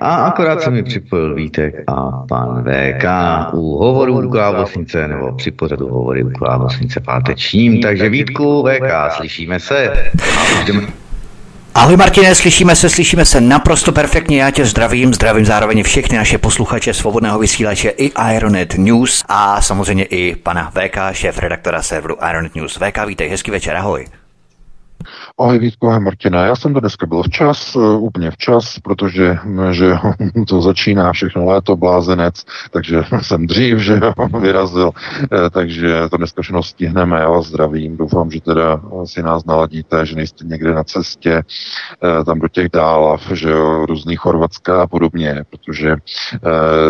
A 0.00 0.14
akorát 0.14 0.62
se 0.62 0.70
mi 0.70 0.82
připojil 0.82 1.34
Vítek 1.34 1.74
a 1.86 2.10
pan 2.28 2.64
VK 2.64 3.04
u 3.52 3.76
hovoru 3.76 4.26
u 4.26 4.30
Klávosnice, 4.30 5.08
nebo 5.08 5.32
při 5.32 5.50
pořadu 5.50 5.88
hovory 5.88 6.24
u 6.24 6.30
Klávosnice 6.30 7.00
pátečním. 7.00 7.82
Takže 7.82 8.08
Vítku, 8.08 8.62
VK, 8.68 9.16
slyšíme 9.16 9.60
se. 9.60 9.92
Ahoj 11.74 11.96
Martine, 11.96 12.34
slyšíme 12.34 12.76
se, 12.76 12.90
slyšíme 12.90 13.24
se 13.24 13.40
naprosto 13.40 13.92
perfektně, 13.92 14.42
já 14.42 14.50
tě 14.50 14.64
zdravím, 14.64 15.14
zdravím 15.14 15.44
zároveň 15.44 15.82
všechny 15.82 16.18
naše 16.18 16.38
posluchače 16.38 16.94
svobodného 16.94 17.38
vysílače 17.38 17.88
i 17.88 18.12
Ironet 18.34 18.74
News 18.74 19.24
a 19.28 19.62
samozřejmě 19.62 20.04
i 20.04 20.36
pana 20.36 20.70
VK, 20.70 20.96
šéf 21.12 21.38
redaktora 21.38 21.82
serveru 21.82 22.16
Ironet 22.30 22.54
News. 22.54 22.76
VK, 22.76 23.06
vítej, 23.06 23.28
hezký 23.28 23.50
večer, 23.50 23.76
ahoj. 23.76 24.06
Ahoj 25.38 25.58
Vítko, 25.58 25.88
ahoj 25.88 26.00
Martina. 26.00 26.46
Já 26.46 26.56
jsem 26.56 26.74
to 26.74 26.80
dneska 26.80 27.06
byl 27.06 27.22
včas, 27.22 27.76
eh, 27.76 27.78
úplně 27.78 28.30
včas, 28.30 28.78
protože 28.78 29.38
že 29.70 29.94
to 30.48 30.62
začíná 30.62 31.12
všechno 31.12 31.44
léto, 31.44 31.76
blázenec, 31.76 32.44
takže 32.70 33.02
jsem 33.22 33.46
dřív, 33.46 33.78
že 33.78 34.00
vyrazil, 34.40 34.90
eh, 35.22 35.50
takže 35.50 36.08
to 36.10 36.16
dneska 36.16 36.42
všechno 36.42 36.62
stihneme. 36.62 37.20
Já 37.20 37.30
vás 37.30 37.46
zdravím, 37.46 37.96
doufám, 37.96 38.30
že 38.30 38.40
teda 38.40 38.80
si 39.04 39.22
nás 39.22 39.44
naladíte, 39.44 40.06
že 40.06 40.16
nejste 40.16 40.44
někde 40.44 40.74
na 40.74 40.84
cestě 40.84 41.42
eh, 41.42 42.24
tam 42.24 42.40
do 42.40 42.48
těch 42.48 42.68
dálav, 42.68 43.30
že 43.32 43.50
jo, 43.50 43.86
různý 43.86 44.16
Chorvatska 44.16 44.82
a 44.82 44.86
podobně, 44.86 45.44
protože 45.50 45.96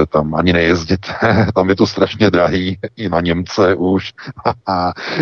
tam 0.09 0.35
ani 0.35 0.53
nejezděte, 0.53 1.13
tam 1.55 1.69
je 1.69 1.77
to 1.77 1.87
strašně 1.87 2.31
drahý, 2.31 2.79
i 2.97 3.09
na 3.09 3.21
Němce 3.21 3.75
už, 3.75 4.13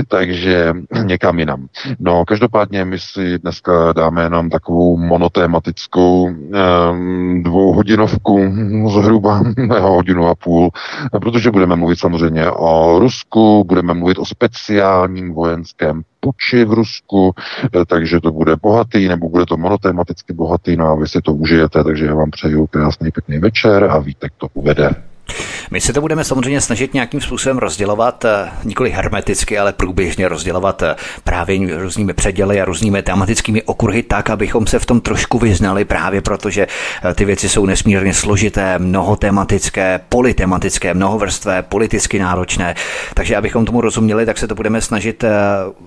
takže 0.08 0.74
někam 1.02 1.38
jinam. 1.38 1.66
No, 1.98 2.24
každopádně 2.24 2.84
my 2.84 2.98
si 3.12 3.38
dneska 3.38 3.92
dáme 3.92 4.22
jenom 4.22 4.50
takovou 4.50 4.96
monotématickou 4.96 6.24
um, 6.24 7.42
dvouhodinovku, 7.42 8.40
zhruba 8.88 9.42
hodinu 9.80 10.26
a 10.26 10.34
půl, 10.34 10.70
protože 11.20 11.50
budeme 11.50 11.76
mluvit 11.76 11.98
samozřejmě 11.98 12.50
o 12.50 12.98
Rusku, 12.98 13.64
budeme 13.64 13.94
mluvit 13.94 14.18
o 14.18 14.24
speciálním 14.24 15.32
vojenském 15.32 16.02
puči 16.20 16.64
v 16.64 16.72
Rusku, 16.72 17.34
eh, 17.64 17.84
takže 17.84 18.20
to 18.20 18.32
bude 18.32 18.56
bohatý, 18.56 19.08
nebo 19.08 19.28
bude 19.28 19.46
to 19.46 19.56
monotématicky 19.56 20.32
bohatý, 20.32 20.76
no 20.76 20.86
a 20.86 20.94
vy 20.94 21.08
si 21.08 21.20
to 21.20 21.34
užijete, 21.34 21.84
takže 21.84 22.06
já 22.06 22.14
vám 22.14 22.30
přeju 22.30 22.66
krásný 22.66 23.10
pěkný 23.10 23.38
večer 23.38 23.84
a 23.84 23.98
Vítek 23.98 24.32
to 24.38 24.46
uvede. 24.54 25.11
My 25.72 25.80
se 25.80 25.92
to 25.92 26.00
budeme 26.00 26.24
samozřejmě 26.24 26.60
snažit 26.60 26.94
nějakým 26.94 27.20
způsobem 27.20 27.58
rozdělovat, 27.58 28.24
eh, 28.24 28.50
nikoli 28.64 28.90
hermeticky, 28.90 29.58
ale 29.58 29.72
průběžně 29.72 30.28
rozdělovat 30.28 30.82
eh, 30.82 30.96
právě 31.24 31.78
různými 31.78 32.12
předěly 32.12 32.60
a 32.60 32.64
různými 32.64 33.02
tematickými 33.02 33.62
okruhy 33.62 34.02
tak, 34.02 34.30
abychom 34.30 34.66
se 34.66 34.78
v 34.78 34.86
tom 34.86 35.00
trošku 35.00 35.38
vyznali 35.38 35.84
právě 35.84 36.20
protože 36.20 36.66
eh, 37.02 37.14
ty 37.14 37.24
věci 37.24 37.48
jsou 37.48 37.66
nesmírně 37.66 38.14
složité, 38.14 38.78
mnohotematické, 38.78 40.00
politematické, 40.08 40.94
mnohovrstvé, 40.94 41.62
politicky 41.62 42.18
náročné. 42.18 42.74
Takže 43.14 43.36
abychom 43.36 43.64
tomu 43.64 43.80
rozuměli, 43.80 44.26
tak 44.26 44.38
se 44.38 44.48
to 44.48 44.54
budeme 44.54 44.80
snažit 44.80 45.24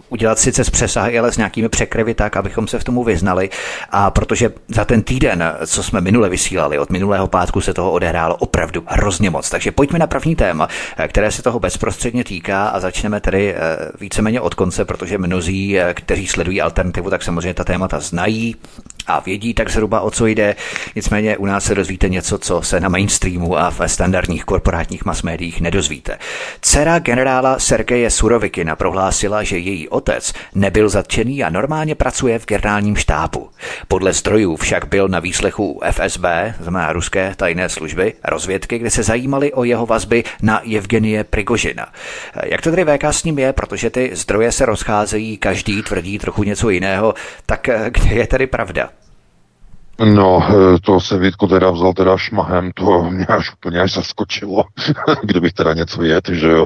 udělat 0.10 0.40
sice 0.40 0.64
z 0.64 0.70
přesahy, 0.70 1.20
ale 1.20 1.32
s 1.32 1.38
nějakými 1.38 1.70
překryvy 1.70 2.14
tak, 2.14 2.38
abychom 2.38 2.68
se 2.68 2.80
v 2.80 2.84
tomu 2.84 3.04
vyznali. 3.04 3.50
A 3.92 4.12
protože 4.12 4.52
za 4.68 4.86
ten 4.86 5.02
týden, 5.02 5.44
co 5.66 5.84
jsme 5.84 6.02
minule 6.02 6.30
vysílali, 6.30 6.80
od 6.80 6.90
minulého 6.90 7.28
pátku 7.28 7.62
se 7.62 7.74
toho 7.74 7.92
odehrálo 7.92 8.36
opravdu 8.36 8.84
hrozně 8.88 9.30
moc. 9.36 9.50
Takže 9.50 9.72
pojďme 9.72 10.00
na 10.00 10.08
první 10.08 10.36
téma, 10.36 10.68
eh, 10.98 11.08
které 11.08 11.32
se 11.32 11.44
toho 11.44 11.60
bezprostředně 11.60 12.24
týká 12.24 12.68
a 12.68 12.80
začneme 12.80 13.20
tedy 13.20 13.56
eh, 13.56 13.60
víceméně 14.00 14.42
od 14.42 14.56
konce, 14.56 14.86
protože 14.86 15.18
mnozí, 15.18 15.80
eh, 15.80 15.94
kteří 15.94 16.28
sledují 16.28 16.62
alternativu, 16.62 17.10
tak 17.10 17.24
samozřejmě 17.24 17.54
ta 17.54 17.64
témata 17.64 18.00
znají 18.00 18.56
a 19.08 19.20
vědí 19.20 19.54
tak 19.54 19.70
zhruba 19.70 20.02
o 20.02 20.12
co 20.12 20.26
jde. 20.28 20.56
Nicméně 20.96 21.38
u 21.38 21.46
nás 21.46 21.64
se 21.66 21.76
dozvíte 21.76 22.10
něco, 22.10 22.38
co 22.38 22.62
se 22.62 22.80
na 22.80 22.90
mainstreamu 22.90 23.58
a 23.58 23.70
ve 23.70 23.90
standardních 23.90 24.46
korporátních 24.46 25.06
mass 25.06 25.24
médiích 25.24 25.62
nedozvíte. 25.62 26.18
Dcera 26.62 27.00
generála 27.00 27.60
Sergeje 27.60 28.10
Surovikina 28.10 28.76
prohlásila, 28.76 29.44
že 29.44 29.58
její 29.58 29.90
otec 29.90 30.34
nebyl 30.56 30.90
zatčený 30.90 31.44
a 31.44 31.50
normálně 31.50 31.96
pracuje 31.96 32.40
v 32.40 32.46
generálním 32.46 32.96
štábu. 32.96 33.50
Podle 33.88 34.14
zdrojů 34.14 34.56
však 34.56 34.88
byl 34.88 35.08
na 35.08 35.20
výslechu 35.20 35.82
FSB, 35.92 36.26
znamená 36.62 36.94
ruské 36.94 37.34
tajné 37.36 37.70
služby, 37.70 38.14
rozvědky, 38.24 38.80
kde 38.80 38.90
se 38.90 39.04
zajímali 39.04 39.54
o 39.54 39.64
jeho 39.64 39.86
vazby 39.86 40.24
na 40.42 40.62
Evgenie 40.76 41.24
Prigožina. 41.24 41.88
Jak 42.44 42.62
to 42.62 42.72
tedy 42.72 42.86
VK 42.86 43.04
s 43.04 43.24
ním 43.24 43.40
je, 43.40 43.54
protože 43.54 43.90
ty 43.90 44.10
zdroje 44.14 44.52
se 44.52 44.66
rozcházejí, 44.66 45.38
každý 45.38 45.84
tvrdí 45.84 46.20
trochu 46.20 46.44
něco 46.44 46.70
jiného, 46.70 47.14
tak 47.46 47.70
kde 47.90 48.16
je 48.16 48.28
tedy 48.28 48.48
pravda? 48.48 48.90
No, 50.04 50.44
eh, 50.50 50.80
to 50.80 51.00
se 51.00 51.20
Vítko 51.20 51.48
teda 51.48 51.72
vzal 51.72 51.94
teda 51.94 52.18
šmahem, 52.18 52.72
to 52.72 53.04
mě 53.04 53.26
až 53.26 53.54
úplně 53.54 53.80
až 53.80 53.94
zaskočilo, 53.94 54.64
kdybych 55.24 55.54
teda 55.54 55.74
něco 55.74 56.04
jet, 56.04 56.30
že 56.30 56.48
jo. 56.48 56.66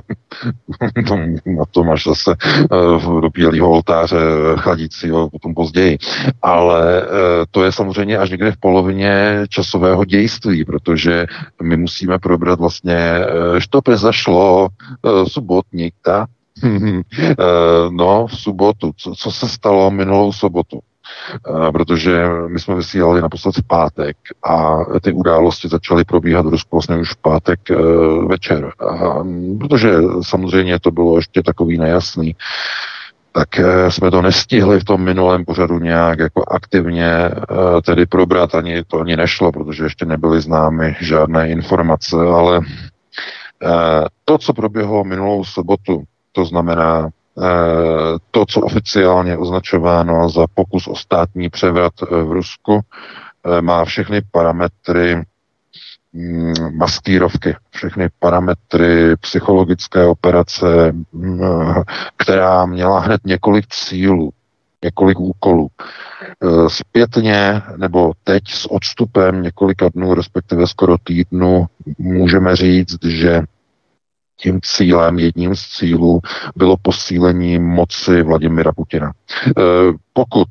Na 1.46 1.66
to 1.72 1.84
máš 1.84 2.04
zase 2.04 2.36
uh, 2.72 3.22
do 3.22 3.30
bílého 3.30 3.72
oltáře 3.72 4.18
chladícího 4.58 5.30
potom 5.30 5.54
později. 5.54 5.98
Ale 6.42 7.02
uh, 7.02 7.08
to 7.52 7.64
je 7.64 7.72
samozřejmě 7.72 8.18
až 8.18 8.30
někde 8.30 8.52
v 8.52 8.58
polovině 8.58 9.44
časového 9.50 10.06
dějství, 10.06 10.66
protože 10.66 11.26
my 11.62 11.78
musíme 11.78 12.20
probrat 12.20 12.60
vlastně, 12.60 13.20
uh, 13.20 13.60
što 13.60 13.82
zašlo 13.96 14.68
subotník, 15.28 15.94
ta, 16.02 16.26
no, 17.90 18.28
v 18.28 18.38
sobotu, 18.38 18.92
co, 18.98 19.14
co 19.16 19.32
se 19.32 19.50
stalo 19.50 19.92
minulou 19.92 20.34
sobotu. 20.34 20.80
Eh, 21.48 21.72
protože 21.72 22.26
my 22.48 22.60
jsme 22.60 22.76
vysílali 22.76 23.22
naposled 23.22 23.56
v 23.56 23.68
pátek 23.68 24.18
a 24.44 24.78
ty 25.02 25.12
události 25.12 25.68
začaly 25.68 26.04
probíhat 26.04 26.46
v 26.46 26.50
Rusku 26.50 26.76
vlastně 26.76 26.98
už 26.98 27.14
v 27.14 27.18
pátek 27.18 27.60
eh, 27.72 27.76
večer. 28.28 28.72
A, 28.80 29.24
protože 29.60 29.94
samozřejmě 30.22 30.80
to 30.80 30.92
bylo 30.92 31.16
ještě 31.18 31.44
takový 31.44 31.78
nejasný, 31.78 32.36
tak 33.32 33.60
eh, 33.60 33.92
jsme 33.92 34.12
to 34.12 34.22
nestihli 34.22 34.80
v 34.80 34.84
tom 34.84 35.02
minulém 35.02 35.46
pořadu 35.46 35.80
nějak 35.80 36.20
jako 36.20 36.44
aktivně 36.52 37.32
tedy 37.86 38.06
probrat, 38.06 38.56
ani 38.56 38.84
to 38.84 39.00
ani 39.00 39.18
nešlo, 39.18 39.52
protože 39.52 39.84
ještě 39.84 40.06
nebyly 40.06 40.42
známy 40.42 40.96
žádné 41.02 41.50
informace, 41.50 42.16
ale 42.16 42.62
to, 44.26 44.38
co 44.38 44.54
proběhlo 44.54 45.04
minulou 45.04 45.44
sobotu, 45.44 46.04
to 46.32 46.46
znamená 46.46 47.10
Eh, 47.10 47.19
to, 48.32 48.46
co 48.46 48.62
oficiálně 48.62 49.38
označováno 49.38 50.30
za 50.30 50.46
pokus 50.54 50.88
o 50.88 50.96
státní 50.96 51.50
převrat 51.50 51.94
eh, 52.04 52.24
v 52.24 52.32
Rusku, 52.32 52.80
eh, 52.80 53.62
má 53.62 53.86
všechny 53.86 54.22
parametry 54.32 55.24
mm, 56.14 56.54
maskírovky, 56.78 57.56
všechny 57.70 58.10
parametry 58.20 59.16
psychologické 59.16 60.06
operace, 60.06 60.92
mm, 61.14 61.42
která 62.18 62.66
měla 62.66 63.00
hned 63.00 63.22
několik 63.26 63.68
cílů, 63.68 64.32
několik 64.84 65.20
úkolů. 65.20 65.68
Zpětně 66.68 67.62
nebo 67.78 68.12
teď 68.24 68.44
s 68.48 68.72
odstupem 68.72 69.42
několika 69.42 69.90
dnů, 69.90 70.14
respektive 70.14 70.68
skoro 70.68 70.98
týdnu, 71.04 71.66
můžeme 71.98 72.56
říct, 72.56 73.06
že 73.06 73.42
tím 74.40 74.60
cílem, 74.64 75.20
jedním 75.20 75.56
z 75.56 75.68
cílů 75.68 76.20
bylo 76.56 76.78
posílení 76.82 77.60
moci 77.60 78.22
Vladimira 78.22 78.72
Putina. 78.72 79.12
E, 79.12 79.52
pokud 80.14 80.48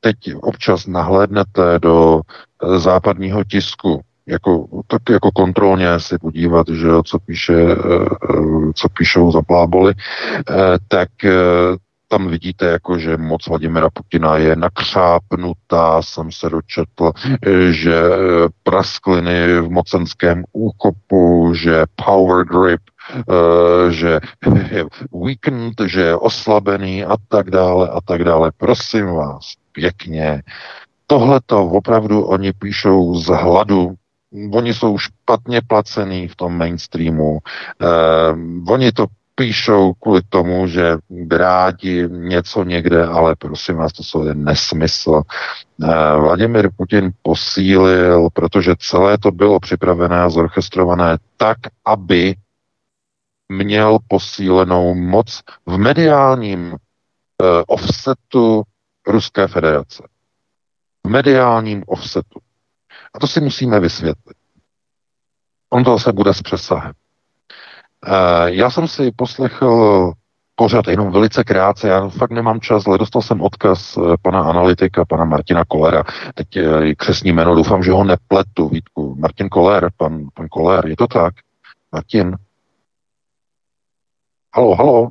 teď 0.00 0.16
občas 0.40 0.86
nahlédnete 0.86 1.78
do 1.78 2.20
e, 2.20 2.78
západního 2.78 3.44
tisku, 3.44 4.00
jako, 4.26 4.66
tak 4.86 5.02
jako 5.10 5.30
kontrolně 5.30 6.00
si 6.00 6.18
podívat, 6.18 6.66
že 6.68 6.88
co, 7.04 7.18
píše, 7.18 7.62
e, 7.62 7.76
co 8.74 8.88
píšou 8.88 9.32
za 9.32 9.42
pláboli, 9.42 9.94
tak 10.88 11.08
tam 12.10 12.28
vidíte, 12.28 12.66
jako, 12.66 12.98
že 12.98 13.16
moc 13.16 13.46
Vladimira 13.46 13.88
Putina 13.90 14.36
je 14.36 14.56
nakřápnutá, 14.56 16.02
jsem 16.02 16.32
se 16.32 16.50
dočetl, 16.50 17.12
že 17.70 18.00
praskliny 18.62 19.60
v 19.60 19.70
mocenském 19.70 20.44
úkopu, 20.52 21.54
že 21.54 21.84
power 22.04 22.44
grip 22.44 22.80
Eh, 23.10 23.92
že 23.92 24.20
je 24.70 24.84
weekend, 25.12 25.74
že 25.86 26.00
je 26.00 26.16
oslabený 26.16 27.04
a 27.04 27.16
tak 27.28 27.50
dále 27.50 27.88
a 27.88 28.00
tak 28.00 28.24
dále. 28.24 28.52
Prosím 28.56 29.06
vás, 29.06 29.52
pěkně. 29.72 30.42
Tohle 31.06 31.40
to 31.46 31.64
opravdu 31.64 32.24
oni 32.24 32.52
píšou 32.52 33.14
z 33.14 33.26
hladu 33.26 33.94
Oni 34.52 34.74
jsou 34.74 34.98
špatně 34.98 35.60
placený 35.66 36.28
v 36.28 36.36
tom 36.36 36.58
mainstreamu. 36.58 37.38
Eh, 37.82 38.72
oni 38.72 38.92
to 38.92 39.06
píšou 39.34 39.92
kvůli 39.92 40.20
tomu, 40.28 40.66
že 40.66 40.96
rádi 41.30 42.08
něco 42.08 42.64
někde, 42.64 43.06
ale 43.06 43.36
prosím 43.36 43.76
vás, 43.76 43.92
to 43.92 44.02
jsou 44.02 44.26
jen 44.26 44.44
nesmysl. 44.44 45.22
Eh, 45.82 45.86
Vladimir 46.16 46.70
Putin 46.76 47.10
posílil, 47.22 48.28
protože 48.32 48.74
celé 48.78 49.18
to 49.18 49.30
bylo 49.30 49.60
připravené 49.60 50.22
a 50.22 50.30
zorchestrované 50.30 51.18
tak, 51.36 51.58
aby 51.84 52.34
měl 53.50 53.98
posílenou 54.08 54.94
moc 54.94 55.42
v 55.66 55.78
mediálním 55.78 56.72
uh, 56.72 56.76
offsetu 57.66 58.62
Ruské 59.06 59.48
federace. 59.48 60.08
V 61.06 61.10
mediálním 61.10 61.84
offsetu. 61.86 62.40
A 63.14 63.18
to 63.18 63.26
si 63.26 63.40
musíme 63.40 63.80
vysvětlit. 63.80 64.36
On 65.70 65.84
to 65.84 65.98
se 65.98 66.12
bude 66.12 66.34
s 66.34 66.42
přesahem. 66.42 66.92
Uh, 68.08 68.46
já 68.46 68.70
jsem 68.70 68.88
si 68.88 69.12
poslechl 69.16 70.12
pořád 70.54 70.88
jenom 70.88 71.12
velice 71.12 71.44
krátce, 71.44 71.88
já 71.88 72.08
fakt 72.08 72.30
nemám 72.30 72.60
čas, 72.60 72.86
ale 72.86 72.98
dostal 72.98 73.22
jsem 73.22 73.40
odkaz 73.40 73.96
uh, 73.96 74.14
pana 74.22 74.40
analytika, 74.40 75.04
pana 75.04 75.24
Martina 75.24 75.64
Kolera. 75.64 76.04
Teď 76.34 76.48
uh, 76.56 76.92
křesní 76.96 77.32
jméno, 77.32 77.54
doufám, 77.54 77.82
že 77.82 77.92
ho 77.92 78.04
nepletu, 78.04 78.68
Vítku. 78.68 79.16
Martin 79.18 79.48
Koler, 79.48 79.90
pan, 79.96 80.26
pan 80.34 80.48
Koler, 80.48 80.86
je 80.86 80.96
to 80.96 81.06
tak? 81.06 81.34
Martin? 81.92 82.36
Halo, 84.54 84.74
halo. 84.74 85.08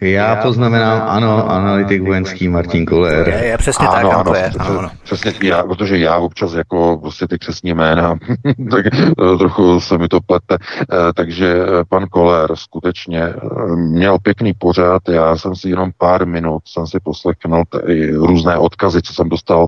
Já 0.00 0.36
poznamenám, 0.36 1.02
ano, 1.08 1.50
analytik 1.50 2.02
vojenský 2.02 2.48
Martin 2.48 2.86
Koller. 2.86 3.28
Je, 3.28 3.44
je 3.44 3.58
přesně 3.58 3.86
ano, 3.88 3.94
tak, 3.94 4.04
ano, 4.04 4.20
ano, 4.20 4.34
je, 4.34 4.42
přesně, 4.48 4.68
ano, 4.68 4.78
ano. 4.78 4.90
přesně, 5.04 5.32
já, 5.42 5.62
protože 5.62 5.98
já 5.98 6.16
občas 6.16 6.52
jako 6.54 6.98
prostě 7.02 7.28
ty 7.28 7.38
křesní 7.38 7.74
jména, 7.74 8.18
tak 8.70 8.86
eh, 8.86 9.38
trochu 9.38 9.80
se 9.80 9.98
mi 9.98 10.08
to 10.08 10.20
plete. 10.20 10.56
Eh, 10.82 11.12
Takže 11.16 11.54
eh, 11.54 11.84
pan 11.88 12.06
Koller 12.06 12.56
skutečně 12.56 13.34
měl 13.74 14.18
pěkný 14.18 14.52
pořád, 14.54 15.02
já 15.08 15.36
jsem 15.36 15.56
si 15.56 15.70
jenom 15.70 15.90
pár 15.98 16.26
minut, 16.26 16.62
jsem 16.66 16.86
si 16.86 17.00
poslechnul 17.00 17.64
t- 17.68 17.78
různé 18.12 18.56
odkazy, 18.56 19.02
co 19.02 19.14
jsem 19.14 19.28
dostal, 19.28 19.66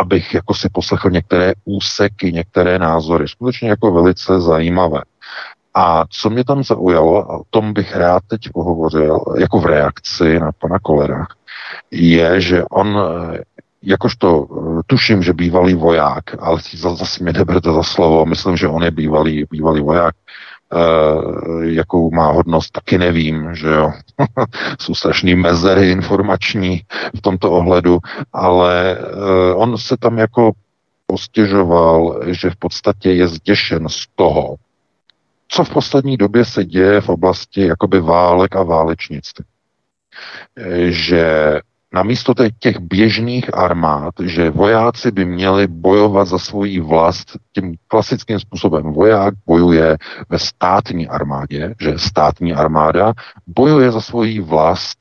abych 0.00 0.34
jako 0.34 0.54
si 0.54 0.68
poslechl 0.72 1.10
některé 1.10 1.52
úseky, 1.64 2.32
některé 2.32 2.78
názory. 2.78 3.28
Skutečně 3.28 3.68
jako 3.68 3.92
velice 3.92 4.40
zajímavé. 4.40 5.00
A 5.78 6.04
co 6.10 6.30
mě 6.30 6.44
tam 6.44 6.64
zaujalo, 6.64 7.30
a 7.30 7.36
o 7.38 7.42
tom 7.50 7.72
bych 7.72 7.96
rád 7.96 8.22
teď 8.26 8.40
pohovořil, 8.54 9.20
jako 9.38 9.60
v 9.60 9.66
reakci 9.66 10.40
na 10.40 10.50
pana 10.52 10.78
Kolera, 10.78 11.26
je, 11.90 12.40
že 12.40 12.64
on, 12.64 12.98
eh, 13.34 13.38
jakožto 13.82 14.46
eh, 14.50 14.80
tuším, 14.86 15.22
že 15.22 15.32
bývalý 15.32 15.74
voják, 15.74 16.24
ale 16.38 16.60
za- 16.74 16.94
zase 16.94 17.24
mě 17.24 17.32
neberte 17.32 17.72
za 17.72 17.82
slovo, 17.82 18.26
myslím, 18.26 18.56
že 18.56 18.68
on 18.68 18.82
je 18.82 18.90
bývalý, 18.90 19.44
bývalý 19.50 19.80
voják, 19.80 20.14
eh, 20.72 20.78
jakou 21.66 22.10
má 22.10 22.30
hodnost, 22.30 22.72
taky 22.72 22.98
nevím, 22.98 23.54
že 23.54 23.68
jo. 23.68 23.92
Jsou 24.80 24.94
strašný 24.94 25.34
mezery 25.34 25.90
informační 25.90 26.82
v 27.16 27.20
tomto 27.20 27.52
ohledu, 27.52 27.98
ale 28.32 28.98
eh, 28.98 29.54
on 29.54 29.78
se 29.78 29.96
tam 29.96 30.18
jako 30.18 30.52
postěžoval, 31.06 32.20
že 32.26 32.50
v 32.50 32.56
podstatě 32.56 33.12
je 33.12 33.28
zděšen 33.28 33.88
z 33.88 34.06
toho, 34.14 34.56
co 35.48 35.64
v 35.64 35.70
poslední 35.70 36.16
době 36.16 36.44
se 36.44 36.64
děje 36.64 37.00
v 37.00 37.08
oblasti 37.08 37.66
jakoby 37.66 38.00
válek 38.00 38.56
a 38.56 38.62
válečnictví. 38.62 39.44
E, 40.56 40.90
Že 40.90 41.60
namísto 41.92 42.34
těch- 42.34 42.52
těch 42.58 42.78
běžných 42.78 43.54
armád, 43.54 44.14
že 44.22 44.50
vojáci 44.50 45.10
by 45.10 45.24
měli 45.24 45.66
bojovat 45.66 46.24
za 46.28 46.38
svoji 46.38 46.80
vlast 46.80 47.36
tím 47.52 47.74
klasickým 47.88 48.40
způsobem. 48.40 48.92
Voják 48.92 49.34
bojuje 49.46 49.96
ve 50.28 50.38
státní 50.38 51.08
armádě, 51.08 51.74
že 51.80 51.98
státní 51.98 52.54
armáda 52.54 53.12
bojuje 53.46 53.92
za 53.92 54.00
svoji 54.00 54.40
vlast 54.40 54.98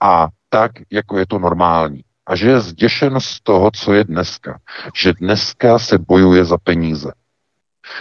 a 0.00 0.28
tak, 0.48 0.72
jako 0.90 1.18
je 1.18 1.26
to 1.26 1.38
normální. 1.38 2.00
A 2.26 2.36
že 2.36 2.48
je 2.48 2.60
zděšen 2.60 3.20
z 3.20 3.40
toho, 3.40 3.70
co 3.74 3.92
je 3.92 4.04
dneska. 4.04 4.58
Že 4.94 5.12
dneska 5.12 5.78
se 5.78 5.98
bojuje 5.98 6.44
za 6.44 6.58
peníze 6.58 7.12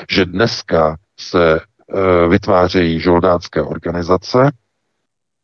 že 0.09 0.25
dneska 0.25 0.97
se 1.19 1.59
e, 1.59 2.27
vytvářejí 2.27 2.99
žoldácké 2.99 3.61
organizace, 3.61 4.51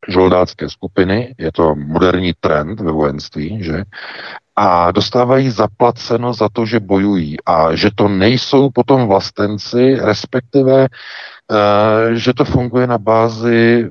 žoldácké 0.08 0.70
skupiny, 0.70 1.36
je 1.38 1.52
to 1.52 1.76
moderní 1.76 2.34
trend 2.40 2.80
ve 2.80 2.92
vojenství, 2.92 3.64
že? 3.64 3.84
A 4.56 4.92
dostávají 4.92 5.50
zaplaceno 5.50 6.34
za 6.34 6.50
to, 6.54 6.66
že 6.66 6.80
bojují 6.80 7.38
a 7.46 7.76
že 7.76 7.90
to 7.96 8.08
nejsou 8.08 8.70
potom 8.70 9.08
vlastenci, 9.08 9.96
respektive 9.96 10.88
že 12.14 12.34
to 12.34 12.46
funguje 12.46 12.88
na 12.88 12.98
bázi 12.98 13.82
e, 13.82 13.88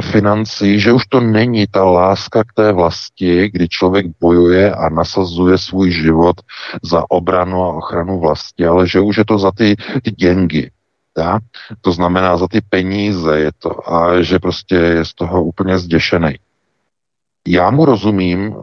financí, 0.00 0.80
že 0.80 0.92
už 0.92 1.06
to 1.06 1.20
není 1.20 1.66
ta 1.66 1.84
láska 1.84 2.44
k 2.44 2.52
té 2.52 2.72
vlasti, 2.72 3.50
kdy 3.52 3.68
člověk 3.68 4.06
bojuje 4.20 4.74
a 4.74 4.88
nasazuje 4.88 5.58
svůj 5.58 5.90
život 5.90 6.36
za 6.82 7.04
obranu 7.10 7.62
a 7.62 7.76
ochranu 7.76 8.20
vlasti, 8.20 8.66
ale 8.66 8.88
že 8.88 9.00
už 9.00 9.16
je 9.16 9.24
to 9.24 9.38
za 9.38 9.52
ty, 9.52 9.76
ty 10.02 10.10
děngy. 10.10 10.70
Ja? 11.18 11.38
To 11.80 11.92
znamená 11.92 12.36
za 12.36 12.48
ty 12.48 12.60
peníze 12.60 13.38
je 13.38 13.50
to 13.58 13.92
a 13.92 14.22
že 14.22 14.38
prostě 14.38 14.74
je 14.74 15.04
z 15.04 15.14
toho 15.14 15.44
úplně 15.44 15.78
zděšený. 15.78 16.38
Já 17.48 17.70
mu 17.70 17.84
rozumím, 17.84 18.56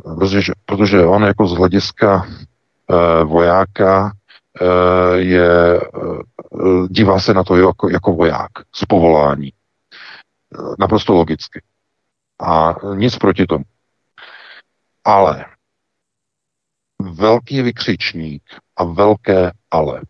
protože, 0.66 1.06
on 1.06 1.24
jako 1.24 1.48
z 1.48 1.54
hlediska 1.54 2.26
e, 2.26 3.24
vojáka 3.24 4.12
je, 5.16 5.78
e, 5.78 5.82
dívá 6.90 7.20
se 7.20 7.34
na 7.34 7.44
to 7.44 7.56
jako, 7.56 7.90
jako 7.90 8.14
voják 8.14 8.52
z 8.76 8.86
povolání. 8.86 9.48
E, 9.48 9.54
naprosto 10.80 11.14
logicky. 11.14 11.62
A 12.40 12.76
nic 12.96 13.18
proti 13.18 13.46
tomu. 13.46 13.64
Ale 15.04 15.46
velký 17.02 17.62
vykřičník 17.62 18.44
a 18.76 18.84
velké 18.84 19.52
ale. 19.72 20.02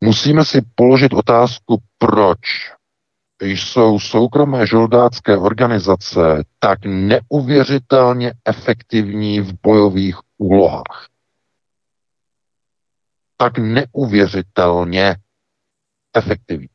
Musíme 0.00 0.44
si 0.44 0.62
položit 0.74 1.12
otázku, 1.12 1.82
proč 1.98 2.38
jsou 3.42 3.98
soukromé 3.98 4.66
žoldácké 4.66 5.36
organizace 5.36 6.44
tak 6.58 6.78
neuvěřitelně 6.84 8.32
efektivní 8.44 9.40
v 9.40 9.52
bojových 9.62 10.16
úlohách. 10.38 11.11
Tak 13.42 13.58
neuvěřitelně 13.58 15.16
efektivní. 16.14 16.68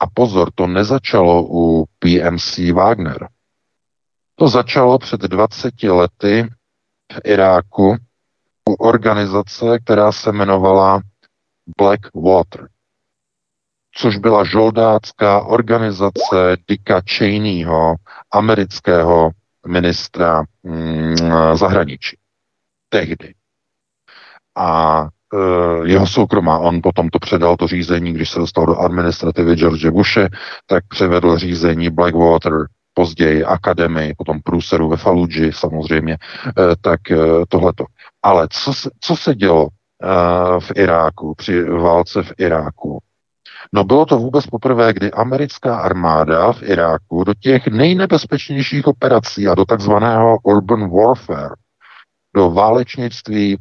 A 0.00 0.06
pozor, 0.14 0.50
to 0.54 0.66
nezačalo 0.66 1.42
u 1.42 1.84
PMC 1.98 2.58
Wagner. 2.74 3.28
To 4.34 4.48
začalo 4.48 4.98
před 4.98 5.20
20 5.20 5.82
lety 5.82 6.48
v 7.12 7.20
Iráku 7.24 7.96
u 8.68 8.74
organizace, 8.74 9.78
která 9.84 10.12
se 10.12 10.30
jmenovala 10.30 11.00
Blackwater, 11.78 12.68
což 13.92 14.16
byla 14.16 14.44
žoldácká 14.44 15.40
organizace 15.42 16.56
Dicka 16.68 17.00
Cheneyho, 17.10 17.94
amerického 18.30 19.30
ministra 19.66 20.44
mm, 20.62 21.16
zahraničí. 21.54 22.18
Tehdy. 22.88 23.34
A 24.56 25.08
jeho 25.84 26.06
soukromá, 26.06 26.58
on 26.58 26.80
potom 26.82 27.08
to 27.08 27.18
předal 27.18 27.56
to 27.56 27.66
řízení, 27.66 28.12
když 28.12 28.30
se 28.30 28.38
dostal 28.38 28.66
do 28.66 28.76
administrativy 28.76 29.54
George 29.54 29.90
Bushe, 29.90 30.28
tak 30.66 30.84
převedl 30.88 31.38
řízení 31.38 31.90
Blackwater, 31.90 32.52
později 32.94 33.44
akademii, 33.44 34.14
potom 34.14 34.40
průseru 34.44 34.88
ve 34.88 34.96
Faluji 34.96 35.52
samozřejmě, 35.52 36.12
e, 36.12 36.16
tak 36.80 37.10
e, 37.10 37.16
tohleto. 37.48 37.84
Ale 38.22 38.48
co 38.50 38.74
se, 38.74 38.90
co 39.00 39.16
se 39.16 39.34
dělo 39.34 39.68
v 40.58 40.72
Iráku, 40.76 41.34
při 41.34 41.62
válce 41.64 42.22
v 42.22 42.32
Iráku. 42.38 42.98
No 43.72 43.84
bylo 43.84 44.06
to 44.06 44.18
vůbec 44.18 44.46
poprvé, 44.46 44.92
kdy 44.92 45.10
americká 45.10 45.76
armáda 45.76 46.52
v 46.52 46.62
Iráku 46.62 47.24
do 47.24 47.34
těch 47.34 47.66
nejnebezpečnějších 47.66 48.86
operací 48.86 49.48
a 49.48 49.54
do 49.54 49.64
takzvaného 49.64 50.38
urban 50.42 50.90
warfare, 50.90 51.54
do 52.36 52.50
válečnictví 52.50 53.56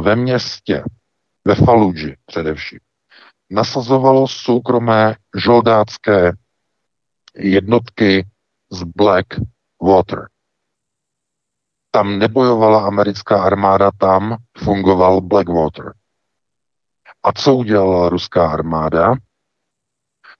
ve 0.00 0.16
městě, 0.16 0.84
ve 1.44 1.54
Faluji 1.54 2.16
především, 2.26 2.78
nasazovalo 3.50 4.28
soukromé 4.28 5.16
žoldácké 5.36 6.32
jednotky 7.34 8.26
z 8.70 8.82
Black 8.82 9.26
Water. 9.82 10.28
Tam 11.90 12.18
nebojovala 12.18 12.86
americká 12.86 13.42
armáda, 13.42 13.90
tam 13.98 14.36
fungoval 14.58 15.20
Blackwater. 15.20 15.92
A 17.22 17.32
co 17.32 17.54
udělala 17.54 18.08
ruská 18.08 18.50
armáda? 18.50 19.14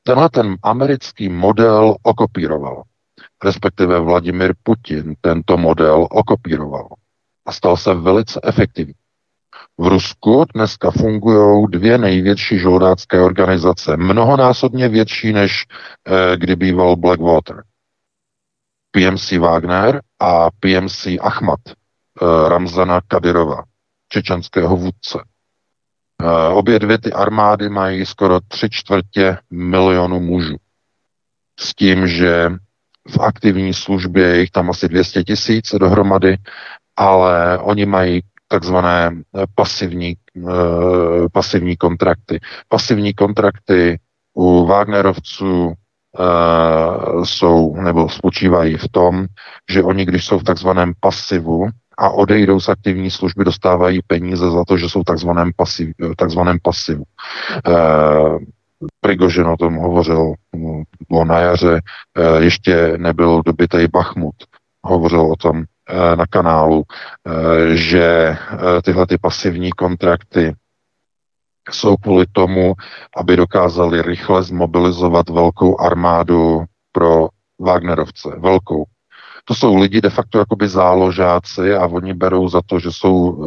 Tenhle 0.02 0.30
ten 0.30 0.56
americký 0.62 1.28
model 1.28 1.96
okopíroval. 2.02 2.82
Respektive 3.44 4.00
Vladimir 4.00 4.54
Putin 4.62 5.14
tento 5.20 5.56
model 5.56 6.08
okopíroval. 6.10 6.88
A 7.46 7.52
stal 7.52 7.76
se 7.76 7.94
velice 7.94 8.40
efektivní. 8.44 8.94
V 9.79 9.87
Rusku 9.87 10.45
dneska 10.55 10.91
fungují 10.91 11.67
dvě 11.71 11.99
největší 11.99 12.59
žoldácké 12.59 13.21
organizace, 13.21 13.97
mnohonásobně 13.97 14.89
větší, 14.89 15.33
než 15.33 15.65
eh, 16.07 16.37
kdy 16.37 16.57
býval 16.57 16.97
Blackwater. 16.97 17.62
PMC 18.91 19.33
Wagner 19.33 20.03
a 20.19 20.50
PMC 20.61 21.07
Ahmad 21.21 21.61
eh, 21.69 22.49
Ramzana 22.49 23.00
Kadyrova, 23.09 23.62
čečenského 24.09 24.77
vůdce. 24.77 25.19
Eh, 26.23 26.49
obě 26.49 26.79
dvě 26.79 26.99
ty 26.99 27.12
armády 27.12 27.69
mají 27.69 28.07
skoro 28.07 28.41
tři 28.49 28.69
čtvrtě 28.71 29.37
milionu 29.50 30.21
mužů. 30.21 30.57
S 31.61 31.75
tím, 31.75 32.07
že 32.07 32.50
v 33.09 33.21
aktivní 33.21 33.75
službě 33.75 34.27
je 34.27 34.41
jich 34.41 34.50
tam 34.50 34.71
asi 34.71 34.89
200 34.89 35.25
tisíc 35.25 35.75
dohromady, 35.75 36.37
ale 36.97 37.59
oni 37.59 37.87
mají 37.87 38.23
takzvané 38.50 39.11
eh, 39.14 39.45
pasivní, 39.54 40.16
uh, 40.37 41.26
pasivní 41.33 41.76
kontrakty. 41.76 42.40
Pasivní 42.69 43.14
kontrakty 43.14 43.99
u 44.35 44.66
Wagnerovců 44.66 45.66
uh, 45.66 47.25
jsou 47.25 47.76
nebo 47.76 48.09
spočívají 48.09 48.76
v 48.76 48.88
tom, 48.88 49.26
že 49.71 49.83
oni, 49.83 50.04
když 50.04 50.25
jsou 50.25 50.38
v 50.38 50.45
takzvaném 50.45 50.92
pasivu 51.00 51.66
a 51.99 52.11
odejdou 52.11 52.61
z 52.61 52.69
aktivní 52.69 53.11
služby, 53.11 53.45
dostávají 53.45 54.00
peníze 54.07 54.50
za 54.50 54.64
to, 54.64 54.76
že 54.76 54.88
jsou 54.88 55.00
v 55.02 55.04
takzvaném, 55.04 55.50
pasiv, 55.57 55.90
takzvaném 56.16 56.59
pasivu. 56.62 57.04
Prigožin 59.00 59.47
o 59.47 59.57
tom 59.57 59.75
hovořil 59.75 60.35
bylo 61.09 61.25
na 61.25 61.38
jaře, 61.38 61.80
ještě 62.38 62.95
nebyl 62.97 63.42
dobytej 63.47 63.88
Bachmut. 63.88 64.35
Hovořil 64.83 65.21
o 65.21 65.37
tom 65.37 65.64
Eh, 65.79 65.79
na 66.16 66.26
kanálu, 66.26 66.82
eh, 66.82 67.76
že 67.76 68.04
eh, 68.04 68.82
tyhle 68.82 69.06
ty 69.06 69.18
pasivní 69.18 69.70
kontrakty 69.73 70.54
jsou 71.70 71.97
kvůli 71.97 72.26
tomu, 72.32 72.75
aby 73.16 73.37
dokázali 73.37 74.02
rychle 74.02 74.42
zmobilizovat 74.42 75.28
velkou 75.28 75.80
armádu 75.80 76.64
pro 76.92 77.28
Wagnerovce. 77.61 78.28
Velkou. 78.38 78.85
To 79.44 79.54
jsou 79.54 79.76
lidi 79.76 80.00
de 80.00 80.11
facto 80.11 80.38
jakoby 80.38 80.68
záložáci 80.68 81.75
a 81.75 81.87
oni 81.87 82.14
berou 82.14 82.49
za 82.49 82.61
to, 82.66 82.78
že 82.78 82.92
jsou 82.92 83.44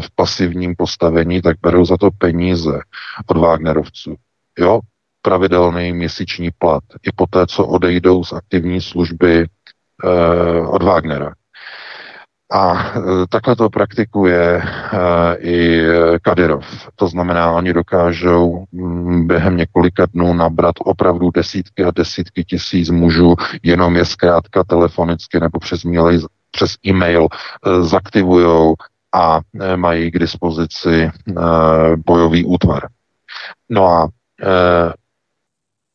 v 0.00 0.10
pasivním 0.14 0.74
postavení, 0.78 1.42
tak 1.42 1.56
berou 1.62 1.84
za 1.84 1.96
to 1.96 2.10
peníze 2.10 2.80
od 3.26 3.36
Wagnerovců. 3.36 4.14
Jo, 4.58 4.80
pravidelný 5.22 5.92
měsíční 5.92 6.50
plat 6.58 6.82
i 7.02 7.12
po 7.16 7.26
té, 7.26 7.46
co 7.46 7.66
odejdou 7.66 8.24
z 8.24 8.32
aktivní 8.32 8.80
služby 8.80 9.46
od 10.68 10.82
Wagnera. 10.82 11.32
A 12.52 12.72
e, 12.72 13.00
takhle 13.28 13.56
to 13.56 13.70
praktikuje 13.70 14.62
e, 14.62 14.62
i 15.38 15.82
Kadyrov. 16.22 16.64
To 16.94 17.08
znamená, 17.08 17.50
oni 17.52 17.72
dokážou 17.72 18.64
mm, 18.72 19.26
během 19.26 19.56
několika 19.56 20.06
dnů 20.06 20.34
nabrat 20.34 20.74
opravdu 20.78 21.30
desítky 21.30 21.84
a 21.84 21.90
desítky 21.90 22.44
tisíc 22.44 22.90
mužů, 22.90 23.34
jenom 23.62 23.96
je 23.96 24.04
zkrátka 24.04 24.64
telefonicky 24.64 25.40
nebo 25.40 25.58
přes 25.58 25.84
e-mail, 25.84 26.26
přes 26.50 26.76
e-mail 26.86 27.28
zaktivujou 27.80 28.74
a 29.14 29.40
mají 29.76 30.10
k 30.10 30.18
dispozici 30.18 31.10
bojový 32.06 32.44
útvar. 32.44 32.88
No 33.68 33.86
a 33.86 34.08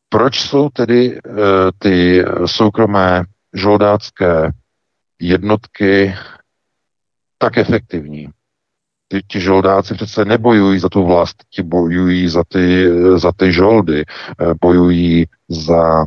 proč 0.10 0.42
jsou 0.42 0.70
tedy 0.70 1.20
ty 1.80 2.26
soukromé 2.46 3.24
žoldácké 3.54 4.52
jednotky 5.20 6.16
tak 7.42 7.58
efektivní. 7.58 8.30
Ty, 9.08 9.22
ti 9.28 9.40
žoldáci 9.40 9.94
přece 9.94 10.26
nebojují 10.26 10.80
za 10.80 10.90
tu 10.90 11.06
vlast, 11.06 11.44
ti 11.50 11.64
bojují 11.64 12.28
za 12.28 12.44
ty, 12.48 12.88
za 13.16 13.32
ty 13.32 13.54
žoldy, 13.54 14.06
eh, 14.06 14.54
bojují 14.62 15.26
za 15.50 16.06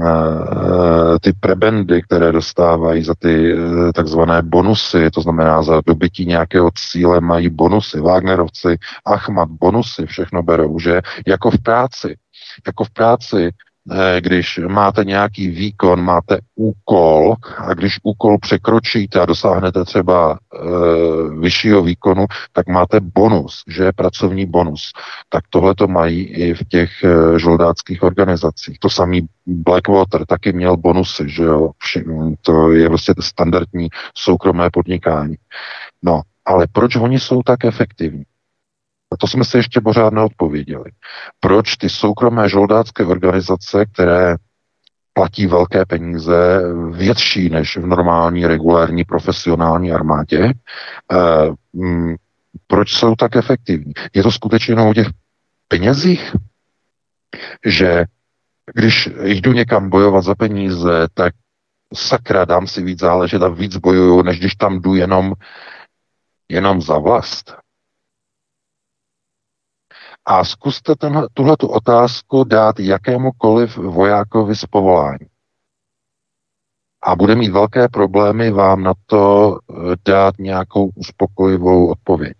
eh, 0.00 1.18
ty 1.20 1.32
prebendy, 1.40 2.02
které 2.02 2.32
dostávají 2.32 3.04
za 3.04 3.14
ty 3.18 3.52
eh, 3.52 3.92
takzvané 3.92 4.42
bonusy, 4.42 5.10
to 5.10 5.20
znamená 5.20 5.62
za 5.62 5.82
dobytí 5.86 6.26
nějakého 6.26 6.70
cíle 6.74 7.20
mají 7.20 7.48
bonusy. 7.48 8.00
Wagnerovci, 8.00 8.78
Achmat, 9.04 9.48
bonusy, 9.48 10.06
všechno 10.06 10.42
berou, 10.42 10.78
že 10.78 11.00
jako 11.26 11.50
v 11.50 11.58
práci. 11.58 12.16
Jako 12.66 12.84
v 12.84 12.90
práci 12.90 13.50
když 14.20 14.60
máte 14.68 15.04
nějaký 15.04 15.48
výkon, 15.48 16.00
máte 16.00 16.38
úkol 16.54 17.34
a 17.58 17.74
když 17.74 17.98
úkol 18.02 18.38
překročíte 18.38 19.20
a 19.20 19.26
dosáhnete 19.26 19.84
třeba 19.84 20.38
e, 20.38 20.58
vyššího 21.40 21.82
výkonu, 21.82 22.26
tak 22.52 22.66
máte 22.66 23.00
bonus, 23.00 23.62
že 23.68 23.84
je 23.84 23.92
pracovní 23.92 24.46
bonus. 24.46 24.92
Tak 25.28 25.44
tohle 25.50 25.74
to 25.74 25.86
mají 25.88 26.24
i 26.24 26.54
v 26.54 26.64
těch 26.68 26.90
e, 27.04 27.38
žoldáckých 27.38 28.02
organizacích. 28.02 28.78
To 28.78 28.90
samý 28.90 29.26
Blackwater 29.46 30.26
taky 30.26 30.52
měl 30.52 30.76
bonusy, 30.76 31.24
že 31.28 31.42
jo. 31.42 31.70
To 32.42 32.72
je 32.72 32.88
vlastně 32.88 33.14
standardní 33.20 33.88
soukromé 34.14 34.70
podnikání. 34.70 35.34
No, 36.02 36.20
ale 36.44 36.66
proč 36.72 36.96
oni 36.96 37.20
jsou 37.20 37.42
tak 37.42 37.64
efektivní? 37.64 38.24
A 39.12 39.16
to 39.16 39.26
jsme 39.26 39.44
se 39.44 39.58
ještě 39.58 39.80
pořád 39.80 40.12
neodpověděli. 40.12 40.90
Proč 41.40 41.76
ty 41.76 41.88
soukromé 41.88 42.48
žoldácké 42.48 43.04
organizace, 43.04 43.86
které 43.86 44.36
platí 45.12 45.46
velké 45.46 45.86
peníze, 45.86 46.62
větší 46.90 47.48
než 47.48 47.76
v 47.76 47.86
normální, 47.86 48.46
regulární, 48.46 49.04
profesionální 49.04 49.92
armádě, 49.92 50.52
eh, 51.12 51.16
mm, 51.72 52.14
proč 52.66 52.92
jsou 52.92 53.14
tak 53.14 53.36
efektivní? 53.36 53.92
Je 54.14 54.22
to 54.22 54.32
skutečně 54.32 54.72
jenom 54.72 54.88
o 54.88 54.94
těch 54.94 55.08
penězích? 55.68 56.32
Že 57.66 58.04
když 58.74 59.10
jdu 59.22 59.52
někam 59.52 59.90
bojovat 59.90 60.24
za 60.24 60.34
peníze, 60.34 61.06
tak 61.14 61.34
sakra, 61.94 62.44
dám 62.44 62.66
si 62.66 62.82
víc 62.82 62.98
záležet 63.00 63.42
a 63.42 63.48
víc 63.48 63.76
bojuju, 63.76 64.22
než 64.22 64.38
když 64.38 64.54
tam 64.54 64.80
jdu 64.80 64.94
jenom, 64.94 65.32
jenom 66.48 66.82
za 66.82 66.98
vlast. 66.98 67.61
A 70.26 70.44
zkuste 70.44 70.94
tuhle 71.34 71.56
tu 71.56 71.66
otázku 71.66 72.44
dát 72.44 72.80
jakémukoliv 72.80 73.76
vojákovi 73.76 74.56
z 74.56 74.64
povolání. 74.64 75.26
A 77.02 77.16
bude 77.16 77.34
mít 77.34 77.50
velké 77.50 77.88
problémy 77.88 78.50
vám 78.50 78.82
na 78.82 78.92
to 79.06 79.56
eh, 79.58 79.74
dát 80.04 80.34
nějakou 80.38 80.90
uspokojivou 80.94 81.90
odpověď. 81.90 82.36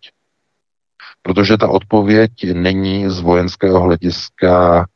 Protože 1.23 1.57
ta 1.57 1.69
odpověď 1.69 2.33
není 2.53 3.11
z 3.11 3.21
vojenského 3.21 3.81
hlediska 3.81 4.87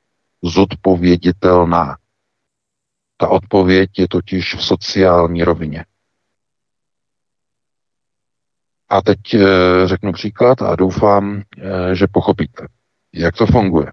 zodpověditelná. 0.42 1.96
Ta 3.16 3.28
odpověď 3.28 3.90
je 3.98 4.08
totiž 4.08 4.54
v 4.54 4.64
sociální 4.64 5.44
rovině. 5.44 5.84
A 8.88 9.02
teď 9.02 9.34
e, 9.34 9.40
řeknu 9.84 10.12
příklad 10.12 10.62
a 10.62 10.76
doufám, 10.76 11.42
e, 11.58 11.94
že 11.94 12.06
pochopíte. 12.06 12.66
Jak 13.12 13.36
to 13.36 13.46
funguje? 13.46 13.92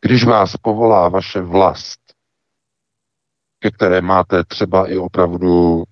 Když 0.00 0.24
vás 0.24 0.56
povolá 0.56 1.08
vaše 1.08 1.40
vlast, 1.40 2.00
ke 3.58 3.70
které 3.70 4.00
máte 4.00 4.44
třeba 4.44 4.90
i 4.90 4.96
opravdu 4.96 5.84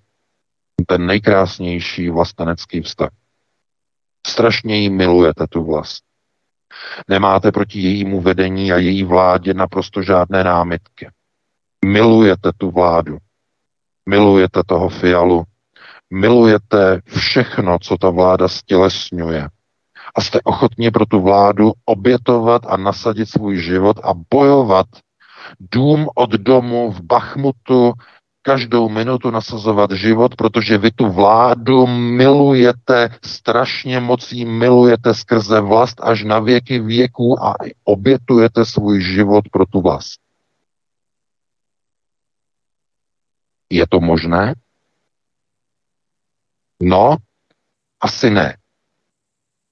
ten 0.87 1.05
nejkrásnější 1.05 2.09
vlastenecký 2.09 2.81
vztah, 2.81 3.09
strašně 4.27 4.77
jí 4.77 4.89
milujete 4.89 5.47
tu 5.47 5.63
vlast. 5.63 6.03
Nemáte 7.07 7.51
proti 7.51 7.79
jejímu 7.79 8.21
vedení 8.21 8.71
a 8.71 8.77
její 8.77 9.03
vládě 9.03 9.53
naprosto 9.53 10.01
žádné 10.01 10.43
námitky. 10.43 11.09
Milujete 11.85 12.51
tu 12.57 12.71
vládu. 12.71 13.17
Milujete 14.09 14.61
toho 14.65 14.89
fialu. 14.89 15.43
Milujete 16.11 17.01
všechno, 17.07 17.79
co 17.79 17.97
ta 17.97 18.09
vláda 18.09 18.47
stělesňuje 18.47 19.47
a 20.15 20.21
jste 20.21 20.39
ochotni 20.43 20.91
pro 20.91 21.05
tu 21.05 21.21
vládu 21.21 21.71
obětovat 21.85 22.61
a 22.67 22.77
nasadit 22.77 23.29
svůj 23.29 23.57
život 23.57 23.97
a 24.03 24.13
bojovat 24.31 24.85
dům 25.59 26.07
od 26.15 26.29
domu 26.29 26.91
v 26.91 27.01
Bachmutu, 27.01 27.93
každou 28.41 28.89
minutu 28.89 29.31
nasazovat 29.31 29.91
život, 29.91 30.35
protože 30.35 30.77
vy 30.77 30.91
tu 30.91 31.09
vládu 31.09 31.87
milujete, 31.87 33.09
strašně 33.25 33.99
mocí 33.99 34.45
milujete 34.45 35.13
skrze 35.13 35.61
vlast 35.61 36.01
až 36.03 36.23
na 36.23 36.39
věky 36.39 36.79
věků 36.79 37.43
a 37.43 37.55
obětujete 37.83 38.65
svůj 38.65 39.01
život 39.01 39.45
pro 39.51 39.65
tu 39.65 39.81
vlast. 39.81 40.19
Je 43.69 43.85
to 43.89 43.99
možné? 43.99 44.53
No, 46.81 47.17
asi 48.01 48.29
ne. 48.29 48.57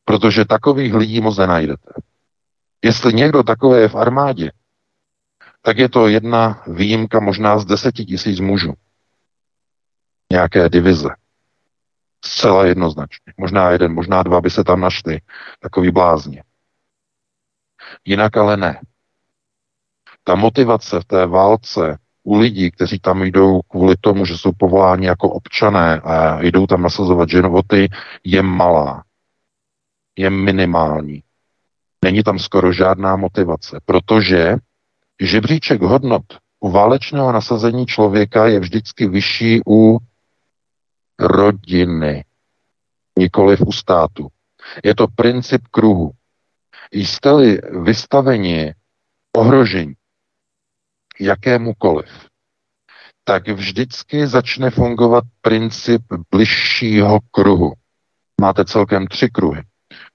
Protože 0.05 0.45
takových 0.45 0.93
lidí 0.93 1.21
moc 1.21 1.37
nenajdete. 1.37 1.93
Jestli 2.81 3.13
někdo 3.13 3.43
takové 3.43 3.79
je 3.79 3.89
v 3.89 3.95
armádě, 3.95 4.51
tak 5.61 5.77
je 5.77 5.89
to 5.89 6.07
jedna 6.07 6.63
výjimka 6.67 7.19
možná 7.19 7.59
z 7.59 7.65
deseti 7.65 8.05
tisíc 8.05 8.39
mužů. 8.39 8.73
Nějaké 10.31 10.69
divize. 10.69 11.09
Zcela 12.25 12.65
jednoznačně. 12.65 13.33
Možná 13.37 13.71
jeden, 13.71 13.93
možná 13.93 14.23
dva 14.23 14.41
by 14.41 14.49
se 14.49 14.63
tam 14.63 14.81
našli. 14.81 15.21
Takový 15.59 15.91
blázni. 15.91 16.43
Jinak 18.05 18.37
ale 18.37 18.57
ne. 18.57 18.81
Ta 20.23 20.35
motivace 20.35 20.99
v 20.99 21.05
té 21.05 21.25
válce 21.25 21.98
u 22.23 22.37
lidí, 22.37 22.71
kteří 22.71 22.99
tam 22.99 23.23
jdou 23.23 23.61
kvůli 23.67 23.95
tomu, 24.01 24.25
že 24.25 24.37
jsou 24.37 24.51
povoláni 24.57 25.07
jako 25.07 25.29
občané 25.29 25.99
a 25.99 26.41
jdou 26.41 26.67
tam 26.67 26.81
nasazovat 26.81 27.29
životy, 27.29 27.89
je 28.23 28.41
malá. 28.41 29.03
Je 30.17 30.29
minimální. 30.29 31.23
Není 32.05 32.23
tam 32.23 32.39
skoro 32.39 32.73
žádná 32.73 33.15
motivace, 33.15 33.79
protože 33.85 34.55
žebříček 35.21 35.81
hodnot 35.81 36.23
u 36.59 36.71
válečného 36.71 37.31
nasazení 37.31 37.85
člověka 37.85 38.47
je 38.47 38.59
vždycky 38.59 39.07
vyšší 39.07 39.61
u 39.67 39.97
rodiny, 41.19 42.25
nikoliv 43.19 43.61
u 43.61 43.71
státu. 43.71 44.27
Je 44.83 44.95
to 44.95 45.07
princip 45.07 45.61
kruhu. 45.71 46.11
Jste-li 46.91 47.59
vystaveni 47.83 48.73
ohrožení 49.37 49.93
jakémukoliv, 51.19 52.09
tak 53.23 53.47
vždycky 53.47 54.27
začne 54.27 54.69
fungovat 54.69 55.23
princip 55.41 56.01
bližšího 56.31 57.19
kruhu. 57.31 57.73
Máte 58.41 58.65
celkem 58.65 59.07
tři 59.07 59.29
kruhy. 59.29 59.61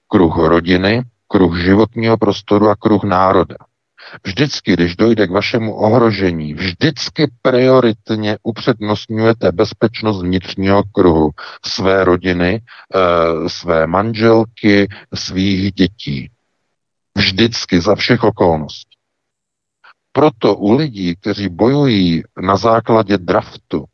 Kruh 0.09 0.37
rodiny, 0.37 1.03
kruh 1.29 1.59
životního 1.59 2.17
prostoru 2.17 2.69
a 2.69 2.77
kruh 2.77 3.05
národa. 3.05 3.57
Vždycky, 4.27 4.73
když 4.73 4.97
dojde 4.97 5.27
k 5.27 5.31
vašemu 5.31 5.75
ohrožení, 5.75 6.55
vždycky 6.55 7.31
prioritně 7.43 8.39
upřednostňujete 8.43 9.53
bezpečnost 9.53 10.23
vnitřního 10.23 10.83
kruhu 10.93 11.31
své 11.67 12.05
rodiny, 12.05 12.61
eh, 12.95 13.49
své 13.49 13.87
manželky, 13.87 14.89
svých 15.15 15.73
dětí. 15.73 16.31
Vždycky, 17.17 17.81
za 17.81 17.95
všech 17.95 18.25
okolností. 18.25 18.94
Proto 20.16 20.56
u 20.56 20.73
lidí, 20.73 21.16
kteří 21.16 21.49
bojují 21.49 22.23
na 22.42 22.56
základě 22.56 23.18
draftu, 23.18 23.85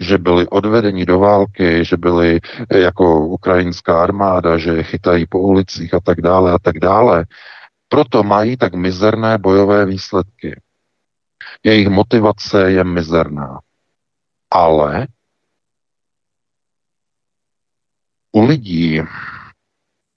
že 0.00 0.18
byli 0.18 0.48
odvedeni 0.48 1.06
do 1.06 1.18
války, 1.18 1.84
že 1.84 1.96
byli 1.96 2.40
eh, 2.70 2.78
jako 2.78 3.26
ukrajinská 3.26 4.02
armáda, 4.02 4.58
že 4.58 4.82
chytají 4.82 5.26
po 5.26 5.38
ulicích 5.38 5.94
a 5.94 6.00
tak 6.00 6.20
dále 6.20 6.52
a 6.52 6.58
tak 6.58 6.78
dále, 6.78 7.24
proto 7.88 8.22
mají 8.22 8.56
tak 8.56 8.74
mizerné 8.74 9.38
bojové 9.38 9.86
výsledky. 9.86 10.60
Jejich 11.62 11.88
motivace 11.88 12.70
je 12.70 12.84
mizerná. 12.84 13.60
Ale 14.50 15.06
u 18.32 18.44
lidí, 18.44 19.02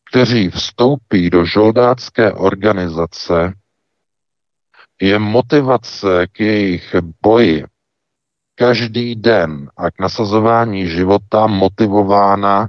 kteří 0.10 0.50
vstoupí 0.50 1.30
do 1.30 1.46
žoldácké 1.46 2.34
organizace, 2.34 3.54
je 5.02 5.20
motivace 5.20 6.28
k 6.32 6.40
jejich 6.40 6.96
boji 7.22 7.66
každý 8.56 9.16
den 9.16 9.70
a 9.78 9.92
k 9.92 10.00
nasazování 10.00 10.88
života 10.88 11.48
motivována 11.48 12.68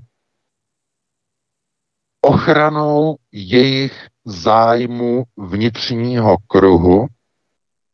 ochranou 2.20 3.16
jejich 3.32 4.06
zájmu 4.24 5.24
vnitřního 5.36 6.36
kruhu, 6.46 7.06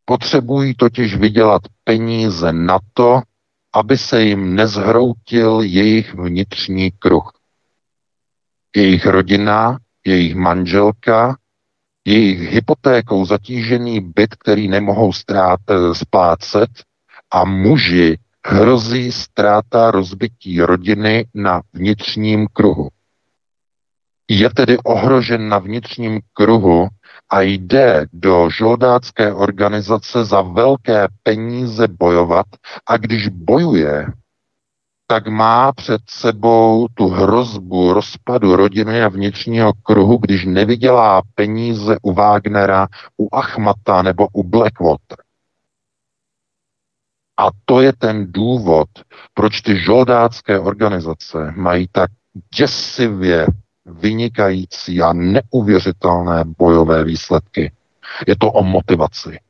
potřebují 0.04 0.74
totiž 0.74 1.16
vydělat 1.16 1.62
peníze 1.84 2.52
na 2.52 2.78
to, 2.94 3.20
aby 3.74 3.98
se 3.98 4.22
jim 4.22 4.54
nezhroutil 4.54 5.60
jejich 5.60 6.14
vnitřní 6.14 6.90
kruh. 6.90 7.32
Jejich 8.76 9.06
rodina, 9.06 9.78
jejich 10.06 10.34
manželka, 10.34 11.36
jejich 12.06 12.40
hypotékou 12.40 13.26
zatížený 13.26 14.00
byt, 14.00 14.34
který 14.34 14.68
nemohou 14.68 15.12
strát, 15.12 15.60
splácet 15.92 16.70
a 17.30 17.44
muži 17.44 18.18
hrozí 18.46 19.12
ztráta 19.12 19.90
rozbití 19.90 20.60
rodiny 20.62 21.26
na 21.34 21.62
vnitřním 21.72 22.46
kruhu. 22.52 22.88
Je 24.30 24.50
tedy 24.50 24.78
ohrožen 24.78 25.48
na 25.48 25.58
vnitřním 25.58 26.20
kruhu 26.32 26.88
a 27.30 27.40
jde 27.40 28.06
do 28.12 28.50
žoldácké 28.50 29.34
organizace 29.34 30.24
za 30.24 30.42
velké 30.42 31.08
peníze 31.22 31.88
bojovat 31.88 32.46
a 32.86 32.96
když 32.96 33.28
bojuje, 33.28 34.06
tak 35.06 35.26
má 35.26 35.72
před 35.72 36.00
sebou 36.08 36.88
tu 36.94 37.08
hrozbu 37.08 37.92
rozpadu 37.92 38.56
rodiny 38.56 39.02
a 39.02 39.08
vnitřního 39.08 39.72
kruhu, 39.82 40.16
když 40.18 40.44
nevydělá 40.44 41.22
peníze 41.34 41.96
u 42.02 42.12
Wagnera, 42.12 42.88
u 43.20 43.36
Achmata 43.36 44.02
nebo 44.02 44.28
u 44.32 44.42
Blackwater. 44.42 45.18
A 47.38 47.48
to 47.64 47.80
je 47.80 47.92
ten 47.92 48.32
důvod, 48.32 48.88
proč 49.34 49.60
ty 49.60 49.78
žoldácké 49.78 50.58
organizace 50.58 51.52
mají 51.56 51.88
tak 51.92 52.10
děsivě 52.56 53.46
vynikající 53.86 55.02
a 55.02 55.12
neuvěřitelné 55.12 56.44
bojové 56.58 57.04
výsledky. 57.04 57.72
Je 58.26 58.36
to 58.36 58.52
o 58.52 58.62
motivaci. 58.62 59.40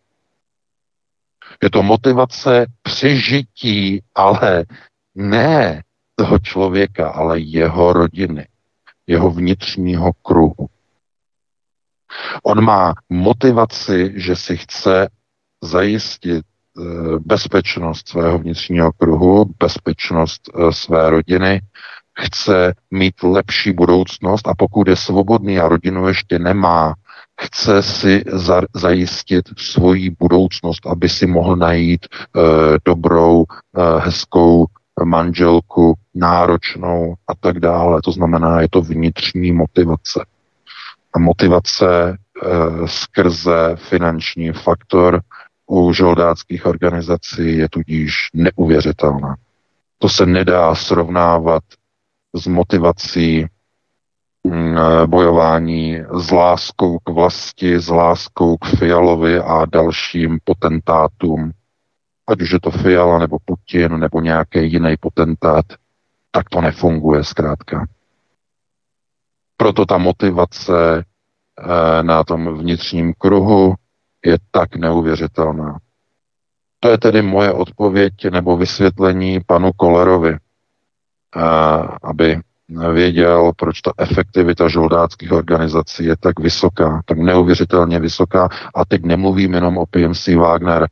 Je 1.63 1.71
to 1.71 1.83
motivace 1.83 2.67
přežití, 2.83 4.03
ale 4.15 4.65
ne 5.17 5.83
toho 6.15 6.39
člověka, 6.39 7.09
ale 7.09 7.41
jeho 7.41 7.93
rodiny, 7.93 8.49
jeho 9.07 9.31
vnitřního 9.31 10.13
kruhu. 10.23 10.67
On 12.43 12.65
má 12.65 12.95
motivaci, 13.09 14.13
že 14.17 14.37
si 14.37 14.57
chce 14.57 15.09
zajistit 15.63 16.45
eh, 16.45 16.83
bezpečnost 17.19 18.09
svého 18.09 18.39
vnitřního 18.39 18.93
kruhu, 18.93 19.55
bezpečnost 19.59 20.43
eh, 20.49 20.73
své 20.73 21.11
rodiny, 21.11 21.61
chce 22.21 22.75
mít 22.91 23.23
lepší 23.23 23.73
budoucnost 23.73 24.49
a 24.49 24.55
pokud 24.59 24.89
je 24.89 24.97
svobodný 24.97 25.59
a 25.59 25.69
rodinu 25.69 26.09
ještě 26.09 26.39
nemá, 26.39 26.95
chce 27.41 27.83
si 27.83 28.25
za, 28.27 28.63
zajistit 28.75 29.45
svoji 29.59 30.11
budoucnost, 30.11 30.87
aby 30.87 31.09
si 31.09 31.27
mohl 31.27 31.57
najít 31.57 32.07
e, 32.07 32.41
dobrou, 32.85 33.45
e, 33.45 34.01
hezkou 34.01 34.67
manželku, 35.05 35.95
náročnou 36.15 37.15
a 37.29 37.35
tak 37.35 37.61
dále. 37.61 38.03
To 38.03 38.13
znamená, 38.13 38.61
je 38.61 38.69
to 38.71 38.83
vnitřní 38.83 39.53
motivace. 39.53 40.27
A 41.15 41.19
motivace 41.19 42.11
e, 42.11 42.17
skrze 42.89 43.77
finanční 43.77 44.53
faktor 44.53 45.21
u 45.71 45.93
žoldáckých 45.93 46.67
organizací 46.67 47.57
je 47.57 47.69
tudíž 47.69 48.15
neuvěřitelná. 48.35 49.37
To 49.99 50.09
se 50.09 50.27
nedá 50.27 50.75
srovnávat 50.75 51.63
s 52.35 52.47
motivací 52.47 53.47
mm, 54.45 54.77
bojování 55.07 56.01
s 56.15 56.31
láskou 56.31 56.99
k 56.99 57.11
vlasti, 57.11 57.81
s 57.81 57.89
láskou 57.89 58.57
k 58.57 58.67
Fialovi 58.67 59.39
a 59.39 59.67
dalším 59.67 60.39
potentátům, 60.45 61.53
ať 62.27 62.43
už 62.43 62.51
je 62.51 62.61
to 62.61 62.71
Fiala 62.71 63.19
nebo 63.19 63.39
Putin 63.45 63.99
nebo 63.99 64.21
nějaký 64.21 64.73
jiný 64.73 64.97
potentát, 65.01 65.67
tak 66.31 66.49
to 66.49 66.61
nefunguje 66.61 67.25
zkrátka. 67.25 67.87
Proto 69.57 69.87
ta 69.87 69.99
motivace 69.99 71.05
eh, 71.05 72.03
na 72.03 72.25
tom 72.25 72.59
vnitřním 72.59 73.15
kruhu 73.19 73.75
je 74.25 74.39
tak 74.51 74.77
neuvěřitelná. 74.77 75.79
To 76.81 76.89
je 76.89 76.99
tedy 76.99 77.23
moje 77.23 77.53
odpověď 77.53 78.15
nebo 78.31 78.57
vysvětlení 78.57 79.41
panu 79.47 79.73
Kolerovi 79.73 80.39
aby 82.03 82.41
věděl, 82.93 83.53
proč 83.57 83.81
ta 83.81 83.93
efektivita 83.99 84.69
žoldáckých 84.69 85.33
organizací 85.33 86.05
je 86.05 86.17
tak 86.21 86.41
vysoká, 86.41 87.03
tak 87.05 87.19
neuvěřitelně 87.19 88.01
vysoká. 88.01 88.49
A 88.75 88.85
teď 88.85 89.03
nemluvím 89.03 89.55
jenom 89.55 89.79
o 89.79 89.87
PMC 89.87 90.29
Wagner, 90.29 90.89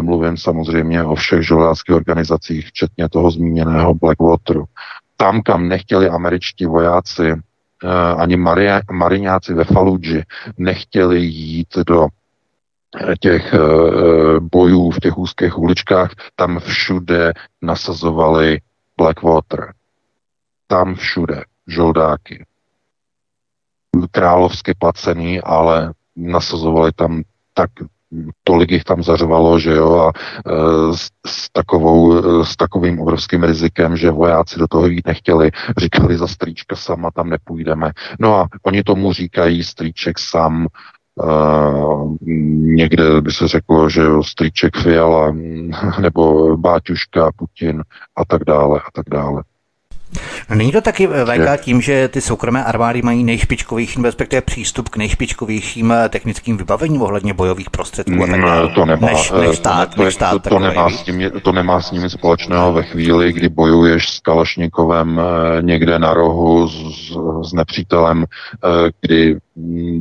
mluvím 0.00 0.36
samozřejmě 0.36 1.04
o 1.04 1.14
všech 1.14 1.42
žoldáckých 1.42 1.96
organizacích, 1.96 2.66
včetně 2.66 3.08
toho 3.08 3.30
zmíněného 3.30 3.94
Blackwateru. 3.94 4.64
Tam, 5.16 5.42
kam 5.42 5.68
nechtěli 5.68 6.08
američtí 6.08 6.66
vojáci, 6.66 7.34
ani 8.16 8.36
mariňáci 8.92 9.54
ve 9.54 9.64
Faluji 9.64 10.22
nechtěli 10.58 11.20
jít 11.20 11.76
do 11.86 12.06
těch 13.20 13.54
bojů 14.40 14.90
v 14.90 15.00
těch 15.00 15.18
úzkých 15.18 15.58
uličkách, 15.58 16.10
tam 16.36 16.58
všude 16.58 17.32
nasazovali 17.62 18.58
Blackwater 18.96 19.72
tam 20.72 20.94
všude 20.94 21.44
žoldáky. 21.68 22.44
Královsky 24.10 24.74
placený, 24.74 25.40
ale 25.40 25.92
nasazovali 26.16 26.92
tam 26.92 27.22
tak 27.54 27.70
tolik 28.44 28.70
jich 28.70 28.84
tam 28.84 29.02
zařvalo, 29.02 29.58
že 29.58 29.72
jo, 29.72 29.92
a 29.96 30.12
e, 30.12 30.96
s, 30.96 31.08
s, 31.26 31.50
takovou, 31.52 32.18
e, 32.18 32.44
s 32.44 32.56
takovým 32.56 33.00
obrovským 33.00 33.42
rizikem, 33.42 33.96
že 33.96 34.10
vojáci 34.10 34.58
do 34.58 34.68
toho 34.68 34.86
jít 34.86 35.06
nechtěli, 35.06 35.50
říkali 35.78 36.18
za 36.18 36.26
strýčka 36.26 36.76
sama 36.76 37.10
tam 37.10 37.30
nepůjdeme. 37.30 37.92
No 38.20 38.34
a 38.36 38.48
oni 38.62 38.82
tomu 38.82 39.12
říkají 39.12 39.64
strýček 39.64 40.18
sam, 40.18 40.66
Uh, 41.14 42.16
někde 42.76 43.20
by 43.20 43.32
se 43.32 43.48
řeklo, 43.48 43.90
že 43.90 44.02
strýček 44.22 44.76
Fiala 44.76 45.34
nebo 46.00 46.56
Báťuška, 46.56 47.30
Putin 47.36 47.82
a 48.16 48.24
tak 48.24 48.44
dále 48.44 48.80
a 48.80 48.88
tak 48.92 49.04
dále. 49.10 49.42
No, 50.50 50.56
není 50.56 50.72
to 50.72 50.80
taky 50.80 51.08
eh, 51.12 51.24
VK 51.24 51.60
tím, 51.60 51.80
že 51.80 52.08
ty 52.08 52.20
soukromé 52.20 52.64
armády 52.64 53.02
mají 53.02 53.24
nejšpičkovější, 53.24 54.02
respektive 54.02 54.42
přístup 54.42 54.88
k 54.88 54.96
nejšpičkovějším 54.96 55.92
eh, 55.92 56.08
technickým 56.08 56.56
vybavením 56.56 57.02
ohledně 57.02 57.34
bojových 57.34 57.70
prostředků 57.70 58.22
a 58.22 58.26
tak 58.26 58.40
dále? 58.40 58.68
To 58.68 58.86
nemá, 58.86 59.06
než, 59.06 59.30
než 59.30 59.50
eh, 59.50 59.56
stát, 59.56 59.94
to, 59.94 60.04
než 60.04 60.14
stát 60.14 60.42
to, 60.42 60.48
to, 60.48 60.58
nemá 60.58 60.90
s 60.90 61.02
tím, 61.02 61.30
to 61.42 61.52
nemá 61.52 61.80
s 61.80 61.90
nimi 61.90 62.10
společného 62.10 62.72
ve 62.72 62.82
chvíli, 62.82 63.32
kdy 63.32 63.48
bojuješ 63.48 64.08
s 64.08 64.20
Kalašnikovem 64.20 65.20
někde 65.60 65.98
na 65.98 66.14
rohu 66.14 66.68
s, 66.68 67.12
s 67.48 67.52
nepřítelem, 67.52 68.24
kdy 69.00 69.36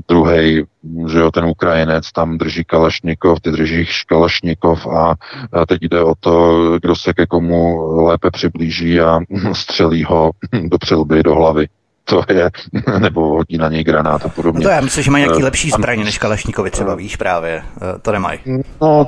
druhý, 0.08 0.64
že 1.08 1.20
jo, 1.20 1.32
ten 1.32 1.46
Ukrajinec 1.46 2.12
tam 2.12 2.38
drží 2.38 2.64
Kalašnikov, 2.64 3.40
ty 3.40 3.52
držíš 3.52 4.04
Kalašnikov 4.04 4.88
a, 4.88 5.16
a 5.54 5.66
teď 5.66 5.82
jde 5.82 6.04
o 6.04 6.14
to, 6.20 6.62
kdo 6.82 6.96
se 6.96 7.14
ke 7.14 7.26
komu 7.26 7.78
lépe 8.04 8.32
přiblíží 8.32 9.02
a 9.02 9.20
střelí 9.54 10.04
ho 10.04 10.32
do 10.64 10.78
přelby, 10.78 11.24
do 11.24 11.36
hlavy. 11.36 11.68
To 12.04 12.24
je, 12.30 12.50
nebo 13.00 13.28
hodí 13.28 13.58
na 13.58 13.70
něj 13.70 13.84
granát 13.84 14.26
a 14.26 14.30
podobně. 14.30 14.64
No 14.64 14.70
to 14.70 14.76
já 14.76 14.82
myslím, 14.82 15.04
že 15.04 15.12
mají 15.12 15.24
nějaký 15.24 15.42
eh, 15.42 15.46
lepší 15.46 15.70
zbraně 15.70 16.04
než 16.04 16.18
Kalašnikovi 16.18 16.72
třeba, 16.72 16.96
víš 16.96 17.16
právě, 17.16 17.64
eh, 17.82 18.00
to 18.02 18.12
nemají. 18.12 18.40
No, 18.82 19.08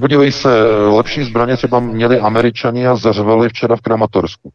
podívej 0.00 0.32
se, 0.32 0.48
lepší 0.76 1.24
zbraně 1.24 1.56
třeba 1.56 1.80
měli 1.80 2.20
američani 2.20 2.86
a 2.86 2.96
zařvali 2.96 3.48
včera 3.48 3.76
v 3.76 3.80
Kramatorsku. 3.80 4.50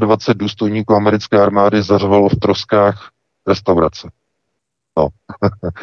22 0.00 0.34
důstojníků 0.34 0.94
americké 0.94 1.38
armády 1.38 1.82
zařvalo 1.82 2.28
v 2.28 2.36
troskách 2.36 3.11
restaurace. 3.44 4.08
No, 4.96 5.12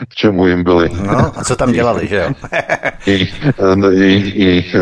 k 0.10 0.16
čemu 0.16 0.48
jim 0.48 0.64
byli. 0.64 0.90
No, 1.08 1.40
a 1.40 1.44
co 1.44 1.56
tam 1.56 1.72
dělali, 1.72 2.08
že 2.08 2.16
jo? 2.16 2.30
jejich, 3.06 3.46
eh, 3.46 3.94
jejich, 3.94 4.36
jejich 4.36 4.76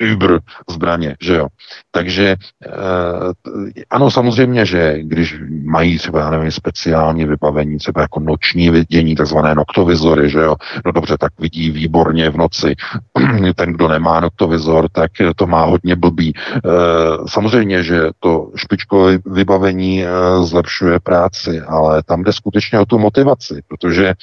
uh, 0.00 0.12
Uber 0.12 0.40
zbraně, 0.70 1.16
že 1.20 1.34
jo. 1.34 1.46
Takže 1.90 2.36
uh, 2.66 3.54
ano, 3.90 4.10
samozřejmě, 4.10 4.66
že 4.66 4.98
když 5.02 5.36
mají 5.64 5.98
třeba, 5.98 6.20
já 6.20 6.30
nevím, 6.30 6.50
speciální 6.50 7.24
vybavení, 7.24 7.78
třeba 7.78 8.00
jako 8.00 8.20
noční 8.20 8.70
vidění, 8.70 9.14
takzvané 9.16 9.54
noktovizory, 9.54 10.30
že 10.30 10.38
jo, 10.38 10.54
no 10.86 10.92
dobře, 10.92 11.16
tak 11.20 11.32
vidí 11.38 11.70
výborně 11.70 12.30
v 12.30 12.36
noci. 12.36 12.74
Ten, 13.54 13.72
kdo 13.72 13.88
nemá 13.88 14.20
noktovizor, 14.20 14.88
tak 14.92 15.10
to 15.36 15.46
má 15.46 15.64
hodně 15.64 15.96
blbý. 15.96 16.34
Uh, 16.64 17.26
samozřejmě, 17.26 17.82
že 17.82 18.00
to 18.20 18.50
špičkové 18.56 19.18
vybavení 19.26 20.04
zlepšuje 20.42 21.00
práci, 21.00 21.60
ale 21.60 22.02
tam 22.02 22.22
jde 22.22 22.32
skutečně 22.32 22.80
o 22.80 22.86
tu 22.86 22.98
motivaci 22.98 23.44
situaci, 23.44 23.62
protože 23.84 24.14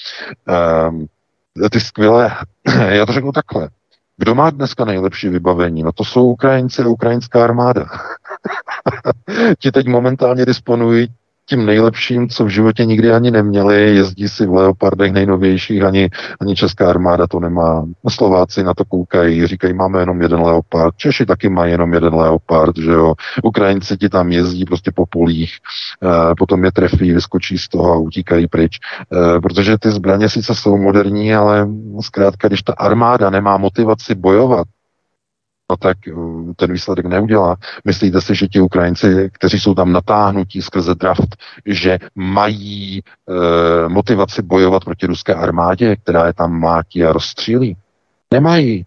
um, 0.89 1.07
ty 1.71 1.79
skvělé, 1.79 2.35
já 2.89 3.05
to 3.05 3.13
řeknu 3.13 3.31
takhle, 3.31 3.69
kdo 4.17 4.35
má 4.35 4.49
dneska 4.49 4.85
nejlepší 4.85 5.29
vybavení? 5.29 5.83
No 5.83 5.91
to 5.91 6.03
jsou 6.03 6.31
Ukrajinci 6.31 6.81
a 6.81 6.87
ukrajinská 6.87 7.43
armáda. 7.43 7.85
Ti 9.59 9.71
teď 9.71 9.87
momentálně 9.87 10.45
disponují 10.45 11.07
tím 11.51 11.65
nejlepším, 11.65 12.29
co 12.29 12.45
v 12.45 12.49
životě 12.49 12.85
nikdy 12.85 13.11
ani 13.11 13.31
neměli, 13.31 13.95
jezdí 13.95 14.27
si 14.27 14.45
v 14.45 14.53
leopardech 14.53 15.11
nejnovějších, 15.11 15.83
ani, 15.83 16.09
ani 16.39 16.55
česká 16.55 16.89
armáda 16.89 17.27
to 17.27 17.39
nemá. 17.39 17.85
Slováci 18.09 18.63
na 18.63 18.73
to 18.73 18.85
koukají, 18.85 19.47
říkají, 19.47 19.73
máme 19.73 19.99
jenom 19.99 20.21
jeden 20.21 20.41
leopard, 20.41 20.95
Češi 20.97 21.25
taky 21.25 21.49
mají 21.49 21.71
jenom 21.71 21.93
jeden 21.93 22.13
leopard, 22.13 22.77
že 22.77 22.91
jo. 22.91 23.13
Ukrajinci 23.43 23.97
ti 23.97 24.09
tam 24.09 24.31
jezdí 24.31 24.65
prostě 24.65 24.91
po 24.95 25.05
polích, 25.05 25.51
e, 26.03 26.35
potom 26.35 26.65
je 26.65 26.71
trefí, 26.71 27.11
vyskočí 27.13 27.57
z 27.57 27.67
toho 27.67 27.93
a 27.93 27.97
utíkají 27.97 28.47
pryč, 28.47 28.79
e, 28.79 29.39
protože 29.39 29.77
ty 29.77 29.91
zbraně 29.91 30.29
sice 30.29 30.55
jsou 30.55 30.77
moderní, 30.77 31.35
ale 31.35 31.67
zkrátka, 32.01 32.47
když 32.47 32.61
ta 32.61 32.73
armáda 32.73 33.29
nemá 33.29 33.57
motivaci 33.57 34.15
bojovat, 34.15 34.67
no 35.71 35.77
tak 35.77 35.97
eh, 36.07 36.13
ten 36.55 36.71
výsledek 36.71 37.05
neudělá. 37.05 37.55
Myslíte 37.85 38.21
si, 38.21 38.35
že 38.35 38.47
ti 38.47 38.59
Ukrajinci, 38.59 39.29
kteří 39.33 39.59
jsou 39.59 39.73
tam 39.73 39.91
natáhnutí 39.91 40.61
skrze 40.61 40.95
draft, 40.95 41.35
že 41.65 41.99
mají 42.15 42.99
e, 42.99 43.03
motivaci 43.89 44.41
bojovat 44.41 44.83
proti 44.83 45.05
ruské 45.05 45.33
armádě, 45.33 45.95
která 45.95 46.27
je 46.27 46.33
tam 46.33 46.59
mátí 46.59 47.03
a 47.03 47.13
rozstřílí? 47.13 47.77
Nemají. 48.33 48.85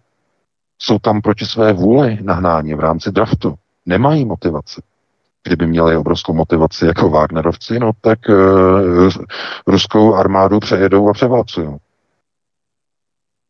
Jsou 0.79 0.99
tam 0.99 1.21
proti 1.21 1.47
své 1.47 1.73
vůli 1.73 2.19
nahnáni 2.23 2.75
v 2.75 2.81
rámci 2.81 3.13
draftu. 3.13 3.55
Nemají 3.87 4.25
motivaci. 4.25 4.81
Kdyby 5.45 5.67
měli 5.67 5.97
obrovskou 5.97 6.33
motivaci 6.33 6.87
jako 6.87 7.09
Wagnerovci, 7.09 7.79
no 7.79 7.91
tak 8.01 8.19
e, 8.31 8.35
ruskou 9.67 10.15
armádu 10.15 10.61
přejedou 10.61 11.09
a 11.09 11.13
převálcují. 11.13 11.69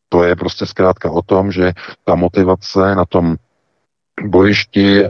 To 0.09 0.23
je 0.23 0.35
prostě 0.35 0.65
zkrátka 0.65 1.11
o 1.11 1.21
tom, 1.21 1.51
že 1.51 1.73
ta 2.03 2.15
motivace 2.15 2.95
na 2.95 3.05
tom 3.05 3.35
bojišti 4.23 5.03
eh, 5.03 5.09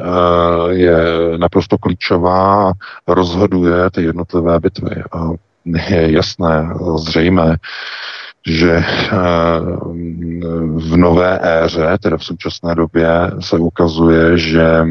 je 0.70 0.98
naprosto 1.38 1.78
klíčová, 1.78 2.74
rozhoduje 3.08 3.90
ty 3.92 4.04
jednotlivé 4.04 4.60
bitvy. 4.60 5.04
A 5.12 5.30
je 5.66 6.12
jasné, 6.12 6.70
zřejmé, 6.96 7.58
že 8.48 8.72
eh, 8.78 9.20
v 10.76 10.98
nové 10.98 11.40
éře, 11.42 11.98
teda 12.02 12.18
v 12.18 12.24
současné 12.24 12.76
době, 12.76 13.10
se 13.40 13.58
ukazuje, 13.58 14.38
že 14.38 14.86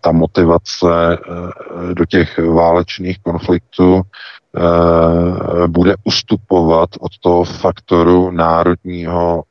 ta 0.00 0.12
motivace 0.12 1.18
eh, 1.18 1.94
do 1.94 2.04
těch 2.04 2.38
válečných 2.38 3.18
konfliktů 3.18 4.02
Eh, 4.56 5.68
bude 5.68 5.94
ustupovat 6.04 6.90
od 7.00 7.18
toho 7.20 7.44
faktoru 7.44 8.30
národního 8.30 9.42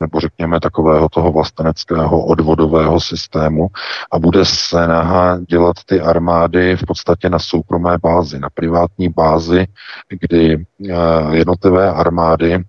nebo 0.00 0.20
řekněme 0.20 0.60
takového 0.60 1.08
toho 1.08 1.32
vlasteneckého 1.32 2.26
odvodového 2.26 3.00
systému 3.00 3.68
a 4.12 4.18
bude 4.18 4.44
se 4.44 4.88
naha 4.88 5.38
dělat 5.48 5.76
ty 5.86 6.00
armády 6.00 6.76
v 6.76 6.86
podstatě 6.86 7.30
na 7.30 7.38
soukromé 7.38 7.98
bázi, 8.02 8.38
na 8.38 8.48
privátní 8.54 9.08
bázi, 9.08 9.66
kdy 10.08 10.66
eh, 10.90 10.94
jednotlivé 11.36 11.92
armády 11.92 12.64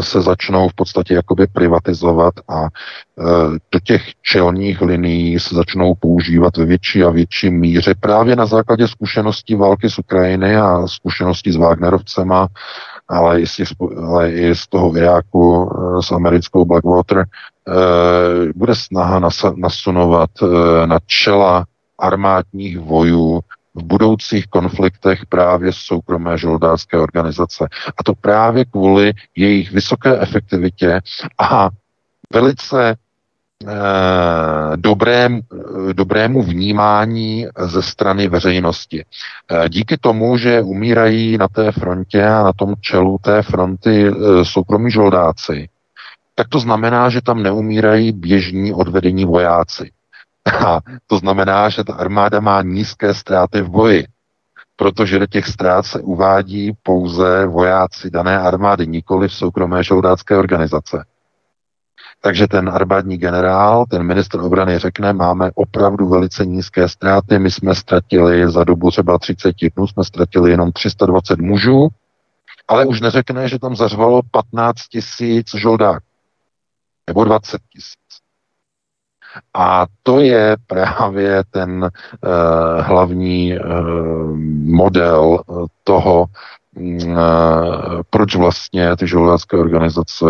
se 0.00 0.20
začnou 0.20 0.68
v 0.68 0.74
podstatě 0.74 1.14
jakoby 1.14 1.46
privatizovat 1.46 2.34
a 2.48 2.64
e, 2.64 2.68
do 3.72 3.80
těch 3.84 4.02
čelních 4.22 4.80
linií 4.80 5.40
se 5.40 5.54
začnou 5.54 5.94
používat 5.94 6.56
ve 6.56 6.64
větší 6.64 7.04
a 7.04 7.10
větší 7.10 7.50
míře 7.50 7.94
právě 8.00 8.36
na 8.36 8.46
základě 8.46 8.88
zkušeností 8.88 9.54
války 9.54 9.90
z 9.90 9.98
Ukrajiny 9.98 10.56
a 10.56 10.86
zkušeností 10.86 11.52
s 11.52 11.56
Wagnerovcema, 11.56 12.48
ale 13.08 13.40
i 13.40 13.46
z, 13.46 13.60
ale 14.06 14.32
i 14.32 14.54
z 14.54 14.66
toho 14.66 14.96
Iráku 14.96 15.70
e, 15.72 16.02
s 16.02 16.12
americkou 16.12 16.64
Blackwater, 16.64 17.18
e, 17.18 17.24
bude 18.54 18.74
snaha 18.74 19.20
nasunovat 19.56 20.30
na 20.86 20.98
čela 21.06 21.64
armádních 21.98 22.78
vojů 22.78 23.40
v 23.74 23.82
budoucích 23.82 24.46
konfliktech 24.46 25.26
právě 25.26 25.72
soukromé 25.72 26.38
žoldářské 26.38 26.98
organizace. 26.98 27.68
A 27.98 28.02
to 28.04 28.14
právě 28.14 28.64
kvůli 28.64 29.12
jejich 29.36 29.72
vysoké 29.72 30.20
efektivitě 30.20 31.00
a 31.38 31.68
velice 32.32 32.96
eh, 33.66 34.76
dobrém, 34.76 35.40
dobrému 35.92 36.42
vnímání 36.42 37.46
ze 37.58 37.82
strany 37.82 38.28
veřejnosti. 38.28 39.04
Eh, 39.50 39.68
díky 39.68 39.96
tomu, 39.96 40.36
že 40.36 40.62
umírají 40.62 41.38
na 41.38 41.48
té 41.48 41.72
frontě 41.72 42.24
a 42.24 42.42
na 42.42 42.52
tom 42.52 42.74
čelu 42.80 43.18
té 43.22 43.42
fronty 43.42 44.08
eh, 44.08 44.44
soukromí 44.44 44.90
žoldáci, 44.90 45.68
tak 46.34 46.48
to 46.48 46.58
znamená, 46.58 47.08
že 47.08 47.20
tam 47.20 47.42
neumírají 47.42 48.12
běžní 48.12 48.72
odvedení 48.72 49.24
vojáci. 49.24 49.90
A 50.66 50.80
to 51.06 51.18
znamená, 51.18 51.68
že 51.68 51.84
ta 51.84 51.94
armáda 51.94 52.40
má 52.40 52.62
nízké 52.62 53.14
ztráty 53.14 53.62
v 53.62 53.68
boji, 53.68 54.06
protože 54.76 55.18
do 55.18 55.26
těch 55.26 55.46
ztrát 55.46 55.86
se 55.86 56.00
uvádí 56.00 56.72
pouze 56.82 57.46
vojáci 57.46 58.10
dané 58.10 58.38
armády, 58.38 58.86
nikoli 58.86 59.28
v 59.28 59.34
soukromé 59.34 59.84
žoldácké 59.84 60.36
organizace. 60.36 61.04
Takže 62.22 62.48
ten 62.48 62.68
armádní 62.68 63.18
generál, 63.18 63.84
ten 63.90 64.02
ministr 64.02 64.40
obrany 64.40 64.78
řekne, 64.78 65.12
máme 65.12 65.50
opravdu 65.54 66.08
velice 66.08 66.46
nízké 66.46 66.88
ztráty, 66.88 67.38
my 67.38 67.50
jsme 67.50 67.74
ztratili 67.74 68.50
za 68.50 68.64
dobu 68.64 68.90
třeba 68.90 69.18
30 69.18 69.54
dnů, 69.76 69.86
jsme 69.86 70.04
ztratili 70.04 70.50
jenom 70.50 70.72
320 70.72 71.40
mužů, 71.40 71.88
ale 72.68 72.86
už 72.86 73.00
neřekne, 73.00 73.48
že 73.48 73.58
tam 73.58 73.76
zařvalo 73.76 74.22
15 74.30 74.88
tisíc 74.88 75.54
žoldáků 75.54 76.04
nebo 77.06 77.24
20 77.24 77.60
tisíc. 77.72 78.29
A 79.54 79.86
to 80.02 80.20
je 80.20 80.56
právě 80.66 81.42
ten 81.50 81.82
uh, 81.82 81.90
hlavní 82.80 83.58
uh, 83.58 83.66
model 84.64 85.42
toho, 85.84 86.26
mm, 86.74 87.16
proč 88.10 88.36
vlastně 88.36 88.96
ty 88.96 89.06
žoldácké 89.06 89.56
organizace 89.56 90.24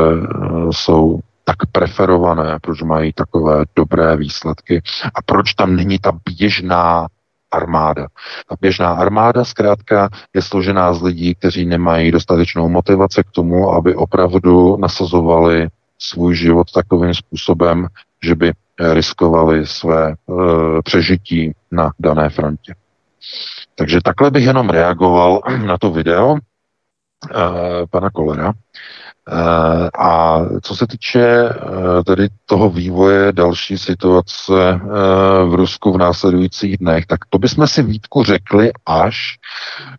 jsou 0.70 1.20
tak 1.44 1.56
preferované, 1.72 2.58
proč 2.62 2.82
mají 2.82 3.12
takové 3.12 3.64
dobré 3.76 4.16
výsledky 4.16 4.82
a 5.14 5.22
proč 5.26 5.54
tam 5.54 5.76
není 5.76 5.98
ta 5.98 6.12
běžná 6.24 7.06
armáda. 7.50 8.06
Ta 8.48 8.56
běžná 8.60 8.92
armáda 8.92 9.44
zkrátka 9.44 10.08
je 10.34 10.42
složená 10.42 10.94
z 10.94 11.02
lidí, 11.02 11.34
kteří 11.34 11.66
nemají 11.66 12.10
dostatečnou 12.10 12.68
motivaci 12.68 13.22
k 13.22 13.30
tomu, 13.30 13.70
aby 13.70 13.94
opravdu 13.94 14.76
nasazovali 14.76 15.68
svůj 15.98 16.34
život 16.34 16.72
takovým 16.72 17.14
způsobem, 17.14 17.86
že 18.24 18.34
by 18.34 18.52
riskovali 18.80 19.66
své 19.66 20.10
e, 20.10 20.14
přežití 20.82 21.52
na 21.70 21.90
dané 21.98 22.28
frontě. 22.28 22.74
Takže 23.74 23.98
takhle 24.04 24.30
bych 24.30 24.44
jenom 24.44 24.70
reagoval 24.70 25.40
na 25.66 25.78
to 25.78 25.90
video 25.90 26.36
e, 26.36 26.38
pana 27.90 28.10
Kolera. 28.10 28.52
Eh, 29.32 29.90
a 29.98 30.40
co 30.62 30.76
se 30.76 30.86
týče 30.86 31.20
eh, 31.20 32.04
tedy 32.06 32.28
toho 32.46 32.70
vývoje 32.70 33.32
další 33.32 33.78
situace 33.78 34.52
eh, 34.72 34.78
v 35.44 35.54
Rusku 35.54 35.92
v 35.92 35.98
následujících 35.98 36.76
dnech, 36.76 37.06
tak 37.06 37.18
to 37.28 37.38
bychom 37.38 37.66
si 37.66 37.82
Vítku 37.82 38.24
řekli 38.24 38.70
až 38.86 39.38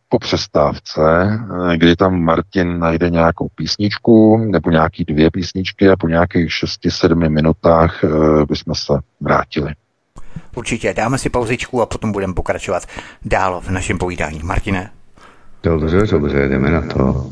po 0.10 0.20
přestávce, 0.20 1.02
kdy 1.76 1.96
tam 1.96 2.22
Martin 2.22 2.80
najde 2.80 3.10
nějakou 3.10 3.48
písničku 3.56 4.38
nebo 4.38 4.72
nějaký 4.72 5.06
dvě 5.06 5.32
písničky 5.32 5.90
a 5.90 5.96
po 5.96 6.08
nějakých 6.08 6.50
6-7 6.50 7.30
minutách 7.30 8.06
bychom 8.50 8.76
se 8.76 8.94
vrátili. 9.22 9.74
Určitě, 10.56 10.94
dáme 10.94 11.18
si 11.18 11.30
pauzičku 11.30 11.82
a 11.82 11.86
potom 11.86 12.12
budeme 12.12 12.34
pokračovat 12.34 12.84
dál 13.26 13.62
v 13.62 13.70
našem 13.70 13.98
povídání. 13.98 14.40
Martine? 14.44 14.90
Dobře, 15.64 15.98
dobře, 15.98 16.48
jdeme 16.48 16.72
na 16.72 16.82
to. 16.82 17.32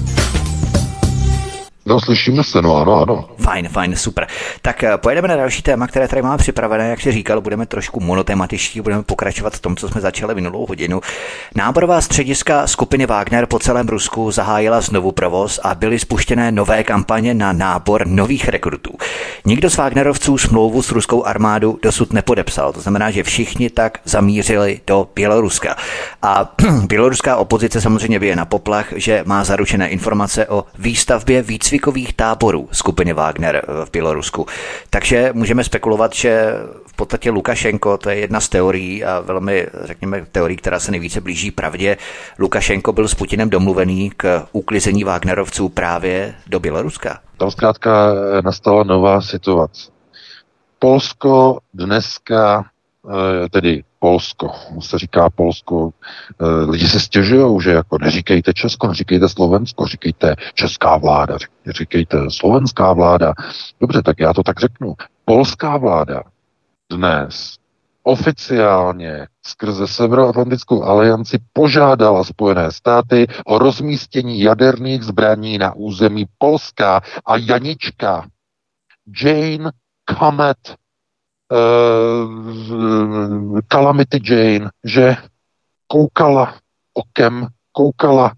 No, 1.91 1.99
slyšíme 1.99 2.43
se, 2.43 2.61
no 2.61 2.75
ano, 2.75 3.01
ano. 3.01 3.29
Fajn, 3.37 3.67
fajn, 3.67 3.95
super. 3.95 4.27
Tak 4.61 4.83
eh, 4.83 4.97
pojedeme 4.97 5.27
na 5.27 5.35
další 5.35 5.61
téma, 5.61 5.87
které 5.87 6.07
tady 6.07 6.21
máme 6.21 6.37
připravené, 6.37 6.89
jak 6.89 7.01
si 7.01 7.11
říkal, 7.11 7.41
budeme 7.41 7.65
trošku 7.65 7.99
monotematičtí, 7.99 8.81
budeme 8.81 9.03
pokračovat 9.03 9.53
v 9.53 9.59
tom, 9.59 9.75
co 9.75 9.89
jsme 9.89 10.01
začali 10.01 10.35
minulou 10.35 10.65
hodinu. 10.65 11.01
Náborová 11.55 12.01
střediska 12.01 12.67
skupiny 12.67 13.05
Wagner 13.05 13.45
po 13.45 13.59
celém 13.59 13.87
Rusku 13.87 14.31
zahájila 14.31 14.81
znovu 14.81 15.11
provoz 15.11 15.59
a 15.63 15.75
byly 15.75 15.99
spuštěné 15.99 16.51
nové 16.51 16.83
kampaně 16.83 17.33
na 17.33 17.53
nábor 17.53 18.07
nových 18.07 18.49
rekrutů. 18.49 18.91
Nikdo 19.45 19.69
z 19.69 19.77
Wagnerovců 19.77 20.37
smlouvu 20.37 20.81
s 20.81 20.91
ruskou 20.91 21.25
armádu 21.25 21.79
dosud 21.83 22.13
nepodepsal, 22.13 22.73
to 22.73 22.81
znamená, 22.81 23.11
že 23.11 23.23
všichni 23.23 23.69
tak 23.69 23.97
zamířili 24.05 24.81
do 24.87 25.07
Běloruska. 25.15 25.75
A 26.21 26.55
běloruská 26.87 27.35
opozice 27.35 27.81
samozřejmě 27.81 28.19
bije 28.19 28.35
na 28.35 28.45
poplach, 28.45 28.85
že 28.95 29.23
má 29.25 29.43
zaručené 29.43 29.89
informace 29.89 30.47
o 30.47 30.63
výstavbě 30.77 31.41
výcviku 31.41 31.80
výcvikových 31.81 32.13
táborů 32.13 32.69
skupiny 32.71 33.13
Wagner 33.13 33.55
eh, 33.55 33.85
v 33.85 33.91
Bělorusku. 33.91 34.45
Takže 34.89 35.31
můžeme 35.33 35.63
spekulovat, 35.63 36.13
že 36.13 36.53
v 36.85 36.93
podstatě 36.95 37.31
Lukašenko, 37.31 37.97
to 37.97 38.09
je 38.09 38.15
jedna 38.15 38.39
z 38.39 38.49
teorií 38.49 39.03
a 39.03 39.19
velmi, 39.19 39.67
řekněme, 39.83 40.25
teorií, 40.31 40.57
která 40.57 40.79
se 40.79 40.91
nejvíce 40.91 41.21
blíží 41.21 41.51
pravdě. 41.51 41.97
Lukašenko 42.39 42.93
byl 42.93 43.07
s 43.07 43.15
Putinem 43.15 43.49
domluvený 43.49 44.11
k 44.17 44.45
uklizení 44.51 45.03
Wagnerovců 45.03 45.69
právě 45.69 46.35
do 46.47 46.59
Běloruska. 46.59 47.19
Tam 47.37 47.51
zkrátka 47.51 48.13
eh, 48.13 48.41
nastala 48.41 48.83
nová 48.83 49.21
situace. 49.21 49.91
Polsko 50.79 51.59
dneska, 51.73 52.65
tedy 53.51 53.83
Polsko. 53.99 54.51
Se 54.79 54.97
říká 54.97 55.29
Polsko. 55.29 55.91
E, 56.39 56.45
lidi 56.71 56.87
se 56.87 56.99
stěžují, 56.99 57.61
že 57.61 57.71
jako 57.71 57.97
neříkejte 58.01 58.53
Česko, 58.53 58.87
neříkejte 58.87 59.29
Slovensko, 59.29 59.85
říkejte 59.85 60.35
česká 60.53 60.97
vláda, 60.97 61.37
říkejte 61.67 62.17
slovenská 62.29 62.93
vláda. 62.93 63.33
Dobře, 63.81 64.01
tak 64.01 64.19
já 64.19 64.33
to 64.33 64.43
tak 64.43 64.59
řeknu. 64.59 64.93
Polská 65.25 65.77
vláda 65.77 66.23
dnes 66.91 67.55
oficiálně 68.03 69.27
skrze 69.45 69.87
Severoatlantickou 69.87 70.83
alianci 70.83 71.39
požádala 71.53 72.23
Spojené 72.23 72.71
státy 72.71 73.27
o 73.45 73.57
rozmístění 73.57 74.41
jaderných 74.41 75.03
zbraní 75.03 75.57
na 75.57 75.73
území 75.73 76.25
Polska 76.37 77.01
a 77.25 77.37
Janička 77.37 78.27
Jane 79.23 79.71
Comet 80.19 80.57
uh, 81.51 83.59
Calamity 83.67 84.19
Jane, 84.23 84.69
že 84.83 85.15
koukala 85.87 86.55
okem, 86.93 87.47
koukala 87.71 88.33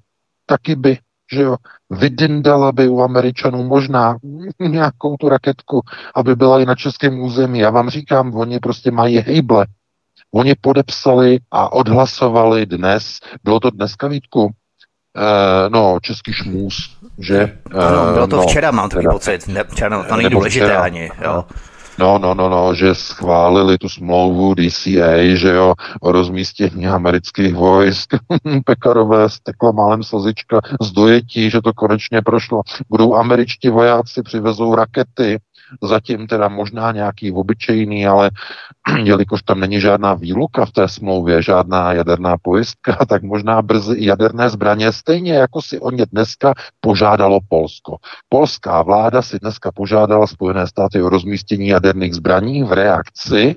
taky 0.45 0.75
by, 0.75 0.97
že 1.33 1.41
jo, 1.41 1.55
vydindala 1.89 2.71
by 2.71 2.87
u 2.87 3.01
Američanů 3.01 3.63
možná 3.63 4.17
nějakou 4.59 5.17
tu 5.17 5.29
raketku, 5.29 5.81
aby 6.15 6.35
byla 6.35 6.61
i 6.61 6.65
na 6.65 6.75
českém 6.75 7.19
území. 7.19 7.59
Já 7.59 7.69
vám 7.69 7.89
říkám, 7.89 8.35
oni 8.35 8.59
prostě 8.59 8.91
mají 8.91 9.17
hejble. 9.17 9.65
Oni 10.33 10.55
podepsali 10.61 11.39
a 11.51 11.73
odhlasovali 11.73 12.65
dnes, 12.65 13.19
bylo 13.43 13.59
to 13.59 13.69
dneska, 13.69 14.07
Vítku, 14.07 14.51
Uh, 15.17 15.69
no, 15.69 15.97
český 16.01 16.33
šmůz, 16.33 16.75
že? 17.19 17.57
Uh, 17.75 17.83
ano, 17.83 18.13
bylo 18.13 18.27
to 18.27 18.35
no, 18.35 18.41
včera, 18.41 18.71
mám 18.71 18.89
takový 18.89 19.07
pocit. 19.11 19.47
Ne, 19.47 19.63
včera, 19.63 20.03
to 20.03 20.15
není 20.15 20.29
důležité 20.29 20.65
včera, 20.65 20.81
ani. 20.81 21.11
Jo. 21.23 21.45
No, 21.99 22.17
no, 22.17 22.33
no, 22.33 22.49
no, 22.49 22.73
že 22.73 22.95
schválili 22.95 23.77
tu 23.77 23.89
smlouvu 23.89 24.53
DCA, 24.55 25.35
že 25.35 25.49
jo, 25.49 25.73
o 26.01 26.11
rozmístění 26.11 26.87
amerických 26.87 27.53
vojsk. 27.53 28.13
Pekarové 28.65 29.29
stekla 29.29 29.71
málem 29.71 30.03
slzička 30.03 30.61
z 30.81 30.91
dojetí, 30.91 31.49
že 31.49 31.61
to 31.61 31.73
konečně 31.73 32.21
prošlo. 32.21 32.61
Budou 32.89 33.15
američtí 33.15 33.69
vojáci, 33.69 34.23
přivezou 34.23 34.75
rakety, 34.75 35.39
zatím 35.81 36.27
teda 36.27 36.47
možná 36.47 36.91
nějaký 36.91 37.31
obyčejný, 37.31 38.07
ale 38.07 38.31
jelikož 39.03 39.41
tam 39.41 39.59
není 39.59 39.81
žádná 39.81 40.13
výluka 40.13 40.65
v 40.65 40.71
té 40.71 40.87
smlouvě, 40.87 41.41
žádná 41.41 41.93
jaderná 41.93 42.35
pojistka, 42.41 42.97
tak 43.09 43.23
možná 43.23 43.61
brzy 43.61 43.95
jaderné 43.97 44.49
zbraně, 44.49 44.91
stejně 44.91 45.33
jako 45.33 45.61
si 45.61 45.79
o 45.79 45.91
ně 45.91 46.05
dneska 46.11 46.53
požádalo 46.81 47.39
Polsko. 47.49 47.97
Polská 48.29 48.81
vláda 48.81 49.21
si 49.21 49.39
dneska 49.39 49.71
požádala 49.71 50.27
Spojené 50.27 50.67
státy 50.67 51.01
o 51.01 51.09
rozmístění 51.09 51.67
jaderných 51.67 52.15
zbraní 52.15 52.63
v 52.63 52.71
reakci 52.71 53.55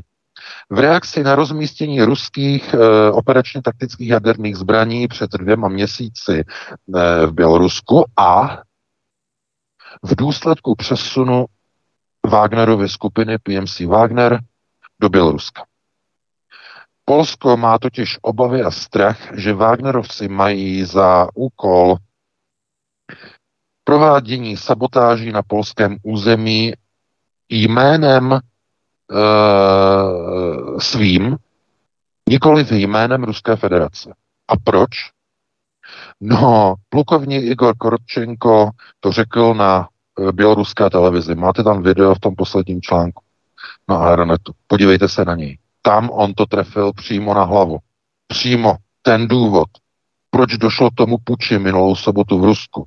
v 0.71 0.79
reakci 0.79 1.23
na 1.23 1.35
rozmístění 1.35 2.03
ruských 2.03 2.75
e, 2.75 3.11
operačně 3.11 3.63
taktických 3.63 4.09
jaderných 4.09 4.57
zbraní 4.57 5.09
před 5.09 5.31
dvěma 5.31 5.69
měsíci 5.69 6.45
e, 6.45 7.27
v 7.27 7.33
Bělorusku 7.33 8.05
a 8.17 8.63
v 10.03 10.17
důsledku 10.17 10.75
přesunu 10.75 11.47
Wagnerovy 12.27 12.89
skupiny 12.89 13.39
PMC 13.39 13.81
Wagner 13.81 14.41
do 15.01 15.09
Běloruska. 15.09 15.65
Polsko 17.05 17.57
má 17.57 17.79
totiž 17.79 18.19
obavy 18.23 18.63
a 18.63 18.71
strach, 18.71 19.39
že 19.39 19.53
Wagnerovci 19.53 20.29
mají 20.29 20.85
za 20.85 21.29
úkol 21.35 21.97
provádění 23.85 24.57
sabotáží 24.57 25.33
na 25.33 25.43
polském 25.43 25.97
území 26.03 26.73
jménem 27.49 28.33
e, 28.33 28.41
svým, 30.81 31.37
nikoli 32.29 32.67
jménem 32.71 33.25
Ruské 33.25 33.57
federace. 33.57 34.15
A 34.49 34.57
proč? 34.65 34.91
No, 36.21 36.75
plukovník 36.89 37.45
Igor 37.45 37.77
Korčenko 37.77 38.71
to 39.01 39.13
řekl 39.13 39.55
na 39.55 39.89
běloruské 40.33 40.91
televizi. 40.91 41.35
Máte 41.35 41.63
tam 41.63 41.83
video 41.83 42.15
v 42.15 42.21
tom 42.21 42.35
posledním 42.35 42.83
článku 42.83 43.23
na 43.89 43.97
Aeronetu. 43.97 44.53
Podívejte 44.67 45.09
se 45.09 45.25
na 45.25 45.35
něj. 45.35 45.59
Tam 45.83 46.11
on 46.11 46.35
to 46.35 46.47
trefil 46.47 46.93
přímo 46.93 47.35
na 47.35 47.45
hlavu. 47.45 47.79
Přímo 48.27 48.77
ten 49.03 49.29
důvod, 49.29 49.69
proč 50.31 50.53
došlo 50.53 50.91
tomu 50.95 51.17
puči 51.25 51.59
minulou 51.59 51.97
sobotu 51.97 52.41
v 52.41 52.45
Rusku. 52.45 52.87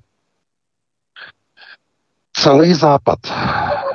Celý 2.34 2.74
západ, 2.74 3.20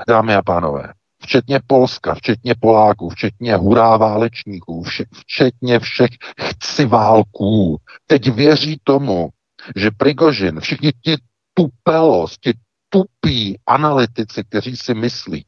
dámy 0.08 0.34
a 0.34 0.42
pánové, 0.42 0.92
včetně 1.22 1.60
Polska, 1.66 2.14
včetně 2.14 2.54
Poláků, 2.60 3.08
včetně 3.08 3.56
hurá 3.56 3.96
válečníků, 3.96 4.82
vše, 4.82 5.04
včetně 5.12 5.78
všech 5.78 6.10
chci 6.40 6.86
válků, 6.86 7.76
teď 8.06 8.28
věří 8.28 8.80
tomu, 8.84 9.28
že 9.76 9.90
Prigožin, 9.90 10.60
všichni 10.60 10.92
ti 11.02 11.16
tupelost, 11.54 12.40
ti 12.40 12.52
tupí 12.94 13.58
analytici, 13.66 14.44
kteří 14.44 14.76
si 14.76 14.94
myslí, 14.94 15.44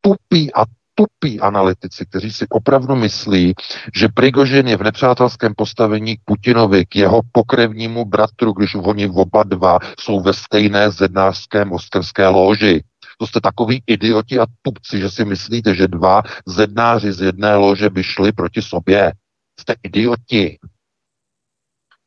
tupí 0.00 0.54
a 0.54 0.64
tupí 0.94 1.40
analytici, 1.40 2.06
kteří 2.06 2.32
si 2.32 2.48
opravdu 2.48 2.96
myslí, 2.96 3.54
že 3.94 4.08
Prigožin 4.08 4.68
je 4.68 4.76
v 4.76 4.82
nepřátelském 4.82 5.54
postavení 5.56 6.16
k 6.16 6.20
Putinovi, 6.24 6.86
k 6.86 6.96
jeho 6.96 7.20
pokrevnímu 7.32 8.04
bratru, 8.04 8.52
když 8.52 8.74
oni 8.74 9.08
oba 9.08 9.42
dva 9.42 9.78
jsou 10.00 10.20
ve 10.20 10.32
stejné 10.32 10.90
zednářské 10.90 11.64
moskevské 11.64 12.28
loži. 12.28 12.84
To 13.18 13.26
jste 13.26 13.40
takový 13.40 13.82
idioti 13.86 14.38
a 14.38 14.46
tupci, 14.62 14.98
že 14.98 15.10
si 15.10 15.24
myslíte, 15.24 15.74
že 15.74 15.88
dva 15.88 16.22
zednáři 16.46 17.12
z 17.12 17.20
jedné 17.20 17.56
lože 17.56 17.90
by 17.90 18.02
šli 18.02 18.32
proti 18.32 18.62
sobě. 18.62 19.12
Jste 19.60 19.74
idioti. 19.82 20.58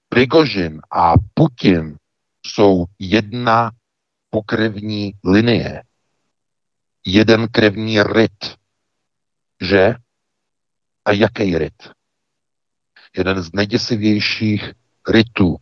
Prigožin 0.09 0.81
a 0.91 1.13
Putin 1.33 1.95
jsou 2.45 2.85
jedna 2.99 3.71
pokrevní 4.31 5.13
linie. 5.23 5.83
Jeden 7.05 7.47
krevní 7.47 8.03
ryt. 8.03 8.57
Že? 9.61 9.95
A 11.05 11.11
jaký 11.11 11.57
ryt? 11.57 11.91
Jeden 13.17 13.41
z 13.41 13.49
nejděsivějších 13.53 14.71
rytů 15.09 15.57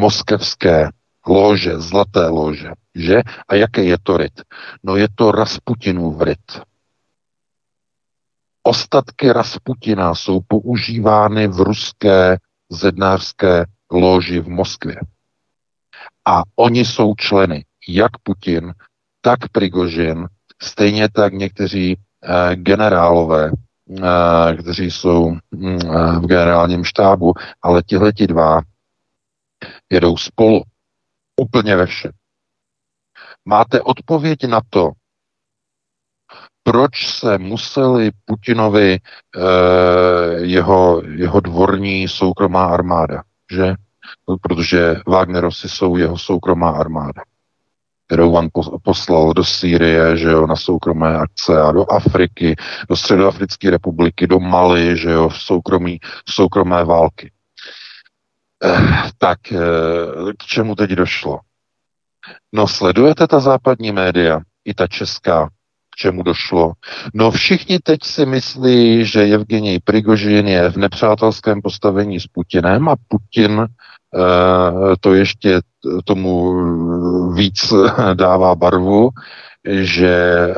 moskevské 0.00 0.88
lože, 1.26 1.78
zlaté 1.78 2.28
lože. 2.28 2.70
Že? 2.94 3.22
A 3.48 3.54
jaký 3.54 3.86
je 3.86 3.96
to 4.02 4.16
ryt? 4.16 4.42
No 4.82 4.96
je 4.96 5.08
to 5.14 5.32
Rasputinův 5.32 6.22
ryt. 6.22 6.60
Ostatky 8.62 9.32
Rasputina 9.32 10.14
jsou 10.14 10.40
používány 10.40 11.48
v 11.48 11.60
ruské 11.60 12.36
zednářské 12.70 13.64
loži 13.90 14.40
v 14.40 14.48
Moskvě. 14.48 14.96
A 16.24 16.42
oni 16.56 16.84
jsou 16.84 17.14
členy, 17.14 17.64
jak 17.88 18.10
Putin, 18.22 18.74
tak 19.20 19.48
Prigožin, 19.52 20.28
stejně 20.62 21.08
tak 21.08 21.32
někteří 21.32 21.96
eh, 22.22 22.56
generálové, 22.56 23.50
eh, 23.50 24.56
kteří 24.56 24.90
jsou 24.90 25.30
hm, 25.30 25.38
eh, 25.84 26.18
v 26.18 26.26
generálním 26.26 26.84
štábu, 26.84 27.32
ale 27.62 27.82
tihleti 27.82 28.26
dva 28.26 28.60
jedou 29.92 30.16
spolu 30.16 30.62
úplně 31.40 31.76
ve 31.76 31.86
všem. 31.86 32.10
Máte 33.44 33.80
odpověď 33.82 34.44
na 34.44 34.60
to, 34.70 34.90
proč 36.62 37.06
se 37.10 37.38
museli 37.38 38.10
Putinovi 38.24 38.98
eh, 38.98 39.40
jeho, 40.40 41.02
jeho 41.06 41.40
dvorní 41.40 42.08
soukromá 42.08 42.66
armáda, 42.66 43.22
že? 43.52 43.74
Protože 44.42 44.96
Wagnerovci 45.06 45.68
jsou 45.68 45.96
jeho 45.96 46.18
soukromá 46.18 46.70
armáda, 46.70 47.22
kterou 48.14 48.48
poslal 48.82 49.32
do 49.32 49.44
Sýrie, 49.44 50.16
že 50.16 50.28
jo, 50.28 50.46
na 50.46 50.56
soukromé 50.56 51.16
akce 51.16 51.62
a 51.62 51.72
do 51.72 51.92
Afriky, 51.92 52.56
do 52.88 52.96
Středoafrické 52.96 53.70
republiky, 53.70 54.26
do 54.26 54.40
Mali, 54.40 54.96
že 54.96 55.10
jo, 55.10 55.28
v 55.28 55.38
soukromí, 55.38 56.00
soukromé 56.28 56.84
války. 56.84 57.30
Eh, 58.64 59.10
tak 59.18 59.38
eh, 59.52 59.58
k 60.38 60.46
čemu 60.46 60.74
teď 60.74 60.90
došlo? 60.90 61.40
No 62.52 62.68
sledujete 62.68 63.26
ta 63.26 63.40
západní 63.40 63.92
média, 63.92 64.40
i 64.64 64.74
ta 64.74 64.86
česká, 64.86 65.48
k 65.90 65.96
čemu 65.96 66.22
došlo. 66.22 66.72
No 67.14 67.30
všichni 67.30 67.78
teď 67.78 68.00
si 68.02 68.26
myslí, 68.26 69.04
že 69.04 69.22
Evgenij 69.22 69.80
Prigožin 69.84 70.48
je 70.48 70.70
v 70.70 70.76
nepřátelském 70.76 71.62
postavení 71.62 72.20
s 72.20 72.26
Putinem 72.26 72.88
a 72.88 72.94
Putin 73.08 73.66
to 75.00 75.14
ještě 75.14 75.60
tomu 76.04 76.54
víc 77.32 77.72
dává 78.14 78.54
barvu, 78.54 79.10
že 79.70 80.08
e, 80.08 80.54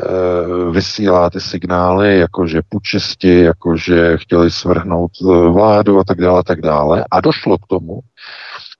vysílá 0.71 1.29
ty 1.29 1.41
signály, 1.41 2.19
jakože 2.19 2.61
pučisti, 2.69 3.39
jakože 3.39 4.17
chtěli 4.17 4.51
svrhnout 4.51 5.11
eh, 5.21 5.49
vládu 5.49 5.99
a 5.99 6.03
tak 6.03 6.21
dále, 6.21 6.39
a 6.39 6.43
tak 6.43 6.61
dále. 6.61 7.05
A 7.11 7.21
došlo 7.21 7.57
k 7.57 7.67
tomu, 7.67 7.99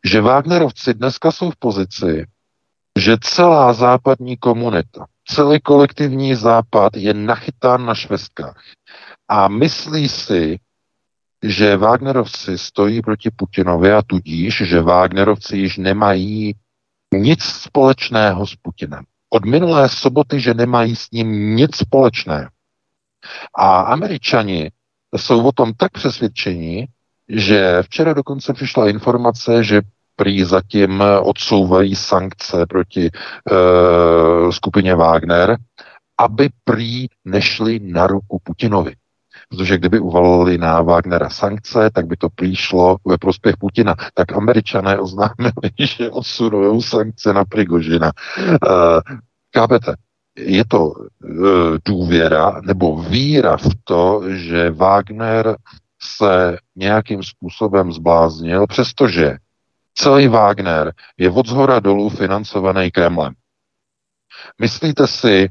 že 0.05 0.21
Wagnerovci 0.21 0.93
dneska 0.93 1.31
jsou 1.31 1.51
v 1.51 1.55
pozici, 1.55 2.25
že 2.99 3.17
celá 3.21 3.73
západní 3.73 4.37
komunita, 4.37 5.05
celý 5.25 5.59
kolektivní 5.59 6.35
západ 6.35 6.97
je 6.97 7.13
nachytán 7.13 7.85
na 7.85 7.95
švestkách 7.95 8.61
a 9.29 9.47
myslí 9.47 10.09
si, 10.09 10.59
že 11.43 11.77
Wagnerovci 11.77 12.57
stojí 12.57 13.01
proti 13.01 13.29
Putinovi 13.35 13.91
a 13.91 14.01
tudíž, 14.01 14.63
že 14.65 14.81
Wagnerovci 14.81 15.57
již 15.57 15.77
nemají 15.77 16.55
nic 17.13 17.43
společného 17.43 18.47
s 18.47 18.55
Putinem. 18.55 19.03
Od 19.29 19.45
minulé 19.45 19.89
soboty, 19.89 20.39
že 20.39 20.53
nemají 20.53 20.95
s 20.95 21.11
ním 21.11 21.55
nic 21.55 21.75
společného. 21.75 22.49
A 23.57 23.79
američani 23.81 24.71
jsou 25.15 25.47
o 25.47 25.51
tom 25.51 25.73
tak 25.73 25.91
přesvědčení, 25.91 26.85
že 27.29 27.83
včera 27.83 28.13
dokonce 28.13 28.53
přišla 28.53 28.89
informace, 28.89 29.63
že 29.63 29.81
prý 30.15 30.43
zatím 30.43 31.03
odsouvají 31.21 31.95
sankce 31.95 32.65
proti 32.65 33.05
e, 33.05 33.11
skupině 34.51 34.95
Wagner, 34.95 35.57
aby 36.17 36.49
prý 36.63 37.07
nešli 37.25 37.79
na 37.79 38.07
ruku 38.07 38.39
Putinovi. 38.43 38.93
Protože 39.49 39.77
kdyby 39.77 39.99
uvalili 39.99 40.57
na 40.57 40.81
Wagnera 40.81 41.29
sankce, 41.29 41.89
tak 41.93 42.07
by 42.07 42.17
to 42.17 42.29
přišlo 42.29 42.97
ve 43.05 43.17
prospěch 43.17 43.57
Putina. 43.57 43.95
Tak 44.13 44.33
američané 44.33 44.99
oznámili, 44.99 45.51
že 45.79 46.09
odsunují 46.09 46.81
sankce 46.81 47.33
na 47.33 47.45
Prigožina. 47.45 48.07
E, 48.07 48.49
kápete? 49.51 49.95
Je 50.37 50.65
to 50.65 50.93
e, 50.95 51.27
důvěra 51.85 52.61
nebo 52.61 53.01
víra 53.01 53.57
v 53.57 53.69
to, 53.83 54.21
že 54.27 54.71
Wagner 54.71 55.55
se 56.01 56.57
nějakým 56.75 57.23
způsobem 57.23 57.93
zbláznil, 57.93 58.67
přestože 58.67 59.37
Celý 59.97 60.27
Wagner 60.27 60.93
je 61.17 61.31
od 61.31 61.47
zhora 61.47 61.79
dolů 61.79 62.09
financovaný 62.09 62.91
Kremlem. 62.91 63.33
Myslíte 64.61 65.07
si, 65.07 65.49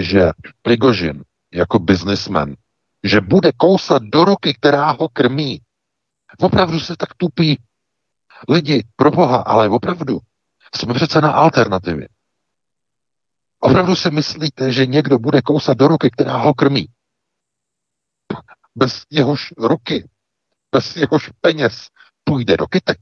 že 0.00 0.30
Prigožin 0.62 1.22
jako 1.52 1.78
biznismen, 1.78 2.56
že 3.04 3.20
bude 3.20 3.52
kousat 3.52 4.02
do 4.02 4.24
ruky, 4.24 4.54
která 4.54 4.90
ho 4.90 5.08
krmí? 5.08 5.60
Opravdu 6.38 6.80
se 6.80 6.96
tak 6.96 7.14
tupí. 7.14 7.62
Lidi, 8.48 8.86
pro 8.96 9.10
boha, 9.10 9.36
ale 9.36 9.68
opravdu, 9.68 10.18
jsme 10.74 10.94
přece 10.94 11.20
na 11.20 11.32
alternativě. 11.32 12.08
Opravdu 13.60 13.96
si 13.96 14.10
myslíte, 14.10 14.72
že 14.72 14.86
někdo 14.86 15.18
bude 15.18 15.42
kousat 15.42 15.78
do 15.78 15.88
ruky, 15.88 16.10
která 16.10 16.36
ho 16.36 16.54
krmí? 16.54 16.86
Bez 18.74 19.02
jehož 19.10 19.52
ruky, 19.58 20.08
bez 20.72 20.96
jehož 20.96 21.30
peněz, 21.40 21.88
půjde 22.24 22.56
do 22.56 22.66
kytek, 22.66 22.98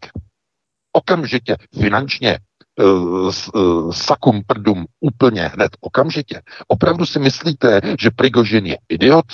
okamžitě 0.93 1.57
finančně 1.81 2.39
uh, 2.79 3.31
uh, 3.55 3.93
sakum 3.93 4.43
prdum 4.47 4.87
úplně 5.01 5.43
hned 5.43 5.77
okamžitě. 5.81 6.43
Opravdu 6.69 7.07
si 7.07 7.19
myslíte, 7.19 7.81
že 8.01 8.11
Prigožin 8.11 8.67
je 8.67 8.79
idiot? 8.89 9.27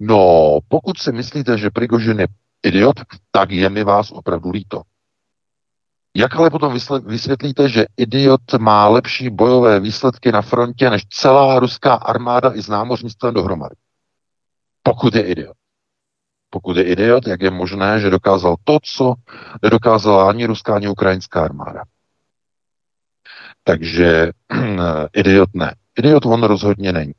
No, 0.00 0.58
pokud 0.68 0.98
si 0.98 1.12
myslíte, 1.12 1.58
že 1.58 1.70
Prigožin 1.70 2.20
je 2.20 2.26
idiot, 2.62 2.96
tak 3.30 3.50
je 3.50 3.70
mi 3.70 3.84
vás 3.84 4.10
opravdu 4.10 4.50
líto. 4.50 4.82
Jak 6.16 6.36
ale 6.36 6.50
potom 6.50 6.78
vysvětlíte, 7.06 7.68
že 7.68 7.86
idiot 7.96 8.40
má 8.58 8.88
lepší 8.88 9.30
bojové 9.30 9.80
výsledky 9.80 10.32
na 10.32 10.42
frontě 10.42 10.90
než 10.90 11.02
celá 11.06 11.58
ruská 11.58 11.94
armáda 11.94 12.54
i 12.54 12.62
s 12.62 12.68
námořnictvem 12.68 13.34
dohromady? 13.34 13.74
Pokud 14.82 15.14
je 15.14 15.22
idiot. 15.22 15.56
Pokud 16.50 16.76
je 16.76 16.84
idiot, 16.84 17.26
jak 17.26 17.42
je 17.42 17.50
možné, 17.50 18.00
že 18.00 18.10
dokázal 18.10 18.56
to, 18.64 18.78
co 18.82 19.14
nedokázala 19.62 20.30
ani 20.30 20.46
ruská, 20.46 20.74
ani 20.74 20.88
ukrajinská 20.88 21.44
armáda. 21.44 21.82
Takže 23.64 24.32
idiot 25.12 25.50
ne. 25.54 25.74
Idiot 25.98 26.26
on 26.26 26.42
rozhodně 26.42 26.92
není. 26.92 27.12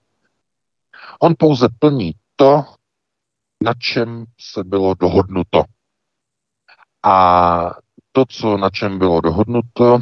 On 1.20 1.36
pouze 1.38 1.68
plní 1.80 2.13
to, 2.36 2.65
na 3.63 3.74
čem 3.74 4.26
se 4.39 4.63
bylo 4.63 4.94
dohodnuto. 4.94 5.63
A 7.04 7.72
to, 8.12 8.26
co 8.26 8.58
na 8.58 8.70
čem 8.70 9.00
bylo 9.00 9.22
dohodnuto, 9.22 10.00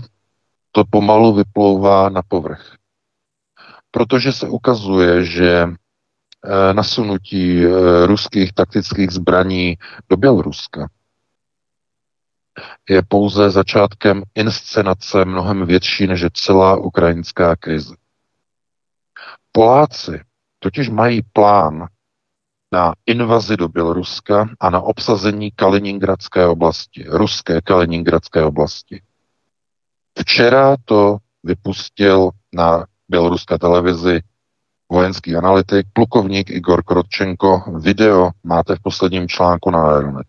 to 0.71 0.83
pomalu 0.89 1.33
vyplouvá 1.33 2.09
na 2.09 2.21
povrch. 2.27 2.75
Protože 3.91 4.31
se 4.31 4.49
ukazuje, 4.49 5.25
že 5.25 5.67
nasunutí 6.73 7.65
eh, 7.65 8.05
ruských 8.05 8.53
taktických 8.53 9.11
zbraní 9.11 9.77
do 10.09 10.17
Běloruska 10.17 10.89
je 12.89 13.01
pouze 13.07 13.49
začátkem 13.49 14.23
inscenace 14.35 15.25
mnohem 15.25 15.65
větší 15.65 16.07
než 16.07 16.21
je 16.21 16.29
celá 16.33 16.77
ukrajinská 16.77 17.55
krize. 17.55 17.95
Poláci 19.51 20.21
totiž 20.59 20.89
mají 20.89 21.21
plán 21.33 21.87
na 22.71 22.93
invazi 23.05 23.57
do 23.57 23.67
Běloruska 23.67 24.49
a 24.59 24.69
na 24.69 24.81
obsazení 24.81 25.51
Kaliningradské 25.51 26.47
oblasti, 26.47 27.05
ruské 27.09 27.61
Kaliningradské 27.61 28.43
oblasti. 28.43 29.01
Včera 30.19 30.75
to 30.85 31.17
vypustil 31.43 32.29
na 32.53 32.85
běloruské 33.09 33.57
televizi 33.57 34.21
vojenský 34.91 35.35
analytik, 35.35 35.87
plukovník 35.93 36.49
Igor 36.49 36.83
Krotčenko. 36.83 37.63
Video 37.79 38.29
máte 38.43 38.75
v 38.75 38.79
posledním 38.79 39.27
článku 39.27 39.71
na 39.71 39.81
Aeronet. 39.83 40.27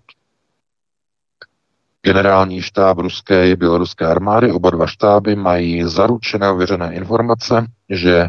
Generální 2.02 2.62
štáb 2.62 2.98
ruské 2.98 3.48
i 3.48 3.56
běloruské 3.56 4.06
armády, 4.06 4.52
oba 4.52 4.70
dva 4.70 4.86
štáby 4.86 5.36
mají 5.36 5.82
zaručené 5.84 6.50
ověřené 6.50 6.94
informace, 6.94 7.66
že 7.90 8.28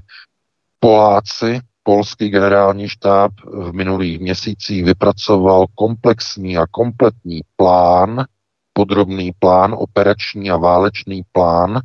Poláci, 0.79 1.59
polský 1.83 2.29
generální 2.29 2.89
štáb 2.89 3.31
v 3.43 3.73
minulých 3.73 4.19
měsících 4.19 4.83
vypracoval 4.83 5.65
komplexní 5.75 6.57
a 6.57 6.65
kompletní 6.71 7.41
plán, 7.55 8.25
podrobný 8.73 9.31
plán, 9.39 9.75
operační 9.77 10.51
a 10.51 10.57
válečný 10.57 11.21
plán 11.31 11.79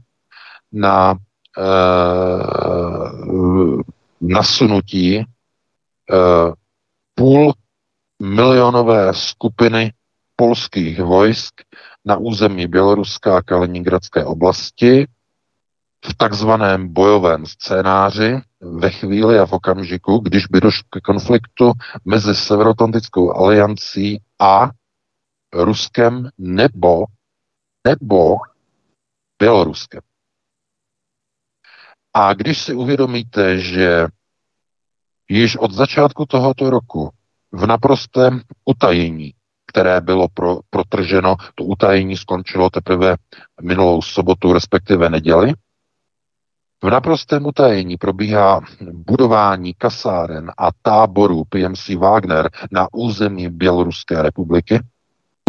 na 0.72 1.14
eh, 1.58 1.62
nasunutí 4.28 5.18
eh, 5.18 5.24
půl 7.14 7.54
milionové 8.22 9.14
skupiny 9.14 9.92
polských 10.36 11.00
vojsk 11.00 11.54
na 12.04 12.16
území 12.16 12.66
Běloruska 12.66 13.36
a 13.36 13.42
Kaliningradské 13.42 14.24
oblasti 14.24 15.06
v 16.06 16.14
takzvaném 16.16 16.92
bojovém 16.92 17.46
scénáři 17.46 18.40
ve 18.60 18.90
chvíli 18.90 19.38
a 19.38 19.46
v 19.46 19.52
okamžiku, 19.52 20.18
když 20.18 20.46
by 20.46 20.60
došlo 20.60 20.84
k 20.90 21.00
konfliktu 21.00 21.72
mezi 22.04 22.34
Severoatlantickou 22.34 23.32
aliancí 23.32 24.20
a 24.38 24.70
Ruskem 25.52 26.28
nebo, 26.38 27.04
nebo 27.86 28.36
Běloruskem. 29.38 30.00
A 32.14 32.34
když 32.34 32.62
si 32.62 32.74
uvědomíte, 32.74 33.58
že 33.58 34.06
již 35.28 35.56
od 35.56 35.72
začátku 35.72 36.26
tohoto 36.26 36.70
roku 36.70 37.10
v 37.52 37.66
naprostém 37.66 38.40
utajení, 38.64 39.34
které 39.66 40.00
bylo 40.00 40.28
pro, 40.34 40.58
protrženo, 40.70 41.36
to 41.54 41.64
utajení 41.64 42.16
skončilo 42.16 42.70
teprve 42.70 43.16
minulou 43.62 44.02
sobotu, 44.02 44.52
respektive 44.52 45.10
neděli, 45.10 45.54
v 46.84 46.90
naprostém 46.90 47.46
utajení 47.46 47.96
probíhá 47.96 48.60
budování 48.92 49.74
kasáren 49.74 50.52
a 50.58 50.68
táborů 50.82 51.44
PMC 51.48 51.88
Wagner 51.88 52.50
na 52.72 52.88
území 52.92 53.48
Běloruské 53.48 54.22
republiky 54.22 54.80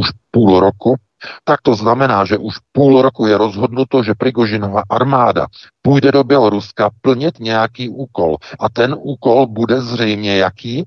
už 0.02 0.10
půl 0.32 0.60
roku 0.60 0.96
tak 1.44 1.62
to 1.62 1.76
znamená, 1.76 2.26
že 2.26 2.38
už 2.38 2.56
půl 2.72 3.02
roku 3.02 3.26
je 3.26 3.38
rozhodnuto, 3.38 4.04
že 4.04 4.14
Prigožinova 4.14 4.84
armáda 4.90 5.48
půjde 5.82 6.12
do 6.12 6.24
Běloruska 6.24 6.90
plnit 7.02 7.40
nějaký 7.40 7.90
úkol. 7.90 8.38
A 8.60 8.70
ten 8.70 8.96
úkol 9.00 9.48
bude 9.48 9.82
zřejmě 9.82 10.38
jaký? 10.38 10.84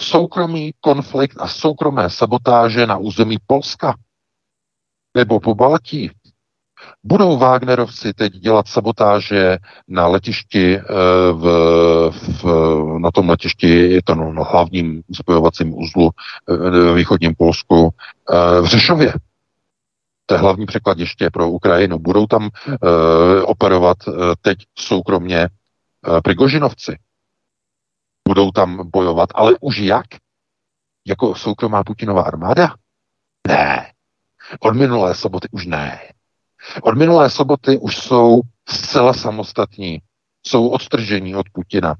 Soukromý 0.00 0.72
konflikt 0.80 1.36
a 1.40 1.48
soukromé 1.48 2.10
sabotáže 2.10 2.86
na 2.86 2.96
území 2.96 3.36
Polska 3.46 3.94
nebo 5.16 5.40
po 5.40 5.54
Baltí 5.54 6.10
Budou 7.04 7.38
Wagnerovci 7.38 8.12
teď 8.12 8.32
dělat 8.32 8.68
sabotáže 8.68 9.58
na 9.88 10.06
letišti, 10.06 10.76
eh, 10.76 10.82
v, 11.32 11.44
v, 12.42 12.44
na 12.98 13.10
tom 13.10 13.28
letišti, 13.28 13.68
je 13.68 14.02
to 14.02 14.14
na 14.14 14.44
hlavním 14.44 15.02
spojovacím 15.12 15.78
uzlu 15.78 16.10
eh, 16.10 16.56
v 16.70 16.94
východním 16.94 17.34
Polsku, 17.34 17.90
eh, 18.32 18.60
v 18.60 18.64
Řešově. 18.64 19.14
To 20.26 20.34
je 20.34 20.40
hlavní 20.40 20.66
překladiště 20.66 21.30
pro 21.30 21.50
Ukrajinu. 21.50 21.98
Budou 21.98 22.26
tam 22.26 22.50
operovat 23.42 23.96
teď 24.42 24.58
soukromně 24.78 25.48
Prigožinovci. 26.22 26.98
Budou 28.28 28.50
tam 28.50 28.90
bojovat, 28.90 29.28
ale 29.34 29.54
už 29.60 29.78
jak? 29.78 30.06
Jako 31.06 31.34
soukromá 31.34 31.84
Putinová 31.84 32.22
armáda? 32.22 32.74
Ne. 33.48 33.92
Od 34.60 34.76
minulé 34.76 35.14
soboty 35.14 35.48
už 35.50 35.66
ne. 35.66 36.00
Od 36.82 36.98
minulé 36.98 37.30
soboty 37.30 37.78
už 37.78 37.96
jsou 37.96 38.40
zcela 38.68 39.12
samostatní, 39.12 39.98
jsou 40.46 40.68
odtržení 40.68 41.36
od 41.36 41.46
Putina. 41.52 41.94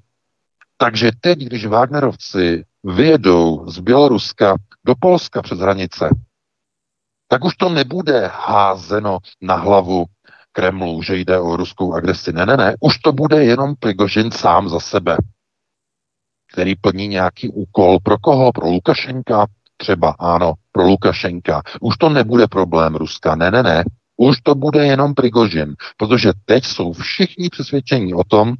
Takže 0.76 1.10
teď, 1.20 1.38
když 1.38 1.66
Wagnerovci 1.66 2.64
vyjedou 2.84 3.70
z 3.70 3.78
Běloruska 3.78 4.56
do 4.86 4.94
Polska 5.00 5.42
přes 5.42 5.58
hranice, 5.58 6.08
tak 7.28 7.44
už 7.44 7.56
to 7.56 7.68
nebude 7.68 8.30
házeno 8.34 9.18
na 9.40 9.54
hlavu 9.54 10.04
Kremlu, 10.52 11.02
že 11.02 11.16
jde 11.16 11.40
o 11.40 11.56
ruskou 11.56 11.94
agresi. 11.94 12.32
Ne, 12.32 12.46
ne, 12.46 12.56
ne, 12.56 12.74
už 12.80 12.98
to 12.98 13.12
bude 13.12 13.44
jenom 13.44 13.74
Prigožin 13.80 14.30
sám 14.30 14.68
za 14.68 14.80
sebe, 14.80 15.16
který 16.52 16.74
plní 16.76 17.08
nějaký 17.08 17.48
úkol. 17.48 17.98
Pro 18.02 18.18
koho? 18.18 18.52
Pro 18.52 18.66
Lukašenka? 18.66 19.46
Třeba 19.76 20.14
ano, 20.18 20.52
pro 20.72 20.82
Lukašenka. 20.82 21.62
Už 21.80 21.96
to 21.96 22.08
nebude 22.08 22.46
problém 22.46 22.94
Ruska. 22.94 23.34
Ne, 23.34 23.50
ne, 23.50 23.62
ne. 23.62 23.84
Už 24.16 24.40
to 24.40 24.54
bude 24.54 24.86
jenom 24.86 25.14
Prigožin, 25.14 25.74
protože 25.96 26.32
teď 26.44 26.64
jsou 26.64 26.92
všichni 26.92 27.48
přesvědčení 27.50 28.14
o 28.14 28.24
tom, 28.24 28.54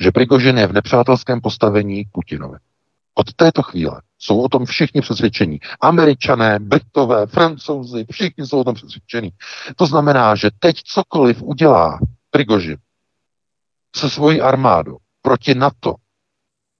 že 0.00 0.12
Prigožin 0.12 0.58
je 0.58 0.66
v 0.66 0.72
nepřátelském 0.72 1.40
postavení 1.40 2.04
Putinovi. 2.12 2.58
Od 3.14 3.34
této 3.34 3.62
chvíle 3.62 4.02
jsou 4.18 4.40
o 4.40 4.48
tom 4.48 4.64
všichni 4.64 5.00
přesvědčení. 5.00 5.60
Američané, 5.80 6.58
Britové, 6.58 7.26
Francouzi, 7.26 8.06
všichni 8.10 8.46
jsou 8.46 8.60
o 8.60 8.64
tom 8.64 8.74
přesvědčení. 8.74 9.30
To 9.76 9.86
znamená, 9.86 10.34
že 10.34 10.50
teď 10.58 10.82
cokoliv 10.82 11.42
udělá 11.42 11.98
Prigožin 12.30 12.76
se 13.96 14.10
svojí 14.10 14.40
armádou 14.40 14.96
proti 15.22 15.54
NATO, 15.54 15.94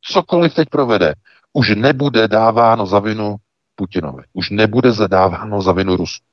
cokoliv 0.02 0.54
teď 0.54 0.68
provede, 0.68 1.14
už 1.52 1.74
nebude 1.76 2.28
dáváno 2.28 2.86
za 2.86 2.98
vinu 2.98 3.36
Putinovi. 3.74 4.22
Už 4.32 4.50
nebude 4.50 4.92
zadáváno 4.92 5.62
za 5.62 5.72
vinu 5.72 5.96
Rusku. 5.96 6.24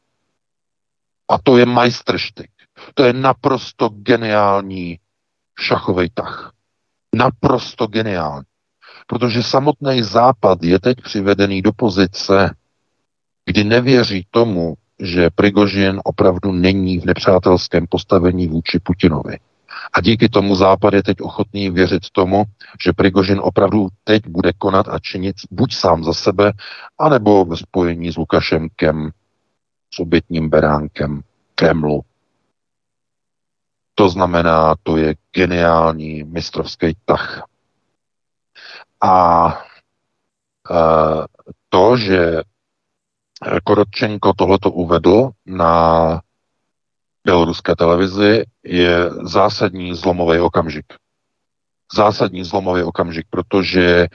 A 1.29 1.37
to 1.43 1.57
je 1.57 1.65
majstrštyk. 1.65 2.49
To 2.93 3.03
je 3.03 3.13
naprosto 3.13 3.89
geniální 3.89 4.99
šachový 5.59 6.09
tah. 6.13 6.51
Naprosto 7.15 7.87
geniální. 7.87 8.45
Protože 9.07 9.43
samotný 9.43 10.03
západ 10.03 10.63
je 10.63 10.79
teď 10.79 10.97
přivedený 11.01 11.61
do 11.61 11.71
pozice, 11.73 12.55
kdy 13.45 13.63
nevěří 13.63 14.27
tomu, 14.31 14.73
že 14.99 15.29
Prigožin 15.35 15.99
opravdu 16.03 16.51
není 16.51 16.99
v 16.99 17.05
nepřátelském 17.05 17.85
postavení 17.89 18.47
vůči 18.47 18.79
Putinovi. 18.79 19.39
A 19.93 20.01
díky 20.01 20.29
tomu 20.29 20.55
Západ 20.55 20.93
je 20.93 21.03
teď 21.03 21.21
ochotný 21.21 21.69
věřit 21.69 22.09
tomu, 22.11 22.43
že 22.85 22.93
Prigožin 22.93 23.39
opravdu 23.43 23.87
teď 24.03 24.27
bude 24.27 24.53
konat 24.57 24.87
a 24.89 24.99
činit 24.99 25.35
buď 25.51 25.73
sám 25.73 26.03
za 26.03 26.13
sebe, 26.13 26.51
anebo 26.99 27.45
ve 27.45 27.57
spojení 27.57 28.11
s 28.11 28.17
Lukašenkem, 28.17 29.09
s 29.93 29.99
obětním 29.99 30.49
beránkem 30.49 31.21
Kremlu. 31.55 32.01
To 33.95 34.09
znamená, 34.09 34.75
to 34.83 34.97
je 34.97 35.15
geniální 35.31 36.23
mistrovský 36.23 36.97
tah. 37.05 37.43
A 39.01 39.47
e, 40.71 40.75
to, 41.69 41.97
že 41.97 42.41
Korotčenko 43.63 44.33
tohleto 44.33 44.71
uvedl 44.71 45.29
na 45.45 46.21
běloruské 47.23 47.75
televizi, 47.75 48.45
je 48.63 49.09
zásadní 49.09 49.95
zlomový 49.95 50.39
okamžik. 50.39 50.85
Zásadní 51.95 52.43
zlomový 52.43 52.83
okamžik, 52.83 53.27
protože 53.29 54.07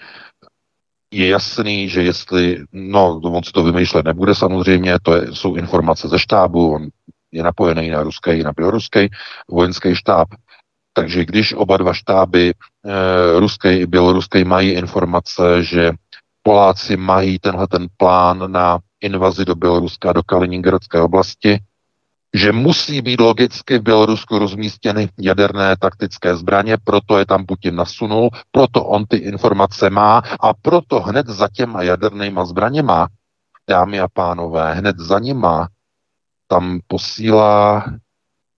je 1.11 1.28
jasný, 1.28 1.88
že 1.88 2.02
jestli, 2.02 2.64
no, 2.72 3.20
on 3.24 3.42
si 3.44 3.52
to 3.52 3.62
vymýšlet 3.62 4.04
nebude 4.04 4.34
samozřejmě, 4.34 4.98
to 5.02 5.14
je, 5.14 5.34
jsou 5.34 5.54
informace 5.54 6.09
ze 6.09 6.18
štábu, 6.18 6.74
on 6.74 6.88
je 7.32 7.42
napojený 7.42 7.90
na 7.90 8.02
ruský 8.02 8.30
i 8.30 8.42
na 8.42 8.52
běloruský 8.52 9.09
vojenský 9.50 9.94
štáb. 9.94 10.28
Takže 10.92 11.24
když 11.24 11.54
oba 11.54 11.76
dva 11.76 11.92
štáby, 11.92 12.50
e, 12.50 13.40
ruský 13.40 13.68
i 13.68 13.86
běloruský, 13.86 14.44
mají 14.44 14.70
informace, 14.70 15.62
že 15.62 15.92
Poláci 16.42 16.96
mají 16.96 17.38
tenhle 17.38 17.66
ten 17.66 17.86
plán 17.96 18.52
na 18.52 18.78
invazi 19.00 19.44
do 19.44 19.54
Běloruska, 19.54 20.12
do 20.12 20.22
Kaliningradské 20.22 21.00
oblasti, 21.00 21.59
že 22.34 22.52
musí 22.52 23.02
být 23.02 23.20
logicky 23.20 23.78
v 23.78 23.82
Bělorusku 23.82 24.38
rozmístěny 24.38 25.08
jaderné 25.18 25.76
taktické 25.76 26.36
zbraně, 26.36 26.76
proto 26.84 27.18
je 27.18 27.26
tam 27.26 27.46
Putin 27.46 27.76
nasunul, 27.76 28.30
proto 28.50 28.84
on 28.84 29.06
ty 29.06 29.16
informace 29.16 29.90
má 29.90 30.22
a 30.40 30.54
proto 30.54 31.00
hned 31.00 31.26
za 31.26 31.48
těma 31.48 31.82
jadernýma 31.82 32.44
zbraněma, 32.44 33.08
dámy 33.68 34.00
a 34.00 34.08
pánové, 34.08 34.74
hned 34.74 34.98
za 34.98 35.18
nima 35.18 35.68
tam 36.46 36.80
posílá 36.86 37.84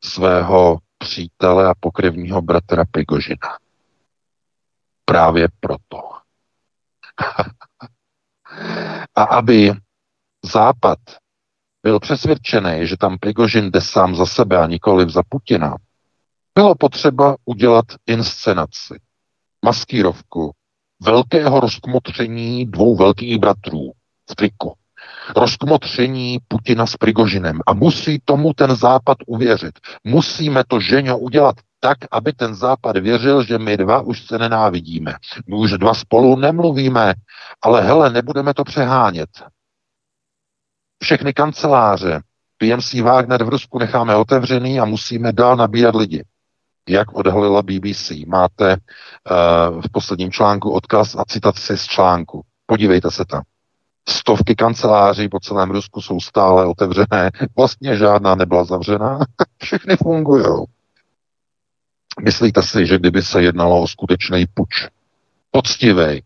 svého 0.05 0.79
přítele 0.99 1.69
a 1.69 1.75
pokrevního 1.81 2.43
bratra 2.43 2.85
Prigožina. 2.91 3.59
Právě 5.05 5.49
proto. 5.61 6.11
a 9.15 9.23
aby 9.23 9.73
Západ 10.45 10.99
byl 11.83 12.01
přesvědčený, 12.01 12.87
že 12.87 12.97
tam 12.97 13.19
Prigožin 13.19 13.71
jde 13.71 13.81
sám 13.81 14.17
za 14.17 14.27
sebe 14.27 14.59
a 14.59 14.67
nikoli 14.67 15.11
za 15.11 15.23
Putina, 15.29 15.77
Bylo 16.55 16.75
potřeba 16.75 17.37
udělat 17.45 17.85
inscenaci, 18.07 18.95
maskírovku, 19.65 20.51
velkého 21.03 21.61
rozkmotření 21.61 22.67
dvou 22.67 22.97
velkých 22.97 23.39
bratrů 23.39 23.93
v 24.31 24.35
triku. 24.35 24.75
Rozkmotření 25.37 26.39
Putina 26.49 26.87
s 26.87 26.97
Prigožinem. 26.97 27.61
A 27.67 27.73
musí 27.73 28.19
tomu 28.25 28.53
ten 28.53 28.77
západ 28.77 29.19
uvěřit. 29.27 29.79
Musíme 30.05 30.65
to, 30.69 30.81
ženě 30.81 31.15
udělat 31.15 31.57
tak, 31.81 31.99
aby 32.11 32.33
ten 32.33 32.55
západ 32.55 32.97
věřil, 32.97 33.45
že 33.45 33.59
my 33.59 33.77
dva 33.77 34.01
už 34.01 34.27
se 34.27 34.39
nenávidíme. 34.39 35.15
My 35.47 35.57
už 35.57 35.71
dva 35.71 35.95
spolu 35.95 36.37
nemluvíme, 36.37 37.15
ale 37.63 37.83
hele, 37.83 38.11
nebudeme 38.11 38.55
to 38.55 38.65
přehánět. 38.65 39.31
Všechny 41.03 41.33
kanceláře, 41.33 42.21
PMC 42.59 42.95
Wagner 42.95 43.45
v 43.45 43.49
Rusku 43.49 43.79
necháme 43.79 44.17
otevřený 44.17 44.81
a 44.81 44.85
musíme 44.85 45.33
dál 45.33 45.57
nabírat 45.57 45.95
lidi. 45.95 46.25
Jak 46.89 47.13
odhalila 47.13 47.63
BBC. 47.63 48.13
Máte 48.27 48.77
uh, 48.77 49.81
v 49.81 49.93
posledním 49.93 50.31
článku 50.31 50.71
odkaz 50.71 51.17
a 51.19 51.25
citaci 51.25 51.79
z 51.79 51.85
článku. 51.85 52.43
Podívejte 52.67 53.11
se 53.11 53.25
tam. 53.25 53.43
Stovky 54.09 54.55
kanceláří 54.55 55.29
po 55.29 55.41
celém 55.41 55.71
Rusku 55.71 56.01
jsou 56.01 56.21
stále 56.21 56.67
otevřené. 56.67 57.31
Vlastně 57.57 57.97
žádná 57.97 58.35
nebyla 58.35 58.65
zavřená. 58.65 59.19
Všechny 59.63 59.97
fungují. 59.97 60.65
Myslíte 62.21 62.63
si, 62.63 62.87
že 62.87 62.99
kdyby 62.99 63.23
se 63.23 63.43
jednalo 63.43 63.83
o 63.83 63.89
skutečný 63.89 64.47
puč, 64.55 64.89
poctivý, 65.51 66.23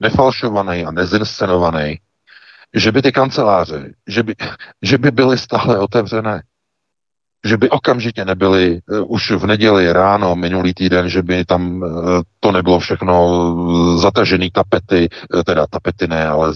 nefalšovaný 0.00 0.84
a 0.84 0.90
nezinscenovaný, 0.90 2.00
že 2.74 2.92
by 2.92 3.02
ty 3.02 3.12
kanceláře, 3.12 3.92
že 4.06 4.22
by, 4.22 4.34
že 4.82 4.98
by 4.98 5.10
byly 5.10 5.38
stále 5.38 5.78
otevřené, 5.78 6.42
že 7.46 7.56
by 7.56 7.70
okamžitě 7.70 8.24
nebyly 8.24 8.80
uh, 8.86 9.12
už 9.12 9.30
v 9.30 9.46
neděli 9.46 9.92
ráno 9.92 10.36
minulý 10.36 10.74
týden, 10.74 11.08
že 11.08 11.22
by 11.22 11.44
tam 11.44 11.82
uh, 11.82 11.88
to 12.40 12.52
nebylo 12.52 12.78
všechno 12.78 13.14
zatažený 13.98 14.50
tapety, 14.50 15.08
teda 15.46 15.66
tapety 15.66 16.06
ne, 16.08 16.26
ale 16.26 16.52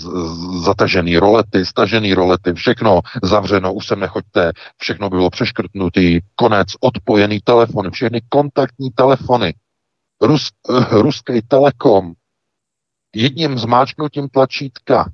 zatažený 0.64 1.16
rolety, 1.16 1.66
stažený 1.66 2.14
rolety, 2.14 2.52
všechno 2.52 3.00
zavřeno, 3.22 3.74
už 3.74 3.86
sem 3.86 4.00
nechoďte, 4.00 4.52
všechno 4.78 5.10
bylo 5.10 5.30
přeškrtnutý, 5.30 6.20
konec, 6.34 6.68
odpojený 6.80 7.40
telefony, 7.44 7.90
všechny 7.90 8.20
kontaktní 8.28 8.90
telefony, 8.90 9.54
Rus, 10.22 10.48
ruský 10.90 11.42
telekom, 11.48 12.12
jedním 13.14 13.58
zmáčknutím 13.58 14.28
tlačítka 14.28 15.10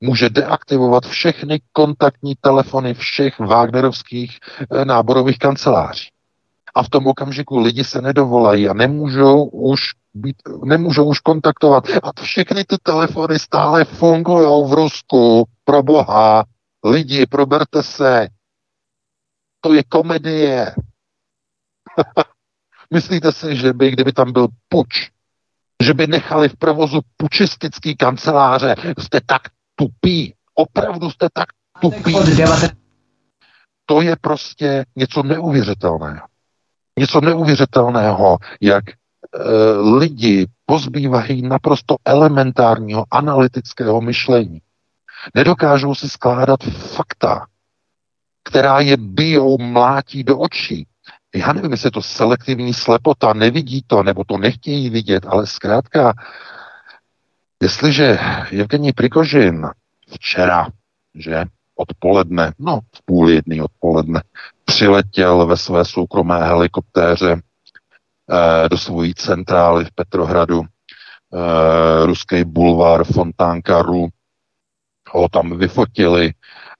může 0.00 0.30
deaktivovat 0.30 1.06
všechny 1.06 1.60
kontaktní 1.72 2.34
telefony 2.40 2.94
všech 2.94 3.38
Wagnerovských 3.38 4.38
eh, 4.60 4.84
náborových 4.84 5.38
kanceláří. 5.38 6.08
A 6.74 6.82
v 6.82 6.88
tom 6.88 7.06
okamžiku 7.06 7.58
lidi 7.58 7.84
se 7.84 8.02
nedovolají 8.02 8.68
a 8.68 8.74
nemůžou 8.74 9.44
už 9.44 9.80
být, 10.14 10.36
nemůžou 10.64 11.04
už 11.04 11.20
kontaktovat. 11.20 11.84
A 12.02 12.22
všechny 12.22 12.64
ty 12.64 12.76
telefony 12.82 13.38
stále 13.38 13.84
fungují 13.84 14.70
v 14.70 14.72
Rusku. 14.72 15.44
Pro 15.64 15.82
boha, 15.82 16.44
lidi, 16.84 17.26
proberte 17.26 17.82
se. 17.82 18.28
To 19.60 19.74
je 19.74 19.82
komedie. 19.82 20.74
Myslíte 22.94 23.32
si, 23.32 23.56
že 23.56 23.72
by, 23.72 23.90
kdyby 23.90 24.12
tam 24.12 24.32
byl 24.32 24.48
puč, 24.68 25.10
že 25.82 25.94
by 25.94 26.06
nechali 26.06 26.48
v 26.48 26.56
provozu 26.56 27.00
pučistický 27.16 27.96
kanceláře, 27.96 28.74
jste 28.98 29.20
tak 29.26 29.42
tupí. 29.78 30.34
Opravdu 30.54 31.10
jste 31.10 31.28
tak 31.32 31.46
tupí. 31.80 32.16
To 33.86 34.02
je 34.02 34.16
prostě 34.20 34.84
něco 34.96 35.22
neuvěřitelného. 35.22 36.26
Něco 36.98 37.20
neuvěřitelného, 37.20 38.38
jak 38.60 38.84
e, 38.88 38.94
lidi 39.98 40.46
pozbývají 40.66 41.42
naprosto 41.42 41.96
elementárního 42.04 43.04
analytického 43.10 44.00
myšlení. 44.00 44.60
Nedokážou 45.34 45.94
si 45.94 46.08
skládat 46.08 46.60
fakta, 46.64 47.46
která 48.44 48.80
je 48.80 48.96
bijou, 48.96 49.58
mlátí 49.58 50.24
do 50.24 50.38
očí. 50.38 50.86
Já 51.34 51.52
nevím, 51.52 51.70
jestli 51.70 51.86
je 51.86 51.90
to 51.90 52.02
selektivní 52.02 52.74
slepota, 52.74 53.32
nevidí 53.32 53.82
to, 53.86 54.02
nebo 54.02 54.24
to 54.24 54.38
nechtějí 54.38 54.90
vidět, 54.90 55.26
ale 55.26 55.46
zkrátka 55.46 56.12
Jestliže 57.62 58.18
Evgení 58.60 58.92
Prikožin 58.92 59.66
včera, 60.14 60.66
že 61.14 61.44
odpoledne, 61.76 62.52
no 62.58 62.80
v 62.96 63.02
půl 63.04 63.30
jedný 63.30 63.62
odpoledne, 63.62 64.22
přiletěl 64.64 65.46
ve 65.46 65.56
své 65.56 65.84
soukromé 65.84 66.44
helikoptéře 66.44 67.32
eh, 67.36 68.68
do 68.68 68.78
svojí 68.78 69.14
centrály 69.14 69.84
v 69.84 69.90
Petrohradu, 69.90 70.62
eh, 70.62 72.06
ruský 72.06 72.44
bulvár 72.44 73.04
Fontánka 73.04 73.82
Ru, 73.82 74.08
ho 75.10 75.28
tam 75.28 75.58
vyfotili, 75.58 76.32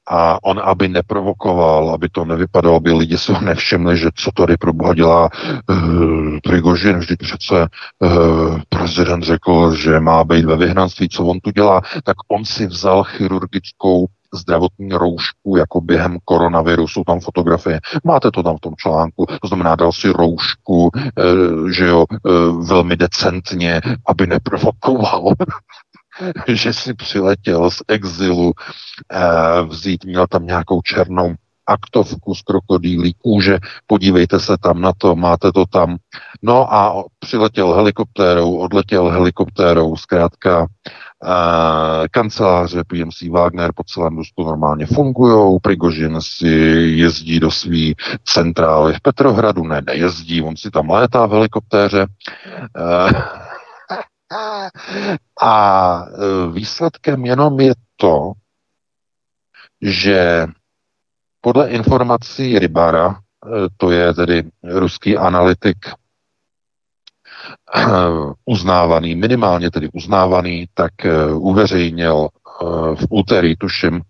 a 0.09 0.38
on, 0.42 0.61
aby 0.64 0.88
neprovokoval, 0.88 1.90
aby 1.90 2.09
to 2.09 2.24
nevypadalo, 2.24 2.76
aby 2.76 2.92
lidi 2.92 3.18
se 3.18 3.32
ho 3.32 3.40
nevšimli, 3.40 3.96
že 3.96 4.09
co 4.14 4.30
tady 4.32 4.56
pro 4.56 4.72
boha 4.72 4.94
dělá 4.94 5.30
uh, 5.70 6.38
Prigožin, 6.42 6.98
vždyť 6.98 7.18
přece 7.18 7.66
uh, 7.98 8.61
prezident 8.68 9.22
řekl, 9.22 9.74
že 9.74 10.00
má 10.00 10.24
být 10.24 10.44
ve 10.44 10.56
vyhnanství, 10.56 11.09
co 11.09 11.24
on 11.24 11.40
tu 11.40 11.50
dělá, 11.50 11.80
tak 12.04 12.16
on 12.28 12.44
si 12.44 12.66
vzal 12.66 13.04
chirurgickou 13.04 14.06
zdravotní 14.34 14.92
roušku, 14.92 15.56
jako 15.56 15.80
během 15.80 16.18
koronaviru, 16.24 16.88
jsou 16.88 17.04
tam 17.04 17.20
fotografie. 17.20 17.80
Máte 18.04 18.30
to 18.30 18.42
tam 18.42 18.56
v 18.56 18.61
tom 18.61 18.74
článku, 18.76 19.26
to 19.40 19.48
znamená, 19.48 19.76
dal 19.76 19.92
si 19.92 20.09
roušku, 20.09 20.90
uh, 20.90 21.68
že 21.68 21.86
jo, 21.86 22.04
uh, 22.11 22.66
velmi 22.66 22.96
decentně, 22.96 23.80
aby 24.06 24.26
neprovokoval 24.26 25.32
že 26.49 26.73
si 26.73 26.95
přiletěl 26.95 27.71
z 27.71 27.83
exilu 27.89 28.53
eh, 29.12 29.62
vzít, 29.62 30.05
měl 30.05 30.27
tam 30.27 30.47
nějakou 30.47 30.83
černou 30.83 31.35
aktovku 31.69 32.35
z 32.35 32.43
krokodýlí 32.43 33.14
kůže, 33.14 33.59
podívejte 33.87 34.41
se 34.41 34.57
tam 34.62 34.81
na 34.81 34.93
to, 34.99 35.16
máte 35.16 35.53
to 35.53 35.64
tam. 35.66 35.97
No 36.43 36.75
a 36.75 37.05
přiletěl 37.19 37.73
helikoptérou, 37.73 38.57
odletěl 38.57 39.09
helikoptérou, 39.09 39.97
zkrátka 39.97 40.66
eh, 41.25 42.09
kanceláře 42.11 42.85
PMC 42.85 43.23
Wagner 43.31 43.71
po 43.75 43.85
celém 43.85 44.16
Rusku 44.16 44.45
normálně 44.45 44.87
fungují, 44.87 45.59
Prigožin 45.62 46.16
si 46.21 46.49
jezdí 46.97 47.41
do 47.41 47.51
svý 47.51 47.95
centrály 48.25 48.95
v 48.95 49.01
Petrohradu, 49.01 49.66
ne, 49.66 49.83
nejezdí, 49.87 50.43
on 50.43 50.57
si 50.57 50.71
tam 50.71 50.91
létá 50.91 51.27
v 51.27 51.31
helikoptéře. 51.31 52.07
Eh, 52.77 53.47
a 55.43 56.05
e, 56.05 56.53
výsledkem 56.53 57.24
jenom 57.24 57.61
je 57.61 57.74
to, 57.97 58.33
že 59.83 60.47
podle 61.41 61.68
informací 61.68 62.59
Rybara, 62.59 63.09
e, 63.09 63.16
to 63.76 63.91
je 63.91 64.14
tedy 64.14 64.43
ruský 64.64 65.16
analytik, 65.16 65.76
e, 65.89 65.93
uznávaný, 68.45 69.14
minimálně 69.14 69.70
tedy 69.70 69.89
uznávaný, 69.93 70.66
tak 70.74 70.93
uveřejnil 71.35 72.29
v 72.95 73.07
úterý, 73.11 73.57
tuším, 73.57 74.01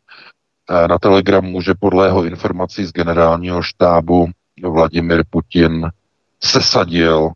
na 0.88 0.98
Telegramu, 0.98 1.60
že 1.60 1.74
podle 1.80 2.06
jeho 2.06 2.24
informací 2.24 2.84
z 2.84 2.92
generálního 2.92 3.62
štábu 3.62 4.28
Vladimir 4.62 5.24
Putin 5.30 5.90
sesadil 6.40 7.32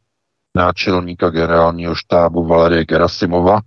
náčelníka 0.54 1.30
generálního 1.30 1.94
štábu 1.94 2.44
Valerie 2.44 2.84
Gerasimova 2.84 3.60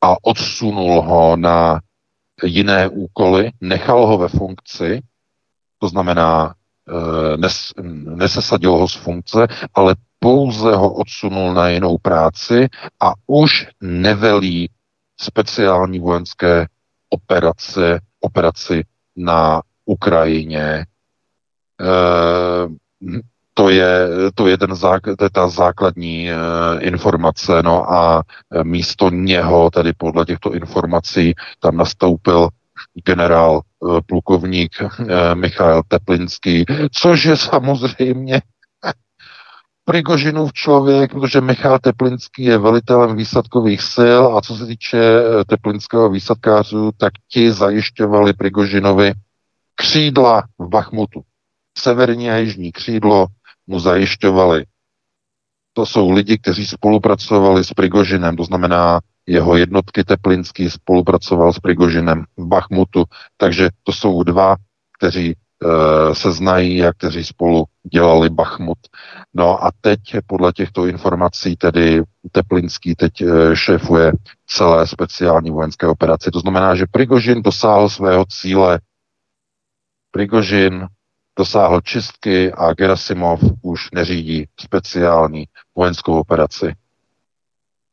a 0.00 0.16
odsunul 0.22 1.02
ho 1.02 1.36
na 1.36 1.80
jiné 2.44 2.88
úkoly, 2.88 3.50
nechal 3.60 4.06
ho 4.06 4.18
ve 4.18 4.28
funkci, 4.28 5.02
to 5.78 5.88
znamená, 5.88 6.54
eh, 6.88 7.36
nes, 7.36 7.72
nesesadil 8.16 8.72
ho 8.72 8.88
z 8.88 8.94
funkce, 8.94 9.46
ale 9.74 9.94
pouze 10.18 10.74
ho 10.76 10.94
odsunul 10.94 11.54
na 11.54 11.68
jinou 11.68 11.98
práci 11.98 12.68
a 13.00 13.12
už 13.26 13.66
nevelí 13.80 14.70
speciální 15.20 16.00
vojenské 16.00 16.66
operace, 17.10 18.00
operaci 18.20 18.84
na 19.16 19.62
Ukrajině. 19.84 20.62
E, 20.62 20.86
to 23.54 23.68
je, 23.68 24.08
to 24.34 24.46
je, 24.46 24.58
ten 24.58 24.70
zák- 24.70 25.16
to 25.16 25.24
je 25.24 25.30
ta 25.30 25.48
základní 25.48 26.30
e, 26.30 26.34
informace, 26.80 27.62
no 27.62 27.92
a 27.92 28.22
eh, 28.54 28.64
místo 28.64 29.10
něho, 29.10 29.70
tedy 29.70 29.92
podle 29.92 30.24
těchto 30.24 30.54
informací, 30.54 31.34
tam 31.60 31.76
nastoupil 31.76 32.48
generál 33.04 33.60
e, 33.60 34.00
plukovník 34.06 34.72
e, 34.80 35.34
Michal 35.34 35.82
Teplinský, 35.88 36.64
což 36.92 37.24
je 37.24 37.36
samozřejmě 37.36 38.40
Prigožinův 39.84 40.52
člověk, 40.52 41.12
protože 41.12 41.40
Michal 41.40 41.78
Teplinský 41.78 42.44
je 42.44 42.58
velitelem 42.58 43.16
výsadkových 43.16 43.82
sil 43.94 44.22
a 44.36 44.40
co 44.40 44.56
se 44.56 44.66
týče 44.66 44.98
teplinského 45.46 46.10
výsadkářů, 46.10 46.90
tak 46.96 47.12
ti 47.28 47.52
zajišťovali 47.52 48.32
Prigožinovi 48.32 49.12
křídla 49.74 50.42
v 50.58 50.68
Bachmutu. 50.68 51.22
Severní 51.78 52.30
a 52.30 52.36
jižní 52.36 52.72
křídlo 52.72 53.26
mu 53.66 53.80
zajišťovali. 53.80 54.64
To 55.72 55.86
jsou 55.86 56.10
lidi, 56.10 56.38
kteří 56.38 56.66
spolupracovali 56.66 57.64
s 57.64 57.72
Prigožinem, 57.72 58.36
to 58.36 58.44
znamená 58.44 59.00
jeho 59.26 59.56
jednotky 59.56 60.04
Teplinský 60.04 60.70
spolupracoval 60.70 61.52
s 61.52 61.58
Prigožinem 61.58 62.24
v 62.36 62.46
Bachmutu, 62.46 63.04
takže 63.36 63.68
to 63.82 63.92
jsou 63.92 64.22
dva, 64.22 64.56
kteří 64.98 65.32
e, 65.32 65.36
se 66.14 66.32
znají 66.32 66.84
a 66.84 66.92
kteří 66.92 67.24
spolu 67.24 67.64
dělali 67.92 68.30
Bachmut. 68.30 68.78
No 69.34 69.64
a 69.64 69.70
teď 69.80 70.00
podle 70.26 70.52
těchto 70.52 70.86
informací 70.86 71.56
tedy 71.56 72.02
Teplinský 72.32 72.94
teď 72.94 73.20
e, 73.20 73.56
šéfuje 73.56 74.12
celé 74.46 74.86
speciální 74.86 75.50
vojenské 75.50 75.86
operaci. 75.86 76.30
To 76.30 76.40
znamená, 76.40 76.74
že 76.74 76.86
Prigožin 76.90 77.42
dosáhl 77.42 77.88
svého 77.88 78.24
cíle. 78.28 78.80
Prigožin 80.10 80.86
dosáhl 81.38 81.80
čistky 81.80 82.52
a 82.52 82.72
Gerasimov 82.72 83.40
už 83.62 83.90
neřídí 83.94 84.48
speciální 84.60 85.44
vojenskou 85.76 86.20
operaci. 86.20 86.74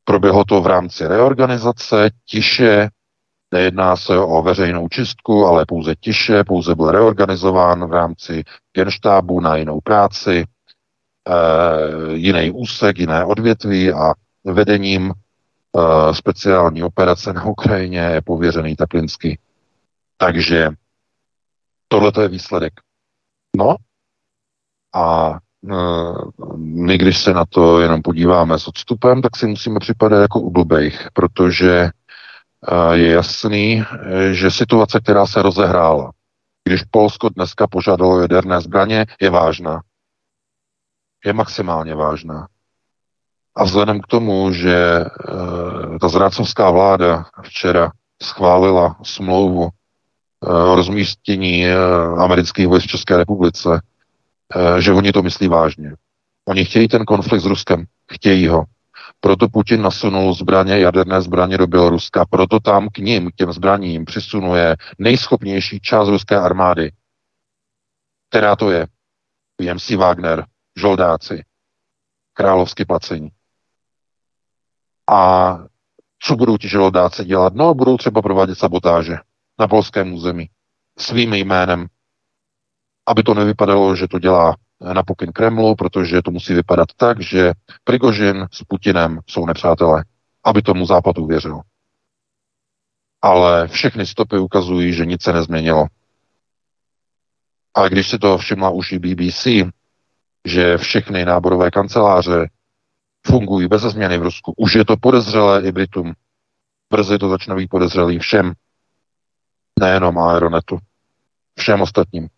Proběhlo 0.03 0.45
to 0.45 0.61
v 0.61 0.67
rámci 0.67 1.07
reorganizace, 1.07 2.09
tiše, 2.25 2.89
nejedná 3.51 3.95
se 3.95 4.17
o 4.17 4.41
veřejnou 4.41 4.87
čistku, 4.89 5.45
ale 5.45 5.65
pouze 5.65 5.95
tiše, 5.95 6.43
pouze 6.43 6.75
byl 6.75 6.91
reorganizován 6.91 7.87
v 7.89 7.93
rámci 7.93 8.43
genštábu 8.75 9.39
na 9.39 9.55
jinou 9.55 9.81
práci, 9.81 10.43
e, 10.43 10.45
jiný 12.13 12.51
úsek, 12.51 12.99
jiné 12.99 13.25
odvětví 13.25 13.93
a 13.93 14.13
vedením 14.43 15.11
e, 15.11 16.13
speciální 16.15 16.83
operace 16.83 17.33
na 17.33 17.45
Ukrajině 17.45 17.99
je 17.99 18.21
pověřený 18.21 18.75
Teplinsky. 18.75 19.39
Takže 20.17 20.69
tohle 21.87 22.11
je 22.21 22.27
výsledek. 22.27 22.73
No 23.57 23.75
a 24.95 25.31
e, 25.33 25.75
my, 26.57 26.97
když 26.97 27.17
se 27.23 27.33
na 27.33 27.45
to 27.49 27.81
jenom 27.81 28.01
podíváme 28.01 28.59
s 28.59 28.67
odstupem, 28.67 29.21
tak 29.21 29.37
si 29.37 29.47
musíme 29.47 29.79
připadat 29.79 30.21
jako 30.21 30.39
u 30.39 30.51
blbejch, 30.51 31.07
protože 31.13 31.71
e, 31.81 31.91
je 32.97 33.11
jasný, 33.11 33.83
že 34.31 34.51
situace, 34.51 34.99
která 34.99 35.25
se 35.25 35.41
rozehrála, 35.41 36.11
když 36.63 36.83
Polsko 36.83 37.29
dneska 37.29 37.67
požádalo 37.67 38.19
jaderné 38.19 38.61
zbraně, 38.61 39.05
je 39.21 39.29
vážná. 39.29 39.81
Je 41.25 41.33
maximálně 41.33 41.95
vážná. 41.95 42.47
A 43.55 43.63
vzhledem 43.63 44.01
k 44.01 44.07
tomu, 44.07 44.53
že 44.53 44.75
e, 44.75 45.05
ta 46.01 46.07
zrácovská 46.07 46.71
vláda 46.71 47.25
včera 47.43 47.91
schválila 48.23 48.95
smlouvu 49.03 49.69
rozmístění 50.75 51.65
amerických 52.17 52.67
vojsk 52.67 52.87
v 52.87 52.91
České 52.91 53.17
republice, 53.17 53.81
Eh, 54.55 54.81
že 54.81 54.93
oni 54.93 55.11
to 55.11 55.21
myslí 55.21 55.47
vážně. 55.47 55.95
Oni 56.47 56.65
chtějí 56.65 56.87
ten 56.87 57.05
konflikt 57.05 57.41
s 57.41 57.45
Ruskem, 57.45 57.85
chtějí 58.11 58.47
ho. 58.47 58.63
Proto 59.19 59.49
Putin 59.49 59.81
nasunul 59.81 60.33
zbraně, 60.33 60.79
jaderné 60.79 61.21
zbraně 61.21 61.57
do 61.57 61.67
Běloruska, 61.67 62.25
proto 62.25 62.59
tam 62.59 62.89
k 62.89 62.97
ním, 62.97 63.31
k 63.31 63.35
těm 63.35 63.51
zbraním, 63.53 64.05
přisunuje 64.05 64.75
nejschopnější 64.99 65.79
část 65.79 66.09
ruské 66.09 66.39
armády. 66.39 66.91
Která 68.29 68.55
to 68.55 68.71
je? 68.71 68.87
PMC 69.55 69.89
Wagner, 69.89 70.45
žoldáci, 70.77 71.43
královsky 72.33 72.85
placení. 72.85 73.29
A 75.09 75.57
co 76.19 76.35
budou 76.35 76.57
ti 76.57 76.69
žoldáci 76.69 77.25
dělat? 77.25 77.53
No, 77.53 77.73
budou 77.73 77.97
třeba 77.97 78.21
provádět 78.21 78.55
sabotáže 78.55 79.17
na 79.59 79.67
polském 79.67 80.13
území 80.13 80.49
svým 80.99 81.33
jménem, 81.33 81.87
aby 83.07 83.23
to 83.23 83.33
nevypadalo, 83.33 83.95
že 83.95 84.07
to 84.07 84.19
dělá 84.19 84.55
na 84.93 85.03
pokyn 85.03 85.31
Kremlu, 85.31 85.75
protože 85.75 86.21
to 86.21 86.31
musí 86.31 86.53
vypadat 86.53 86.87
tak, 86.97 87.21
že 87.21 87.53
Prigožin 87.83 88.47
s 88.51 88.63
Putinem 88.63 89.19
jsou 89.27 89.45
nepřátelé, 89.45 90.03
aby 90.43 90.61
tomu 90.61 90.85
Západ 90.85 91.17
uvěřil. 91.17 91.61
Ale 93.21 93.67
všechny 93.67 94.05
stopy 94.05 94.37
ukazují, 94.37 94.93
že 94.93 95.05
nic 95.05 95.23
se 95.23 95.33
nezměnilo. 95.33 95.85
A 97.75 97.87
když 97.87 98.09
si 98.09 98.19
to 98.19 98.37
všimla 98.37 98.69
už 98.69 98.91
i 98.91 98.99
BBC, 98.99 99.47
že 100.45 100.77
všechny 100.77 101.25
náborové 101.25 101.71
kanceláře 101.71 102.49
fungují 103.27 103.67
bez 103.67 103.81
změny 103.81 104.17
v 104.17 104.21
Rusku, 104.21 104.53
už 104.57 104.73
je 104.73 104.85
to 104.85 104.97
podezřelé 104.97 105.67
i 105.67 105.71
Britům. 105.71 106.13
Brzy 106.89 107.17
to 107.17 107.29
začne 107.29 107.55
být 107.55 107.67
podezřelý 107.67 108.19
všem, 108.19 108.53
nejenom 109.79 110.17
Aeronetu, 110.17 110.77
všem 111.59 111.81
ostatním. 111.81 112.29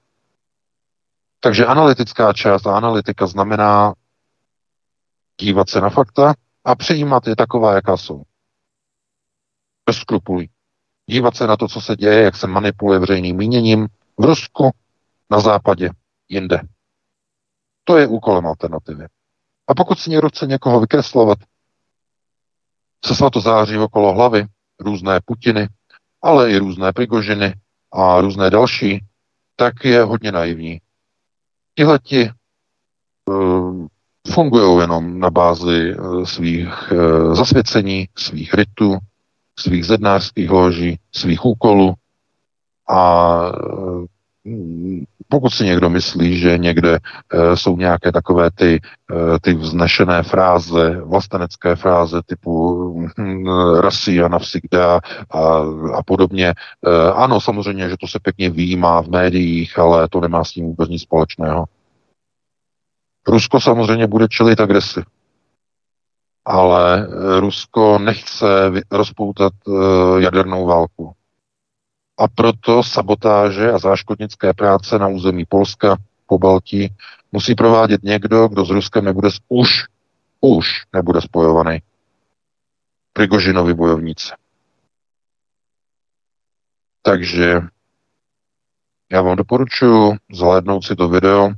Takže 1.39 1.65
analytická 1.65 2.33
část 2.33 2.67
a 2.67 2.77
analytika 2.77 3.27
znamená 3.27 3.93
dívat 5.41 5.69
se 5.69 5.81
na 5.81 5.89
fakta 5.89 6.33
a 6.65 6.75
přijímat 6.75 7.27
je 7.27 7.35
taková, 7.35 7.73
jaká 7.73 7.97
jsou. 7.97 8.23
Bez 9.85 9.97
skrupulí. 9.97 10.49
Dívat 11.05 11.35
se 11.35 11.47
na 11.47 11.57
to, 11.57 11.67
co 11.67 11.81
se 11.81 11.95
děje, 11.95 12.23
jak 12.23 12.35
se 12.35 12.47
manipuluje 12.47 12.99
veřejným 12.99 13.37
míněním 13.37 13.87
v 14.17 14.23
Rusku, 14.25 14.71
na 15.29 15.39
západě, 15.39 15.89
jinde. 16.29 16.61
To 17.83 17.97
je 17.97 18.07
úkolem 18.07 18.45
alternativy. 18.45 19.05
A 19.67 19.73
pokud 19.75 19.99
si 19.99 20.09
někdo 20.09 20.29
chce 20.29 20.47
někoho 20.47 20.79
vykreslovat, 20.79 21.37
se 23.05 23.29
to 23.33 23.41
září 23.41 23.77
okolo 23.77 24.13
hlavy, 24.13 24.45
různé 24.79 25.19
Putiny, 25.25 25.67
ale 26.21 26.51
i 26.51 26.57
různé 26.57 26.93
Prigožiny 26.93 27.53
a 27.93 28.21
různé 28.21 28.49
další, 28.49 29.05
tak 29.55 29.85
je 29.85 30.03
hodně 30.03 30.31
naivní. 30.31 30.81
Tihleti 31.75 32.31
uh, 33.25 33.87
fungují 34.33 34.81
jenom 34.81 35.19
na 35.19 35.29
bázi 35.29 35.95
uh, 35.95 36.25
svých 36.25 36.91
uh, 36.91 37.35
zasvěcení, 37.35 38.07
svých 38.17 38.53
rytů, 38.53 38.97
svých 39.59 39.85
zednářských 39.85 40.49
loží, 40.49 40.99
svých 41.11 41.45
úkolů 41.45 41.93
a 42.89 43.51
pokud 45.27 45.49
si 45.49 45.63
někdo 45.63 45.89
myslí, 45.89 46.37
že 46.37 46.57
někde 46.57 46.99
e, 47.33 47.57
jsou 47.57 47.77
nějaké 47.77 48.11
takové 48.11 48.51
ty, 48.51 48.79
e, 49.11 49.39
ty 49.41 49.53
vznešené 49.53 50.23
fráze, 50.23 51.01
vlastenecké 51.01 51.75
fráze 51.75 52.21
typu 52.25 53.07
hm, 53.19 53.45
rasy 53.79 54.21
a 54.21 54.27
navsíkda 54.27 54.99
a, 55.29 55.39
a 55.93 56.03
podobně. 56.03 56.47
E, 56.47 56.53
ano, 57.11 57.41
samozřejmě, 57.41 57.89
že 57.89 57.95
to 57.99 58.07
se 58.07 58.19
pěkně 58.19 58.49
výjímá 58.49 59.01
v 59.01 59.07
médiích, 59.07 59.79
ale 59.79 60.07
to 60.07 60.21
nemá 60.21 60.43
s 60.43 60.51
tím 60.51 60.65
vůbec 60.65 60.89
nic 60.89 61.01
společného. 61.01 61.65
Rusko 63.27 63.59
samozřejmě 63.59 64.07
bude 64.07 64.27
čelit 64.27 64.59
agresi. 64.59 65.01
Ale 66.45 67.07
Rusko 67.39 67.99
nechce 67.99 68.45
rozpoutat 68.91 69.53
jadernou 70.17 70.65
válku. 70.65 71.13
A 72.21 72.27
proto 72.27 72.83
sabotáže 72.83 73.71
a 73.71 73.77
záškodnické 73.77 74.53
práce 74.53 74.99
na 74.99 75.07
území 75.07 75.45
Polska, 75.45 75.97
po 76.27 76.37
Baltí, 76.37 76.93
musí 77.31 77.55
provádět 77.55 78.03
někdo, 78.03 78.47
kdo 78.47 78.65
s 78.65 78.69
Ruskem 78.69 79.05
nebude 79.05 79.29
už, 79.49 79.69
už 80.41 80.65
nebude 80.93 81.21
spojovaný. 81.21 81.81
Prigožinovi 83.13 83.73
bojovníci. 83.73 84.29
Takže 87.01 87.61
já 89.11 89.21
vám 89.21 89.35
doporučuji 89.35 90.17
zhlédnout 90.33 90.85
si 90.85 90.95
to 90.95 91.09
video 91.09 91.49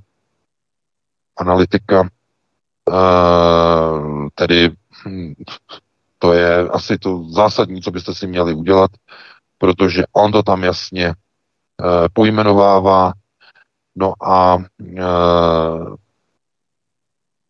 analytika, 1.37 2.01
uh, 2.01 2.07
tedy 4.35 4.71
hm, 5.05 5.33
to 6.19 6.33
je 6.33 6.69
asi 6.69 6.97
to 6.97 7.23
zásadní, 7.29 7.81
co 7.81 7.91
byste 7.91 8.15
si 8.15 8.27
měli 8.27 8.53
udělat 8.53 8.91
protože 9.63 10.03
on 10.11 10.31
to 10.31 10.43
tam 10.43 10.63
jasně 10.63 11.07
e, 11.07 11.13
pojmenovává. 12.13 13.13
No 13.95 14.13
a 14.23 14.57
e, 14.57 15.03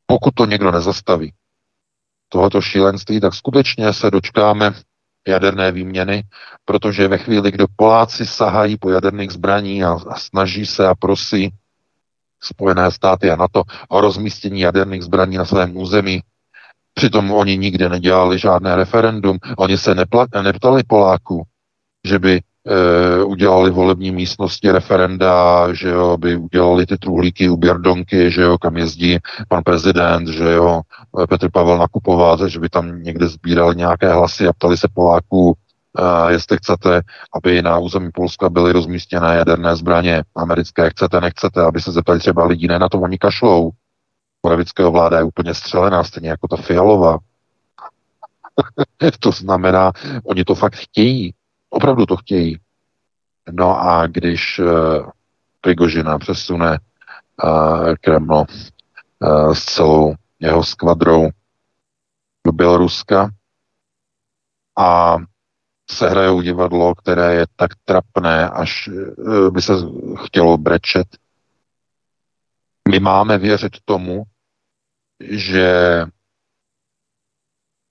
pokud 0.06 0.34
to 0.34 0.46
někdo 0.46 0.72
nezastaví, 0.72 1.34
tohoto 2.30 2.62
šílenství, 2.62 3.20
tak 3.20 3.34
skutečně 3.34 3.94
se 3.94 4.12
dočkáme 4.12 4.74
jaderné 5.28 5.72
výměny, 5.72 6.24
protože 6.66 7.08
ve 7.08 7.18
chvíli, 7.18 7.52
kdy 7.52 7.66
Poláci 7.76 8.26
sahají 8.26 8.78
po 8.78 8.90
jaderných 8.90 9.32
zbraní 9.32 9.84
a, 9.84 9.98
a 10.10 10.20
snaží 10.20 10.66
se 10.66 10.88
a 10.88 10.96
prosí 10.96 11.50
Spojené 12.42 12.92
státy 12.92 13.32
a 13.32 13.36
NATO 13.36 13.64
o 13.90 14.02
rozmístění 14.02 14.60
jaderných 14.62 15.04
zbraní 15.04 15.38
na 15.38 15.46
svém 15.46 15.78
území, 15.78 16.22
přitom 16.94 17.32
oni 17.32 17.58
nikdy 17.58 17.90
nedělali 17.90 18.40
žádné 18.40 18.76
referendum, 18.76 19.38
oni 19.58 19.78
se 19.78 19.96
nepla- 19.96 20.44
neptali 20.44 20.84
Poláků, 20.84 21.44
že 22.08 22.20
by 22.20 22.42
e, 22.68 23.24
udělali 23.24 23.72
volební 23.72 24.12
místnosti 24.12 24.72
referenda, 24.72 25.68
že 25.74 25.90
jo, 25.90 26.18
by 26.18 26.36
udělali 26.36 26.86
ty 26.86 26.98
truhlíky 26.98 27.50
u 27.50 27.58
Běrdonky, 27.58 28.32
že 28.32 28.42
jo, 28.42 28.58
kam 28.58 28.78
jezdí 28.78 29.20
pan 29.50 29.64
prezident, 29.64 30.28
že 30.28 30.52
jo, 30.52 30.82
Petr 31.30 31.52
Pavel 31.52 31.78
nakupovat, 31.78 32.40
že 32.40 32.60
by 32.60 32.70
tam 32.70 33.04
někde 33.04 33.28
sbírali 33.28 33.76
nějaké 33.76 34.14
hlasy 34.14 34.48
a 34.48 34.54
ptali 34.54 34.78
se 34.78 34.88
Poláků, 34.94 35.54
e, 35.98 36.34
jestli 36.34 36.58
chcete, 36.58 37.02
aby 37.36 37.62
na 37.62 37.78
území 37.78 38.10
Polska 38.14 38.50
byly 38.50 38.72
rozmístěné 38.72 39.36
jaderné 39.36 39.76
zbraně 39.76 40.24
americké, 40.36 40.90
chcete, 40.90 41.22
nechcete, 41.22 41.62
aby 41.62 41.82
se 41.82 41.92
zeptali 41.92 42.20
třeba 42.20 42.46
lidí, 42.46 42.68
ne 42.68 42.80
na 42.80 42.90
to 42.90 43.00
oni 43.00 43.18
kašlou. 43.18 43.72
Moravického 44.46 44.92
vláda 44.92 45.18
je 45.18 45.24
úplně 45.24 45.54
střelená, 45.54 46.04
stejně 46.04 46.30
jako 46.30 46.48
ta 46.48 46.56
Fialová. 46.58 47.18
to 49.20 49.32
znamená, 49.32 49.92
oni 50.26 50.44
to 50.44 50.56
fakt 50.56 50.76
chtějí. 50.76 51.34
Opravdu 51.74 52.06
to 52.06 52.18
chtějí. 52.18 52.60
No 53.52 53.80
a 53.82 54.08
když 54.08 54.60
uh, 54.60 55.10
Prigožina 55.62 56.18
přesune 56.18 56.80
uh, 57.44 57.94
Kreml 58.02 58.46
uh, 59.20 59.54
s 59.54 59.66
celou 59.66 60.16
jeho 60.40 60.64
skvadrou 60.64 61.30
do 62.46 62.52
Běloruska 62.52 63.30
a 64.78 65.18
sehrajou 65.92 66.42
divadlo, 66.42 66.96
které 66.96 67.36
je 67.36 67.46
tak 67.56 67.72
trapné, 67.86 68.50
až 68.50 68.90
by 69.50 69.62
se 69.62 69.74
chtělo 70.26 70.58
brečet. 70.58 71.08
My 72.90 73.00
máme 73.00 73.38
věřit 73.38 73.74
tomu, 73.86 74.24
že 75.20 76.06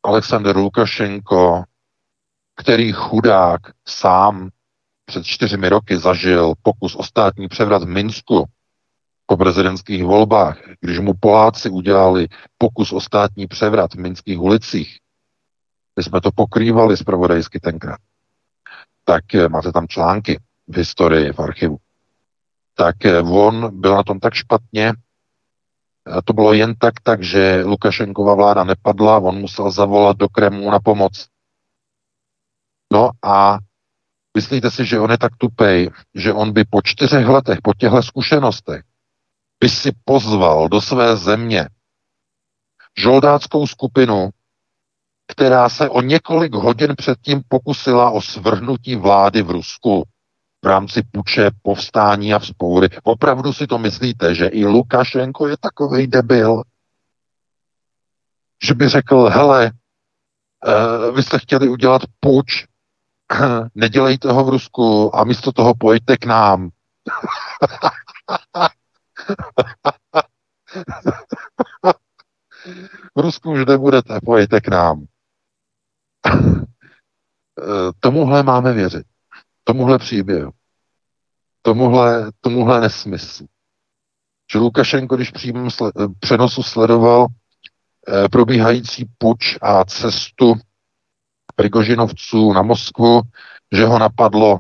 Aleksandr 0.03 0.57
Lukašenko, 0.57 1.65
který 2.57 2.93
chudák 2.93 3.61
sám 3.89 4.51
před 5.05 5.25
čtyřmi 5.25 5.69
roky 5.69 5.97
zažil 5.99 6.55
pokus 6.63 6.95
o 6.95 7.03
státní 7.03 7.49
převrat 7.49 7.83
v 7.83 7.87
Minsku 7.87 8.45
po 9.27 9.37
prezidentských 9.37 10.05
volbách, 10.05 10.59
když 10.81 10.99
mu 10.99 11.13
Poláci 11.21 11.71
udělali 11.71 12.29
pokus 12.59 12.93
o 12.93 13.01
státní 13.01 13.47
převrat 13.47 13.95
v 13.95 13.99
minských 13.99 14.41
ulicích, 14.41 14.99
my 15.97 16.03
jsme 16.03 16.21
to 16.21 16.31
pokrývali 16.35 16.97
zpravodajsky 16.97 17.61
tenkrát, 17.61 17.99
tak 19.05 19.35
eh, 19.35 19.49
máte 19.49 19.73
tam 19.73 19.89
články 19.89 20.41
v 20.69 20.77
historii, 20.77 21.33
v 21.33 21.39
archivu, 21.39 21.77
tak 22.75 23.05
eh, 23.05 23.21
on 23.21 23.81
byl 23.81 23.95
na 23.95 24.03
tom 24.03 24.21
tak 24.21 24.35
špatně, 24.35 24.93
to 26.25 26.33
bylo 26.33 26.53
jen 26.53 26.75
tak, 26.75 26.95
tak, 27.03 27.23
že 27.23 27.63
Lukašenkova 27.65 28.35
vláda 28.35 28.65
nepadla, 28.65 29.19
on 29.19 29.41
musel 29.41 29.71
zavolat 29.71 30.17
do 30.17 30.29
Kremlu 30.29 30.71
na 30.71 30.81
pomoc. 30.81 31.29
No 32.93 33.11
a 33.23 33.59
myslíte 34.37 34.71
si, 34.71 34.87
že 34.87 35.01
on 35.01 35.11
je 35.11 35.19
tak 35.19 35.37
tupej, 35.37 35.91
že 36.15 36.33
on 36.33 36.53
by 36.53 36.65
po 36.65 36.83
čtyřech 36.83 37.27
letech, 37.27 37.59
po 37.63 37.75
těchto 37.75 38.03
zkušenostech, 38.03 38.83
by 39.61 39.69
si 39.69 39.93
pozval 40.05 40.69
do 40.69 40.81
své 40.81 41.17
země 41.17 41.69
žoldáckou 42.99 43.67
skupinu, 43.67 44.31
která 45.27 45.69
se 45.69 45.89
o 45.89 46.01
několik 46.01 46.55
hodin 46.55 46.95
předtím 46.97 47.43
pokusila 47.49 48.11
o 48.11 48.21
svrhnutí 48.21 48.97
vlády 48.97 49.43
v 49.43 49.51
Rusku 49.51 50.05
v 50.65 50.67
rámci 50.67 51.03
puče, 51.13 51.51
povstání 51.63 52.35
a 52.35 52.39
vzpoury. 52.39 52.89
Opravdu 53.03 53.53
si 53.53 53.67
to 53.67 53.79
myslíte, 53.79 54.35
že 54.35 54.47
i 54.47 54.65
Lukašenko 54.65 55.49
je 55.49 55.57
takový 55.61 56.07
debil? 56.07 56.63
Že 58.63 58.75
by 58.75 58.89
řekl, 58.89 59.25
hele, 59.25 59.71
uh, 60.67 61.17
vy 61.17 61.23
jste 61.23 61.39
chtěli 61.39 61.69
udělat 61.69 62.03
puč, 62.21 62.72
nedělejte 63.75 64.33
ho 64.33 64.45
v 64.45 64.49
Rusku 64.49 65.17
a 65.17 65.25
místo 65.25 65.53
toho 65.53 65.75
pojďte 65.75 66.17
k 66.17 66.25
nám. 66.27 66.71
v 73.15 73.21
Rusku 73.21 73.53
už 73.53 73.67
nebudete, 73.67 74.21
pojďte 74.25 74.61
k 74.61 74.69
nám. 74.69 75.07
Tomuhle 78.01 78.43
máme 78.43 78.73
věřit 78.73 79.07
tomuhle 79.65 79.99
příběhu, 79.99 80.53
tomuhle, 81.63 82.33
tomuhle 82.41 82.81
nesmyslu. 82.81 83.47
Že 84.53 84.59
Lukašenko, 84.59 85.17
když 85.17 85.31
přímém 85.31 85.69
sle- 85.69 86.15
přenosu 86.21 86.63
sledoval 86.63 87.27
eh, 88.09 88.29
probíhající 88.29 89.05
puč 89.19 89.59
a 89.63 89.85
cestu 89.85 90.55
Prigožinovců 91.63 92.53
na 92.53 92.63
Moskvu, 92.63 93.23
že 93.73 93.85
ho 93.85 93.99
napadlo, 93.99 94.59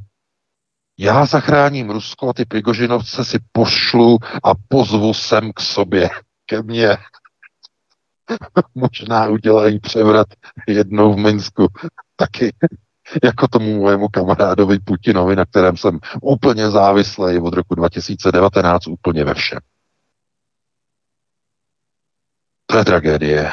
já 0.98 1.26
zachráním 1.26 1.90
Rusko 1.90 2.28
a 2.28 2.32
ty 2.32 2.44
Prigožinovce 2.44 3.24
si 3.24 3.38
pošlu 3.52 4.18
a 4.44 4.52
pozvu 4.68 5.14
sem 5.14 5.52
k 5.52 5.60
sobě, 5.60 6.10
ke 6.46 6.62
mně. 6.62 6.96
Možná 8.74 9.28
udělají 9.28 9.80
převrat 9.80 10.26
jednou 10.68 11.14
v 11.14 11.16
Minsku. 11.16 11.66
Taky 12.16 12.54
jako 13.24 13.48
tomu 13.48 13.80
mojemu 13.80 14.08
kamarádovi 14.08 14.78
Putinovi, 14.78 15.36
na 15.36 15.44
kterém 15.44 15.76
jsem 15.76 15.98
úplně 16.20 16.70
závislý 16.70 17.38
od 17.38 17.54
roku 17.54 17.74
2019 17.74 18.86
úplně 18.86 19.24
ve 19.24 19.34
všem. 19.34 19.60
To 22.66 22.78
je 22.78 22.84
tragédie. 22.84 23.50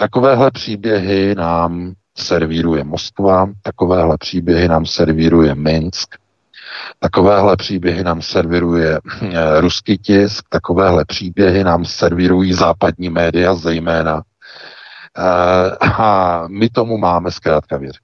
Takovéhle 0.00 0.50
příběhy 0.50 1.34
nám 1.34 1.94
servíruje 2.18 2.84
Moskva, 2.84 3.48
takovéhle 3.62 4.16
příběhy 4.18 4.68
nám 4.68 4.86
servíruje 4.86 5.54
Minsk, 5.54 6.14
takovéhle 6.98 7.56
příběhy 7.56 8.04
nám 8.04 8.22
servíruje 8.22 8.98
eh, 9.22 9.60
ruský 9.60 9.98
tisk, 9.98 10.48
takovéhle 10.48 11.04
příběhy 11.04 11.64
nám 11.64 11.84
servírují 11.84 12.52
západní 12.52 13.10
média 13.10 13.54
zejména. 13.54 14.22
Eh, 15.18 15.70
a 15.80 16.44
my 16.48 16.68
tomu 16.68 16.98
máme 16.98 17.30
zkrátka 17.30 17.76
věřit. 17.76 18.02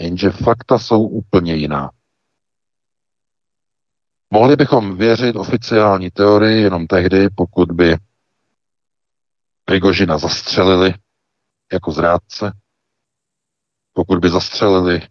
Jenže 0.00 0.30
fakta 0.30 0.78
jsou 0.78 1.02
úplně 1.02 1.54
jiná. 1.54 1.90
Mohli 4.30 4.56
bychom 4.56 4.96
věřit 4.96 5.36
oficiální 5.36 6.10
teorii 6.10 6.62
jenom 6.62 6.86
tehdy, 6.86 7.28
pokud 7.34 7.72
by 7.72 7.96
Prigožina 9.68 10.18
zastřelili 10.18 10.94
jako 11.72 11.92
zrádce, 11.92 12.52
pokud 13.92 14.18
by 14.18 14.30
zastřelili 14.30 15.02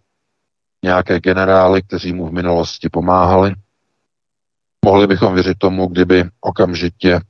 nějaké 0.82 1.20
generály, 1.20 1.82
kteří 1.82 2.12
mu 2.12 2.28
v 2.28 2.32
minulosti 2.32 2.88
pomáhali. 2.88 3.54
Mohli 4.84 5.06
bychom 5.06 5.34
věřit 5.34 5.58
tomu, 5.58 5.86
kdyby 5.86 6.24
okamžitě 6.40 7.20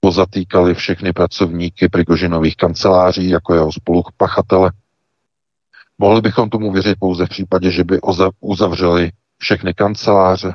pozatýkali 0.00 0.74
všechny 0.74 1.12
pracovníky 1.12 1.88
Prigožinových 1.88 2.56
kanceláří 2.56 3.28
jako 3.28 3.54
jeho 3.54 3.72
spolupachatele, 3.72 4.72
Mohli 5.98 6.20
bychom 6.20 6.50
tomu 6.50 6.72
věřit 6.72 6.98
pouze 6.98 7.26
v 7.26 7.28
případě, 7.28 7.70
že 7.70 7.84
by 7.84 8.00
uzavřeli 8.40 9.12
všechny 9.38 9.74
kanceláře, 9.74 10.52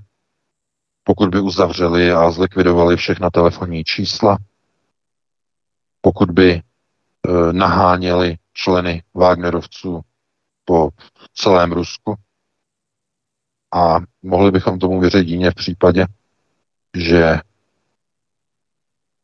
pokud 1.03 1.29
by 1.29 1.39
uzavřeli 1.39 2.11
a 2.11 2.31
zlikvidovali 2.31 2.97
všechna 2.97 3.29
telefonní 3.29 3.83
čísla, 3.83 4.37
pokud 6.01 6.31
by 6.31 6.61
naháněli 7.51 8.37
členy 8.53 9.03
Wagnerovců 9.13 10.01
po 10.65 10.89
celém 11.33 11.71
Rusku. 11.71 12.15
A 13.73 13.99
mohli 14.21 14.51
bychom 14.51 14.79
tomu 14.79 14.99
věřit 14.99 15.27
jině 15.27 15.51
v 15.51 15.55
případě, 15.55 16.05
že 16.97 17.39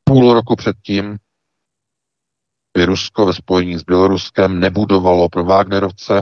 půl 0.03 0.33
roku 0.33 0.55
předtím 0.55 1.17
by 2.73 2.85
Rusko 2.85 3.25
ve 3.25 3.33
spojení 3.33 3.77
s 3.77 3.83
Běloruskem 3.83 4.59
nebudovalo 4.59 5.29
pro 5.29 5.43
Wagnerovce 5.43 6.21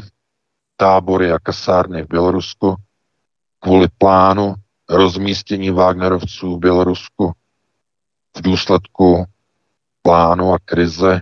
tábory 0.77 1.31
a 1.31 1.39
kasárny 1.39 2.01
v 2.03 2.07
Bělorusku 2.07 2.75
kvůli 3.59 3.87
plánu 3.97 4.55
rozmístění 4.89 5.71
Wagnerovců 5.71 6.55
v 6.55 6.59
Bělorusku 6.59 7.31
v 8.37 8.41
důsledku 8.41 9.25
plánu 10.01 10.53
a 10.53 10.57
krize 10.65 11.21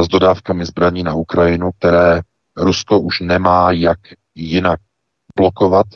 s 0.00 0.08
dodávkami 0.08 0.66
zbraní 0.66 1.02
na 1.02 1.14
Ukrajinu, 1.14 1.70
které 1.78 2.20
Rusko 2.56 3.00
už 3.00 3.20
nemá 3.20 3.70
jak 3.72 3.98
jinak 4.34 4.80
blokovat, 5.36 5.86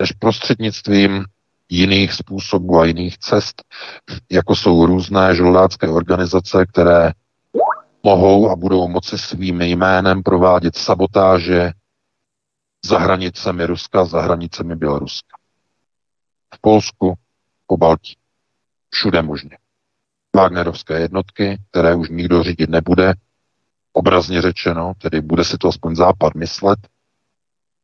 než 0.00 0.12
prostřednictvím 0.12 1.24
jiných 1.68 2.12
způsobů 2.12 2.78
a 2.78 2.84
jiných 2.84 3.18
cest, 3.18 3.62
jako 4.30 4.56
jsou 4.56 4.86
různé 4.86 5.34
žoldácké 5.34 5.88
organizace, 5.88 6.66
které 6.66 7.12
mohou 8.02 8.50
a 8.50 8.56
budou 8.56 8.88
moci 8.88 9.18
svým 9.18 9.60
jménem 9.60 10.22
provádět 10.22 10.76
sabotáže 10.76 11.72
za 12.84 12.98
hranicemi 12.98 13.66
Ruska, 13.66 14.04
za 14.04 14.20
hranicemi 14.20 14.76
Běloruska. 14.76 15.36
V 16.54 16.60
Polsku, 16.60 17.14
po 17.66 17.76
Baltí. 17.76 18.16
Všude 18.90 19.22
možně. 19.22 19.58
Wagnerovské 20.36 21.00
jednotky, 21.00 21.58
které 21.70 21.94
už 21.94 22.08
nikdo 22.08 22.42
řídit 22.42 22.70
nebude, 22.70 23.14
obrazně 23.92 24.42
řečeno, 24.42 24.92
tedy 24.98 25.20
bude 25.20 25.44
si 25.44 25.58
to 25.58 25.68
aspoň 25.68 25.96
západ 25.96 26.34
myslet. 26.34 26.78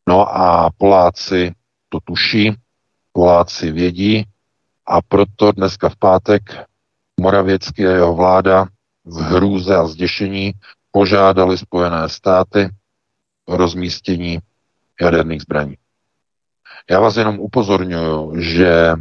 No 0.09 0.37
a 0.37 0.71
Poláci 0.79 1.55
to 1.89 1.99
tuší, 2.05 2.55
Poláci 3.13 3.73
vědí 3.73 4.27
a 4.87 5.03
proto 5.03 5.53
dneska 5.53 5.89
v 5.89 5.97
pátek 5.97 6.43
Moravěcký 7.21 7.87
a 7.87 7.91
jeho 7.91 8.15
vláda 8.15 8.67
v 9.05 9.17
hrůze 9.17 9.77
a 9.77 9.87
zděšení 9.87 10.53
požádali 10.91 11.59
Spojené 11.59 12.09
státy 12.09 12.69
o 13.47 13.57
rozmístění 13.57 14.39
jaderných 15.01 15.43
zbraní. 15.43 15.77
Já 16.91 17.01
vás 17.01 17.17
jenom 17.17 17.39
upozorňuji, 17.41 18.43
že 18.43 18.95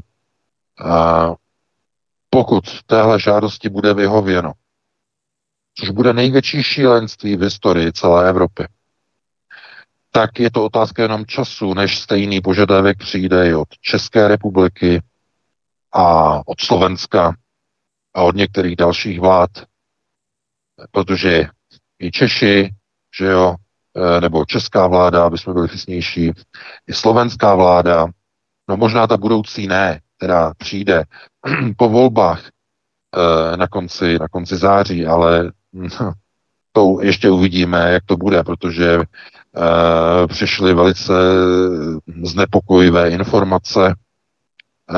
pokud 2.35 2.83
téhle 2.85 3.19
žádosti 3.19 3.69
bude 3.69 3.93
vyhověno, 3.93 4.53
což 5.79 5.89
bude 5.89 6.13
největší 6.13 6.63
šílenství 6.63 7.35
v 7.35 7.41
historii 7.41 7.93
celé 7.93 8.29
Evropy, 8.29 8.67
tak 10.11 10.39
je 10.39 10.51
to 10.51 10.65
otázka 10.65 11.01
jenom 11.01 11.25
času, 11.25 11.73
než 11.73 11.99
stejný 11.99 12.41
požadavek 12.41 12.97
přijde 12.97 13.49
i 13.49 13.53
od 13.53 13.67
České 13.81 14.27
republiky 14.27 15.01
a 15.91 16.41
od 16.47 16.61
Slovenska 16.61 17.35
a 18.13 18.21
od 18.21 18.35
některých 18.35 18.75
dalších 18.75 19.19
vlád, 19.19 19.49
protože 20.91 21.47
i 21.99 22.11
Češi, 22.11 22.69
že 23.19 23.25
jo, 23.25 23.55
e, 23.95 24.21
nebo 24.21 24.45
česká 24.45 24.87
vláda, 24.87 25.25
aby 25.25 25.37
jsme 25.37 25.53
byli 25.53 25.67
přesnější, 25.67 26.31
i 26.87 26.93
slovenská 26.93 27.55
vláda, 27.55 28.07
no 28.69 28.77
možná 28.77 29.07
ta 29.07 29.17
budoucí 29.17 29.67
ne, 29.67 30.01
která 30.17 30.53
přijde 30.57 31.03
po 31.77 31.89
volbách 31.89 32.41
e, 32.43 33.57
na 33.57 33.67
konci, 33.67 34.19
na 34.19 34.27
konci 34.27 34.57
září, 34.57 35.05
ale 35.05 35.51
to 36.71 36.97
ještě 37.01 37.29
uvidíme, 37.29 37.91
jak 37.91 38.03
to 38.05 38.17
bude, 38.17 38.43
protože 38.43 38.93
e, 38.93 39.03
přišly 40.27 40.73
velice 40.73 41.13
znepokojivé 42.23 43.09
informace 43.09 43.95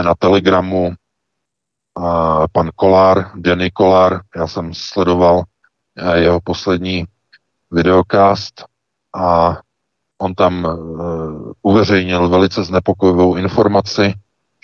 na 0.03 0.15
Telegramu. 0.15 0.93
Pan 2.51 2.69
Kolár, 2.75 3.31
Denny 3.35 3.71
Kolár, 3.71 4.21
já 4.35 4.47
jsem 4.47 4.73
sledoval 4.73 5.43
jeho 6.13 6.39
poslední 6.43 7.05
videokast 7.71 8.65
a 9.15 9.57
on 10.17 10.35
tam 10.35 10.67
uveřejnil 11.61 12.29
velice 12.29 12.63
znepokojivou 12.63 13.35
informaci, 13.35 14.13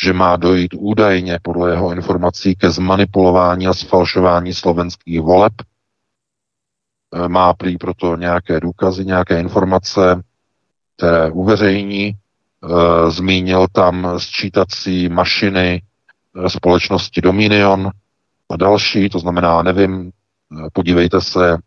že 0.02 0.14
má 0.14 0.36
dojít 0.36 0.74
údajně 0.78 1.40
podle 1.42 1.72
jeho 1.72 1.92
informací 1.92 2.56
ke 2.56 2.72
zmanipulování 2.72 3.68
a 3.68 3.74
sfalšování 3.74 4.54
slovenských 4.54 5.22
voleb. 5.22 5.54
E, 7.14 7.28
má 7.28 7.54
prý 7.54 7.78
proto 7.78 8.16
nějaké 8.16 8.60
důkazy, 8.60 9.06
nějaké 9.06 9.40
informace, 9.40 10.24
které 10.98 11.32
uveřejní. 11.32 12.08
E, 12.08 12.16
zmínil 13.12 13.68
tam 13.72 14.20
sčítací 14.20 15.10
mašiny 15.10 15.82
e, 16.46 16.50
společnosti 16.50 17.22
Dominion 17.22 17.92
a 18.50 18.58
další, 18.58 19.10
to 19.10 19.20
znamená, 19.20 19.64
nevím, 19.64 20.12
podívejte 20.74 21.22
se 21.22 21.58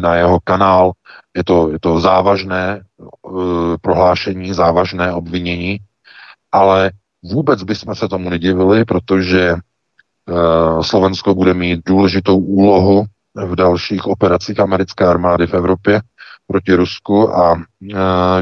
na 0.00 0.14
jeho 0.14 0.40
kanál, 0.44 0.92
je 1.36 1.44
to, 1.44 1.70
je 1.70 1.80
to 1.80 2.00
závažné 2.00 2.82
prohlášení, 3.80 4.52
závažné 4.52 5.12
obvinění, 5.12 5.78
ale 6.52 6.90
Vůbec 7.24 7.62
bychom 7.62 7.94
se 7.94 8.08
tomu 8.08 8.30
nedivili, 8.30 8.84
protože 8.84 9.54
uh, 9.54 10.82
Slovensko 10.82 11.34
bude 11.34 11.54
mít 11.54 11.80
důležitou 11.86 12.38
úlohu 12.38 13.04
v 13.34 13.56
dalších 13.56 14.06
operacích 14.06 14.60
americké 14.60 15.06
armády 15.06 15.46
v 15.46 15.54
Evropě 15.54 16.00
proti 16.46 16.74
Rusku 16.74 17.36
a 17.36 17.52
uh, 17.52 17.60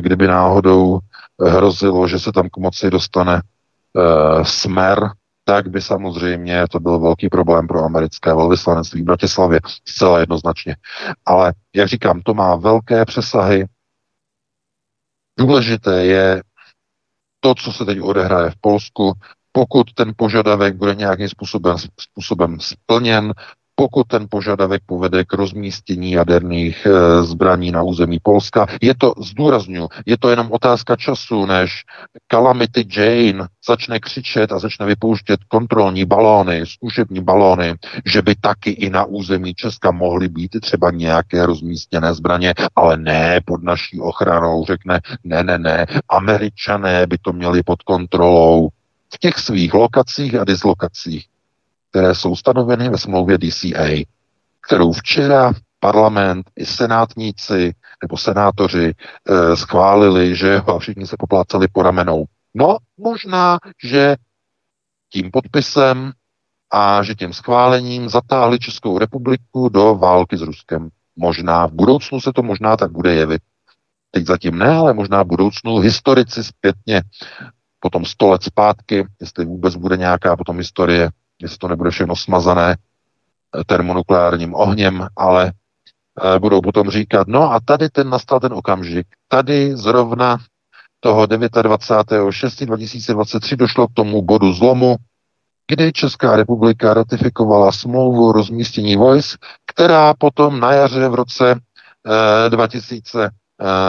kdyby 0.01 0.27
náhodou 0.27 0.99
hrozilo, 1.41 2.09
že 2.09 2.19
se 2.19 2.33
tam 2.33 2.49
k 2.49 2.57
moci 2.57 2.91
dostane 2.91 3.35
uh, 3.35 4.43
smer, 4.43 5.11
tak 5.45 5.69
by 5.69 5.83
samozřejmě 5.83 6.65
to 6.71 6.81
byl 6.81 6.99
velký 6.99 7.29
problém 7.29 7.67
pro 7.67 7.85
americké 7.85 8.35
velvyslanectví 8.35 9.03
v 9.03 9.05
Bratislavě, 9.05 9.61
zcela 9.89 10.21
jednoznačně. 10.21 10.77
Ale, 11.27 11.53
jak 11.75 11.89
říkám, 11.89 12.21
to 12.21 12.35
má 12.35 12.57
velké 12.57 13.05
přesahy. 13.05 13.67
Důležité 15.39 16.05
je 16.05 16.43
to, 17.43 17.55
co 17.55 17.73
se 17.73 17.85
teď 17.85 18.01
odehraje 18.01 18.51
v 18.51 18.61
Polsku, 18.61 19.13
pokud 19.53 19.95
ten 19.95 20.13
požadavek 20.17 20.77
bude 20.77 20.95
nějakým 20.95 21.29
způsobem, 21.29 21.77
způsobem 22.01 22.61
splněn, 22.61 23.33
pokud 23.83 24.07
ten 24.07 24.27
požadavek 24.31 24.83
povede 24.87 25.25
k 25.25 25.33
rozmístění 25.33 26.13
jaderných 26.13 26.87
e, 26.87 27.23
zbraní 27.23 27.71
na 27.71 27.83
území 27.83 28.19
Polska. 28.23 28.67
Je 28.81 28.95
to, 28.95 29.15
zdůraznuju, 29.19 29.89
je 30.07 30.19
to 30.19 30.31
jenom 30.31 30.53
otázka 30.53 30.97
času, 30.97 31.47
než 31.47 31.83
Calamity 32.31 32.87
Jane 32.97 33.47
začne 33.67 34.01
křičet 34.01 34.53
a 34.53 34.59
začne 34.59 34.87
vypouštět 34.87 35.41
kontrolní 35.49 36.05
balóny, 36.05 36.63
zkušební 36.67 37.21
balóny, 37.21 37.75
že 38.07 38.23
by 38.23 38.35
taky 38.35 38.71
i 38.71 38.91
na 38.91 39.05
území 39.05 39.55
Česka 39.55 39.91
mohly 39.91 40.29
být 40.29 40.61
třeba 40.63 40.91
nějaké 40.91 41.47
rozmístěné 41.47 42.15
zbraně, 42.15 42.55
ale 42.77 42.97
ne 42.97 43.41
pod 43.45 43.63
naší 43.63 44.01
ochranou. 44.01 44.65
Řekne, 44.65 45.01
ne, 45.25 45.43
ne, 45.43 45.59
ne, 45.59 45.87
američané 46.09 47.07
by 47.07 47.19
to 47.19 47.33
měli 47.33 47.63
pod 47.63 47.83
kontrolou 47.83 48.69
v 49.15 49.19
těch 49.19 49.39
svých 49.39 49.75
lokacích 49.75 50.35
a 50.35 50.45
dislokacích 50.45 51.32
které 51.93 52.15
jsou 52.15 52.37
stanoveny 52.37 52.89
ve 52.89 52.99
smlouvě 52.99 53.39
DCA, 53.39 54.05
kterou 54.61 54.93
včera 54.93 55.53
parlament 55.81 56.51
i 56.57 56.67
senátníci 56.67 57.75
nebo 58.03 58.17
senátoři 58.17 58.95
e, 58.95 59.57
schválili, 59.57 60.37
že 60.37 60.57
a 60.57 60.79
všichni 60.79 61.07
se 61.07 61.17
poplácali 61.19 61.69
po 61.69 61.83
ramenou. 61.83 62.25
No, 62.55 62.77
možná, 62.99 63.59
že 63.85 64.17
tím 65.13 65.31
podpisem 65.31 66.13
a 66.73 67.03
že 67.03 67.15
tím 67.15 67.33
schválením 67.33 68.09
zatáhli 68.09 68.59
Českou 68.59 68.99
republiku 68.99 69.69
do 69.69 69.95
války 69.95 70.37
s 70.37 70.43
Ruskem. 70.43 70.89
Možná 71.17 71.67
v 71.67 71.73
budoucnu 71.73 72.21
se 72.21 72.33
to 72.33 72.43
možná 72.43 72.77
tak 72.77 72.93
bude 72.93 73.15
jevit. 73.15 73.43
Teď 74.11 74.27
zatím 74.27 74.59
ne, 74.59 74.69
ale 74.69 74.95
možná 74.95 75.23
v 75.23 75.27
budoucnu 75.27 75.79
historici 75.79 76.45
zpětně 76.45 77.03
potom 77.81 78.05
sto 78.05 78.29
let 78.29 78.43
zpátky, 78.43 79.07
jestli 79.21 79.45
vůbec 79.45 79.77
bude 79.77 79.97
nějaká 79.97 80.37
potom 80.37 80.59
historie, 80.59 81.11
jestli 81.43 81.59
to 81.59 81.69
nebude 81.69 81.91
všechno 81.91 82.17
smazané 82.17 82.77
eh, 82.77 82.79
termonukleárním 83.65 84.55
ohněm, 84.55 85.07
ale 85.17 85.53
eh, 85.53 85.55
budou 86.39 86.61
potom 86.61 86.91
říkat, 86.91 87.29
no 87.29 87.53
a 87.53 87.61
tady 87.61 87.89
ten 87.89 88.11
nastal 88.11 88.41
ten 88.41 88.53
okamžik. 88.53 89.07
Tady 89.29 89.77
zrovna 89.77 90.39
toho 91.01 91.25
29.6.2023 91.25 93.57
došlo 93.57 93.89
k 93.89 93.95
tomu 93.95 94.23
bodu 94.23 94.53
zlomu, 94.53 94.97
kdy 95.67 95.93
Česká 95.93 96.37
republika 96.37 96.95
ratifikovala 96.95 97.73
smlouvu 97.73 98.29
o 98.29 98.33
rozmístění 98.33 98.97
vojsk, 98.97 99.41
která 99.67 100.15
potom 100.15 100.61
na 100.61 100.73
jaře 100.73 101.09
v 101.09 101.15
roce 101.15 101.61
2000 102.49 103.25
eh, 103.25 103.31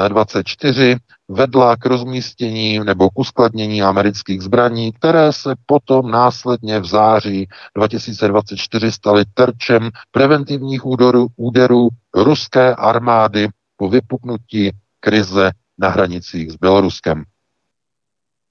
24 0.07 0.97
vedla 1.28 1.76
k 1.76 1.86
rozmístění 1.86 2.80
nebo 2.80 3.09
k 3.09 3.19
uskladnění 3.19 3.84
amerických 3.84 4.41
zbraní, 4.41 4.91
které 4.91 5.34
se 5.34 5.55
potom 5.65 6.11
následně 6.11 6.80
v 6.80 6.86
září 6.86 7.47
2024 7.76 8.91
staly 8.91 9.26
terčem 9.34 9.89
preventivních 10.11 10.86
úderů, 10.86 11.28
úderů 11.36 11.89
ruské 12.13 12.76
armády 12.76 13.47
po 13.78 13.89
vypuknutí 13.89 14.71
krize 14.99 15.51
na 15.78 15.89
hranicích 15.89 16.51
s 16.51 16.55
Běloruskem. 16.55 17.24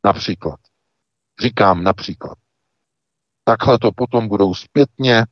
Například. 0.05 0.61
Říkám 1.43 1.85
například. 1.85 2.39
Takhle 3.45 3.79
to 3.79 3.93
potom 3.93 4.29
budou 4.29 4.55
zpětně 4.55 5.27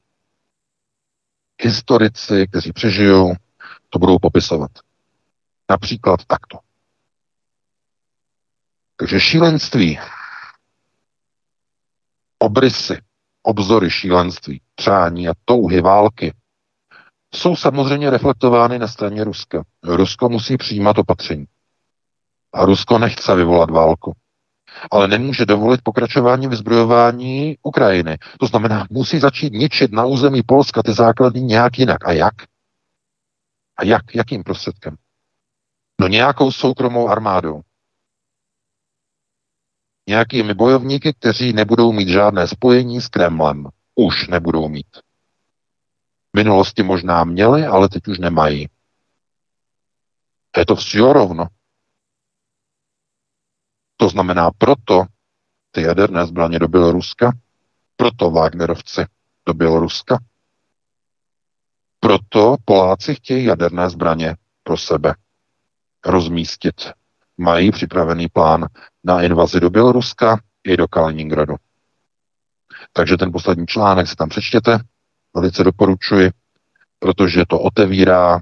historici, 1.62 2.47
kteří 2.49 2.72
přežijou, 2.72 3.34
to 3.88 3.99
budou 3.99 4.18
popisovat. 4.18 4.70
Například 5.71 6.25
takto. 6.25 6.59
Takže 8.97 9.21
šílenství, 9.21 9.99
obrysy, 12.39 13.03
obzory 13.43 13.91
šílenství, 13.91 14.61
přání 14.75 15.29
a 15.29 15.33
touhy 15.45 15.81
války 15.81 16.35
jsou 17.35 17.57
samozřejmě 17.57 18.11
reflektovány 18.11 18.79
na 18.79 18.89
straně 18.89 19.25
Ruska. 19.25 19.64
Rusko 19.83 20.29
musí 20.29 20.57
přijímat 20.57 20.99
opatření. 20.99 21.47
A 22.53 22.64
Rusko 22.64 22.99
nechce 22.99 23.35
vyvolat 23.35 23.71
válku. 23.71 24.12
Ale 24.91 25.09
nemůže 25.09 25.47
dovolit 25.47 25.81
pokračování 25.83 26.49
vyzbrojování 26.49 27.57
Ukrajiny. 27.62 28.18
To 28.41 28.47
znamená, 28.47 28.87
musí 28.91 29.18
začít 29.18 29.53
ničit 29.53 29.93
na 29.93 30.05
území 30.05 30.43
Polska 30.43 30.83
ty 30.83 30.93
základní 30.93 31.43
nějak 31.43 31.79
jinak. 31.79 32.09
A 32.09 32.12
jak? 32.12 32.35
A 33.77 33.85
jak? 33.85 34.14
Jakým 34.14 34.43
prostředkem? 34.43 34.97
No 36.01 36.09
nějakou 36.09 36.53
soukromou 36.53 37.09
armádou. 37.09 37.61
Nějakými 40.09 40.55
bojovníky, 40.55 41.12
kteří 41.12 41.53
nebudou 41.53 41.92
mít 41.92 42.09
žádné 42.09 42.48
spojení 42.48 43.01
s 43.01 43.09
Kremlem. 43.09 43.68
Už 43.94 44.28
nebudou 44.28 44.68
mít. 44.68 44.96
V 46.32 46.36
minulosti 46.36 46.82
možná 46.82 47.24
měli, 47.24 47.66
ale 47.66 47.88
teď 47.88 48.09
už 48.09 48.18
nemají. 48.18 48.68
Je 50.57 50.66
to 50.66 50.76
vše 50.76 50.98
rovno. 50.98 51.46
To 53.96 54.09
znamená 54.09 54.51
proto 54.59 55.05
ty 55.70 55.82
jaderné 55.82 56.26
zbraně 56.26 56.59
do 56.59 56.68
Běloruska, 56.68 57.32
proto 57.96 58.30
Wagnerovci 58.30 59.07
do 59.46 59.55
Běloruska, 59.55 60.18
proto 62.01 62.57
Poláci 62.64 63.14
chtějí 63.14 63.44
jaderné 63.44 63.90
zbraně 63.90 64.36
pro 64.62 64.76
sebe 64.76 65.14
rozmístit. 66.07 66.74
Mají 67.38 67.70
připravený 67.70 68.28
plán 68.28 68.66
na 69.05 69.22
invazi 69.22 69.61
do 69.61 69.70
Běloruska 69.70 70.40
i 70.64 70.76
do 70.76 70.88
Kaliningradu. 70.88 71.55
Takže 72.92 73.16
ten 73.16 73.32
poslední 73.32 73.66
článek 73.66 74.09
si 74.09 74.16
tam 74.16 74.28
přečtěte, 74.28 74.78
velice 75.34 75.64
doporučuji, 75.64 76.30
protože 76.98 77.44
to 77.48 77.61
otevírá 77.61 78.40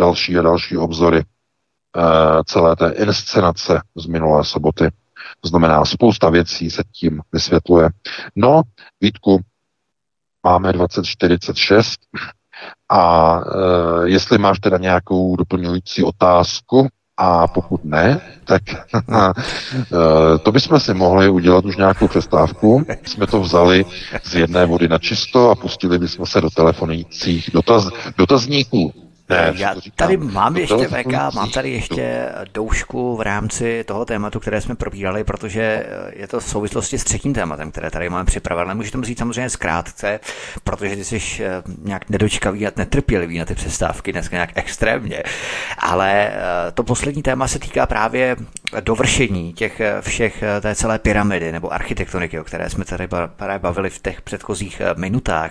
další 0.00 0.38
a 0.38 0.42
další 0.42 0.76
obzory 0.76 1.18
uh, 1.18 2.02
celé 2.44 2.76
té 2.76 2.90
inscenace 2.90 3.80
z 3.96 4.06
minulé 4.06 4.44
soboty. 4.44 4.90
To 5.40 5.48
znamená, 5.48 5.84
spousta 5.84 6.30
věcí 6.30 6.70
se 6.70 6.82
tím 6.92 7.20
vysvětluje. 7.32 7.88
No, 8.36 8.62
Vítku, 9.00 9.40
máme 10.44 10.72
2046 10.72 12.00
a 12.90 13.34
e, 13.40 14.08
jestli 14.08 14.38
máš 14.38 14.60
teda 14.60 14.78
nějakou 14.78 15.36
doplňující 15.36 16.04
otázku, 16.04 16.88
a 17.20 17.46
pokud 17.46 17.84
ne, 17.84 18.20
tak 18.44 18.62
e, 18.72 20.38
to 20.38 20.52
bychom 20.52 20.80
si 20.80 20.94
mohli 20.94 21.28
udělat 21.28 21.64
už 21.64 21.76
nějakou 21.76 22.08
přestávku. 22.08 22.84
Jsme 23.04 23.26
to 23.26 23.40
vzali 23.40 23.84
z 24.22 24.34
jedné 24.34 24.66
vody 24.66 24.88
na 24.88 24.98
čisto 24.98 25.50
a 25.50 25.54
pustili 25.54 25.98
bychom 25.98 26.26
se 26.26 26.40
do 26.40 26.50
telefonujících 26.50 27.50
dotaz, 27.52 27.88
dotazníků. 28.18 29.07
Ne, 29.28 29.52
Já 29.56 29.74
tady 29.96 30.16
mám 30.16 30.56
ještě 30.56 30.88
VK, 30.88 31.34
mám 31.34 31.50
tady 31.50 31.70
ještě 31.70 32.28
doušku 32.54 33.16
v 33.16 33.20
rámci 33.20 33.84
toho 33.84 34.04
tématu, 34.04 34.40
které 34.40 34.60
jsme 34.60 34.74
probírali, 34.74 35.24
protože 35.24 35.86
je 36.12 36.28
to 36.28 36.40
v 36.40 36.44
souvislosti 36.44 36.98
s 36.98 37.04
třetím 37.04 37.34
tématem, 37.34 37.70
které 37.70 37.90
tady 37.90 38.08
máme 38.08 38.24
připravené. 38.24 38.74
Můžu 38.74 38.90
tomu 38.90 39.04
říct 39.04 39.18
samozřejmě 39.18 39.50
zkrátce, 39.50 40.20
protože 40.64 40.96
ty 40.96 41.04
jsi 41.04 41.44
eh, 41.44 41.62
nějak 41.82 42.10
nedočkavý 42.10 42.66
a 42.66 42.72
netrpělivý 42.76 43.38
na 43.38 43.44
ty 43.44 43.54
přestávky, 43.54 44.12
dneska 44.12 44.36
nějak 44.36 44.50
extrémně. 44.54 45.22
Ale 45.78 46.28
eh, 46.28 46.72
to 46.74 46.82
poslední 46.82 47.22
téma 47.22 47.48
se 47.48 47.58
týká 47.58 47.86
právě 47.86 48.36
dovršení 48.80 49.52
těch 49.52 49.80
eh, 49.80 49.96
všech 50.00 50.44
té 50.60 50.74
celé 50.74 50.98
pyramidy 50.98 51.52
nebo 51.52 51.72
architektoniky, 51.72 52.40
o 52.40 52.44
které 52.44 52.70
jsme 52.70 52.84
tady 52.84 53.08
bavili 53.58 53.90
v 53.90 54.02
těch 54.02 54.22
předchozích 54.22 54.82
minutách. 54.96 55.50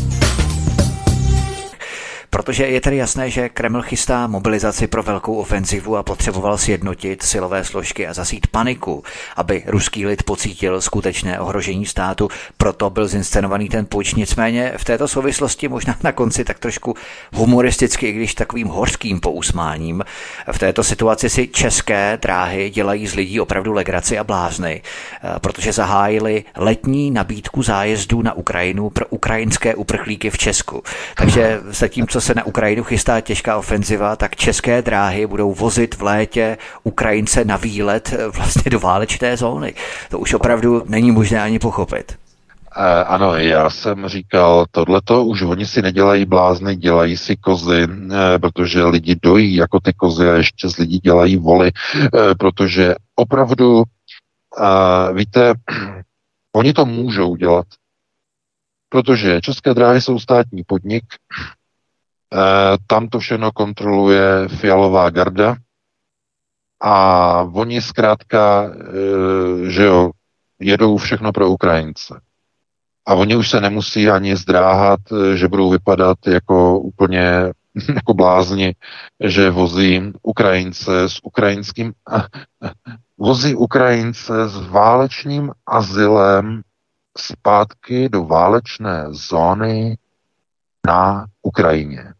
protože 2.33 2.67
je 2.67 2.81
tedy 2.81 2.97
jasné, 2.97 3.29
že 3.29 3.49
Kreml 3.49 3.81
chystá 3.81 4.27
mobilizaci 4.27 4.87
pro 4.87 5.03
velkou 5.03 5.35
ofenzivu 5.35 5.97
a 5.97 6.03
potřeboval 6.03 6.57
sjednotit 6.57 7.23
silové 7.23 7.63
složky 7.63 8.07
a 8.07 8.13
zasít 8.13 8.47
paniku, 8.47 9.03
aby 9.35 9.63
ruský 9.67 10.05
lid 10.05 10.23
pocítil 10.23 10.81
skutečné 10.81 11.39
ohrožení 11.39 11.85
státu. 11.85 12.29
Proto 12.57 12.89
byl 12.89 13.07
zinscenovaný 13.07 13.69
ten 13.69 13.85
puč. 13.85 14.13
Nicméně 14.13 14.73
v 14.77 14.85
této 14.85 15.07
souvislosti 15.07 15.67
možná 15.67 15.95
na 16.03 16.11
konci 16.11 16.43
tak 16.43 16.59
trošku 16.59 16.95
humoristicky, 17.33 18.07
i 18.07 18.11
když 18.11 18.35
takovým 18.35 18.67
hořkým 18.67 19.19
pousmáním. 19.19 20.03
V 20.51 20.59
této 20.59 20.83
situaci 20.83 21.29
si 21.29 21.47
české 21.47 22.19
dráhy 22.21 22.69
dělají 22.69 23.07
z 23.07 23.13
lidí 23.15 23.39
opravdu 23.39 23.73
legraci 23.73 24.19
a 24.19 24.23
blázny, 24.23 24.81
protože 25.41 25.73
zahájili 25.73 26.43
letní 26.55 27.11
nabídku 27.11 27.63
zájezdů 27.63 28.21
na 28.21 28.33
Ukrajinu 28.33 28.89
pro 28.89 29.05
ukrajinské 29.07 29.75
uprchlíky 29.75 30.29
v 30.29 30.37
Česku. 30.37 30.83
Takže 31.15 31.59
zatímco 31.69 32.20
se 32.21 32.33
na 32.35 32.45
Ukrajinu 32.45 32.83
chystá 32.83 33.21
těžká 33.21 33.57
ofenziva, 33.57 34.15
tak 34.15 34.35
české 34.35 34.81
dráhy 34.81 35.27
budou 35.27 35.53
vozit 35.53 35.95
v 35.95 36.01
létě 36.01 36.57
Ukrajince 36.83 37.45
na 37.45 37.57
výlet 37.57 38.13
eh, 38.13 38.27
vlastně 38.27 38.71
do 38.71 38.79
válečné 38.79 39.37
zóny. 39.37 39.73
To 40.09 40.19
už 40.19 40.33
opravdu 40.33 40.83
není 40.87 41.11
možné 41.11 41.41
ani 41.41 41.59
pochopit. 41.59 42.17
E, 42.77 43.03
ano, 43.03 43.35
já 43.35 43.69
jsem 43.69 44.07
říkal, 44.07 44.65
tohleto 44.71 45.25
už 45.25 45.41
oni 45.41 45.65
si 45.65 45.81
nedělají 45.81 46.25
blázny, 46.25 46.75
dělají 46.75 47.17
si 47.17 47.35
kozy, 47.35 47.83
e, 47.83 48.39
protože 48.39 48.83
lidi 48.83 49.15
dojí 49.21 49.55
jako 49.55 49.79
ty 49.79 49.93
kozy 49.93 50.29
a 50.29 50.33
ještě 50.33 50.69
z 50.69 50.77
lidí 50.77 50.99
dělají 50.99 51.37
voly, 51.37 51.71
protože 52.39 52.95
opravdu, 53.15 53.83
víte, 55.13 55.53
oni 56.55 56.73
to 56.73 56.85
můžou 56.85 57.35
dělat, 57.35 57.65
protože 58.89 59.41
České 59.41 59.73
dráhy 59.73 60.01
jsou 60.01 60.19
státní 60.19 60.63
podnik, 60.67 61.03
Eh, 61.43 61.60
tam 62.87 63.07
to 63.07 63.19
všechno 63.19 63.51
kontroluje 63.51 64.47
Fialová 64.47 65.09
garda 65.09 65.55
a 66.81 66.95
oni 67.53 67.81
zkrátka, 67.81 68.71
eh, 68.73 69.69
že 69.69 69.83
jo, 69.83 70.11
jedou 70.59 70.97
všechno 70.97 71.31
pro 71.31 71.49
Ukrajince. 71.49 72.21
A 73.05 73.13
oni 73.13 73.35
už 73.35 73.49
se 73.49 73.61
nemusí 73.61 74.09
ani 74.09 74.35
zdráhat, 74.35 74.99
eh, 75.11 75.37
že 75.37 75.47
budou 75.47 75.69
vypadat 75.69 76.17
jako 76.27 76.79
úplně 76.79 77.53
jako 77.95 78.13
blázni, 78.13 78.75
že 79.19 79.49
vozí 79.49 80.11
Ukrajince 80.21 81.09
s 81.09 81.19
ukrajinským 81.23 81.93
vozí 83.17 83.55
Ukrajince 83.55 84.49
s 84.49 84.67
válečným 84.67 85.51
azylem 85.67 86.61
zpátky 87.17 88.09
do 88.09 88.23
válečné 88.23 89.05
zóny 89.09 89.97
na 90.87 91.25
Ukrajině. 91.41 92.13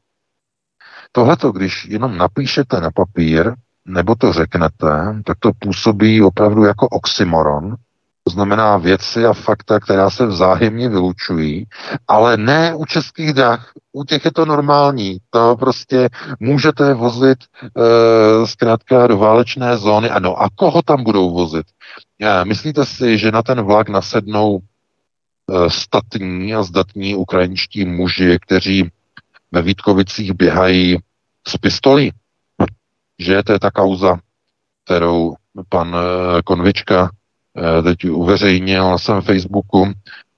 Tohleto, 1.11 1.51
když 1.51 1.85
jenom 1.85 2.17
napíšete 2.17 2.81
na 2.81 2.91
papír, 2.91 3.53
nebo 3.85 4.15
to 4.15 4.33
řeknete, 4.33 5.21
tak 5.25 5.37
to 5.39 5.51
působí 5.59 6.21
opravdu 6.21 6.63
jako 6.63 6.87
oxymoron, 6.87 7.75
to 8.23 8.31
znamená 8.31 8.77
věci 8.77 9.25
a 9.25 9.33
fakta, 9.33 9.79
která 9.79 10.09
se 10.09 10.25
vzájemně 10.25 10.89
vylučují, 10.89 11.67
ale 12.07 12.37
ne 12.37 12.75
u 12.75 12.85
českých 12.85 13.33
drah. 13.33 13.71
U 13.93 14.03
těch 14.03 14.25
je 14.25 14.31
to 14.31 14.45
normální. 14.45 15.17
To 15.29 15.55
prostě 15.59 16.09
můžete 16.39 16.93
vozit 16.93 17.37
e, 17.43 18.47
zkrátka 18.47 19.07
do 19.07 19.17
válečné 19.17 19.77
zóny. 19.77 20.09
Ano, 20.09 20.41
a 20.41 20.49
koho 20.55 20.81
tam 20.81 21.03
budou 21.03 21.33
vozit? 21.33 21.65
E, 22.21 22.45
myslíte 22.45 22.85
si, 22.85 23.17
že 23.17 23.31
na 23.31 23.41
ten 23.41 23.61
vlak 23.61 23.89
nasednou 23.89 24.59
e, 24.59 25.69
statní 25.69 26.55
a 26.55 26.63
zdatní 26.63 27.15
ukrajinští 27.15 27.85
muži, 27.85 28.37
kteří 28.41 28.91
ve 29.51 29.61
Vítkovicích 29.61 30.33
běhají 30.33 30.97
s 31.47 31.57
pistolí, 31.57 32.11
že? 33.19 33.43
To 33.43 33.51
je 33.53 33.59
ta 33.59 33.71
kauza, 33.71 34.19
kterou 34.85 35.35
pan 35.69 35.95
eh, 35.95 36.41
Konvička 36.41 37.09
eh, 37.57 37.81
teď 37.81 38.09
uveřejnil 38.09 38.89
na 38.89 38.97
svém 38.97 39.21
Facebooku. 39.21 39.93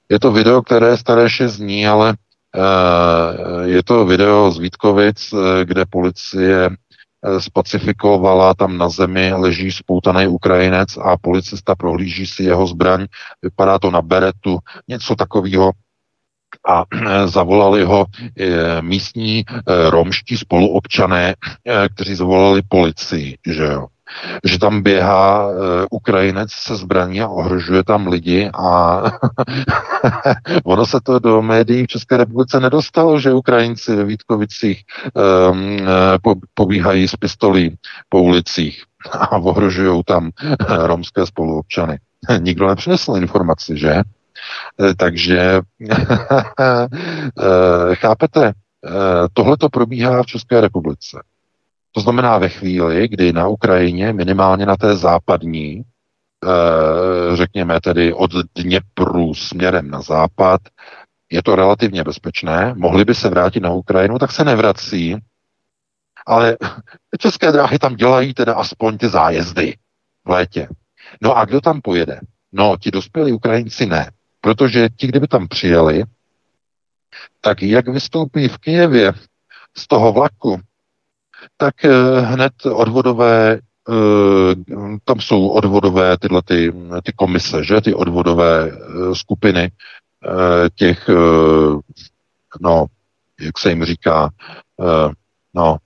Je 0.09 0.20
to 0.20 0.32
video, 0.32 0.61
které 0.61 0.97
staré 0.97 1.30
6 1.30 1.57
dní, 1.57 1.88
ale 1.88 2.14
eh, 2.55 3.70
je 3.70 3.84
to 3.84 4.05
video 4.05 4.51
z 4.51 4.59
Vítkovic, 4.59 5.34
kde 5.64 5.86
policie 5.86 6.70
spacifikovala, 7.39 8.53
tam 8.53 8.78
na 8.78 8.89
zemi 8.89 9.34
leží 9.34 9.72
spoutaný 9.72 10.28
Ukrajinec 10.28 10.97
a 10.97 11.18
policista 11.18 11.76
prohlíží 11.76 12.28
si 12.28 12.43
jeho 12.43 12.68
zbraň, 12.68 13.05
vypadá 13.41 13.80
to 13.80 13.91
na 13.91 14.01
beretu, 14.01 14.59
něco 14.88 15.16
takového 15.16 15.72
a 16.68 16.84
zavolali 17.26 17.84
ho 17.84 18.05
eh, 18.39 18.82
místní 18.82 19.45
eh, 19.47 19.89
romští 19.89 20.38
spoluobčané, 20.38 21.36
eh, 21.36 21.89
kteří 21.89 22.16
zavolali 22.16 22.61
policii, 22.68 23.38
že 23.47 23.64
jo 23.64 23.88
že 24.43 24.59
tam 24.59 24.82
běhá 24.82 25.47
Ukrajinec 25.91 26.51
se 26.51 26.76
zbraní 26.76 27.22
a 27.22 27.28
ohrožuje 27.28 27.84
tam 27.84 28.07
lidi 28.07 28.49
a 28.53 29.01
ono 30.64 30.86
se 30.86 30.99
to 31.03 31.20
do 31.20 31.41
médií 31.41 31.84
v 31.84 31.88
České 31.88 32.18
republice 32.18 32.59
nedostalo, 32.59 33.20
že 33.20 33.34
Ukrajinci 33.34 33.95
ve 33.95 34.03
Vítkovicích 34.03 34.84
um, 35.51 35.78
po, 36.22 36.36
pobíhají 36.53 37.07
s 37.07 37.16
pistolí 37.16 37.78
po 38.09 38.22
ulicích 38.22 38.84
a 39.11 39.38
ohrožují 39.38 40.03
tam 40.05 40.30
romské 40.70 41.26
spoluobčany. 41.26 41.97
Nikdo 42.39 42.68
nepřinesl 42.68 43.14
informaci, 43.18 43.78
že? 43.78 44.01
Eh, 44.80 44.94
takže 44.94 45.62
eh, 46.60 46.88
chápete, 47.96 48.48
eh, 48.48 48.52
tohle 49.34 49.58
to 49.58 49.70
probíhá 49.70 50.24
v 50.24 50.26
České 50.26 50.62
republice. 50.62 51.24
To 51.91 52.02
znamená 52.02 52.38
ve 52.38 52.50
chvíli, 52.50 53.08
kdy 53.08 53.34
na 53.34 53.48
Ukrajině, 53.48 54.14
minimálně 54.14 54.66
na 54.66 54.78
té 54.78 54.96
západní, 54.96 55.84
řekněme 57.34 57.82
tedy 57.82 58.14
od 58.14 58.32
Dněpru 58.56 59.34
směrem 59.34 59.91
na 59.91 60.02
západ, 60.02 60.62
je 61.32 61.44
to 61.44 61.56
relativně 61.56 62.04
bezpečné, 62.04 62.74
mohli 62.78 63.06
by 63.06 63.16
se 63.16 63.30
vrátit 63.30 63.60
na 63.60 63.70
Ukrajinu, 63.70 64.20
tak 64.20 64.32
se 64.32 64.44
nevrací, 64.44 65.16
ale 66.26 66.58
české 67.20 67.52
dráhy 67.52 67.80
tam 67.80 67.96
dělají 67.96 68.34
teda 68.34 68.54
aspoň 68.54 68.98
ty 68.98 69.10
zájezdy 69.10 69.78
v 70.26 70.30
létě. 70.30 70.68
No 71.22 71.38
a 71.38 71.46
kdo 71.46 71.62
tam 71.62 71.82
pojede? 71.82 72.20
No, 72.52 72.78
ti 72.82 72.91
dospělí 72.91 73.34
Ukrajinci 73.34 73.86
ne. 73.86 74.12
Protože 74.44 74.89
ti, 74.89 75.08
kdyby 75.08 75.28
tam 75.28 75.48
přijeli, 75.48 76.04
tak 77.41 77.62
jak 77.62 77.88
vystoupí 77.88 78.48
v 78.48 78.58
Kijevě 78.58 79.14
z 79.78 79.88
toho 79.88 80.14
vlaku, 80.14 80.60
tak 81.58 81.86
eh, 81.86 82.20
hned 82.20 82.54
odvodové 82.66 83.60
tam 85.06 85.20
jsou 85.20 85.48
odvodové 85.48 86.18
tyhle 86.18 86.41
ty, 86.46 86.74
ty 87.04 87.14
komise, 87.14 87.64
že, 87.64 87.82
ty 87.82 87.94
odvodové 87.94 88.72
skupiny 89.14 89.72
těch, 90.76 91.10
no, 92.62 92.86
jak 93.41 93.60
se 93.60 93.70
jim 93.70 93.86
říká, 93.86 94.30
no, 95.54 95.78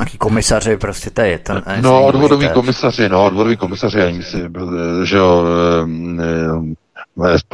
Jaký 0.00 0.18
komisaři, 0.18 0.76
prostě 0.76 1.10
to 1.10 1.20
je. 1.20 1.38
To, 1.38 1.54
no, 1.82 2.06
odvodový 2.06 2.48
komisaři, 2.48 3.08
no, 3.08 3.24
odvodový 3.24 3.56
komisaři, 3.56 3.98
já 3.98 4.22
si, 4.22 4.38
že 5.04 5.16
jo, 5.16 5.44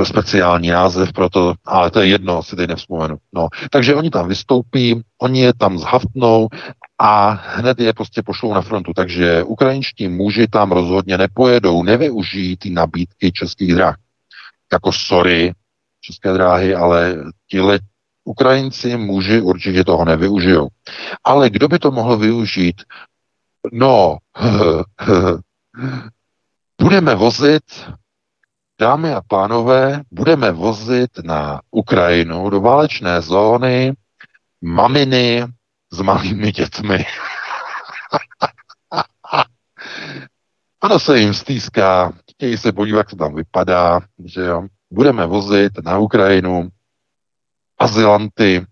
speciální 0.04 0.68
název 0.68 1.12
pro 1.12 1.28
to, 1.28 1.54
ale 1.64 1.90
to 1.90 2.00
je 2.00 2.06
jedno, 2.06 2.42
si 2.42 2.56
teď 2.56 2.68
nevzpomenu. 2.68 3.16
No, 3.32 3.48
takže 3.70 3.94
oni 3.94 4.10
tam 4.10 4.28
vystoupí, 4.28 5.02
oni 5.22 5.40
je 5.40 5.54
tam 5.54 5.78
zhaftnou 5.78 6.48
a 6.98 7.30
hned 7.30 7.80
je 7.80 7.92
prostě 7.92 8.22
pošlou 8.22 8.54
na 8.54 8.62
frontu. 8.62 8.92
Takže 8.96 9.42
ukrajinští 9.42 10.08
muži 10.08 10.46
tam 10.46 10.72
rozhodně 10.72 11.18
nepojedou, 11.18 11.82
nevyužijí 11.82 12.56
ty 12.56 12.70
nabídky 12.70 13.32
českých 13.32 13.74
drah. 13.74 13.96
Jako 14.72 14.92
sorry, 14.92 15.52
české 16.00 16.32
dráhy, 16.32 16.74
ale 16.74 17.16
tihle 17.50 17.78
Ukrajinci, 18.24 18.96
muži 18.96 19.40
určitě 19.40 19.84
toho 19.84 20.04
nevyužijou. 20.04 20.68
Ale 21.24 21.50
kdo 21.50 21.68
by 21.68 21.78
to 21.78 21.90
mohl 21.90 22.16
využít? 22.16 22.82
No, 23.72 24.16
budeme 26.80 27.14
vozit, 27.14 27.62
dámy 28.80 29.12
a 29.12 29.22
pánové, 29.28 30.02
budeme 30.10 30.50
vozit 30.50 31.10
na 31.24 31.60
Ukrajinu 31.70 32.50
do 32.50 32.60
válečné 32.60 33.22
zóny 33.22 33.92
maminy 34.60 35.46
s 35.92 36.00
malými 36.00 36.52
dětmi. 36.52 37.04
Ano, 40.80 40.98
se 40.98 41.18
jim 41.18 41.34
stýská, 41.34 42.12
chtějí 42.30 42.56
se 42.56 42.72
podívat, 42.72 42.98
jak 42.98 43.10
to 43.10 43.16
tam 43.16 43.34
vypadá, 43.34 44.00
že 44.24 44.40
jo. 44.40 44.66
Budeme 44.90 45.26
vozit 45.26 45.72
na 45.84 45.98
Ukrajinu 45.98 46.68
azylanty, 47.78 48.66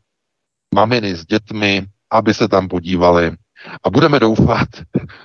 maminy 0.75 1.15
s 1.15 1.27
dětmi, 1.27 1.87
aby 2.11 2.35
se 2.35 2.49
tam 2.49 2.69
podívali. 2.69 3.37
A 3.83 3.91
budeme 3.91 4.21
doufat, 4.21 4.69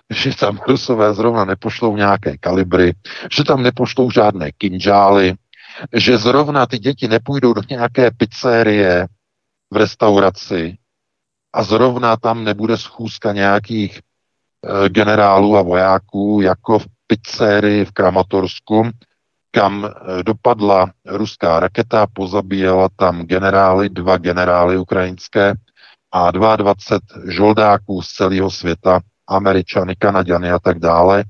že 0.10 0.36
tam 0.36 0.60
Rusové 0.68 1.14
zrovna 1.14 1.46
nepošlou 1.46 1.98
nějaké 1.98 2.38
kalibry, 2.38 2.94
že 3.32 3.44
tam 3.44 3.64
nepošlou 3.64 4.12
žádné 4.12 4.52
kinžály, 4.52 5.34
že 5.94 6.18
zrovna 6.18 6.66
ty 6.66 6.80
děti 6.80 7.08
nepůjdou 7.08 7.54
do 7.54 7.62
nějaké 7.70 8.12
pizzerie 8.12 9.08
v 9.72 9.76
restauraci 9.76 10.78
a 11.54 11.64
zrovna 11.64 12.18
tam 12.18 12.44
nebude 12.44 12.78
schůzka 12.78 13.34
nějakých 13.34 14.00
e, 14.00 14.90
generálů 14.90 15.58
a 15.58 15.62
vojáků 15.62 16.42
jako 16.42 16.80
v 16.80 16.86
pizzerii 17.08 17.86
v 17.86 17.92
Kramatorsku, 17.92 18.90
kam 19.52 19.86
eh, 19.86 20.24
dopadla 20.24 20.92
ruská 21.06 21.60
raketa, 21.60 22.08
pozabíjela 22.14 22.90
tam 22.96 23.22
generály, 23.22 23.90
dva 23.90 24.18
generály 24.18 24.78
ukrajinské 24.78 25.54
a 26.12 26.32
22 26.32 27.32
žoldáků 27.32 28.02
z 28.02 28.08
celého 28.08 28.52
světa, 28.52 29.00
američany, 29.28 29.96
kanaděny 29.96 30.52
a 30.52 30.60
tak 30.60 30.80
dále, 30.80 31.24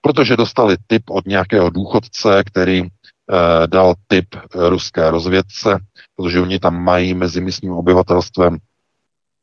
protože 0.00 0.36
dostali 0.36 0.76
tip 0.86 1.10
od 1.10 1.26
nějakého 1.26 1.70
důchodce, 1.70 2.42
který 2.46 2.82
eh, 2.82 3.66
dal 3.66 3.94
tip 4.08 4.26
ruské 4.54 5.10
rozvědce, 5.10 5.78
protože 6.16 6.40
oni 6.40 6.58
tam 6.58 6.84
mají 6.84 7.14
mezi 7.14 7.40
místním 7.40 7.72
obyvatelstvem 7.72 8.58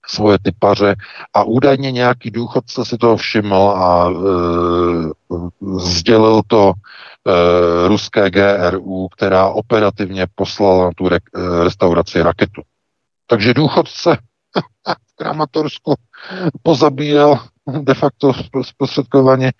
svoje 0.10 0.38
typaře 0.40 0.96
a 1.34 1.44
údajně 1.44 1.92
nějaký 1.92 2.32
důchodce 2.32 2.86
si 2.86 2.98
toho 2.98 3.18
všiml 3.18 3.74
a 3.76 4.10
e, 4.10 4.14
sdělil 5.80 6.42
to 6.48 6.74
e, 6.74 7.88
ruské 7.88 8.30
GRU, 8.30 9.08
která 9.08 9.48
operativně 9.48 10.28
poslala 10.36 10.86
na 10.86 10.92
tu 10.98 11.10
re, 11.10 11.18
e, 11.18 11.64
restauraci 11.64 12.22
raketu. 12.22 12.62
Takže 13.28 13.54
důchodce 13.54 14.18
v 14.88 15.16
Kramatorsku 15.16 15.96
pozabíjel 16.64 17.40
de 17.82 17.94
facto 17.94 18.32
zprostředkovaně, 18.62 19.52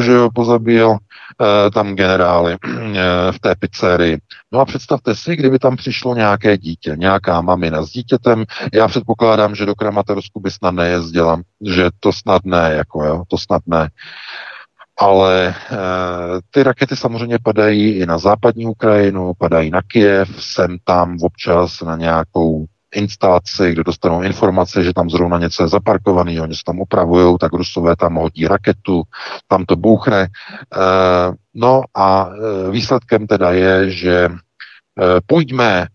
že 0.00 0.12
jo, 0.12 0.28
pozabíjel 0.34 0.96
e, 0.96 1.70
tam 1.70 1.94
generály 1.94 2.52
e, 2.52 2.58
v 3.32 3.38
té 3.40 3.54
pizzerii. 3.58 4.18
No 4.52 4.60
a 4.60 4.64
představte 4.64 5.14
si, 5.14 5.36
kdyby 5.36 5.58
tam 5.58 5.76
přišlo 5.76 6.14
nějaké 6.14 6.58
dítě, 6.58 6.96
nějaká 6.96 7.40
mamina 7.40 7.82
s 7.82 7.90
dítětem, 7.90 8.44
já 8.72 8.88
předpokládám, 8.88 9.54
že 9.54 9.66
do 9.66 9.74
Kramatorsku 9.74 10.40
by 10.40 10.50
snad 10.50 10.70
nejezdila, 10.70 11.40
že 11.74 11.90
to 12.00 12.12
snad 12.12 12.44
ne, 12.44 12.74
jako 12.76 13.04
jo, 13.04 13.22
to 13.28 13.38
snad 13.38 13.62
ne. 13.66 13.88
Ale 14.98 15.48
e, 15.48 15.54
ty 16.50 16.62
rakety 16.62 16.96
samozřejmě 16.96 17.38
padají 17.42 17.90
i 17.90 18.06
na 18.06 18.18
západní 18.18 18.66
Ukrajinu, 18.66 19.32
padají 19.38 19.70
na 19.70 19.82
Kiev, 19.82 20.28
sem 20.44 20.76
tam 20.84 21.16
občas 21.22 21.80
na 21.80 21.96
nějakou 21.96 22.66
instalaci, 22.94 23.72
kde 23.72 23.84
dostanou 23.84 24.22
informace, 24.22 24.84
že 24.84 24.92
tam 24.92 25.10
zrovna 25.10 25.38
něco 25.38 25.62
je 25.62 25.68
zaparkovaný, 25.68 26.40
oni 26.40 26.54
se 26.54 26.62
tam 26.66 26.80
opravují, 26.80 27.36
tak 27.40 27.52
Rusové 27.52 27.96
tam 27.96 28.14
hodí 28.14 28.46
raketu, 28.46 29.02
tam 29.48 29.64
to 29.64 29.76
bouchne. 29.76 30.20
E, 30.22 30.28
no 31.54 31.82
a 31.94 32.28
e, 32.28 32.70
výsledkem 32.70 33.26
teda 33.26 33.50
je, 33.50 33.90
že 33.90 34.24
e, 34.24 34.30
pojďme, 35.26 35.86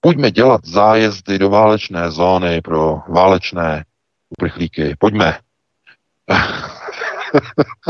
pojďme 0.00 0.30
dělat 0.30 0.60
zájezdy 0.64 1.38
do 1.38 1.50
válečné 1.50 2.10
zóny 2.10 2.60
pro 2.60 3.00
válečné 3.08 3.84
uprchlíky. 4.30 4.96
Pojďme. 4.98 5.38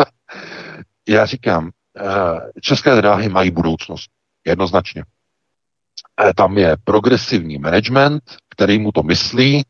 Já 1.09 1.27
říkám, 1.27 1.71
české 2.61 2.95
dráhy 2.95 3.29
mají 3.29 3.51
budoucnost. 3.51 4.11
Jednoznačně. 4.47 5.05
Eh, 6.23 6.33
tam 6.35 6.59
je 6.59 6.77
progresivní 6.85 7.59
management, 7.59 8.23
který 8.49 8.79
mu 8.79 8.93
to 8.93 9.03
myslí, 9.03 9.63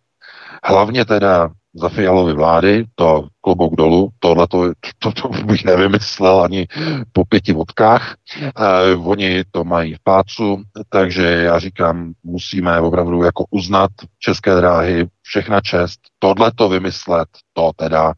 hlavně 0.65 1.05
teda 1.05 1.51
za 1.75 1.89
Fialovy 1.89 2.33
vlády, 2.33 2.85
to 2.95 3.29
klobouk 3.41 3.77
dolů, 3.77 4.09
tohle 4.19 4.47
to, 4.49 4.73
to, 4.99 5.13
to 5.13 5.29
bych 5.29 5.65
nevymyslel 5.65 6.43
ani 6.43 6.67
po 7.13 7.25
pěti 7.25 7.53
vodkách. 7.53 8.15
Eh, 8.43 8.97
oni 9.05 9.45
to 9.51 9.65
mají 9.65 9.95
v 9.95 10.03
pácu, 10.03 10.63
takže 10.89 11.27
já 11.27 11.59
říkám, 11.59 12.13
musíme 12.25 12.81
opravdu 12.81 13.23
jako 13.23 13.45
uznat 13.51 13.91
české 14.19 14.55
dráhy, 14.55 15.07
všechna 15.23 15.61
čest, 15.61 16.01
tohle 16.19 16.53
to 16.55 16.69
vymyslet, 16.69 17.29
to 17.53 17.71
teda, 17.77 18.13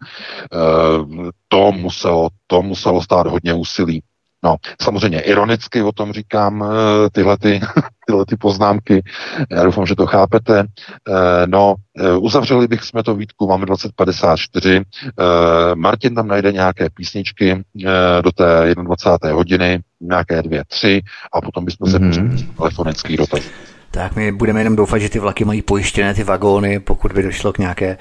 eh, 0.53 1.30
to 1.49 1.72
muselo, 1.72 2.28
to 2.47 2.62
muselo 2.62 3.03
stát 3.03 3.26
hodně 3.26 3.55
úsilí. 3.55 4.03
No, 4.45 4.57
samozřejmě 4.83 5.21
ironicky 5.21 5.83
o 5.83 5.93
tom 5.93 6.13
říkám 6.13 6.65
eh, 6.65 7.11
tyhle, 7.11 7.39
ty, 7.39 7.61
tyhle 8.07 8.27
ty 8.27 8.37
poznámky. 8.37 9.03
Já 9.51 9.65
doufám, 9.65 9.87
že 9.87 9.97
to 9.97 10.07
chápete. 10.07 10.59
Eh, 10.61 11.47
no, 11.47 11.75
eh, 11.99 12.17
uzavřeli 12.17 12.69
bych 12.69 12.83
jsme 12.83 13.03
to 13.03 13.15
výtku, 13.15 13.47
máme 13.47 13.67
2054. 13.67 14.83
Martin 15.75 16.15
tam 16.15 16.29
najde 16.29 16.53
nějaké 16.53 16.91
písničky 16.91 17.62
do 18.25 18.33
té 18.33 18.75
21. 18.75 19.37
hodiny, 19.37 19.81
nějaké 20.01 20.43
dvě, 20.43 20.65
tři 20.69 21.03
a 21.33 21.41
potom 21.41 21.65
bychom 21.65 21.91
se 21.91 21.99
mm-hmm. 21.99 22.55
telefonický 22.57 23.16
dotaz. 23.16 23.74
Tak 23.95 24.16
my 24.16 24.33
budeme 24.33 24.61
jenom 24.61 24.77
doufat, 24.77 24.99
že 24.99 25.09
ty 25.09 25.19
vlaky 25.19 25.45
mají 25.45 25.62
pojištěné 25.62 26.15
ty 26.15 26.25
vagóny, 26.25 26.81
pokud 26.81 27.12
by 27.12 27.23
došlo 27.23 27.53
k 27.53 27.59
nějaké, 27.59 27.99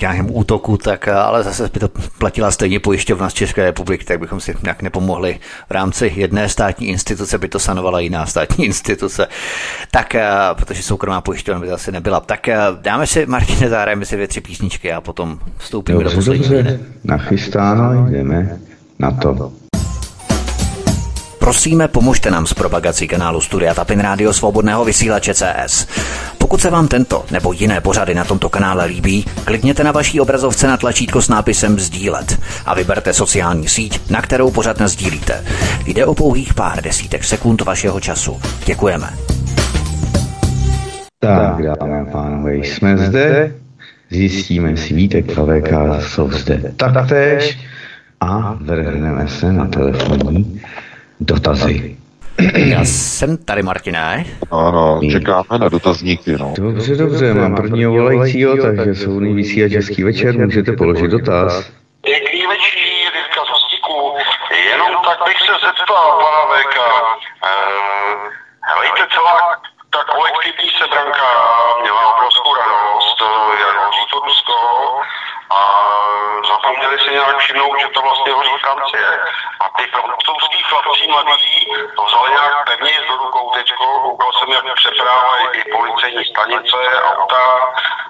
nějakému 0.00 0.32
útoku, 0.32 0.76
tak 0.76 1.08
ale 1.08 1.42
zase 1.42 1.70
by 1.74 1.80
to 1.80 1.88
platila 2.18 2.50
stejně 2.50 2.80
pojišťovna 2.80 3.30
z 3.30 3.34
České 3.34 3.64
republiky, 3.64 4.04
tak 4.04 4.20
bychom 4.20 4.40
si 4.40 4.54
nějak 4.62 4.82
nepomohli. 4.82 5.38
V 5.68 5.70
rámci 5.70 6.12
jedné 6.16 6.48
státní 6.48 6.86
instituce 6.86 7.38
by 7.38 7.48
to 7.48 7.58
sanovala 7.58 8.00
jiná 8.00 8.26
státní 8.26 8.64
instituce. 8.72 9.26
Tak, 9.90 10.14
protože 10.54 10.82
soukromá 10.82 11.20
pojišťovna 11.20 11.60
by 11.60 11.68
zase 11.68 11.92
nebyla. 11.92 12.20
Tak 12.20 12.48
dáme 12.82 13.06
si, 13.06 13.26
Martine, 13.26 13.68
zahrajeme 13.68 14.04
si 14.04 14.14
dvě, 14.14 14.28
tři 14.28 14.40
písničky 14.40 14.92
a 14.92 15.00
potom 15.00 15.38
vstoupíme 15.58 15.98
dobře, 15.98 16.16
do 16.16 16.20
poslední. 16.20 16.48
Dobře, 16.48 16.80
nachystáno, 17.04 18.06
jdeme 18.10 18.58
na 18.98 19.10
to. 19.10 19.52
Prosíme, 21.42 21.88
pomožte 21.88 22.30
nám 22.30 22.46
s 22.46 22.54
propagací 22.54 23.08
kanálu 23.08 23.40
Studia 23.40 23.74
Tapin 23.74 24.00
Rádio 24.00 24.32
Svobodného 24.32 24.84
vysílače 24.84 25.34
CS. 25.34 25.86
Pokud 26.38 26.60
se 26.60 26.70
vám 26.70 26.88
tento 26.88 27.24
nebo 27.30 27.52
jiné 27.52 27.80
pořady 27.80 28.14
na 28.14 28.24
tomto 28.24 28.48
kanále 28.48 28.84
líbí, 28.84 29.24
klikněte 29.44 29.84
na 29.84 29.92
vaší 29.92 30.20
obrazovce 30.20 30.66
na 30.66 30.76
tlačítko 30.76 31.22
s 31.22 31.28
nápisem 31.28 31.78
Sdílet 31.78 32.38
a 32.66 32.74
vyberte 32.74 33.12
sociální 33.12 33.68
síť, 33.68 34.10
na 34.10 34.22
kterou 34.22 34.50
pořád 34.50 34.82
sdílíte. 34.82 35.44
Jde 35.86 36.06
o 36.06 36.14
pouhých 36.14 36.54
pár 36.54 36.82
desítek 36.82 37.24
sekund 37.24 37.60
vašeho 37.60 38.00
času. 38.00 38.40
Děkujeme. 38.64 39.10
Tak, 41.18 41.62
dámy 41.62 41.98
a 41.98 42.04
pánové, 42.12 42.56
jsme 42.56 42.98
zde, 42.98 43.54
zjistíme 44.10 44.76
si 44.76 44.94
Vítek 44.94 45.38
a 45.38 45.44
VK 45.44 46.02
jsou 46.06 46.30
zde 46.30 46.72
taktéž 46.76 47.58
a 48.20 48.58
vrhneme 48.60 49.28
se 49.28 49.52
na 49.52 49.66
telefonní 49.66 50.60
dotazy. 51.24 51.96
Já 52.54 52.84
jsem 52.84 53.36
tady, 53.36 53.62
Martiné. 53.62 54.24
Ano, 54.50 55.00
čekáme 55.10 55.58
na 55.60 55.68
dotazníky. 55.68 56.36
No. 56.38 56.54
Dobře, 56.56 56.96
dobře, 56.96 57.34
mám 57.34 57.54
prvního 57.54 57.92
volajícího, 57.92 58.56
takže 58.56 58.94
jsou 58.94 59.18
vysílat 59.18 59.72
český 59.72 60.02
večer, 60.04 60.38
můžete 60.38 60.72
položit 60.72 61.10
dotaz. 61.10 61.70
Pěkný 62.00 62.46
večer, 62.46 63.12
jenom 64.70 64.90
tak 65.04 65.18
bych 65.26 65.38
se 65.46 65.54
zeptal 65.66 66.06
pana 66.22 66.42
VK, 66.50 66.76
uh, 66.78 68.30
helejte, 68.70 69.02
celá 69.14 69.36
ta 69.94 70.00
kolektivní 70.12 70.68
sebranka 70.78 71.28
měla 71.82 72.02
obrovskou 72.14 72.52
radost, 72.60 73.18
jak 73.62 73.76
hodí 73.84 74.02
to 74.10 74.18
Rusko 74.26 74.58
a 75.58 75.60
zapomněli 76.72 76.98
si 77.04 77.10
nějak 77.10 77.38
všimnout, 77.38 77.74
že 77.80 77.88
to 77.94 78.00
vlastně 78.02 78.32
hodí 78.32 78.54
Francie. 78.64 79.08
A 79.62 79.64
ty 79.76 79.84
francouzský 79.94 80.60
chlapci 80.68 81.06
mladí 81.12 81.56
to 81.96 82.02
vzali 82.08 82.30
nějak 82.38 82.54
pevně 82.68 82.94
do 83.08 83.14
rukou 83.22 83.44
teďko, 83.56 83.84
koukal 84.04 84.30
jsem, 84.32 84.48
jak 84.52 84.76
přeprávají 84.82 85.44
i 85.58 85.62
policejní 85.74 86.24
stanice, 86.32 86.78
auta, 87.10 87.44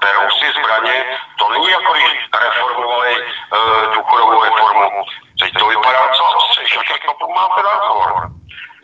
berou 0.02 0.26
si 0.38 0.46
zbraně. 0.58 0.96
To 1.38 1.44
není 1.52 1.68
jako 1.78 1.90
když 1.92 2.20
reformovali 2.46 3.12
uh, 3.22 3.94
důchodovou 3.94 4.42
reformu. 4.48 4.88
Teď 5.40 5.50
to 5.58 5.66
vypadá 5.72 6.02
co 6.16 6.22
ostřejš, 6.38 6.70
jaký 6.90 7.06
to 7.20 7.26
máte 7.38 7.60
názor? 7.70 8.08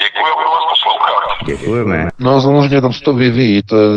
Děkuji, 0.04 0.30
vás 0.54 0.64
poslouchat. 0.72 1.22
Děkujeme. 1.44 2.08
No 2.18 2.40
samozřejmě 2.40 2.80
tam 2.80 2.92
se 2.92 3.02
to 3.04 3.12
vyvíjí, 3.12 3.62
to 3.62 3.76
je 3.76 3.90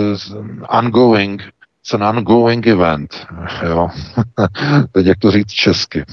ongoing, 0.69 1.41
it's 1.81 1.93
an 1.93 2.03
ongoing 2.03 2.67
event, 2.67 3.27
jo. 3.63 3.89
Teď 4.91 5.05
jak 5.05 5.17
to 5.17 5.31
říct 5.31 5.51
česky. 5.51 6.03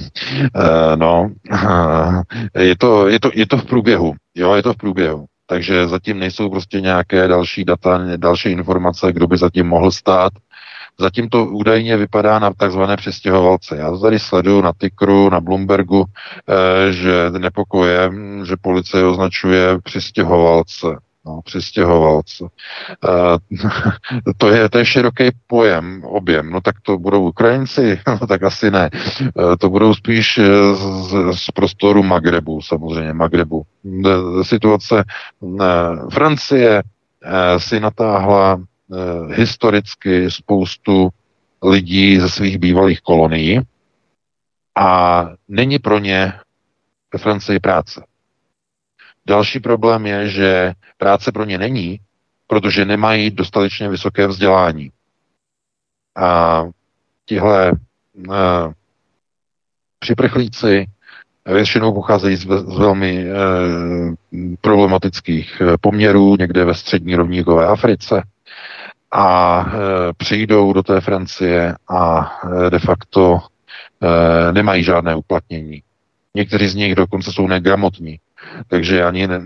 Uh, 0.56 0.96
no, 0.96 1.30
uh, 1.52 2.22
je, 2.58 2.76
to, 2.76 3.08
je, 3.08 3.20
to, 3.20 3.30
je 3.34 3.46
to 3.46 3.56
v 3.56 3.64
průběhu, 3.64 4.14
jo, 4.34 4.54
je 4.54 4.62
to 4.62 4.72
v 4.72 4.76
průběhu. 4.76 5.26
Takže 5.46 5.88
zatím 5.88 6.18
nejsou 6.18 6.50
prostě 6.50 6.80
nějaké 6.80 7.28
další 7.28 7.64
data, 7.64 8.00
další 8.16 8.48
informace, 8.48 9.12
kdo 9.12 9.26
by 9.26 9.36
zatím 9.36 9.66
mohl 9.66 9.90
stát. 9.90 10.32
Zatím 11.00 11.28
to 11.28 11.46
údajně 11.46 11.96
vypadá 11.96 12.38
na 12.38 12.52
takzvané 12.52 12.96
přestěhovalce. 12.96 13.76
Já 13.76 13.90
to 13.90 13.98
tady 13.98 14.18
sleduju 14.18 14.60
na 14.60 14.72
Tikru, 14.80 15.30
na 15.30 15.40
Bloombergu, 15.40 16.04
eh, 16.04 16.92
že 16.92 17.30
nepokoje, 17.38 18.10
že 18.44 18.56
policie 18.60 19.04
označuje 19.04 19.78
přestěhovalce. 19.82 20.86
No, 21.26 21.40
přistěhovalce. 21.44 22.44
Uh, 22.44 22.48
to, 24.36 24.48
je, 24.48 24.68
to 24.68 24.78
je 24.78 24.84
široký 24.84 25.24
pojem, 25.46 26.04
objem. 26.04 26.50
No 26.50 26.60
tak 26.60 26.80
to 26.82 26.98
budou 26.98 27.28
Ukrajinci? 27.28 28.00
No 28.20 28.26
tak 28.26 28.42
asi 28.42 28.70
ne. 28.70 28.90
Uh, 29.34 29.56
to 29.56 29.70
budou 29.70 29.94
spíš 29.94 30.40
z, 30.72 31.36
z 31.36 31.50
prostoru 31.54 32.02
Magrebu, 32.02 32.62
samozřejmě 32.62 33.12
Magrebu. 33.12 33.62
Situace 34.42 35.04
uh, 35.40 36.10
Francie 36.10 36.82
si 37.58 37.80
natáhla 37.80 38.58
Eh, 38.92 39.34
historicky 39.34 40.30
spoustu 40.30 41.08
lidí 41.62 42.20
ze 42.20 42.28
svých 42.28 42.58
bývalých 42.58 43.00
kolonií 43.00 43.60
a 44.76 45.22
není 45.48 45.78
pro 45.78 45.98
ně 45.98 46.32
ve 47.12 47.18
Francii 47.18 47.60
práce. 47.60 48.04
Další 49.28 49.60
problém 49.60 50.06
je, 50.06 50.28
že 50.28 50.72
práce 50.96 51.32
pro 51.32 51.44
ně 51.44 51.58
není, 51.58 52.00
protože 52.46 52.84
nemají 52.84 53.30
dostatečně 53.30 53.88
vysoké 53.88 54.26
vzdělání. 54.26 54.90
A 56.16 56.64
tihle 57.26 57.72
uh, 57.72 58.72
připrchlíci 59.98 60.86
většinou 61.46 61.94
pocházejí 61.94 62.36
z, 62.36 62.46
z 62.46 62.78
velmi 62.78 63.24
uh, 63.24 64.14
problematických 64.60 65.62
poměrů, 65.80 66.36
někde 66.38 66.64
ve 66.64 66.74
střední 66.74 67.14
rovníkové 67.16 67.66
Africe, 67.66 68.22
a 69.12 69.60
e, 69.60 70.12
přijdou 70.16 70.72
do 70.72 70.82
té 70.82 71.00
Francie 71.00 71.74
a 71.88 72.32
e, 72.66 72.70
de 72.70 72.78
facto 72.78 73.38
e, 74.02 74.52
nemají 74.52 74.84
žádné 74.84 75.14
uplatnění. 75.14 75.82
Někteří 76.38 76.66
z 76.68 76.74
nich 76.74 76.94
dokonce 76.94 77.32
jsou 77.32 77.46
negramotní, 77.46 78.18
takže 78.68 79.04
ani 79.04 79.26
ne, 79.26 79.40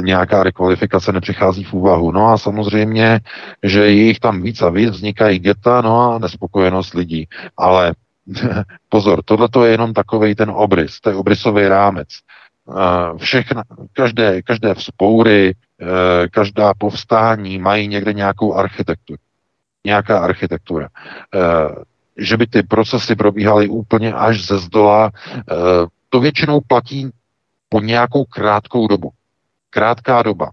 nějaká 0.00 0.42
rekvalifikace 0.42 1.12
nepřichází 1.12 1.64
v 1.64 1.72
úvahu. 1.72 2.12
No 2.12 2.32
a 2.32 2.38
samozřejmě, 2.38 3.20
že 3.62 3.80
je 3.80 3.90
jich 3.90 4.20
tam 4.20 4.42
víc 4.42 4.62
a 4.62 4.70
víc, 4.70 4.90
vznikají 4.90 5.38
geta, 5.38 5.80
no 5.80 6.14
a 6.14 6.18
nespokojenost 6.18 6.94
lidí. 6.94 7.28
Ale 7.56 7.94
pozor, 8.88 9.20
tohle 9.24 9.48
je 9.64 9.70
jenom 9.70 9.92
takový 9.94 10.34
ten 10.34 10.50
obrys, 10.50 11.00
to 11.00 11.10
je 11.10 11.16
obrysový 11.16 11.68
rámec. 11.68 12.08
Všechna, 13.16 13.64
každé, 13.92 14.42
každé 14.42 14.74
vzpoury, 14.74 15.54
Eh, 15.82 16.28
každá 16.28 16.74
povstání 16.74 17.58
mají 17.58 17.88
někde 17.88 18.12
nějakou 18.12 18.54
architekturu. 18.54 19.18
Nějaká 19.84 20.18
architektura. 20.18 20.88
Eh, 21.34 21.74
že 22.16 22.36
by 22.36 22.46
ty 22.46 22.62
procesy 22.62 23.16
probíhaly 23.16 23.68
úplně 23.68 24.12
až 24.12 24.46
ze 24.46 24.58
zdola, 24.58 25.10
eh, 25.36 25.54
to 26.08 26.20
většinou 26.20 26.60
platí 26.60 27.10
po 27.68 27.80
nějakou 27.80 28.24
krátkou 28.24 28.88
dobu. 28.88 29.10
Krátká 29.70 30.22
doba. 30.22 30.50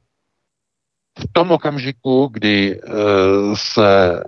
V 1.19 1.33
tom 1.33 1.51
okamžiku, 1.51 2.29
kdy 2.33 2.81
se 3.53 4.23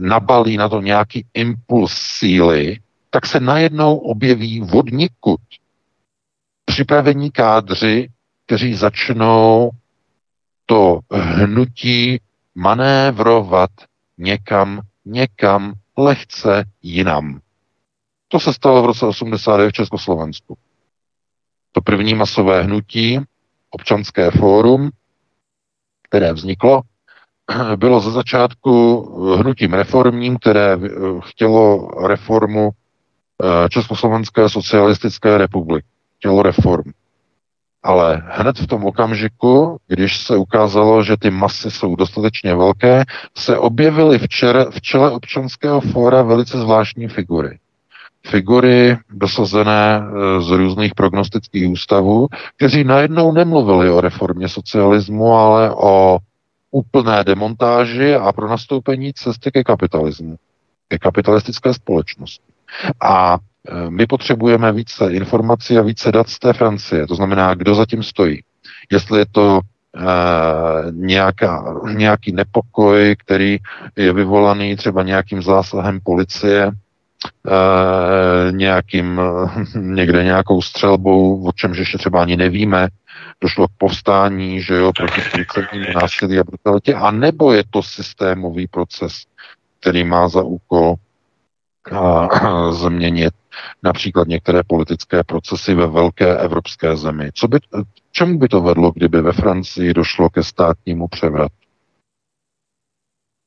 nabalí 0.00 0.56
na 0.56 0.68
to 0.68 0.80
nějaký 0.80 1.26
impuls 1.34 1.92
síly, 1.92 2.80
tak 3.10 3.26
se 3.26 3.40
najednou 3.40 3.96
objeví 3.96 4.60
vodnikud 4.60 5.40
připravení 6.64 7.30
kádři, 7.30 8.08
kteří 8.46 8.74
začnou 8.74 9.70
to 10.66 11.00
hnutí 11.12 12.20
manévrovat 12.54 13.70
někam, 14.18 14.80
někam 15.04 15.72
lehce 15.98 16.64
jinam. 16.82 17.40
To 18.28 18.40
se 18.40 18.52
stalo 18.52 18.82
v 18.82 18.86
roce 18.86 19.06
89 19.06 19.70
v 19.70 19.72
Československu. 19.72 20.56
To 21.72 21.80
první 21.80 22.14
masové 22.14 22.62
hnutí, 22.62 23.20
občanské 23.70 24.30
fórum, 24.30 24.90
které 26.02 26.32
vzniklo, 26.32 26.82
bylo 27.76 28.00
ze 28.00 28.10
začátku 28.10 29.02
hnutím 29.36 29.72
reformním, 29.72 30.36
které 30.36 30.78
chtělo 31.20 31.90
reformu 32.06 32.70
eh, 32.70 33.68
Československé 33.68 34.48
socialistické 34.48 35.38
republiky. 35.38 35.86
Chtělo 36.18 36.42
reformu. 36.42 36.92
Ale 37.82 38.22
hned 38.26 38.58
v 38.58 38.66
tom 38.66 38.84
okamžiku, 38.84 39.78
když 39.86 40.18
se 40.18 40.36
ukázalo, 40.36 41.04
že 41.04 41.16
ty 41.16 41.30
masy 41.30 41.70
jsou 41.70 41.96
dostatečně 41.96 42.54
velké, 42.54 43.04
se 43.36 43.58
objevily 43.58 44.18
v 44.70 44.80
čele 44.82 45.10
občanského 45.10 45.80
fóra 45.80 46.22
velice 46.22 46.58
zvláštní 46.58 47.08
figury. 47.08 47.58
Figury 48.30 48.96
dosazené 49.10 50.02
e, 50.02 50.40
z 50.40 50.50
různých 50.50 50.94
prognostických 50.94 51.68
ústavů, 51.68 52.28
kteří 52.56 52.84
najednou 52.84 53.32
nemluvili 53.32 53.90
o 53.90 54.00
reformě 54.00 54.48
socialismu, 54.48 55.34
ale 55.34 55.74
o 55.74 56.18
úplné 56.70 57.24
demontáži 57.24 58.14
a 58.14 58.32
pro 58.32 58.48
nastoupení 58.48 59.12
cesty 59.12 59.50
ke 59.50 59.64
kapitalismu, 59.64 60.36
ke 60.88 60.98
kapitalistické 60.98 61.74
společnosti. 61.74 62.44
A 63.00 63.38
Eh, 63.68 63.90
my 63.90 64.06
potřebujeme 64.06 64.72
více 64.72 65.12
informací 65.12 65.78
a 65.78 65.82
více 65.82 66.12
dat 66.12 66.28
z 66.28 66.38
té 66.38 66.52
Francie, 66.52 67.06
to 67.06 67.14
znamená, 67.14 67.54
kdo 67.54 67.74
zatím 67.74 68.02
stojí. 68.02 68.42
Jestli 68.90 69.18
je 69.18 69.26
to 69.32 69.60
e, 69.60 70.02
nějaká, 70.92 71.80
nějaký 71.96 72.32
nepokoj, 72.32 73.16
který 73.18 73.58
je 73.96 74.12
vyvolaný 74.12 74.76
třeba 74.76 75.02
nějakým 75.02 75.42
zásahem 75.42 76.00
policie, 76.04 76.70
e, 77.28 78.52
nějakým, 78.52 79.20
někde 79.76 80.24
nějakou 80.24 80.62
střelbou, 80.62 81.46
o 81.46 81.52
čemž 81.52 81.78
ještě 81.78 81.98
třeba 81.98 82.22
ani 82.22 82.36
nevíme, 82.36 82.88
došlo 83.40 83.68
k 83.68 83.72
povstání, 83.78 84.62
že 84.62 84.74
jo, 84.74 84.92
proti 84.96 85.20
policejnímu 85.30 85.92
násilí 86.02 86.38
a 86.38 86.44
brutalitě, 86.44 86.94
a 86.94 87.10
nebo 87.10 87.52
je 87.52 87.64
to 87.70 87.82
systémový 87.82 88.66
proces, 88.66 89.24
který 89.80 90.04
má 90.04 90.28
za 90.28 90.42
úkol 90.42 90.94
a, 91.92 92.28
změnit 92.72 93.34
například 93.82 94.28
některé 94.28 94.62
politické 94.66 95.24
procesy 95.24 95.74
ve 95.74 95.86
velké 95.86 96.36
evropské 96.38 96.96
zemi. 96.96 97.30
Co 97.34 97.48
by, 97.48 97.58
čemu 98.12 98.38
by 98.38 98.48
to 98.48 98.60
vedlo, 98.60 98.92
kdyby 98.92 99.22
ve 99.22 99.32
Francii 99.32 99.94
došlo 99.94 100.30
ke 100.30 100.42
státnímu 100.42 101.08
převratu? 101.08 101.54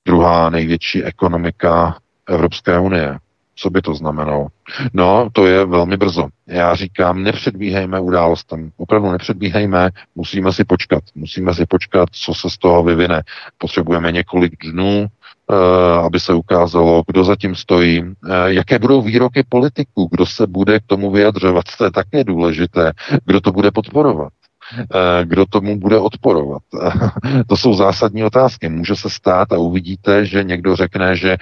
Druhá 0.07 0.49
největší 0.49 1.03
ekonomika 1.03 1.99
Evropské 2.27 2.79
unie. 2.79 3.17
Co 3.61 3.69
by 3.69 3.81
to 3.81 3.95
znamenalo? 3.95 4.47
No, 4.93 5.29
to 5.33 5.47
je 5.47 5.65
velmi 5.65 5.97
brzo. 5.97 6.27
Já 6.47 6.75
říkám, 6.75 7.23
nepředbíhejme 7.23 7.99
událostem. 7.99 8.71
Opravdu 8.77 9.11
nepředbíhejme, 9.11 9.89
musíme 10.15 10.53
si 10.53 10.63
počkat. 10.63 11.03
Musíme 11.15 11.53
si 11.53 11.65
počkat, 11.65 12.09
co 12.11 12.33
se 12.33 12.49
z 12.49 12.57
toho 12.57 12.83
vyvine. 12.83 13.21
Potřebujeme 13.57 14.11
několik 14.11 14.53
dnů, 14.63 15.07
Eh, 15.51 15.99
aby 16.05 16.19
se 16.19 16.33
ukázalo, 16.33 17.03
kdo 17.07 17.23
zatím 17.23 17.55
stojí, 17.55 18.03
eh, 18.03 18.33
jaké 18.45 18.79
budou 18.79 19.01
výroky 19.01 19.43
politiků, 19.49 20.07
kdo 20.11 20.25
se 20.25 20.47
bude 20.47 20.79
k 20.79 20.83
tomu 20.87 21.11
vyjadřovat, 21.11 21.65
to 21.77 21.83
je 21.83 21.91
také 21.91 22.23
důležité, 22.23 22.91
kdo 23.25 23.41
to 23.41 23.51
bude 23.51 23.71
podporovat 23.71 24.33
eh, 24.79 25.25
kdo 25.25 25.45
tomu 25.45 25.79
bude 25.79 25.97
odporovat. 25.97 26.61
To 27.47 27.57
jsou 27.57 27.73
zásadní 27.73 28.23
otázky. 28.23 28.69
Může 28.69 28.95
se 28.95 29.09
stát 29.09 29.51
a 29.53 29.57
uvidíte, 29.57 30.25
že 30.25 30.43
někdo 30.43 30.75
řekne, 30.75 31.15
že 31.15 31.37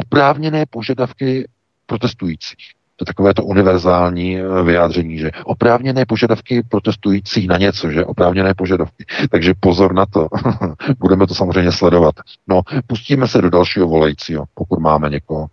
oprávněné 0.00 0.66
požadavky 0.66 1.48
protestujících. 1.86 2.72
To 2.96 3.02
je 3.02 3.06
takové 3.06 3.34
to 3.34 3.44
univerzální 3.44 4.38
eh, 4.38 4.62
vyjádření, 4.62 5.18
že 5.18 5.30
oprávněné 5.44 6.06
požadavky 6.06 6.62
protestujících 6.68 7.48
na 7.48 7.56
něco, 7.58 7.90
že 7.90 8.04
oprávněné 8.04 8.54
požadavky. 8.54 9.04
Takže 9.30 9.54
pozor 9.60 9.94
na 9.94 10.06
to. 10.06 10.28
Budeme 10.98 11.26
to 11.26 11.34
samozřejmě 11.34 11.72
sledovat. 11.72 12.14
No, 12.48 12.60
pustíme 12.86 13.28
se 13.28 13.42
do 13.42 13.50
dalšího 13.50 13.88
volajícího, 13.88 14.44
pokud 14.54 14.78
máme 14.78 15.10
někoho. 15.10 15.46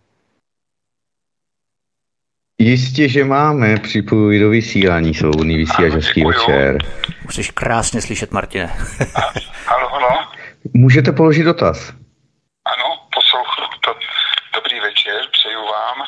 Jistě, 2.57 3.09
že 3.09 3.23
máme. 3.23 3.77
Připojuji 3.77 4.39
do 4.39 4.49
vysílání 4.49 5.13
svobodný 5.13 5.57
vysílač 5.57 5.93
hezký 5.93 6.25
večer. 6.25 6.77
Musíš 7.25 7.51
krásně 7.51 8.01
slyšet, 8.01 8.31
Martine. 8.31 8.73
Halo, 9.65 9.89
halo. 9.89 10.27
Můžete 10.73 11.11
položit 11.11 11.43
dotaz. 11.43 11.93
Ano, 12.73 12.87
poslouchám. 13.15 13.69
To, 13.85 13.91
dobrý 14.55 14.79
večer, 14.79 15.21
přeju 15.31 15.59
vám. 15.59 16.07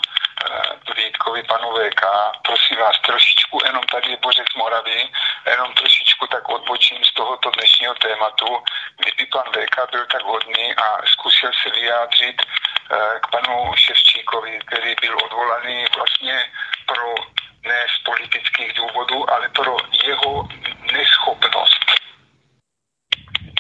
Vítkovi, 1.39 1.43
panu 1.43 1.71
VK. 1.71 2.01
Prosím 2.41 2.77
vás, 2.77 2.99
trošičku, 2.99 3.59
jenom 3.65 3.83
tady 3.83 4.11
je 4.11 4.17
Bořek 4.17 4.51
z 4.51 4.55
Moravy, 4.55 5.09
jenom 5.45 5.73
trošičku 5.73 6.27
tak 6.27 6.49
odbočím 6.49 7.03
z 7.03 7.13
tohoto 7.13 7.51
dnešního 7.51 7.93
tématu. 7.93 8.63
Kdyby 8.97 9.25
pan 9.25 9.43
VK 9.43 9.91
byl 9.91 10.05
tak 10.05 10.23
hodný 10.23 10.75
a 10.75 10.97
zkusil 11.05 11.51
se 11.63 11.69
vyjádřit 11.69 12.41
uh, 12.41 13.19
k 13.19 13.27
panu 13.31 13.71
Ševčíkovi, 13.75 14.59
který 14.65 14.95
byl 15.01 15.17
odvolaný 15.23 15.85
vlastně 15.95 16.51
pro 16.85 17.15
ne 17.63 17.85
z 17.95 18.03
politických 18.03 18.73
důvodů, 18.73 19.29
ale 19.29 19.49
pro 19.49 19.77
jeho 20.03 20.47
neschopnost 20.91 21.98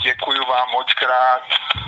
Děkuji 0.03 0.39
vám 0.39 0.67
moc 0.77 0.87
krát, 1.01 1.41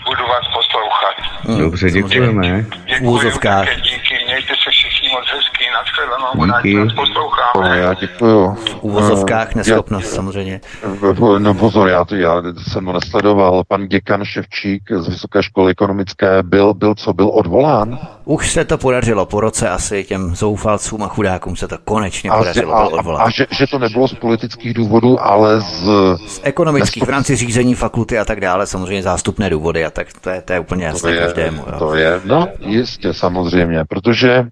budu 0.05 0.23
vás 0.27 0.45
poslouchat. 0.57 1.15
Dobře, 1.59 1.91
děkujeme. 1.91 2.61
V 2.61 3.01
úzovkách. 3.01 3.75
díky, 3.75 4.13
mějte 4.25 4.53
se 4.63 4.69
všichni 4.71 5.09
moc 5.09 5.25
hezky, 5.33 5.65
nashledanou, 5.73 6.61
Díky. 6.61 6.77
vás 6.79 6.93
posloucháme. 6.93 7.69
No, 7.69 7.75
já 7.75 7.93
děkuju. 7.93 8.53
V 8.55 8.77
úvozovkách 8.83 9.47
Eh, 9.51 9.55
neschopnost, 9.57 10.09
samozřejmě. 10.13 10.61
já- 10.83 11.39
No 11.39 11.53
pozor, 11.53 11.87
já, 11.89 12.05
to, 12.05 12.15
já 12.15 12.41
jsem 12.71 12.85
ho 12.85 12.93
nesledoval. 12.93 13.63
Pan 13.67 13.87
děkan 13.87 14.25
Ševčík 14.25 14.83
z 14.97 15.07
Vysoké 15.07 15.43
školy 15.43 15.71
ekonomické 15.71 16.43
byl, 16.43 16.73
byl 16.73 16.95
co, 16.95 17.13
byl 17.13 17.29
odvolán? 17.33 17.99
Už 18.25 18.51
se 18.51 18.65
to 18.65 18.77
podařilo 18.77 19.25
po 19.25 19.39
roce 19.41 19.69
asi 19.69 20.03
těm 20.03 20.35
zoufalcům 20.35 21.03
a 21.03 21.07
chudákům 21.07 21.55
se 21.55 21.67
to 21.67 21.77
konečně 21.85 22.29
A, 22.29 22.33
že, 22.33 22.39
podařilo, 22.39 22.73
a, 22.75 22.79
a, 22.81 22.85
odvolán. 22.87 23.27
a 23.27 23.29
že, 23.29 23.47
že 23.51 23.67
to 23.67 23.79
nebylo 23.79 24.07
z 24.07 24.13
politických 24.13 24.73
důvodů, 24.73 25.21
ale 25.21 25.61
z... 25.61 25.83
Z 26.27 26.39
ekonomických, 26.43 27.03
v 27.03 27.09
rámci 27.09 27.35
řízení 27.35 27.75
fakulty 27.75 28.10
a 28.19 28.25
tak 28.25 28.41
dále, 28.41 28.67
samozřejmě 28.67 29.03
zástupné 29.03 29.49
důvody 29.49 29.85
a 29.85 29.89
tak 29.91 30.07
to 30.21 30.29
je, 30.29 30.41
to 30.41 30.53
je 30.53 30.59
úplně 30.59 30.81
To 30.81 30.85
jasné 30.85 31.11
je, 31.11 31.17
každému. 31.19 31.63
Jo. 31.67 31.79
to 31.79 31.95
je, 31.95 32.21
no 32.25 32.47
jistě, 32.59 33.13
samozřejmě, 33.13 33.85
protože 33.89 34.43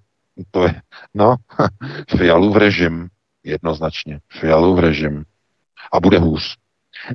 to 0.52 0.64
je, 0.64 0.76
no, 1.14 1.36
Fialův 2.18 2.56
režim, 2.56 3.08
jednoznačně, 3.44 4.20
Fialův 4.40 4.80
režim. 4.80 5.24
A 5.94 6.00
bude 6.00 6.20
hůř. 6.20 6.56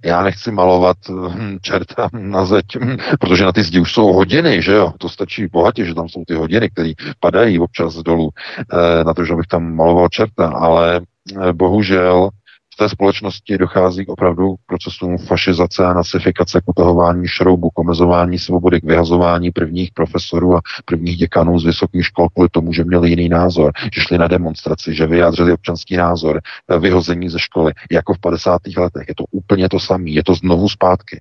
Já 0.04 0.22
nechci 0.22 0.50
malovat 0.52 0.96
hm, 1.08 1.58
čerta 1.62 2.08
na 2.12 2.44
zeď, 2.44 2.64
hm, 2.80 2.96
protože 3.20 3.44
na 3.44 3.52
ty 3.52 3.62
zdi 3.62 3.80
už 3.80 3.92
jsou 3.92 4.12
hodiny, 4.12 4.62
že 4.62 4.72
jo? 4.72 4.92
To 4.98 5.08
stačí 5.08 5.46
bohatě, 5.46 5.84
že 5.84 5.94
tam 5.94 6.08
jsou 6.08 6.24
ty 6.26 6.34
hodiny, 6.34 6.70
které 6.70 6.92
padají 7.20 7.58
občas 7.58 7.94
dolů, 7.94 8.30
eh, 8.58 9.04
na 9.04 9.14
to, 9.14 9.24
že 9.24 9.34
bych 9.34 9.46
tam 9.46 9.74
maloval 9.74 10.08
čerta, 10.08 10.48
ale 10.48 11.00
eh, 11.40 11.52
bohužel 11.52 12.28
v 12.74 12.76
té 12.76 12.88
společnosti 12.88 13.58
dochází 13.58 14.04
k 14.04 14.08
opravdu 14.08 14.56
k 14.56 14.60
procesům 14.66 15.18
fašizace 15.18 15.86
a 15.86 15.92
nacifikace, 15.92 16.60
k 16.60 16.68
utahování 16.68 17.28
šroubu, 17.28 17.70
k 17.70 17.78
omezování 17.78 18.38
svobody, 18.38 18.80
k 18.80 18.84
vyhazování 18.84 19.50
prvních 19.50 19.90
profesorů 19.92 20.56
a 20.56 20.60
prvních 20.84 21.16
děkanů 21.16 21.58
z 21.58 21.64
vysokých 21.64 22.06
škol 22.06 22.28
kvůli 22.28 22.48
tomu, 22.48 22.72
že 22.72 22.84
měli 22.84 23.10
jiný 23.10 23.28
názor, 23.28 23.72
že 23.94 24.00
šli 24.00 24.18
na 24.18 24.28
demonstraci, 24.28 24.94
že 24.94 25.06
vyjádřili 25.06 25.52
občanský 25.52 25.96
názor, 25.96 26.40
eh, 26.68 26.78
vyhození 26.78 27.28
ze 27.28 27.38
školy, 27.38 27.72
jako 27.90 28.14
v 28.14 28.18
50. 28.18 28.76
letech. 28.76 29.08
Je 29.08 29.14
to 29.14 29.24
úplně 29.30 29.68
to 29.68 29.80
samé, 29.80 30.10
je 30.10 30.24
to 30.24 30.34
znovu 30.34 30.68
zpátky. 30.68 31.20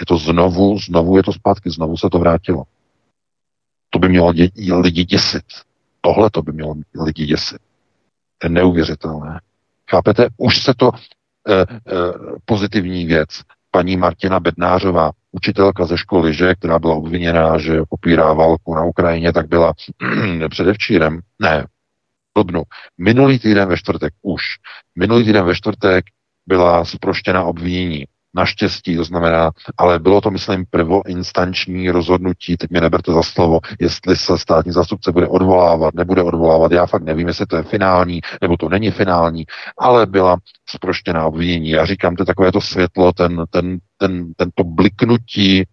Je 0.00 0.06
to 0.06 0.16
znovu, 0.16 0.78
znovu 0.78 1.16
je 1.16 1.22
to 1.22 1.32
zpátky, 1.32 1.70
znovu 1.70 1.96
se 1.96 2.08
to 2.10 2.18
vrátilo. 2.18 2.64
To 3.90 3.98
by 3.98 4.08
mělo 4.08 4.32
dě- 4.32 4.80
lidi 4.80 5.04
děsit. 5.04 5.44
Tohle 6.00 6.30
to 6.30 6.42
by 6.42 6.52
mělo 6.52 6.74
lidi 7.04 7.26
děsit. 7.26 7.58
To 8.38 8.46
je 8.46 8.50
neuvěřitelné. 8.50 9.40
Chápete? 9.90 10.28
Už 10.36 10.62
se 10.62 10.74
to 10.76 10.90
eh, 11.48 11.66
eh, 11.70 11.92
pozitivní 12.44 13.06
věc. 13.06 13.28
Paní 13.70 13.96
Martina 13.96 14.40
Bednářová, 14.40 15.10
učitelka 15.32 15.84
ze 15.84 15.98
školy, 15.98 16.34
že, 16.34 16.54
která 16.54 16.78
byla 16.78 16.94
obviněná, 16.94 17.58
že 17.58 17.80
popírá 17.88 18.32
válku 18.32 18.74
na 18.74 18.84
Ukrajině, 18.84 19.32
tak 19.32 19.48
byla 19.48 19.72
předevčírem, 20.50 21.20
ne, 21.40 21.66
blbnu, 22.34 22.62
minulý 22.98 23.38
týden 23.38 23.68
ve 23.68 23.76
čtvrtek 23.76 24.12
už, 24.22 24.42
minulý 24.98 25.24
týden 25.24 25.44
ve 25.44 25.54
čtvrtek 25.54 26.04
byla 26.46 26.84
zproštěna 26.84 27.44
obvinění. 27.44 28.04
Naštěstí, 28.36 28.96
to 28.96 29.04
znamená, 29.04 29.50
ale 29.76 29.98
bylo 29.98 30.20
to, 30.20 30.30
myslím, 30.30 30.64
prvoinstanční 30.70 31.90
rozhodnutí, 31.90 32.56
teď 32.56 32.70
mi 32.70 32.80
neberte 32.80 33.12
za 33.12 33.22
slovo, 33.22 33.60
jestli 33.80 34.16
se 34.16 34.38
státní 34.38 34.72
zástupce 34.72 35.12
bude 35.12 35.28
odvolávat, 35.28 35.94
nebude 35.94 36.22
odvolávat, 36.22 36.72
já 36.72 36.86
fakt 36.86 37.02
nevím, 37.02 37.28
jestli 37.28 37.46
to 37.46 37.56
je 37.56 37.62
finální, 37.62 38.20
nebo 38.42 38.56
to 38.56 38.68
není 38.68 38.90
finální, 38.90 39.44
ale 39.78 40.06
byla 40.06 40.36
zproštěná 40.68 41.26
obvinění. 41.26 41.70
Já 41.70 41.84
říkám, 41.84 42.16
to 42.16 42.22
je 42.22 42.26
takové 42.26 42.52
to 42.52 42.60
světlo, 42.60 43.12
ten, 43.12 43.44
ten, 43.50 43.78
ten, 43.98 44.32
tento 44.36 44.64
bliknutí, 44.64 45.60
e, 45.60 45.66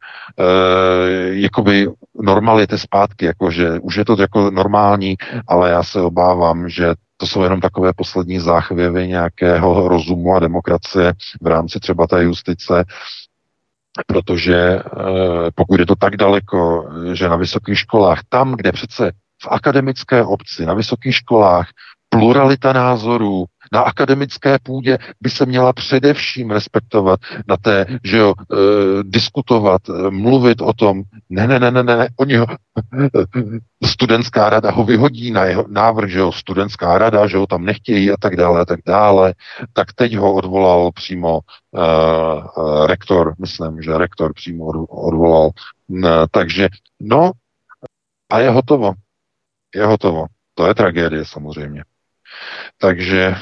jakoby 1.29 1.87
normality 2.21 2.77
zpátky, 2.77 3.25
jakože 3.25 3.79
už 3.79 3.95
je 3.95 4.05
to 4.05 4.21
jako 4.21 4.51
normální, 4.51 5.15
ale 5.47 5.69
já 5.69 5.83
se 5.83 6.01
obávám, 6.01 6.69
že 6.69 6.93
to 7.17 7.27
jsou 7.27 7.43
jenom 7.43 7.61
takové 7.61 7.93
poslední 7.95 8.39
záchvěvy 8.39 9.07
nějakého 9.07 9.87
rozumu 9.87 10.35
a 10.35 10.39
demokracie 10.39 11.13
v 11.41 11.47
rámci 11.47 11.79
třeba 11.79 12.07
té 12.07 12.23
justice, 12.23 12.83
protože 14.07 14.55
eh, 14.57 14.81
pokud 15.55 15.79
je 15.79 15.85
to 15.85 15.95
tak 15.95 16.17
daleko, 16.17 16.89
že 17.13 17.29
na 17.29 17.35
vysokých 17.35 17.79
školách, 17.79 18.19
tam, 18.29 18.55
kde 18.55 18.71
přece 18.71 19.11
v 19.43 19.47
akademické 19.49 20.23
obci, 20.23 20.65
na 20.65 20.73
vysokých 20.73 21.15
školách, 21.15 21.67
pluralita 22.09 22.73
názorů 22.73 23.45
na 23.73 23.81
akademické 23.81 24.57
půdě 24.63 24.97
by 25.21 25.29
se 25.29 25.45
měla 25.45 25.73
především 25.73 26.51
respektovat 26.51 27.19
na 27.47 27.57
té, 27.57 27.85
že 28.03 28.17
jo, 28.17 28.33
e, 28.33 28.55
diskutovat, 29.03 29.81
e, 29.89 30.09
mluvit 30.09 30.61
o 30.61 30.73
tom, 30.73 31.01
ne, 31.29 31.47
ne, 31.47 31.59
ne, 31.59 31.71
ne, 31.71 31.83
ne, 31.83 32.09
oni 32.17 32.35
ho, 32.35 32.45
studentská 33.85 34.49
rada 34.49 34.71
ho 34.71 34.83
vyhodí 34.83 35.31
na 35.31 35.45
jeho 35.45 35.65
návrh, 35.69 36.09
že 36.09 36.19
jo, 36.19 36.31
studentská 36.31 36.97
rada, 36.97 37.27
že 37.27 37.37
ho 37.37 37.47
tam 37.47 37.65
nechtějí 37.65 38.11
a 38.11 38.15
tak 38.19 38.35
dále, 38.35 38.61
a 38.61 38.65
tak 38.65 38.79
dále, 38.85 39.33
tak 39.73 39.93
teď 39.93 40.15
ho 40.15 40.33
odvolal 40.33 40.91
přímo 40.91 41.39
e, 41.39 41.81
e, 41.81 42.87
rektor, 42.87 43.33
myslím, 43.39 43.81
že 43.81 43.97
rektor 43.97 44.33
přímo 44.33 44.65
odvolal, 44.89 45.49
ne, 45.89 46.09
takže, 46.31 46.69
no, 46.99 47.31
a 48.31 48.39
je 48.39 48.49
hotovo, 48.49 48.93
je 49.75 49.85
hotovo. 49.85 50.25
To 50.55 50.67
je 50.67 50.75
tragédie 50.75 51.25
samozřejmě. 51.25 51.83
Takže 52.77 53.35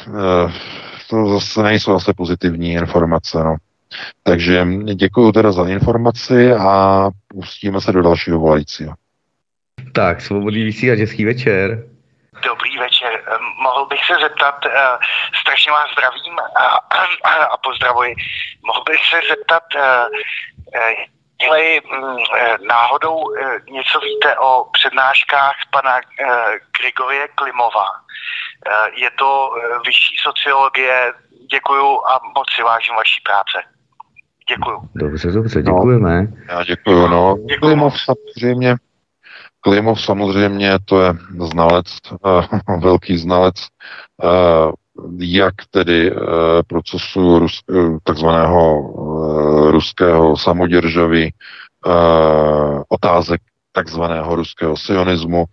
to 1.10 1.40
zase 1.40 1.64
nejsou 1.64 1.94
zase 1.94 2.14
pozitivní 2.14 2.74
informace. 2.74 3.38
No. 3.44 3.56
Takže 4.24 4.68
děkuji 4.94 5.32
teda 5.32 5.52
za 5.52 5.68
informaci 5.68 6.54
a 6.54 7.10
pustíme 7.28 7.82
se 7.82 7.92
do 7.92 8.02
dalšího 8.02 8.40
volajícího. 8.40 8.94
Tak, 9.94 10.22
svobodný 10.22 10.64
vysílač, 10.64 11.00
hezký 11.00 11.26
večer. 11.26 11.88
Dobrý 12.44 12.78
večer. 12.78 13.24
Mohl 13.64 13.86
bych 13.86 14.00
se 14.06 14.14
zeptat, 14.22 14.56
strašně 15.42 15.72
vás 15.72 15.92
zdravím 15.92 16.40
a 17.52 17.58
pozdravuji, 17.58 18.16
mohl 18.66 18.84
bych 18.84 19.00
se 19.06 19.20
zeptat, 19.30 19.64
Jestli 21.42 21.82
náhodou 22.68 23.24
něco 23.70 24.00
víte 24.00 24.38
o 24.38 24.66
přednáškách 24.72 25.56
pana 25.72 26.00
Grigorie 26.80 27.28
Klimova. 27.28 27.86
Je 28.96 29.10
to 29.20 29.50
vyšší 29.86 30.16
sociologie. 30.24 31.14
Děkuju 31.52 31.88
a 32.08 32.20
moc 32.36 32.48
si 32.56 32.64
vážím 32.64 32.96
vaší 32.96 33.22
práce. 33.26 33.68
Děkuju. 34.50 34.90
Dobře, 34.96 35.32
dobře, 35.32 35.62
děkujeme. 35.62 36.22
No, 36.22 36.28
já 36.50 36.64
děkuju, 36.64 37.08
no. 37.08 37.36
Děkuju 37.38 37.60
Klimov 37.60 38.02
samozřejmě, 38.02 38.76
Klimov 39.62 40.02
samozřejmě, 40.02 40.72
to 40.86 41.02
je 41.02 41.14
znalec, 41.40 41.86
uh, 42.26 42.80
velký 42.82 43.18
znalec, 43.18 43.56
jak 45.20 45.54
tedy 45.70 46.12
procesu 46.68 47.40
rus, 47.40 47.62
takzvaného 48.04 48.92
ruského 49.72 50.38
samoděržaví, 50.38 51.34
otázek 52.90 53.42
takzvaného 53.72 54.36
ruského 54.36 54.78
sionismu. 54.78 55.46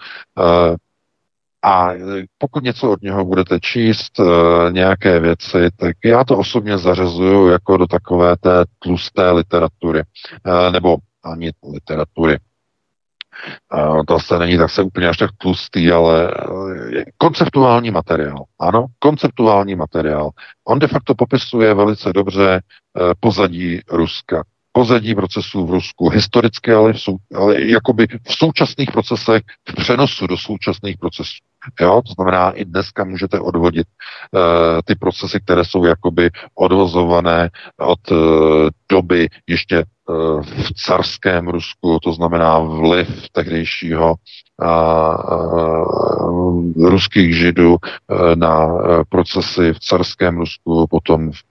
A 1.63 1.91
pokud 2.39 2.65
něco 2.65 2.91
od 2.91 3.03
něho 3.03 3.25
budete 3.25 3.61
číst, 3.61 4.19
uh, 4.19 4.27
nějaké 4.73 5.21
věci, 5.21 5.59
tak 5.77 5.97
já 6.05 6.25
to 6.25 6.39
osobně 6.39 6.79
zařazuju 6.79 7.49
jako 7.49 7.77
do 7.77 7.87
takové 7.87 8.37
té 8.37 8.65
tlusté 8.79 9.31
literatury, 9.31 10.03
uh, 10.47 10.73
nebo 10.73 10.97
ani 11.25 11.53
literatury, 11.73 12.39
To 14.07 14.21
se 14.21 14.39
není 14.39 14.59
tak 14.59 14.71
se 14.71 14.83
úplně 14.83 15.09
až 15.09 15.17
tak 15.17 15.31
tlustý, 15.39 15.93
ale 15.93 16.35
konceptuální 17.19 17.91
materiál. 17.91 18.45
Ano, 18.59 18.87
konceptuální 18.99 19.75
materiál. 19.75 20.31
On 20.65 20.79
de 20.79 20.89
facto 20.89 21.15
popisuje 21.15 21.75
velice 21.75 22.13
dobře 22.13 22.61
pozadí 23.21 23.81
Ruska 23.91 24.43
pozadí 24.79 25.15
procesů 25.15 25.67
v 25.67 25.71
Rusku, 25.71 26.09
historicky, 26.09 26.73
ale, 26.73 26.93
v 26.93 27.01
sou, 27.01 27.17
ale 27.35 27.61
jakoby 27.63 28.07
v 28.07 28.35
současných 28.35 28.91
procesech, 28.91 29.43
v 29.69 29.75
přenosu 29.75 30.27
do 30.27 30.37
současných 30.37 30.99
procesů. 30.99 31.39
Jo? 31.81 32.03
To 32.07 32.13
znamená, 32.13 32.51
i 32.51 32.65
dneska 32.65 33.05
můžete 33.05 33.41
odvodit 33.41 33.87
uh, 33.87 34.41
ty 34.85 34.95
procesy, 34.95 35.41
které 35.41 35.65
jsou 35.65 35.85
jakoby 35.85 36.31
odvozované 36.55 37.51
od 37.81 38.11
uh, 38.11 38.19
doby 38.91 39.29
ještě 39.47 39.85
uh, 39.85 40.43
v 40.43 40.73
carském 40.75 41.49
Rusku, 41.49 41.99
to 42.03 42.13
znamená 42.13 42.59
vliv 42.59 43.29
tehdejšího 43.33 44.15
uh, 44.15 44.19
ruských 46.91 47.37
židů 47.37 47.77
uh, 47.77 47.79
na 48.35 48.67
uh, 48.67 48.81
procesy 49.09 49.73
v 49.73 49.79
carském 49.79 50.39
Rusku, 50.39 50.87
potom 50.87 51.33
v 51.33 51.43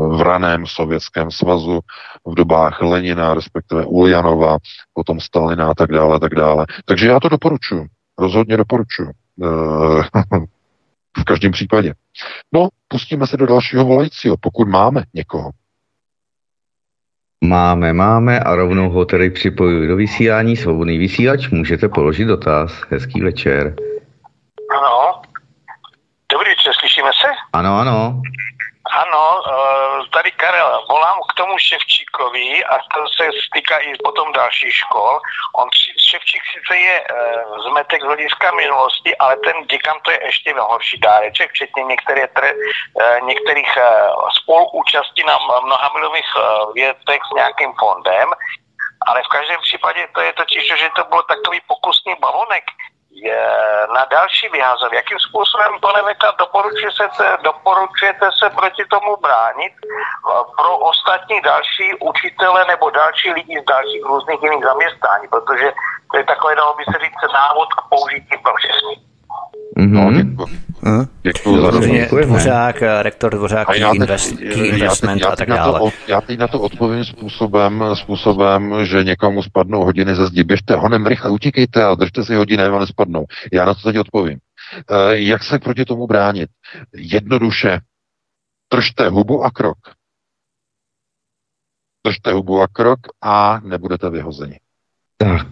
v 0.00 0.20
raném 0.20 0.66
sovětském 0.66 1.30
svazu, 1.30 1.80
v 2.26 2.34
dobách 2.34 2.82
Lenina, 2.82 3.34
respektive 3.34 3.84
Uljanova, 3.84 4.58
potom 4.94 5.20
Stalina 5.20 5.70
a 5.70 5.74
tak 5.74 5.92
dále, 5.92 6.20
tak 6.20 6.34
dále. 6.34 6.66
Takže 6.84 7.06
já 7.06 7.20
to 7.20 7.28
doporučuji. 7.28 7.86
Rozhodně 8.18 8.56
doporučuji. 8.56 9.10
Eh, 9.44 10.02
v 11.18 11.24
každém 11.24 11.52
případě. 11.52 11.94
No, 12.52 12.68
pustíme 12.88 13.26
se 13.26 13.36
do 13.36 13.46
dalšího 13.46 13.84
volajícího, 13.84 14.36
pokud 14.40 14.68
máme 14.68 15.02
někoho. 15.14 15.50
Máme, 17.44 17.92
máme 17.92 18.40
a 18.40 18.54
rovnou 18.54 18.90
ho 18.90 19.04
tedy 19.04 19.30
připojuji 19.30 19.88
do 19.88 19.96
vysílání. 19.96 20.56
Svobodný 20.56 20.98
vysílač, 20.98 21.50
můžete 21.50 21.88
položit 21.88 22.24
dotaz. 22.24 22.72
Hezký 22.90 23.20
večer. 23.20 23.74
Ano. 24.78 25.22
Dobrý 26.32 26.48
večer, 26.50 26.72
slyšíme 26.80 27.10
se? 27.20 27.28
Ano, 27.52 27.78
ano. 27.78 28.22
Ano, 28.96 29.42
eh, 29.44 30.08
tady 30.10 30.30
Karel, 30.30 30.84
volám 30.88 31.18
k 31.28 31.34
tomu 31.34 31.58
Ševčíkovi 31.58 32.64
a 32.64 32.78
to 32.78 33.00
se 33.16 33.30
stýká 33.46 33.78
i 33.78 33.92
potom 34.04 34.32
dalších 34.32 34.74
škol. 34.74 35.20
On 35.52 35.68
Ševčík 36.10 36.42
sice 36.54 36.76
je 36.76 37.04
eh, 37.04 37.44
zmetek 37.68 38.02
z 38.02 38.04
hlediska 38.04 38.52
minulosti, 38.52 39.16
ale 39.16 39.36
ten 39.36 39.66
děkan 39.66 39.96
to 40.02 40.10
je 40.10 40.24
ještě 40.24 40.54
horší 40.58 40.98
dáreček, 40.98 41.50
včetně 41.50 41.82
některé 41.84 42.28
tre, 42.28 42.52
eh, 43.00 43.20
některých 43.20 43.78
spoluúčastí 44.40 45.22
na 45.24 45.38
mnoha 45.64 45.90
milových 45.94 46.30
věcech 46.74 47.20
s 47.30 47.34
nějakým 47.34 47.72
fondem. 47.78 48.28
Ale 49.06 49.22
v 49.22 49.28
každém 49.28 49.60
případě 49.60 50.08
to 50.14 50.20
je 50.20 50.32
totiž, 50.32 50.66
že 50.66 50.88
to 50.96 51.04
byl 51.04 51.22
takový 51.22 51.60
pokusný 51.68 52.14
balonek, 52.20 52.64
na 53.94 54.04
další 54.10 54.48
vyhazov. 54.48 54.92
Jakým 54.92 55.18
způsobem, 55.18 55.80
pane 55.80 56.02
Veka, 56.02 56.34
doporučuje 56.38 56.90
se, 56.92 57.36
doporučujete 57.42 58.26
se 58.38 58.50
proti 58.50 58.84
tomu 58.84 59.16
bránit 59.16 59.72
pro 60.56 60.78
ostatní 60.78 61.40
další 61.40 61.94
učitele 62.00 62.64
nebo 62.64 62.90
další 62.90 63.30
lidi 63.30 63.60
z 63.60 63.64
dalších 63.64 64.04
různých 64.04 64.42
jiných 64.42 64.64
zaměstnání, 64.64 65.28
protože 65.28 65.72
to 66.10 66.16
je 66.16 66.24
takové, 66.24 66.54
dalo 66.54 66.74
by 66.74 66.84
se 66.84 66.98
říct, 67.04 67.32
návod 67.32 67.68
k 67.74 67.88
použití 67.88 68.36
pro 68.42 68.54
všechny. 68.54 69.15
Mm-hmm. 69.76 70.36
No, 70.82 71.06
děkuji. 71.22 72.24
Dvořák, 72.24 72.82
rektor 73.02 73.34
Dvořák, 73.34 73.68
key, 73.68 73.84
invest, 73.94 74.36
key 74.36 74.68
investment 74.68 75.20
já, 75.20 75.26
já 75.26 75.32
a 75.32 75.36
tak 75.36 75.48
dále. 75.48 75.78
To, 75.78 75.90
já 76.08 76.20
teď 76.20 76.38
na 76.38 76.48
to 76.48 76.60
odpovím 76.60 77.04
způsobem, 77.04 77.84
způsobem, 77.94 78.84
že 78.84 79.04
někomu 79.04 79.42
spadnou 79.42 79.84
hodiny 79.84 80.14
ze 80.14 80.26
zdi. 80.26 80.44
Běžte 80.44 80.76
honem 80.76 81.06
rychle, 81.06 81.30
utíkejte 81.30 81.84
a 81.84 81.94
držte 81.94 82.24
si 82.24 82.34
hodiny, 82.34 82.62
a 82.62 82.78
nespadnou. 82.78 83.24
Já 83.52 83.64
na 83.64 83.74
to 83.74 83.80
teď 83.80 83.98
odpovím. 83.98 84.38
E, 84.90 85.18
jak 85.18 85.44
se 85.44 85.58
proti 85.58 85.84
tomu 85.84 86.06
bránit? 86.06 86.50
Jednoduše, 86.94 87.80
držte 88.72 89.08
hubu 89.08 89.44
a 89.44 89.50
krok. 89.50 89.78
Držte 92.06 92.32
hubu 92.32 92.62
a 92.62 92.66
krok 92.68 93.00
a 93.22 93.60
nebudete 93.60 94.10
vyhozeni. 94.10 94.58
Tak, 95.18 95.46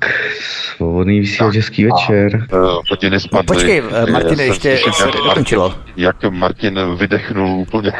svobodný 0.76 1.20
vysílač, 1.20 1.56
hezký 1.56 1.84
večer. 1.84 2.46
Hodiny 2.90 3.20
spadly. 3.20 3.46
No, 3.46 3.54
počkej, 3.54 3.82
Martin, 4.12 4.40
ještě 4.40 4.78
se 4.92 5.06
dokončilo. 5.06 5.74
Jak 5.96 6.24
Martin 6.30 6.80
vydechnul 6.96 7.48
úplně. 7.48 7.92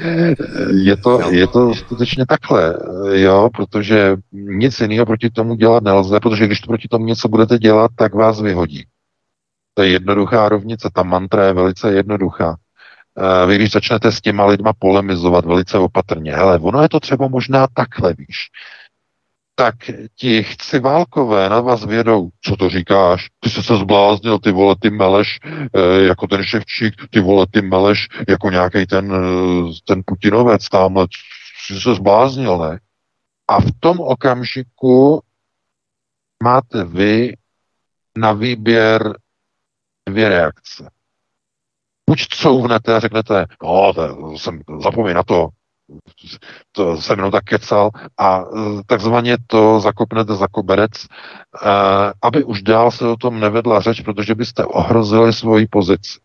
je, 0.72 0.96
to, 0.96 1.30
je 1.30 1.46
to 1.46 1.74
skutečně 1.74 2.26
takhle, 2.26 2.78
jo, 3.12 3.48
protože 3.56 4.16
nic 4.32 4.80
jiného 4.80 5.06
proti 5.06 5.30
tomu 5.30 5.54
dělat 5.54 5.82
nelze, 5.82 6.20
protože 6.20 6.46
když 6.46 6.60
to 6.60 6.66
proti 6.66 6.88
tomu 6.88 7.04
něco 7.04 7.28
budete 7.28 7.58
dělat, 7.58 7.90
tak 7.96 8.14
vás 8.14 8.40
vyhodí. 8.40 8.84
To 9.74 9.82
je 9.82 9.88
jednoduchá 9.90 10.48
rovnice, 10.48 10.90
ta 10.94 11.02
mantra 11.02 11.46
je 11.46 11.52
velice 11.52 11.92
jednoduchá. 11.92 12.56
Eh, 13.18 13.46
vy 13.46 13.56
když 13.56 13.70
začnete 13.70 14.12
s 14.12 14.20
těma 14.20 14.46
lidma 14.46 14.72
polemizovat 14.78 15.44
velice 15.44 15.78
opatrně, 15.78 16.32
hele, 16.32 16.58
ono 16.58 16.82
je 16.82 16.88
to 16.88 17.00
třeba 17.00 17.28
možná 17.28 17.66
takhle, 17.74 18.14
víš, 18.18 18.48
tak 19.60 19.74
ti 20.14 20.42
chci 20.42 20.78
válkové 20.78 21.48
na 21.48 21.60
vás 21.60 21.84
vědou, 21.84 22.28
co 22.44 22.56
to 22.56 22.68
říkáš, 22.68 23.28
ty 23.40 23.50
jsi 23.50 23.62
se 23.62 23.76
zbláznil, 23.76 24.38
ty 24.38 24.52
vole, 24.52 24.76
ty 24.80 24.90
meleš, 24.90 25.38
e, 25.74 26.02
jako 26.02 26.26
ten 26.26 26.44
ševčík, 26.44 26.94
ty 27.10 27.20
vole, 27.20 27.46
ty 27.50 27.62
meleš, 27.62 28.08
jako 28.28 28.50
nějaký 28.50 28.86
ten, 28.86 29.12
eh, 29.14 29.72
ten 29.86 30.02
Putinovec 30.06 30.68
tamhle, 30.68 31.06
jsi 31.66 31.80
se 31.80 31.94
zbláznil, 31.94 32.58
ne? 32.58 32.80
A 33.48 33.60
v 33.60 33.70
tom 33.80 34.00
okamžiku 34.00 35.22
máte 36.42 36.84
vy 36.84 37.36
na 38.16 38.32
výběr 38.32 39.18
dvě 40.08 40.28
reakce. 40.28 40.90
Buď 42.10 42.26
couvnete 42.28 42.94
a 42.94 43.00
řeknete, 43.00 43.46
no, 43.62 43.92
to 43.94 44.38
jsem, 44.38 44.60
zapomeň 44.82 45.14
na 45.14 45.22
to, 45.22 45.48
to 46.72 46.96
se 46.96 47.16
mnou 47.16 47.30
tak 47.30 47.44
kecal 47.44 47.90
a 48.18 48.40
e, 48.40 48.44
takzvaně 48.86 49.36
to 49.46 49.80
zakopnete 49.80 50.34
za 50.34 50.46
koberec, 50.48 50.92
e, 51.04 51.08
aby 52.22 52.44
už 52.44 52.62
dál 52.62 52.90
se 52.90 53.08
o 53.08 53.16
tom 53.16 53.40
nevedla 53.40 53.80
řeč, 53.80 54.00
protože 54.00 54.34
byste 54.34 54.64
ohrozili 54.64 55.32
svoji 55.32 55.66
pozici. 55.66 56.18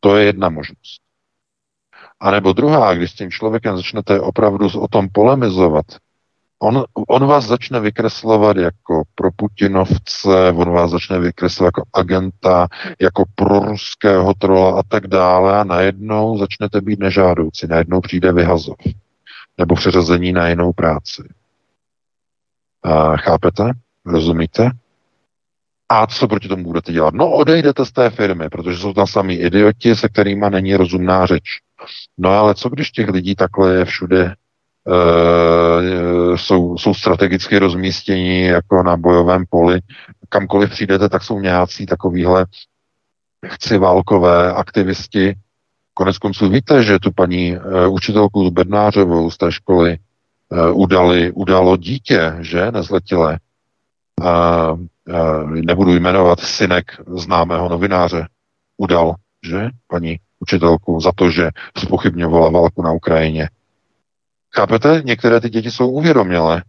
To 0.00 0.16
je 0.16 0.24
jedna 0.24 0.48
možnost. 0.48 1.00
A 2.20 2.30
nebo 2.30 2.52
druhá, 2.52 2.94
když 2.94 3.10
s 3.10 3.14
tím 3.14 3.30
člověkem 3.30 3.76
začnete 3.76 4.20
opravdu 4.20 4.68
o 4.80 4.88
tom 4.88 5.08
polemizovat, 5.12 5.86
On, 6.62 6.84
on 7.08 7.26
vás 7.26 7.46
začne 7.46 7.80
vykreslovat 7.80 8.56
jako 8.56 9.02
pro 9.14 9.30
Putinovce, 9.36 10.52
on 10.54 10.70
vás 10.70 10.90
začne 10.90 11.18
vykreslovat 11.18 11.68
jako 11.68 11.82
agenta, 11.92 12.68
jako 13.00 13.24
proruského 13.34 14.34
trola 14.34 14.80
a 14.80 14.82
tak 14.82 15.06
dále 15.06 15.60
a 15.60 15.64
najednou 15.64 16.38
začnete 16.38 16.80
být 16.80 17.00
nežádoucí, 17.00 17.66
najednou 17.66 18.00
přijde 18.00 18.32
vyhazov 18.32 18.76
nebo 19.58 19.74
přeřazení 19.74 20.32
na 20.32 20.48
jinou 20.48 20.72
práci. 20.72 21.22
A 22.82 23.16
chápete? 23.16 23.70
Rozumíte? 24.06 24.70
A 25.88 26.06
co 26.06 26.28
proti 26.28 26.48
tomu 26.48 26.64
budete 26.64 26.92
dělat? 26.92 27.14
No 27.14 27.30
odejdete 27.30 27.86
z 27.86 27.92
té 27.92 28.10
firmy, 28.10 28.48
protože 28.48 28.78
jsou 28.78 28.92
tam 28.92 29.06
sami 29.06 29.34
idioti, 29.34 29.94
se 29.94 30.08
kterými 30.08 30.46
není 30.50 30.76
rozumná 30.76 31.26
řeč. 31.26 31.42
No 32.18 32.30
ale 32.30 32.54
co 32.54 32.68
když 32.68 32.90
těch 32.90 33.08
lidí 33.08 33.34
takhle 33.34 33.74
je 33.74 33.84
všude 33.84 34.34
jsou, 36.36 36.78
jsou 36.78 36.94
strategicky 36.94 37.58
rozmístěni 37.58 38.46
jako 38.46 38.82
na 38.82 38.96
bojovém 38.96 39.44
poli. 39.50 39.80
Kamkoliv 40.28 40.70
přijdete, 40.70 41.08
tak 41.08 41.22
jsou 41.22 41.40
nějací 41.40 41.86
takovýhle 41.86 42.46
chci 43.46 43.78
válkové 43.78 44.52
aktivisti. 44.52 45.34
Konec 45.94 46.18
konců 46.18 46.48
víte, 46.48 46.82
že 46.82 46.98
tu 46.98 47.12
paní 47.12 47.56
uh, 47.56 47.94
učitelku 47.94 48.50
Bednářovou 48.50 49.30
z 49.30 49.36
té 49.38 49.52
školy 49.52 49.98
uh, 50.48 50.80
udali, 50.80 51.32
udalo 51.32 51.76
dítě, 51.76 52.34
že, 52.40 52.70
nezletilé. 52.72 53.38
Uh, 54.20 54.80
nebudu 55.46 55.92
jmenovat 55.92 56.40
synek 56.40 57.00
známého 57.16 57.68
novináře. 57.68 58.28
Udal, 58.76 59.14
že, 59.46 59.68
paní 59.86 60.16
učitelku, 60.38 61.00
za 61.00 61.12
to, 61.14 61.30
že 61.30 61.50
spochybňovala 61.78 62.50
válku 62.50 62.82
na 62.82 62.92
Ukrajině. 62.92 63.48
Chápete? 64.54 65.02
Některé 65.04 65.40
ty 65.40 65.50
děti 65.50 65.70
jsou 65.70 65.90
uvědomělé. 65.90 66.62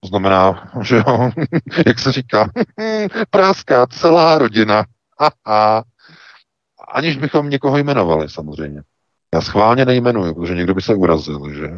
To 0.00 0.08
znamená, 0.08 0.72
že 0.82 0.96
jo, 0.96 1.30
jak 1.86 1.98
se 1.98 2.12
říká, 2.12 2.50
práská 3.30 3.86
celá 3.86 4.38
rodina. 4.38 4.84
Aha. 5.18 5.84
Aniž 6.92 7.16
bychom 7.16 7.50
někoho 7.50 7.78
jmenovali, 7.78 8.30
samozřejmě. 8.30 8.82
Já 9.34 9.40
schválně 9.40 9.84
nejmenuji, 9.84 10.34
protože 10.34 10.54
někdo 10.54 10.74
by 10.74 10.82
se 10.82 10.94
urazil, 10.94 11.54
že? 11.54 11.68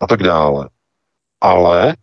A 0.00 0.06
tak 0.06 0.22
dále. 0.22 0.68
Ale 1.40 1.96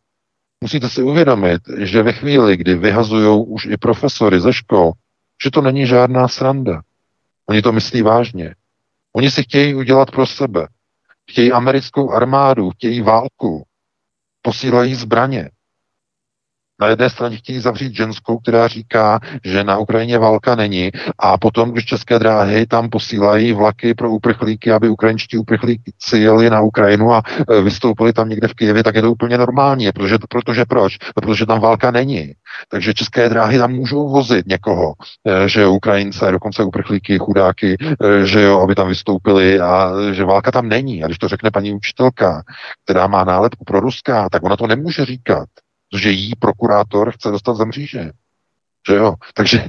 musíte 0.61 0.89
si 0.89 1.03
uvědomit, 1.03 1.61
že 1.77 2.03
ve 2.03 2.13
chvíli, 2.13 2.57
kdy 2.57 2.76
vyhazují 2.76 3.45
už 3.47 3.65
i 3.65 3.77
profesory 3.77 4.39
ze 4.39 4.53
škol, 4.53 4.91
že 5.43 5.51
to 5.51 5.61
není 5.61 5.88
žádná 5.88 6.27
sranda. 6.27 6.81
Oni 7.49 7.61
to 7.61 7.72
myslí 7.72 8.01
vážně. 8.01 8.55
Oni 9.15 9.31
si 9.31 9.43
chtějí 9.43 9.76
udělat 9.76 10.11
pro 10.11 10.26
sebe. 10.26 10.68
Chtějí 11.31 11.51
americkou 11.51 12.11
armádu, 12.11 12.69
chtějí 12.69 13.01
válku. 13.01 13.63
posílají 14.41 14.95
zbraně. 14.95 15.49
Na 16.81 16.87
jedné 16.87 17.09
straně 17.09 17.37
chtějí 17.37 17.59
zavřít 17.59 17.95
ženskou, 17.95 18.37
která 18.37 18.67
říká, 18.67 19.19
že 19.45 19.63
na 19.63 19.77
Ukrajině 19.77 20.17
válka 20.17 20.55
není, 20.55 20.91
a 21.19 21.37
potom, 21.37 21.71
když 21.71 21.85
české 21.85 22.19
dráhy 22.19 22.65
tam 22.65 22.89
posílají 22.89 23.53
vlaky 23.53 23.93
pro 23.93 24.11
uprchlíky, 24.11 24.71
aby 24.71 24.89
ukrajinští 24.89 25.37
uprchlíci 25.37 26.17
jeli 26.17 26.49
na 26.49 26.61
Ukrajinu 26.61 27.13
a 27.13 27.21
e, 27.49 27.61
vystoupili 27.61 28.13
tam 28.13 28.29
někde 28.29 28.47
v 28.47 28.53
Kijevě, 28.53 28.83
tak 28.83 28.95
je 28.95 29.01
to 29.01 29.11
úplně 29.11 29.37
normální, 29.37 29.91
protože, 29.91 30.17
protože 30.29 30.65
proč? 30.65 30.97
Protože 31.15 31.45
tam 31.45 31.59
válka 31.59 31.91
není. 31.91 32.33
Takže 32.69 32.93
české 32.93 33.29
dráhy 33.29 33.57
tam 33.57 33.71
můžou 33.71 34.09
vozit 34.09 34.47
někoho, 34.47 34.93
e, 35.27 35.49
že 35.49 35.67
Ukrajince, 35.67 36.31
dokonce 36.31 36.63
uprchlíky, 36.63 37.17
chudáky, 37.17 37.77
e, 38.03 38.25
že 38.25 38.41
jo, 38.41 38.59
aby 38.59 38.75
tam 38.75 38.87
vystoupili 38.87 39.59
a 39.59 39.91
že 40.11 40.25
válka 40.25 40.51
tam 40.51 40.69
není. 40.69 41.03
A 41.03 41.07
když 41.07 41.17
to 41.17 41.27
řekne 41.27 41.51
paní 41.51 41.73
učitelka, 41.73 42.43
která 42.85 43.07
má 43.07 43.23
nálepku 43.23 43.65
pro 43.65 43.79
ruská, 43.79 44.29
tak 44.29 44.43
ona 44.43 44.57
to 44.57 44.67
nemůže 44.67 45.05
říkat 45.05 45.45
protože 45.91 46.11
jí 46.11 46.35
prokurátor 46.39 47.11
chce 47.11 47.31
dostat 47.31 47.53
za 47.53 47.65
mříže. 47.65 48.11
Že 48.89 48.95
jo? 48.95 49.15
Takže 49.34 49.65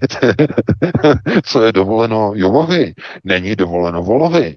co 1.44 1.62
je 1.62 1.72
dovoleno 1.72 2.32
Jovovi, 2.34 2.94
není 3.24 3.56
dovoleno 3.56 4.02
Volovi. 4.02 4.56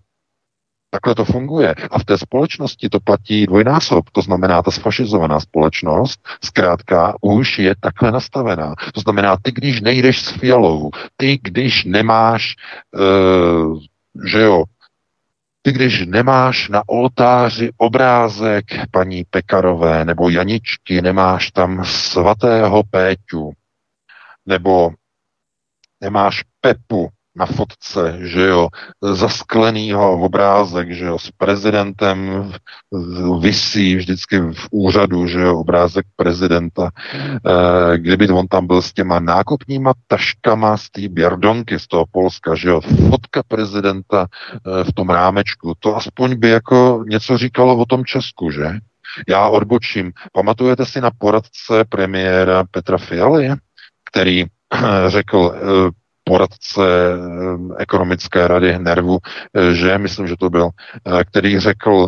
Takhle 0.89 1.15
to 1.15 1.25
funguje. 1.25 1.75
A 1.91 1.99
v 1.99 2.05
té 2.05 2.17
společnosti 2.17 2.89
to 2.89 2.99
platí 2.99 3.45
dvojnásob. 3.45 4.09
To 4.09 4.21
znamená, 4.21 4.61
ta 4.61 4.71
sfašizovaná 4.71 5.39
společnost 5.39 6.19
zkrátka 6.43 7.15
už 7.21 7.59
je 7.59 7.75
takhle 7.79 8.11
nastavená. 8.11 8.75
To 8.93 9.01
znamená, 9.01 9.37
ty, 9.41 9.51
když 9.51 9.81
nejdeš 9.81 10.21
s 10.21 10.29
fialou, 10.29 10.91
ty, 11.17 11.39
když 11.41 11.83
nemáš, 11.83 12.55
uh, 12.95 13.79
že 14.25 14.41
jo, 14.41 14.63
ty, 15.65 15.71
když 15.71 16.05
nemáš 16.05 16.69
na 16.69 16.83
oltáři 16.87 17.71
obrázek 17.77 18.65
paní 18.91 19.23
Pekarové 19.29 20.05
nebo 20.05 20.29
Janičky, 20.29 21.01
nemáš 21.01 21.51
tam 21.51 21.85
svatého 21.85 22.83
Péťu, 22.83 23.53
nebo 24.45 24.91
nemáš 26.01 26.43
Pepu, 26.61 27.09
na 27.35 27.45
fotce, 27.45 28.17
že 28.19 28.41
jo, 28.41 28.67
zasklenýho 29.01 30.21
obrázek, 30.21 30.91
že 30.91 31.05
jo, 31.05 31.19
s 31.19 31.31
prezidentem 31.37 32.51
visí 33.39 33.95
vždycky 33.95 34.39
v 34.39 34.67
úřadu, 34.71 35.27
že 35.27 35.41
jo, 35.41 35.59
obrázek 35.59 36.05
prezidenta. 36.15 36.89
E, 37.15 37.97
kdyby 37.97 38.29
on 38.29 38.47
tam 38.47 38.67
byl 38.67 38.81
s 38.81 38.93
těma 38.93 39.19
nákupníma 39.19 39.93
taškama 40.07 40.77
z 40.77 40.89
té 40.89 41.01
Běrdonky 41.07 41.79
z 41.79 41.87
toho 41.87 42.05
Polska, 42.11 42.55
že 42.55 42.69
jo, 42.69 42.81
fotka 42.81 43.43
prezidenta 43.47 44.27
e, 44.27 44.83
v 44.83 44.93
tom 44.93 45.09
rámečku, 45.09 45.73
to 45.79 45.95
aspoň 45.95 46.39
by 46.39 46.49
jako 46.49 47.03
něco 47.07 47.37
říkalo 47.37 47.77
o 47.77 47.85
tom 47.85 48.05
Česku, 48.05 48.51
že? 48.51 48.79
Já 49.27 49.47
odbočím. 49.47 50.11
Pamatujete 50.33 50.85
si 50.85 51.01
na 51.01 51.11
poradce 51.17 51.85
premiéra 51.89 52.63
Petra 52.71 52.97
Fialy, 52.97 53.49
který 54.11 54.43
eh, 54.43 54.79
řekl, 55.07 55.55
poradce 56.25 56.81
eh, 56.81 57.17
ekonomické 57.77 58.47
rady 58.47 58.79
Nervu, 58.79 59.17
eh, 59.21 59.73
že, 59.73 59.97
myslím, 59.97 60.27
že 60.27 60.35
to 60.39 60.49
byl, 60.49 60.69
eh, 60.69 61.23
který 61.23 61.59
řekl, 61.59 62.07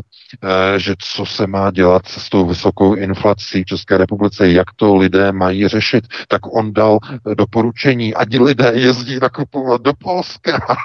že 0.77 0.95
co 0.99 1.25
se 1.25 1.47
má 1.47 1.71
dělat 1.71 2.07
s 2.07 2.29
tou 2.29 2.45
vysokou 2.45 2.95
inflací 2.95 3.63
v 3.63 3.65
České 3.65 3.97
republice, 3.97 4.51
jak 4.51 4.67
to 4.75 4.95
lidé 4.95 5.31
mají 5.31 5.67
řešit, 5.67 6.07
tak 6.27 6.55
on 6.55 6.73
dal 6.73 6.99
doporučení, 7.37 8.13
ať 8.13 8.39
lidé 8.39 8.71
jezdí 8.75 9.19
nakupovat 9.21 9.81
do 9.81 9.93
Polska. 9.93 10.59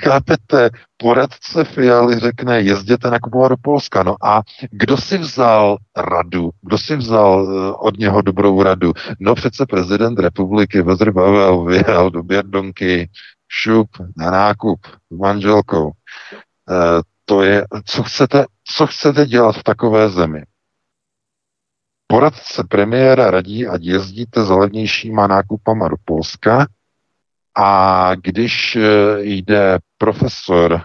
Chápete? 0.00 0.70
Poradce 0.96 1.64
Fialy 1.64 2.18
řekne, 2.18 2.60
jezděte 2.60 3.10
nakupovat 3.10 3.48
do 3.48 3.56
Polska. 3.62 4.02
No 4.02 4.16
a 4.24 4.42
kdo 4.70 4.96
si 4.96 5.18
vzal 5.18 5.76
radu? 5.96 6.50
Kdo 6.62 6.78
si 6.78 6.96
vzal 6.96 7.48
eh, 7.48 7.72
od 7.72 7.98
něho 7.98 8.22
dobrou 8.22 8.62
radu? 8.62 8.92
No 9.20 9.34
přece 9.34 9.66
prezident 9.66 10.18
republiky 10.18 10.82
Vezr 10.82 11.12
Pavel 11.12 11.64
vyjel 11.64 12.10
do 12.10 12.22
Běrdonky, 12.22 13.10
šup 13.48 13.88
na 14.16 14.30
nákup 14.30 14.80
s 15.12 15.18
manželkou. 15.18 15.92
To 17.28 17.42
je, 17.42 17.66
co 17.84 18.02
chcete, 18.02 18.46
co 18.64 18.86
chcete 18.86 19.26
dělat 19.26 19.56
v 19.56 19.62
takové 19.62 20.10
zemi? 20.10 20.42
Poradce 22.06 22.64
premiéra 22.68 23.30
radí, 23.30 23.66
ať 23.66 23.82
jezdíte 23.82 24.44
za 24.44 24.56
levnějšíma 24.56 25.26
nákupama 25.26 25.88
do 25.88 25.96
Polska, 26.04 26.66
a 27.56 28.14
když 28.14 28.76
e, 28.76 28.80
jde 29.20 29.78
profesor 29.98 30.72
e, 30.74 30.80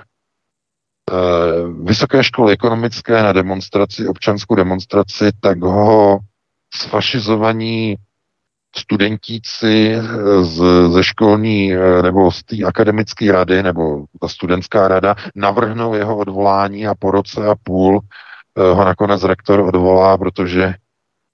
Vysoké 1.83 2.23
školy 2.23 2.53
ekonomické 2.53 3.23
na 3.23 3.33
demonstraci, 3.33 4.07
občanskou 4.07 4.55
demonstraci, 4.55 5.31
tak 5.39 5.61
ho 5.61 6.19
sfašizovaní 6.75 7.95
studentíci 8.75 9.95
z, 10.41 10.63
ze 10.89 11.03
školní 11.03 11.73
nebo 12.01 12.31
z 12.31 12.43
té 12.43 12.63
akademické 12.65 13.31
rady, 13.31 13.63
nebo 13.63 14.05
ta 14.21 14.27
studentská 14.27 14.87
rada, 14.87 15.15
navrhnou 15.35 15.93
jeho 15.93 16.17
odvolání 16.17 16.87
a 16.87 16.95
po 16.95 17.11
roce 17.11 17.47
a 17.47 17.55
půl 17.63 17.99
ho 18.57 18.85
nakonec 18.85 19.23
rektor 19.23 19.59
odvolá, 19.59 20.17
protože 20.17 20.73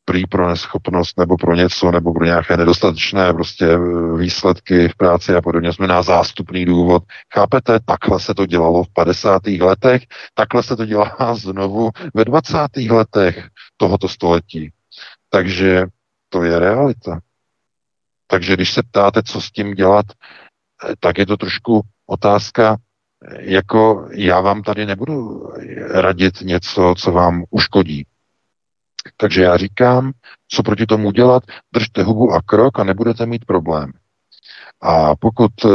prý 0.09 0.25
pro 0.27 0.49
neschopnost 0.49 1.19
nebo 1.19 1.37
pro 1.37 1.55
něco, 1.55 1.91
nebo 1.91 2.13
pro 2.13 2.25
nějaké 2.25 2.57
nedostatečné 2.57 3.33
prostě 3.33 3.65
eh, 3.65 3.77
výsledky 4.17 4.87
v 4.87 4.95
práci 4.95 5.35
a 5.35 5.41
podobně, 5.41 5.73
jsme 5.73 5.87
na 5.87 6.01
zástupný 6.03 6.65
důvod. 6.65 7.03
Chápete, 7.33 7.79
takhle 7.85 8.19
se 8.19 8.33
to 8.33 8.45
dělalo 8.45 8.83
v 8.83 8.93
50. 8.93 9.47
letech, 9.47 10.03
takhle 10.33 10.63
se 10.63 10.75
to 10.75 10.85
dělá 10.85 11.15
znovu 11.33 11.89
ve 12.13 12.25
20. 12.25 12.57
letech 12.89 13.47
tohoto 13.77 14.07
století. 14.07 14.71
Takže 15.29 15.85
to 16.29 16.43
je 16.43 16.59
realita. 16.59 17.19
Takže 18.31 18.53
když 18.53 18.73
se 18.73 18.83
ptáte, 18.83 19.23
co 19.23 19.41
s 19.41 19.51
tím 19.51 19.73
dělat, 19.73 20.05
eh, 20.09 20.93
tak 20.99 21.17
je 21.17 21.25
to 21.25 21.37
trošku 21.37 21.81
otázka, 22.05 22.77
eh, 22.77 23.51
jako 23.51 24.09
já 24.11 24.41
vám 24.41 24.63
tady 24.63 24.85
nebudu 24.85 25.47
radit 25.91 26.41
něco, 26.41 26.93
co 26.97 27.11
vám 27.11 27.43
uškodí. 27.49 28.05
Takže 29.17 29.43
já 29.43 29.57
říkám, 29.57 30.11
co 30.47 30.63
proti 30.63 30.85
tomu 30.85 31.11
dělat, 31.11 31.43
držte 31.73 32.03
hubu 32.03 32.31
a 32.31 32.41
krok 32.41 32.79
a 32.79 32.83
nebudete 32.83 33.25
mít 33.25 33.45
problém. 33.45 33.91
A 34.81 35.15
pokud 35.15 35.51
e, 35.65 35.69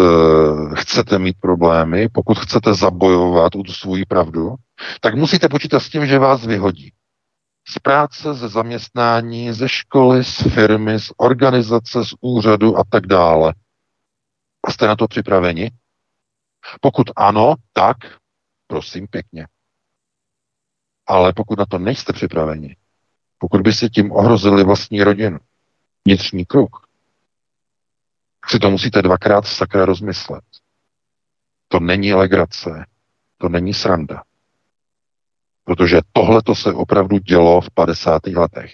chcete 0.74 1.18
mít 1.18 1.36
problémy, 1.40 2.08
pokud 2.08 2.38
chcete 2.38 2.74
zabojovat 2.74 3.52
tu 3.52 3.72
svou 3.72 3.96
pravdu, 4.08 4.54
tak 5.00 5.14
musíte 5.14 5.48
počítat 5.48 5.80
s 5.80 5.88
tím, 5.88 6.06
že 6.06 6.18
vás 6.18 6.46
vyhodí. 6.46 6.92
Z 7.68 7.78
práce, 7.78 8.34
ze 8.34 8.48
zaměstnání, 8.48 9.52
ze 9.52 9.68
školy, 9.68 10.24
z 10.24 10.54
firmy, 10.54 11.00
z 11.00 11.12
organizace, 11.16 12.04
z 12.04 12.14
úřadu 12.20 12.78
a 12.78 12.84
tak 12.90 13.06
dále. 13.06 13.54
A 14.64 14.72
jste 14.72 14.86
na 14.86 14.96
to 14.96 15.08
připraveni? 15.08 15.70
Pokud 16.80 17.06
ano, 17.16 17.54
tak 17.72 17.96
prosím 18.66 19.06
pěkně. 19.08 19.46
Ale 21.06 21.32
pokud 21.32 21.58
na 21.58 21.66
to 21.66 21.78
nejste 21.78 22.12
připraveni, 22.12 22.76
pokud 23.38 23.60
by 23.60 23.72
si 23.72 23.90
tím 23.90 24.12
ohrozili 24.12 24.64
vlastní 24.64 25.02
rodinu, 25.02 25.38
vnitřní 26.04 26.44
kruh, 26.44 26.86
si 28.46 28.58
to 28.58 28.70
musíte 28.70 29.02
dvakrát 29.02 29.46
sakra 29.46 29.84
rozmyslet. 29.84 30.44
To 31.68 31.80
není 31.80 32.14
legrace, 32.14 32.86
to 33.38 33.48
není 33.48 33.74
sranda. 33.74 34.22
Protože 35.64 36.00
tohle 36.12 36.42
to 36.42 36.54
se 36.54 36.72
opravdu 36.72 37.18
dělo 37.18 37.60
v 37.60 37.70
50. 37.70 38.26
letech. 38.26 38.72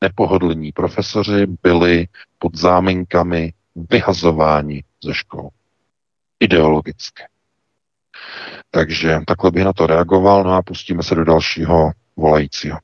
Nepohodlní 0.00 0.72
profesoři 0.72 1.46
byli 1.62 2.06
pod 2.38 2.56
záminkami 2.56 3.52
vyhazováni 3.90 4.84
ze 5.04 5.14
škol. 5.14 5.48
Ideologické. 6.40 7.24
Takže 8.70 9.20
takhle 9.26 9.50
bych 9.50 9.64
na 9.64 9.72
to 9.72 9.86
reagoval, 9.86 10.44
no 10.44 10.52
a 10.52 10.62
pustíme 10.62 11.02
se 11.02 11.14
do 11.14 11.24
dalšího 11.24 11.90
volajícího. 12.16 12.78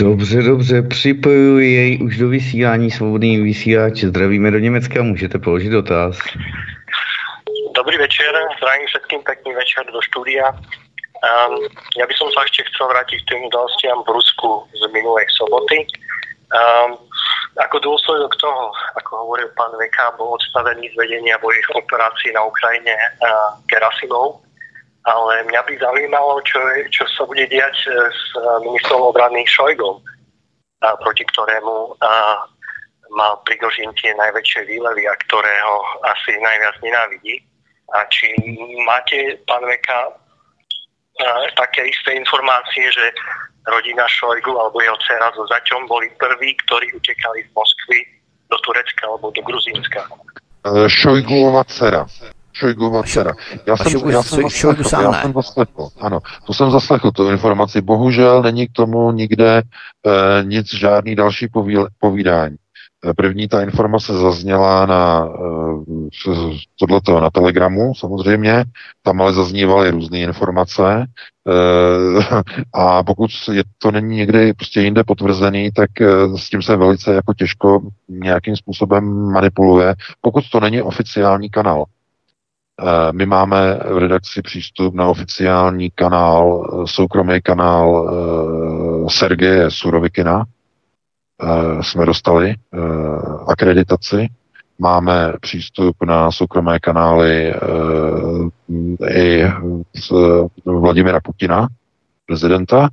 Dobře, 0.00 0.42
dobře, 0.42 0.82
připojuji 0.82 1.72
jej 1.72 2.02
už 2.02 2.18
do 2.18 2.28
vysílání 2.28 2.90
svobodný 2.90 3.42
vysílač. 3.42 4.04
Zdravíme 4.04 4.50
do 4.50 4.58
Německa, 4.58 5.02
můžete 5.02 5.38
položit 5.38 5.68
dotaz. 5.68 6.18
Dobrý 7.80 7.96
večer, 7.96 8.28
zdravím 8.60 8.86
všetkým 8.92 9.22
pekný 9.24 9.56
večer 9.56 9.88
do 9.88 10.04
štúdia. 10.04 10.52
Um, 10.52 11.64
ja 11.96 12.04
by 12.04 12.12
som 12.12 12.28
sa 12.36 12.44
ešte 12.44 12.68
chcel 12.68 12.92
vrátiť 12.92 13.24
k 13.24 13.28
tým 13.32 13.48
udalostiam 13.48 14.04
v 14.04 14.20
Rusku 14.20 14.68
z 14.76 14.84
minulej 14.92 15.24
soboty. 15.32 15.88
Um, 16.52 17.00
ako 17.56 17.80
dôsledok 17.80 18.36
toho, 18.36 18.76
ako 19.00 19.24
hovoril 19.24 19.48
pán 19.56 19.72
VK, 19.80 19.96
bol 20.20 20.36
odstavený 20.36 20.92
z 20.92 20.96
vedenia 21.00 21.40
bojových 21.40 21.72
operácií 21.72 22.36
na 22.36 22.44
Ukrajine 22.44 22.92
uh, 22.92 23.56
Gerasimov, 23.64 24.44
ale 25.08 25.48
mňa 25.48 25.64
by 25.64 25.72
zaujímalo, 25.80 26.44
čo, 26.44 26.60
čo 26.92 27.08
sa 27.16 27.24
bude 27.24 27.48
diať 27.48 27.88
e, 27.88 27.96
s 28.12 28.24
e, 28.36 28.44
ministrom 28.60 29.08
obrany 29.08 29.48
Šojgom, 29.48 30.04
proti 31.00 31.24
ktorému 31.24 31.96
má 33.16 33.28
Prigožin 33.48 33.88
tie 33.96 34.12
najväčšie 34.20 34.68
výlevy 34.68 35.08
a 35.08 35.16
ktorého 35.24 35.74
asi 36.04 36.36
najviac 36.36 36.76
nenávidí. 36.84 37.40
A 37.90 38.06
či 38.06 38.30
máte, 38.86 39.38
pán 39.46 39.66
Veka, 39.66 40.14
také 41.56 41.90
isté 41.90 42.16
informácie, 42.16 42.86
že 42.92 43.06
rodina 43.66 44.08
Šojgu 44.08 44.56
alebo 44.56 44.80
jeho 44.80 44.96
dcera 45.04 45.28
so 45.36 45.44
Zaťom 45.46 45.84
boli 45.84 46.08
prví, 46.16 46.56
ktorí 46.64 46.86
utekali 46.96 47.44
z 47.44 47.50
Moskvy 47.52 47.98
do 48.50 48.56
Turecka 48.64 49.04
alebo 49.06 49.30
do 49.30 49.42
Gruzínska. 49.42 50.00
Šojgulova 50.88 51.64
dcera. 51.64 52.06
Šojgova 52.52 53.02
dcera. 53.02 53.32
Já 53.66 53.76
jsem, 53.76 53.92
Šojgu- 53.92 54.10
já 54.10 54.22
jsem, 54.22 54.48
Šojgu 54.50 54.82
zaslechl, 54.82 55.12
já 55.12 55.22
jsem 55.22 55.32
zaslechl, 55.32 55.88
ano, 56.00 56.20
to 56.46 56.54
jsem 56.54 56.70
zaslechl, 56.70 57.10
tu 57.10 57.30
informaci. 57.30 57.80
Bohužel 57.80 58.42
není 58.42 58.68
k 58.68 58.72
tomu 58.72 59.12
nikde 59.12 59.58
e, 59.58 59.62
nic, 60.44 60.74
žádný 60.74 61.14
další 61.16 61.48
poví, 61.48 61.76
povídání. 61.98 62.56
Eh, 63.04 63.14
První 63.14 63.48
ta 63.48 63.62
informace 63.62 64.12
zazněla 64.12 64.86
na 64.86 65.26
e, 65.26 66.60
tohleto 66.78 67.20
na 67.20 67.30
Telegramu 67.30 67.94
samozřejmě, 67.94 68.64
tam 69.02 69.22
ale 69.22 69.32
zaznívaly 69.32 69.90
různé 69.90 70.18
informace 70.18 70.82
e, 70.92 71.06
a 72.72 73.02
pokud 73.02 73.30
je, 73.52 73.62
to 73.78 73.90
není 73.90 74.16
někde 74.16 74.54
prostě 74.54 74.80
jinde 74.80 75.04
potvrzený, 75.04 75.70
tak 75.72 76.00
e, 76.00 76.06
s 76.38 76.50
tím 76.50 76.62
se 76.62 76.76
velice 76.76 77.14
jako 77.14 77.34
těžko 77.34 77.80
nějakým 78.08 78.56
způsobem 78.56 79.32
manipuluje, 79.32 79.94
pokud 80.20 80.50
to 80.50 80.60
není 80.60 80.82
oficiální 80.82 81.50
kanál. 81.50 81.84
Eh, 82.82 83.12
My 83.12 83.26
máme 83.26 83.78
v 83.94 83.98
redakci 83.98 84.42
přístup 84.42 84.94
na 84.94 85.06
oficiální 85.06 85.90
kanál, 85.90 86.68
eh, 86.82 86.86
soukromý 86.86 87.40
kanál 87.42 88.08
eh, 88.08 89.10
Sergeje 89.10 89.70
Surovikina. 89.70 90.44
Eh, 91.42 91.82
Jsme 91.82 92.06
dostali 92.06 92.50
eh, 92.50 92.78
akreditaci. 93.48 94.28
Máme 94.78 95.32
přístup 95.40 95.96
na 96.02 96.30
soukromé 96.30 96.78
kanály 96.78 97.54
eh, 97.54 97.58
i 99.10 99.44
z 99.94 100.12
Vladimira 100.64 101.20
Putina, 101.20 101.68
prezidenta, 102.26 102.88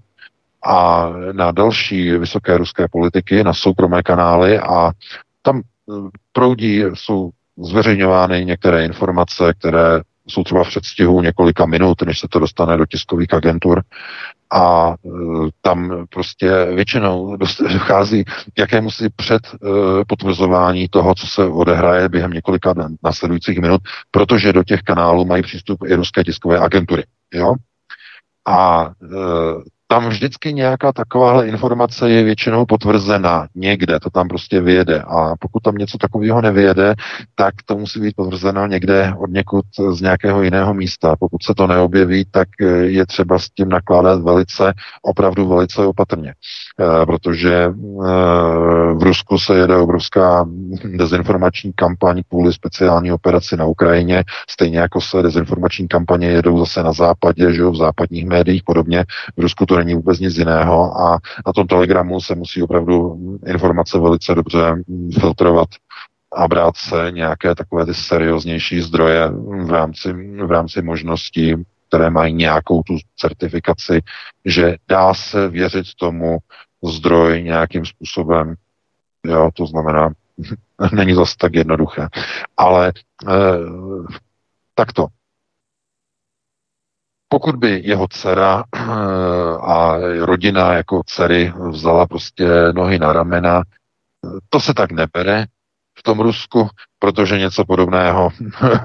a 0.65 1.09
na 1.31 1.51
další 1.51 2.11
vysoké 2.11 2.57
ruské 2.57 2.87
politiky, 2.91 3.43
na 3.43 3.53
soukromé 3.53 4.03
kanály 4.03 4.59
a 4.59 4.91
tam 5.41 5.61
proudí, 6.33 6.83
jsou 6.93 7.29
zveřejňovány 7.57 8.45
některé 8.45 8.85
informace, 8.85 9.53
které 9.59 10.01
jsou 10.27 10.43
třeba 10.43 10.63
v 10.63 10.67
předstihu 10.67 11.21
několika 11.21 11.65
minut, 11.65 12.01
než 12.01 12.19
se 12.19 12.27
to 12.27 12.39
dostane 12.39 12.77
do 12.77 12.85
tiskových 12.85 13.33
agentur. 13.33 13.81
A 14.51 14.95
e, 15.05 15.09
tam 15.61 16.05
prostě 16.09 16.65
většinou 16.65 17.37
dochází 17.73 18.23
k 18.23 18.59
jakému 18.59 18.91
si 18.91 19.09
před 19.09 19.41
e, 19.47 19.57
potvrzování 20.07 20.87
toho, 20.87 21.15
co 21.15 21.27
se 21.27 21.45
odehraje 21.45 22.09
během 22.09 22.31
několika 22.31 22.73
následujících 23.03 23.59
minut, 23.59 23.81
protože 24.11 24.53
do 24.53 24.63
těch 24.63 24.81
kanálů 24.81 25.25
mají 25.25 25.43
přístup 25.43 25.83
i 25.85 25.95
ruské 25.95 26.23
tiskové 26.23 26.59
agentury. 26.59 27.03
Jo? 27.33 27.53
A 28.47 28.89
e, 29.03 29.07
tam 29.87 30.09
vždycky 30.09 30.53
nějaká 30.53 30.93
takováhle 30.93 31.47
informace 31.47 32.09
je 32.09 32.23
většinou 32.23 32.65
potvrzena 32.65 33.47
někde, 33.55 33.99
to 33.99 34.09
tam 34.09 34.27
prostě 34.27 34.61
vyjede. 34.61 35.01
A 35.01 35.35
pokud 35.39 35.63
tam 35.63 35.75
něco 35.75 35.97
takového 35.97 36.41
nevyjede, 36.41 36.95
tak 37.35 37.53
to 37.65 37.77
musí 37.77 37.99
být 37.99 38.15
potvrzeno 38.15 38.67
někde 38.67 39.13
od 39.17 39.29
někud 39.29 39.65
z 39.91 40.01
nějakého 40.01 40.41
jiného 40.41 40.73
místa. 40.73 41.15
Pokud 41.19 41.43
se 41.43 41.53
to 41.53 41.67
neobjeví, 41.67 42.25
tak 42.31 42.47
je 42.81 43.05
třeba 43.05 43.39
s 43.39 43.49
tím 43.49 43.69
nakládat 43.69 44.21
velice, 44.21 44.73
opravdu 45.01 45.47
velice 45.47 45.85
opatrně. 45.85 46.33
Eh, 46.79 47.05
Protože 47.05 47.53
eh, 47.53 47.71
v 48.93 48.99
Rusku 49.03 49.39
se 49.39 49.57
jede 49.57 49.75
obrovská 49.77 50.45
dezinformační 50.97 51.73
kampaň 51.73 52.21
kvůli 52.29 52.53
speciální 52.53 53.11
operaci 53.11 53.57
na 53.57 53.65
Ukrajině, 53.65 54.23
stejně 54.49 54.79
jako 54.79 55.01
se 55.01 55.21
dezinformační 55.21 55.87
kampaně 55.87 56.27
jedou 56.27 56.59
zase 56.59 56.83
na 56.83 56.91
západě, 56.93 57.53
že 57.53 57.61
jo, 57.61 57.71
v 57.71 57.75
západních 57.75 58.25
médiích 58.25 58.63
podobně. 58.63 59.05
V 59.37 59.41
Rusku 59.41 59.65
to 59.65 59.77
není 59.77 59.93
vůbec 59.93 60.19
nic 60.19 60.37
jiného 60.37 61.01
a 61.01 61.17
na 61.47 61.53
tom 61.53 61.67
telegramu 61.67 62.21
se 62.21 62.35
musí 62.35 62.63
opravdu 62.63 63.17
informace 63.47 63.99
velice 63.99 64.35
dobře 64.35 64.75
filtrovat 65.19 65.67
a 66.35 66.47
brát 66.47 66.77
se 66.77 67.11
nějaké 67.11 67.55
takové 67.55 67.85
ty 67.85 67.93
serióznější 67.93 68.81
zdroje 68.81 69.29
v 69.65 69.71
rámci, 69.71 70.13
v 70.45 70.51
rámci 70.51 70.81
možností, 70.81 71.55
které 71.87 72.09
mají 72.09 72.33
nějakou 72.33 72.83
tu 72.83 72.97
certifikaci, 73.15 74.01
že 74.45 74.75
dá 74.87 75.13
se 75.13 75.49
věřit 75.49 75.85
tomu 75.99 76.37
zdroj 76.83 77.43
nějakým 77.43 77.85
způsobem. 77.85 78.55
Jo, 79.25 79.49
to 79.53 79.65
znamená, 79.65 80.09
není 80.93 81.13
zase 81.13 81.35
tak 81.37 81.53
jednoduché. 81.55 82.07
Ale 82.57 82.93
eh, 83.27 83.33
takto. 84.75 85.07
Pokud 87.29 87.55
by 87.55 87.81
jeho 87.83 88.07
dcera 88.07 88.63
eh, 88.75 88.81
a 89.61 89.97
rodina 90.25 90.73
jako 90.73 91.01
dcery 91.05 91.53
vzala 91.69 92.05
prostě 92.07 92.47
nohy 92.71 92.99
na 92.99 93.13
ramena, 93.13 93.63
to 94.49 94.59
se 94.59 94.73
tak 94.73 94.91
nebere 94.91 95.45
v 95.97 96.03
tom 96.03 96.19
Rusku, 96.19 96.69
protože 96.99 97.37
něco 97.37 97.65
podobného 97.65 98.29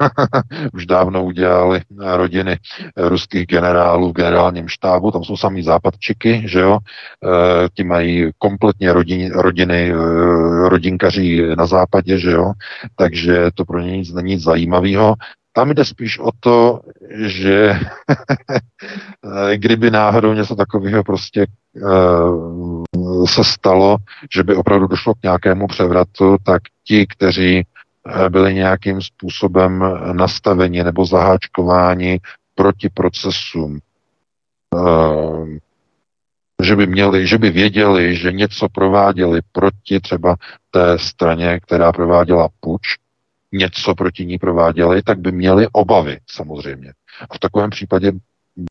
už 0.75 0.87
dávno 0.87 1.25
udělali 1.25 1.81
rodiny 1.99 2.59
ruských 2.97 3.47
generálů 3.47 4.09
v 4.09 4.17
generálním 4.17 4.69
štábu, 4.69 5.11
tam 5.11 5.25
jsou 5.25 5.37
samý 5.37 5.63
západčiky, 5.63 6.43
že 6.47 6.61
jo, 6.61 6.79
e, 6.79 7.69
ti 7.75 7.85
mají 7.85 8.31
kompletně 8.39 8.93
rodin, 8.93 9.33
rodiny, 9.33 9.91
e, 9.91 9.95
rodinkaří 10.69 11.43
na 11.57 11.67
západě, 11.67 12.19
že 12.19 12.31
jo, 12.31 12.53
takže 12.97 13.51
to 13.55 13.65
pro 13.65 13.81
ně 13.81 13.97
nic 13.97 14.13
není 14.13 14.39
zajímavého. 14.39 15.15
Tam 15.55 15.71
jde 15.71 15.85
spíš 15.85 16.19
o 16.19 16.31
to, 16.41 16.81
že 17.17 17.81
kdyby 19.55 19.91
náhodou 19.91 20.33
něco 20.33 20.57
takového 20.57 21.05
prostě 21.05 21.47
uh, 21.83 22.85
se 23.27 23.45
stalo, 23.45 23.97
že 24.35 24.43
by 24.43 24.57
opravdu 24.57 24.87
došlo 24.87 25.15
k 25.15 25.23
nějakému 25.23 25.67
převratu, 25.67 26.37
tak 26.45 26.63
ti, 26.85 27.07
kteří 27.07 27.67
byli 28.29 28.55
nějakým 28.55 29.03
způsobem 29.03 29.85
nastaveni 30.13 30.85
nebo 30.85 31.07
zaháčkováni 31.07 32.21
proti 32.55 32.89
procesům, 32.89 33.79
uh, 34.75 35.49
že 36.63 36.77
by 36.77 36.87
měli, 36.87 37.27
že 37.27 37.39
by 37.39 37.51
věděli, 37.51 38.17
že 38.17 38.33
něco 38.33 38.69
prováděli 38.69 39.41
proti 39.53 40.01
třeba 40.01 40.37
té 40.71 40.99
straně, 40.99 41.61
která 41.61 41.93
prováděla 41.93 42.49
puč, 42.61 42.83
něco 43.53 43.95
proti 43.95 44.27
ní 44.27 44.39
prováděli, 44.39 45.03
tak 45.03 45.19
by 45.19 45.33
měli 45.33 45.67
obavy 45.73 46.19
samozřejmě. 46.31 46.93
A 47.31 47.35
v 47.35 47.39
takovém 47.39 47.71
případě 47.71 48.13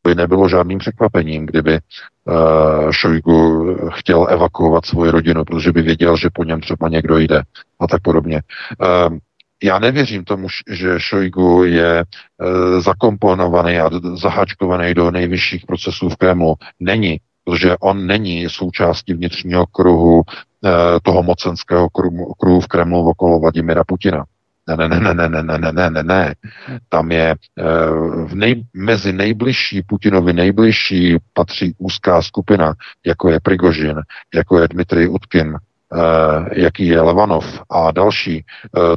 by 0.08 0.16
nebylo 0.16 0.49
žádným 0.49 0.80
překvapením, 0.80 1.45
kdyby 1.45 1.80
uh, 2.26 2.91
Šojgu 2.91 3.76
chtěl 3.90 4.28
evakuovat 4.30 4.86
svoji 4.86 5.12
rodinu, 5.12 5.45
protože 5.45 5.72
by 5.72 5.82
věděl, 5.82 6.18
že 6.18 6.30
po 6.34 6.44
něm 6.44 6.62
třeba 6.62 6.90
někdo 6.90 7.18
jde 7.18 7.41
a 7.80 7.88
tak 7.88 8.02
podobně. 8.02 8.41
Uh, 8.82 9.18
já 9.64 9.80
nevěřím 9.80 10.24
tomu, 10.24 10.48
že 10.72 10.99
Šojgu 10.99 11.64
je 11.64 12.03
uh, 12.03 12.82
zakomponovaný 12.82 13.80
a 13.80 13.90
zaháčkovaný 14.14 14.94
do 14.94 15.12
nejvyšších 15.12 15.66
procesů 15.66 16.10
v 16.10 16.16
Kremlu. 16.16 16.56
Není, 16.80 17.18
protože 17.44 17.78
on 17.78 18.08
není 18.08 18.49
součástí 18.49 19.14
vnitřního 19.14 19.66
kruhu 19.66 20.16
uh, 20.16 20.24
toho 21.03 21.24
mocenského 21.24 21.90
kruhu, 21.90 22.34
kruhu 22.34 22.60
v 22.60 22.68
Kremlu 22.68 23.10
okolo 23.10 23.40
Vladimira 23.40 23.84
Putina. 23.84 24.24
Ne, 24.68 24.78
ne, 24.78 24.88
ne, 24.88 25.14
ne, 25.14 25.30
ne, 25.30 25.44
ne, 25.44 25.58
ne, 25.58 25.72
ne, 25.72 25.90
ne, 25.90 26.04
ne. 26.04 26.36
Tam 26.90 27.12
je 27.12 27.36
v 28.26 28.36
nej, 28.36 28.64
mezi 28.74 29.14
nejbližší 29.14 29.82
Putinovi 29.82 30.34
nejbližší 30.34 31.18
patří 31.34 31.76
úzká 31.78 32.22
skupina, 32.22 32.74
jako 33.06 33.30
je 33.30 33.40
Prigožin, 33.40 34.02
jako 34.36 34.60
je 34.60 34.68
Dmitrij 34.68 35.08
Utkin, 35.10 35.58
jaký 36.52 36.88
je 36.88 37.02
Levanov 37.02 37.62
a 37.70 37.92
další. 37.92 38.46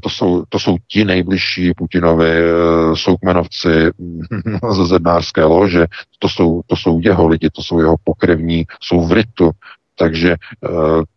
To 0.03 0.09
jsou, 0.09 0.45
to 0.49 0.59
jsou 0.59 0.77
ti 0.89 1.05
nejbližší 1.05 1.73
Putinovi 1.75 2.43
soukmenovci 2.95 3.69
ze 4.71 4.87
zednářské 4.87 5.45
lože. 5.45 5.87
To 6.19 6.29
jsou, 6.29 6.61
to 6.67 6.77
jsou 6.77 7.01
jeho 7.03 7.27
lidi, 7.27 7.51
to 7.51 7.63
jsou 7.63 7.79
jeho 7.79 7.97
pokrevní, 8.05 8.65
jsou 8.83 9.07
v 9.07 9.13
rytu. 9.13 9.51
Takže 9.97 10.37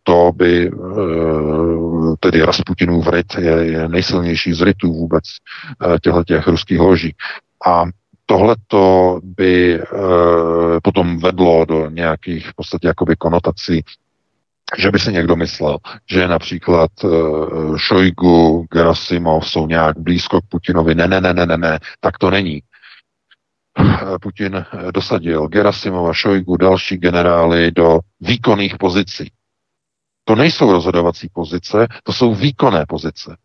to 0.02 0.32
by, 0.34 0.70
tedy 2.20 2.42
Rasputinův 2.42 3.08
ryt 3.08 3.34
je, 3.38 3.50
je 3.50 3.88
nejsilnější 3.88 4.52
z 4.52 4.60
rytů 4.62 4.92
vůbec 4.92 5.24
těchto 6.02 6.24
těch 6.24 6.46
ruských 6.46 6.80
loží. 6.80 7.14
A 7.66 7.84
tohleto 8.26 9.18
by 9.22 9.82
potom 10.82 11.18
vedlo 11.18 11.64
do 11.64 11.90
nějakých 11.90 12.48
v 12.48 12.54
podstatě 12.54 12.86
jakoby 12.86 13.16
konotací, 13.16 13.84
že 14.78 14.90
by 14.90 14.98
si 14.98 15.12
někdo 15.12 15.36
myslel, 15.36 15.78
že 16.10 16.28
například 16.28 16.90
Šojgu, 17.76 18.66
Gerasimov 18.72 19.48
jsou 19.48 19.66
nějak 19.66 19.98
blízko 19.98 20.40
k 20.40 20.48
Putinovi. 20.48 20.94
Ne, 20.94 21.08
ne, 21.08 21.20
ne, 21.20 21.34
ne, 21.34 21.46
ne, 21.46 21.56
ne, 21.56 21.78
tak 22.00 22.18
to 22.18 22.30
není. 22.30 22.62
Putin 24.22 24.64
dosadil 24.94 25.48
Gerasimova, 25.48 26.12
Šojgu, 26.14 26.56
další 26.56 26.96
generály 26.96 27.70
do 27.70 27.98
výkonných 28.20 28.78
pozicí. 28.78 29.32
To 30.24 30.34
nejsou 30.34 30.72
rozhodovací 30.72 31.28
pozice, 31.32 31.86
to 32.02 32.12
jsou 32.12 32.34
výkonné 32.34 32.86
pozice. 32.88 33.36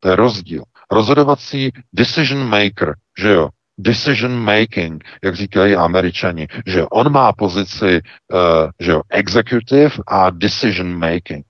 To 0.00 0.08
je 0.08 0.16
rozdíl. 0.16 0.62
Rozhodovací 0.90 1.72
decision 1.92 2.48
maker, 2.48 2.94
že 3.18 3.32
jo? 3.32 3.48
decision 3.78 4.32
making, 4.32 5.04
jak 5.24 5.34
říkají 5.34 5.76
američani, 5.76 6.48
že 6.66 6.86
on 6.86 7.12
má 7.12 7.32
pozici 7.32 8.00
uh, 8.32 8.40
že 8.80 8.90
jo, 8.90 9.02
executive 9.10 9.90
a 10.06 10.30
decision 10.30 10.98
making. 10.98 11.46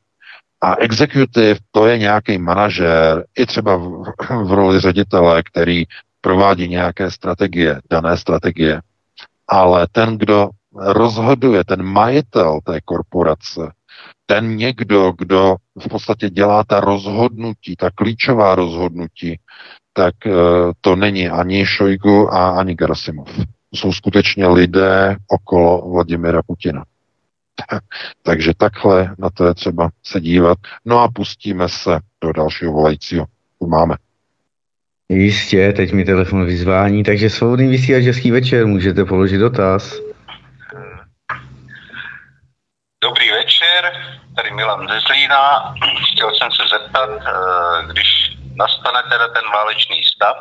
A 0.63 0.75
executive 0.75 1.57
to 1.71 1.87
je 1.87 1.99
nějaký 1.99 2.39
manažer, 2.39 3.25
i 3.39 3.47
třeba 3.47 3.77
v, 3.77 4.13
v 4.45 4.53
roli 4.53 4.81
ředitele, 4.81 5.43
který 5.43 5.85
provádí 6.27 6.69
nějaké 6.69 7.11
strategie, 7.11 7.81
dané 7.91 8.17
strategie. 8.17 8.81
Ale 9.49 9.87
ten, 9.93 10.19
kdo 10.19 10.51
rozhoduje, 10.75 11.65
ten 11.65 11.83
majitel 11.83 12.61
té 12.65 12.81
korporace, 12.81 13.73
ten 14.27 14.57
někdo, 14.57 15.13
kdo 15.19 15.57
v 15.79 15.89
podstatě 15.89 16.31
dělá 16.31 16.65
ta 16.65 16.81
rozhodnutí, 16.81 17.77
ta 17.77 17.91
klíčová 17.95 18.55
rozhodnutí, 18.55 19.39
tak 19.93 20.15
eh, 20.27 20.33
to 20.81 20.97
není 20.97 21.29
ani 21.29 21.67
Šojgu 21.67 22.35
a 22.35 22.51
ani 22.51 22.75
Gerasimov. 22.75 23.29
Jsou 23.75 23.93
skutečně 23.93 24.47
lidé 24.47 25.17
okolo 25.29 25.91
Vladimira 25.91 26.43
Putina. 26.47 26.85
Takže 28.23 28.53
takhle 28.57 29.15
na 29.19 29.31
to 29.31 29.47
je 29.47 29.55
třeba 29.55 29.91
se 30.03 30.21
dívat. 30.21 30.59
No 30.85 30.99
a 30.99 31.09
pustíme 31.09 31.69
se 31.69 31.99
do 32.21 32.33
dalšího 32.33 32.73
volajícího. 32.73 33.27
Tu 33.59 33.67
máme. 33.67 33.95
Jistě, 35.09 35.73
teď 35.73 35.93
mi 35.93 36.05
telefon 36.05 36.47
vyzvání, 36.47 37.05
takže 37.05 37.31
svobodný 37.31 37.69
vysílač 37.69 38.05
Český 38.05 38.31
večer, 38.31 38.67
můžete 38.67 39.05
položit 39.05 39.39
dotaz. 39.39 40.01
Dobrý 43.03 43.31
večer, 43.31 43.93
tady 44.37 44.51
Milan 44.51 44.89
ze 44.89 45.01
Zlína. 45.01 45.75
Chtěl 46.13 46.31
jsem 46.35 46.53
se 46.53 46.63
zeptat, 46.79 47.11
eh, 47.11 47.93
když 47.93 48.09
nastane 48.57 49.03
teda 49.11 49.29
ten 49.29 49.45
válečný 49.55 50.05
stav, 50.05 50.37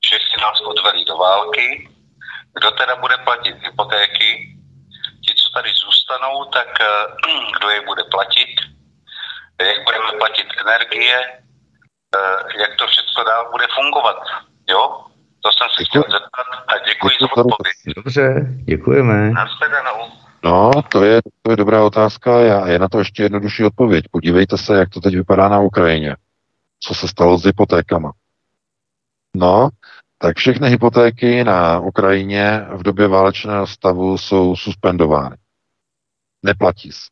Češi 0.00 0.40
nás 0.40 0.60
odvelí 0.60 1.04
do 1.04 1.16
války, 1.16 1.88
kdo 2.58 2.70
teda 2.70 2.96
bude 2.96 3.16
platit 3.16 3.56
hypotéky, 3.62 4.56
ti, 5.24 5.34
co 5.34 5.52
tady 5.54 5.70
zůstanou, 5.74 6.44
tak 6.44 6.80
eh, 6.80 6.86
kdo 7.56 7.70
je 7.70 7.80
bude 7.86 8.04
platit, 8.04 8.50
jak 9.62 9.84
budeme 9.84 10.12
platit 10.18 10.46
energie, 10.60 11.40
jak 12.60 12.76
to 12.78 12.86
všechno 12.86 13.24
dál 13.24 13.50
bude 13.50 13.66
fungovat, 13.74 14.16
jo? 14.68 15.04
To 15.42 15.48
jsem 15.52 15.68
se 15.76 15.84
chtěl 15.84 16.02
zeptat 16.02 16.46
a 16.68 16.72
děkuji 16.88 17.10
za 17.20 17.26
odpověď. 17.26 17.76
Dobře, 17.96 18.46
děkujeme. 18.64 19.30
Nashledanou. 19.30 20.12
No, 20.44 20.70
to 20.88 21.04
je, 21.04 21.20
to 21.42 21.50
je 21.50 21.56
dobrá 21.56 21.84
otázka 21.84 22.36
a 22.36 22.66
je 22.68 22.78
na 22.78 22.88
to 22.88 22.98
ještě 22.98 23.22
jednodušší 23.22 23.64
odpověď. 23.64 24.04
Podívejte 24.10 24.58
se, 24.58 24.76
jak 24.76 24.88
to 24.88 25.00
teď 25.00 25.14
vypadá 25.14 25.48
na 25.48 25.60
Ukrajině. 25.60 26.16
Co 26.80 26.94
se 26.94 27.08
stalo 27.08 27.38
s 27.38 27.44
hypotékama. 27.44 28.12
No, 29.36 29.68
tak 30.18 30.36
všechny 30.36 30.68
hypotéky 30.68 31.44
na 31.44 31.78
Ukrajině 31.78 32.66
v 32.70 32.82
době 32.82 33.08
válečného 33.08 33.66
stavu 33.66 34.18
jsou 34.18 34.56
suspendovány. 34.56 35.36
Neplatí 36.42 36.92
se. 36.92 37.06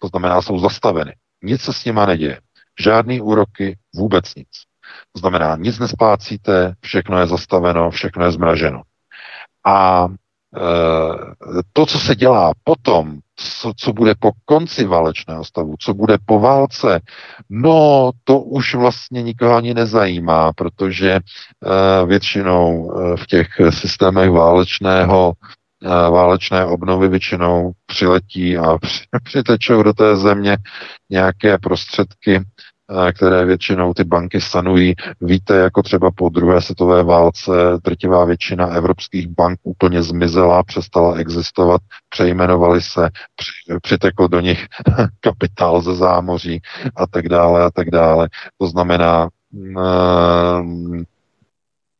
To 0.00 0.08
znamená, 0.08 0.42
jsou 0.42 0.58
zastaveny. 0.58 1.14
Nic 1.42 1.62
se 1.62 1.72
s 1.72 1.84
nima 1.84 2.06
neděje. 2.06 2.40
Žádný 2.80 3.20
úroky, 3.20 3.78
vůbec 3.94 4.34
nic. 4.34 4.48
To 5.12 5.18
znamená, 5.18 5.56
nic 5.56 5.78
nesplácíte, 5.78 6.74
všechno 6.80 7.18
je 7.18 7.26
zastaveno, 7.26 7.90
všechno 7.90 8.24
je 8.24 8.32
zmraženo. 8.32 8.82
A 9.66 10.08
Eh, 10.56 11.62
to, 11.72 11.86
co 11.86 11.98
se 11.98 12.14
dělá 12.14 12.52
potom, 12.64 13.18
co, 13.36 13.72
co 13.76 13.92
bude 13.92 14.14
po 14.18 14.30
konci 14.44 14.84
válečného 14.84 15.44
stavu, 15.44 15.74
co 15.78 15.94
bude 15.94 16.16
po 16.26 16.40
válce, 16.40 17.00
no 17.50 18.10
to 18.24 18.40
už 18.40 18.74
vlastně 18.74 19.22
nikoho 19.22 19.56
ani 19.56 19.74
nezajímá, 19.74 20.52
protože 20.52 21.20
uh, 21.20 22.08
většinou 22.08 22.84
uh, 22.84 23.16
v 23.16 23.26
těch 23.26 23.46
systémech 23.70 24.30
válečného 24.30 25.32
válečné 26.10 26.64
obnovy 26.64 27.08
většinou 27.08 27.72
přiletí 27.86 28.58
a 28.58 28.78
přitečou 29.24 29.82
do 29.82 29.92
té 29.92 30.16
země 30.16 30.56
nějaké 31.10 31.58
prostředky, 31.58 32.40
které 33.12 33.44
většinou 33.44 33.94
ty 33.94 34.04
banky 34.04 34.40
sanují. 34.40 34.94
Víte, 35.20 35.56
jako 35.56 35.82
třeba 35.82 36.10
po 36.10 36.28
druhé 36.28 36.62
světové 36.62 37.02
válce 37.02 37.52
drtivá 37.84 38.24
většina 38.24 38.66
evropských 38.66 39.28
bank 39.28 39.58
úplně 39.62 40.02
zmizela, 40.02 40.62
přestala 40.62 41.16
existovat, 41.16 41.80
přejmenovali 42.08 42.82
se, 42.82 43.10
přitekl 43.82 44.28
do 44.28 44.40
nich 44.40 44.66
kapitál 45.20 45.82
ze 45.82 45.94
zámoří 45.94 46.60
a 46.96 47.06
tak 47.06 47.28
dále 47.28 47.64
a 47.64 47.70
tak 47.70 47.90
dále. 47.90 48.28
To 48.58 48.66
znamená, 48.66 49.28
mm, 49.52 51.04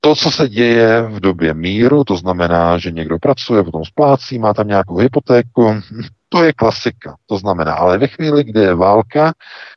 to, 0.01 0.15
co 0.15 0.31
se 0.31 0.49
děje 0.49 1.03
v 1.03 1.21
době 1.21 1.55
míru, 1.55 2.05
to 2.05 2.17
znamená, 2.17 2.79
že 2.79 2.91
někdo 2.91 3.19
pracuje, 3.19 3.63
potom 3.63 3.85
splácí, 3.85 4.39
má 4.39 4.55
tam 4.55 4.69
nějakou 4.69 4.97
hypotéku, 4.97 5.75
to 6.29 6.43
je 6.45 6.53
klasika. 6.53 7.17
To 7.27 7.39
znamená, 7.39 7.75
ale 7.75 7.99
ve 7.99 8.07
chvíli, 8.07 8.45
kdy 8.45 8.61
je 8.61 8.75
válka, 8.75 9.33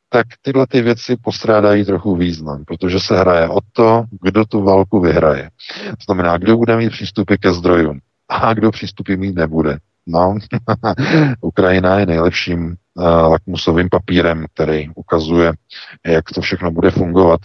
tak 0.09 0.27
tyhle 0.41 0.67
ty 0.67 0.81
věci 0.81 1.15
postrádají 1.23 1.85
trochu 1.85 2.15
význam, 2.15 2.63
protože 2.65 2.99
se 2.99 3.17
hraje 3.17 3.49
o 3.49 3.59
to, 3.73 4.03
kdo 4.21 4.45
tu 4.45 4.63
válku 4.63 4.99
vyhraje. 4.99 5.49
To 5.87 6.03
znamená, 6.05 6.37
kdo 6.37 6.57
bude 6.57 6.77
mít 6.77 6.89
přístupy 6.89 7.35
ke 7.35 7.53
zdrojům 7.53 7.99
a 8.29 8.53
kdo 8.53 8.71
přístupy 8.71 9.15
mít 9.15 9.35
nebude. 9.35 9.77
No, 10.07 10.35
Ukrajina 11.41 11.99
je 11.99 12.05
nejlepším 12.05 12.75
uh, 12.93 13.05
lakmusovým 13.05 13.89
papírem, 13.89 14.45
který 14.53 14.89
ukazuje, 14.95 15.53
jak 16.05 16.25
to 16.35 16.41
všechno 16.41 16.71
bude 16.71 16.91
fungovat. 16.91 17.39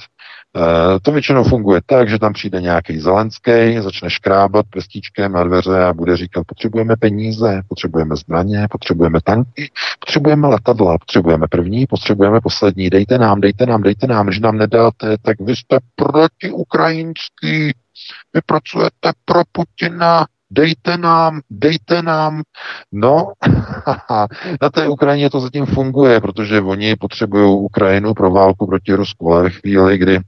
Uh, 0.56 0.98
to 1.02 1.12
většinou 1.12 1.44
funguje 1.44 1.80
tak, 1.86 2.08
že 2.08 2.18
tam 2.18 2.32
přijde 2.32 2.60
nějaký 2.60 3.00
Zelenský, 3.00 3.50
začne 3.80 4.10
škrábat 4.10 4.66
prstíčkem 4.70 5.32
na 5.32 5.44
dveře 5.44 5.84
a 5.84 5.92
bude 5.92 6.16
říkat, 6.16 6.44
potřebujeme 6.46 6.96
peníze, 6.96 7.62
potřebujeme 7.68 8.16
zbraně, 8.16 8.66
potřebujeme 8.70 9.18
tanky, 9.24 9.70
potřebujeme 10.00 10.48
letadla, 10.48 10.98
potřebujeme 10.98 11.46
první, 11.50 11.86
potřebujeme 11.86 12.40
poslední, 12.40 12.90
dejte 12.90 13.18
nám, 13.18 13.40
dejte 13.40 13.66
nám, 13.66 13.82
dejte 13.82 14.06
nám, 14.06 14.32
že 14.32 14.40
nám 14.40 14.56
nedáte, 14.56 15.16
tak 15.22 15.40
vy 15.40 15.56
jste 15.56 15.78
protiukrajinský, 15.96 17.72
vy 18.34 18.40
pracujete 18.46 19.12
pro 19.24 19.42
Putina, 19.52 20.26
dejte 20.50 20.96
nám, 20.96 21.40
dejte 21.50 22.02
nám. 22.02 22.42
No, 22.92 23.32
na 24.62 24.70
té 24.70 24.88
Ukrajině 24.88 25.30
to 25.30 25.40
zatím 25.40 25.66
funguje, 25.66 26.20
protože 26.20 26.60
oni 26.60 26.96
potřebují 26.96 27.58
Ukrajinu 27.58 28.14
pro 28.14 28.30
válku 28.30 28.66
proti 28.66 28.94
Rusku, 28.94 29.32
ale 29.32 29.42
ve 29.42 29.50
chvíli, 29.50 29.98
kdy 29.98 30.20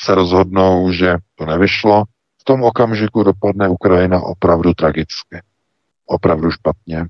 se 0.00 0.14
rozhodnou, 0.14 0.92
že 0.92 1.16
to 1.34 1.44
nevyšlo, 1.44 2.04
v 2.40 2.44
tom 2.44 2.62
okamžiku 2.62 3.22
dopadne 3.22 3.68
Ukrajina 3.68 4.20
opravdu 4.20 4.74
tragicky. 4.74 5.42
Opravdu 6.06 6.50
špatně. 6.50 7.06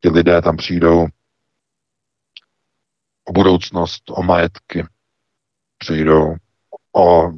Ti 0.00 0.08
lidé 0.08 0.42
tam 0.42 0.56
přijdou 0.56 1.06
o 3.24 3.32
budoucnost, 3.32 4.02
o 4.10 4.22
majetky. 4.22 4.86
Přijdou 5.78 6.34
o 6.96 7.32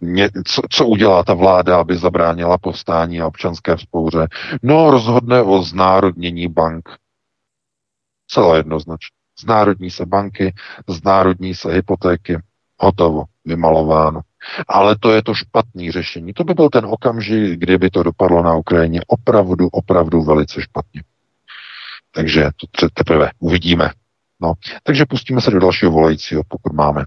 ně, 0.00 0.30
co, 0.46 0.62
co 0.70 0.86
udělá 0.86 1.24
ta 1.24 1.34
vláda, 1.34 1.80
aby 1.80 1.96
zabránila 1.96 2.58
povstání 2.58 3.20
a 3.20 3.26
občanské 3.26 3.76
vzpouře. 3.76 4.26
No, 4.62 4.90
rozhodne 4.90 5.42
o 5.42 5.62
znárodnění 5.62 6.48
bank. 6.48 6.88
Celé 8.26 8.58
jednoznačně. 8.58 9.16
Znárodní 9.40 9.90
se 9.90 10.06
banky, 10.06 10.54
znárodní 10.88 11.54
se 11.54 11.72
hypotéky, 11.72 12.38
hotovo, 12.78 13.24
vymalováno. 13.44 14.20
Ale 14.68 14.96
to 15.00 15.12
je 15.12 15.22
to 15.22 15.34
špatné 15.34 15.92
řešení. 15.92 16.32
To 16.32 16.44
by 16.44 16.54
byl 16.54 16.68
ten 16.68 16.84
okamžik, 16.86 17.60
kdyby 17.60 17.90
to 17.90 18.02
dopadlo 18.02 18.42
na 18.42 18.54
Ukrajině 18.54 19.00
opravdu, 19.06 19.68
opravdu 19.68 20.22
velice 20.22 20.62
špatně. 20.62 21.02
Takže 22.10 22.50
to 22.76 22.88
teprve 22.94 23.30
uvidíme. 23.38 23.90
No, 24.40 24.52
takže 24.82 25.04
pustíme 25.06 25.40
se 25.40 25.50
do 25.50 25.60
dalšího 25.60 25.92
volajícího, 25.92 26.42
pokud 26.48 26.72
máme. 26.72 27.04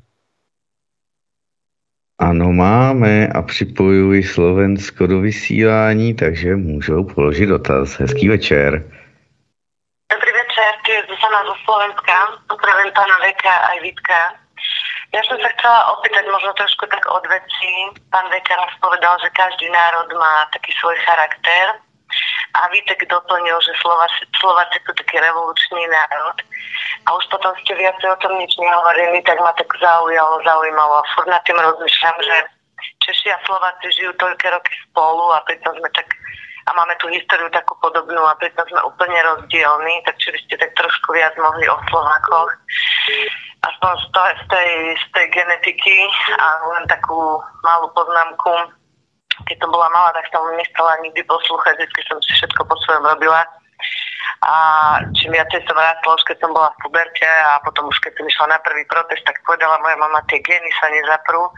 Ano, 2.19 2.53
máme 2.53 3.27
a 3.27 3.41
připojuji 3.41 4.23
Slovensko 4.23 5.07
do 5.07 5.19
vysílání, 5.19 6.13
takže 6.13 6.55
můžou 6.55 7.03
položit 7.03 7.45
dotaz. 7.45 7.99
Hezký 7.99 8.27
večer. 8.27 8.71
Dobrý 10.11 10.31
večer, 10.41 10.69
tu 10.85 10.91
je 10.91 11.01
Zuzana 11.01 11.43
zo 11.45 11.55
Slovenska. 11.65 12.13
Pozdravím 12.49 12.93
pána 12.93 13.17
Veka 13.25 13.51
a 13.51 13.81
Vítka. 13.83 14.46
Ja 15.15 15.21
som 15.23 15.39
sa 15.39 15.49
chcela 15.55 15.79
opýtať 15.97 16.27
možno 16.27 16.51
trošku 16.59 16.83
tak 16.91 17.03
od 17.07 17.23
veci. 17.31 17.71
Pán 18.11 18.27
Veka 18.27 18.55
nás 18.59 18.73
povedal, 18.83 19.15
že 19.23 19.31
každý 19.31 19.71
národ 19.71 20.11
má 20.19 20.47
taký 20.51 20.75
svoj 20.75 20.99
charakter 21.07 21.79
a 22.55 22.67
Vítek 22.71 23.07
doplnil, 23.07 23.57
že 23.63 23.71
Slováci 23.79 24.79
sú 24.83 24.91
taký 24.95 25.15
revolučný 25.19 25.83
národ. 25.87 26.37
A 27.07 27.15
už 27.15 27.23
potom 27.31 27.55
ste 27.63 27.75
viacej 27.75 28.09
o 28.11 28.19
tom 28.19 28.35
nič 28.35 28.51
nehovorili, 28.59 29.23
tak 29.23 29.39
ma 29.39 29.55
tak 29.55 29.71
zaujalo, 29.79 30.43
zaujímalo. 30.43 30.99
A 30.99 31.07
furt 31.15 31.27
nad 31.31 31.43
tým 31.47 31.55
rozmýšľam, 31.55 32.17
že 32.23 32.35
Češi 33.03 33.31
a 33.31 33.39
Slováci 33.47 33.87
žijú 33.95 34.11
toľké 34.19 34.51
roky 34.51 34.73
spolu 34.91 35.33
a 35.33 35.41
pritom 35.47 35.73
sme 35.79 35.89
tak 35.95 36.07
a 36.67 36.75
máme 36.75 36.99
tu 36.99 37.07
históriu 37.07 37.47
takú 37.55 37.79
podobnú 37.79 38.19
a 38.27 38.35
pritom 38.35 38.67
sme 38.67 38.83
úplne 38.83 39.15
rozdielni, 39.23 40.03
tak 40.03 40.19
či 40.19 40.35
by 40.35 40.39
ste 40.43 40.55
tak 40.59 40.75
trošku 40.75 41.15
viac 41.15 41.31
mohli 41.39 41.63
o 41.63 41.79
Slovákoch. 41.87 42.51
Aspoň 43.65 43.91
z, 43.97 44.05
to, 44.13 44.21
z, 44.21 44.43
tej, 44.53 44.71
z 44.97 45.05
tej 45.13 45.25
genetiky 45.33 45.97
a 46.37 46.47
len 46.77 46.83
takú 46.85 47.41
malú 47.65 47.87
poznámku. 47.97 48.53
Keď 49.45 49.57
som 49.61 49.69
bola 49.69 49.89
malá, 49.93 50.13
tak 50.17 50.29
som 50.33 50.41
nestala 50.57 50.97
nikdy 51.01 51.21
poslúchať, 51.25 51.77
vždy 51.77 52.01
som 52.09 52.17
si 52.25 52.31
všetko 52.37 52.61
po 52.65 52.75
svojom 52.85 53.05
robila. 53.05 53.45
A 54.45 54.55
čím 55.17 55.33
viacej 55.33 55.65
som 55.65 55.77
rástla, 55.77 56.17
už 56.17 56.25
keď 56.25 56.37
som 56.41 56.51
bola 56.53 56.69
v 56.77 56.81
puberte 56.85 57.25
a 57.25 57.57
potom 57.65 57.89
už 57.89 57.97
keď 58.01 58.13
som 58.17 58.25
išla 58.29 58.45
na 58.53 58.59
prvý 58.61 58.85
protest, 58.85 59.25
tak 59.25 59.41
povedala 59.45 59.81
moja 59.81 59.97
mama, 59.97 60.21
tie 60.29 60.41
gény 60.41 60.69
sa 60.77 60.89
nezaprú. 60.93 61.49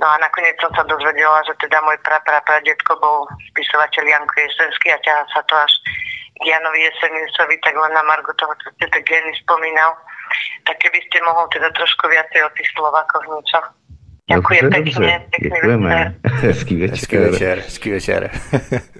No 0.00 0.06
a 0.08 0.16
nakoniec 0.16 0.56
som 0.60 0.72
sa 0.72 0.84
dozvedela, 0.88 1.44
že 1.44 1.52
teda 1.60 1.76
môj 1.84 2.00
pra, 2.00 2.20
pra, 2.24 2.40
detko 2.64 2.96
bol 3.04 3.28
spisovateľ 3.52 4.04
Janko 4.08 4.36
Jesenský 4.40 4.96
a 4.96 5.02
ťaha 5.04 5.24
sa 5.28 5.44
to 5.44 5.54
až 5.60 5.72
Janovi 6.40 6.88
Jesenisovi, 6.88 7.60
tak 7.60 7.76
len 7.76 7.92
na 7.92 8.00
Margo 8.08 8.32
toho, 8.40 8.56
čo 8.64 8.72
ste 8.72 8.88
gény 9.04 9.32
spomínal. 9.44 9.92
Tak 10.66 10.76
keby 10.78 10.98
ste 11.06 11.18
mohol 11.26 11.46
teda 11.52 11.68
trošku 11.74 12.04
viacej 12.08 12.40
o 12.46 12.50
tých 12.54 12.68
Slovákoch 12.76 13.24
niečo. 13.26 13.60
Ďakujem 14.30 14.62
Dobře, 14.64 14.78
pekne, 14.78 14.92
dobře. 14.94 15.22
pekný 15.30 15.50
Děkujeme. 15.50 15.88
večer. 15.90 16.14
Hezký 16.32 16.74
večer. 16.80 16.90
Hezký 16.94 17.16
večer, 17.16 17.58
hezký 17.58 17.90
večer. 17.90 18.20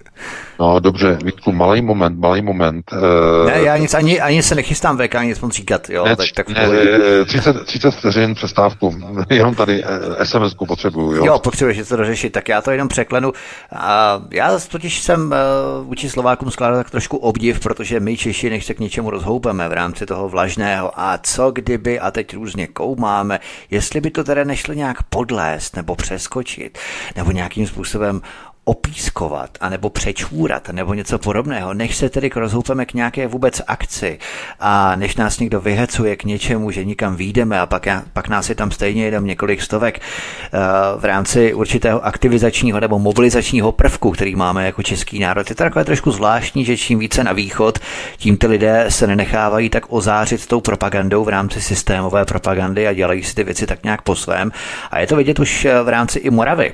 No 0.61 0.81
dobře, 0.81 1.19
Vítku, 1.25 1.53
malý 1.53 1.83
moment, 1.83 2.19
malý 2.19 2.43
moment. 2.43 2.91
Eh, 2.93 3.51
ne, 3.51 3.63
já 3.63 3.77
nic, 3.77 3.95
ani, 3.95 4.21
ani 4.21 4.43
se 4.43 4.55
nechystám 4.55 4.99
VK 4.99 5.15
nic 5.23 5.41
moc 5.41 5.55
říkat, 5.55 5.91
jo, 5.91 6.05
ne, 6.05 6.17
tak, 6.17 6.27
tak 6.35 6.49
ne, 6.49 6.61
pohodě. 6.65 7.01
eh, 7.21 7.25
30, 7.25 7.65
30 7.67 7.91
vteřin 7.91 8.35
přestávku, 8.35 8.97
jenom 9.31 9.55
tady 9.55 9.85
eh, 9.85 10.25
SMS-ku 10.25 10.67
potřebuju, 10.67 11.13
jo. 11.13 11.25
Jo, 11.25 11.39
potřebuješ 11.39 11.89
to 11.89 11.97
dořešit, 11.97 12.33
tak 12.33 12.49
já 12.49 12.63
to 12.63 12.71
jenom 12.71 12.89
překlenu. 12.89 13.33
A 13.77 14.23
já 14.31 14.59
totiž 14.59 15.01
jsem 15.01 15.35
vůči 15.83 16.11
Slovákům 16.11 16.51
skládal 16.51 16.77
tak 16.77 16.91
trošku 16.91 17.17
obdiv, 17.17 17.61
protože 17.61 18.01
my 18.01 18.17
Češi, 18.17 18.51
než 18.51 18.65
se 18.65 18.75
k 18.75 18.81
něčemu 18.81 19.11
rozhoupeme 19.11 19.69
v 19.69 19.73
rámci 19.73 20.07
toho 20.07 20.29
vlažného 20.29 21.01
a 21.01 21.19
co 21.23 21.51
kdyby, 21.51 22.01
a 22.01 22.11
teď 22.11 22.35
různě 22.35 22.67
koumáme, 22.67 23.41
jestli 23.71 24.01
by 24.01 24.11
to 24.11 24.25
teda 24.25 24.45
nešlo 24.45 24.75
nějak 24.75 25.03
podlést 25.03 25.77
nebo 25.77 25.97
přeskočit, 25.97 26.79
nebo 27.17 27.31
nějakým 27.31 27.67
způsobem 27.67 28.21
opískovat, 28.65 29.51
anebo 29.61 29.91
přečůrat, 29.91 30.69
nebo 30.69 30.95
něco 30.95 31.19
podobného, 31.19 31.75
než 31.75 31.97
se 31.97 32.11
tedy 32.11 32.31
rozhoupeme 32.35 32.87
k 32.87 32.95
nějaké 32.95 33.27
vůbec 33.27 33.63
akci 33.67 34.19
a 34.61 34.97
než 34.97 35.17
nás 35.17 35.39
někdo 35.39 35.61
vyhecuje 35.61 36.17
k 36.17 36.25
něčemu, 36.25 36.71
že 36.71 36.85
nikam 36.85 37.17
výjdeme 37.17 37.61
a 37.61 37.67
pak, 37.67 37.87
pak 38.13 38.29
nás 38.29 38.49
je 38.49 38.55
tam 38.55 38.71
stejně 38.71 39.05
jenom 39.05 39.27
několik 39.27 39.63
stovek 39.63 40.01
eh, 40.01 40.59
v 40.97 41.05
rámci 41.05 41.55
určitého 41.55 42.05
aktivizačního 42.05 42.81
nebo 42.81 42.99
mobilizačního 42.99 43.73
prvku, 43.73 44.11
který 44.11 44.37
máme 44.37 44.67
jako 44.67 44.83
český 44.83 45.19
národ. 45.19 45.51
Je 45.51 45.57
to 45.57 45.65
takové 45.65 45.85
trošku 45.85 46.11
zvláštní, 46.11 46.65
že 46.65 46.77
čím 46.77 46.99
více 46.99 47.25
na 47.25 47.33
východ, 47.33 47.79
tím 48.17 48.37
ty 48.37 48.47
lidé 48.47 48.87
se 48.89 49.07
nenechávají 49.07 49.71
tak 49.71 49.85
ozářit 49.89 50.47
tou 50.47 50.61
propagandou 50.61 51.25
v 51.25 51.29
rámci 51.29 51.61
systémové 51.61 52.25
propagandy 52.25 52.89
a 52.89 52.93
dělají 52.93 53.23
si 53.23 53.35
ty 53.35 53.45
věci 53.45 53.67
tak 53.67 53.83
nějak 53.85 54.03
po 54.03 54.17
svém. 54.17 54.53
A 54.91 55.01
je 55.01 55.07
to 55.07 55.17
vidět 55.17 55.39
už 55.39 55.65
eh, 55.65 55.83
v 55.83 55.89
rámci 55.89 56.19
i 56.19 56.31
Moravy. 56.31 56.73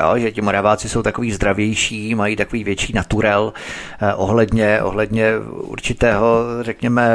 Jo, 0.00 0.18
že 0.18 0.32
ti 0.32 0.40
Moraváci 0.40 0.88
jsou 0.88 1.02
takový 1.02 1.32
zdravější, 1.32 2.14
mají 2.14 2.36
takový 2.36 2.64
větší 2.64 2.92
naturel 2.92 3.52
eh, 4.00 4.14
ohledně, 4.14 4.82
ohledně 4.82 5.38
určitého, 5.50 6.44
řekněme, 6.60 7.10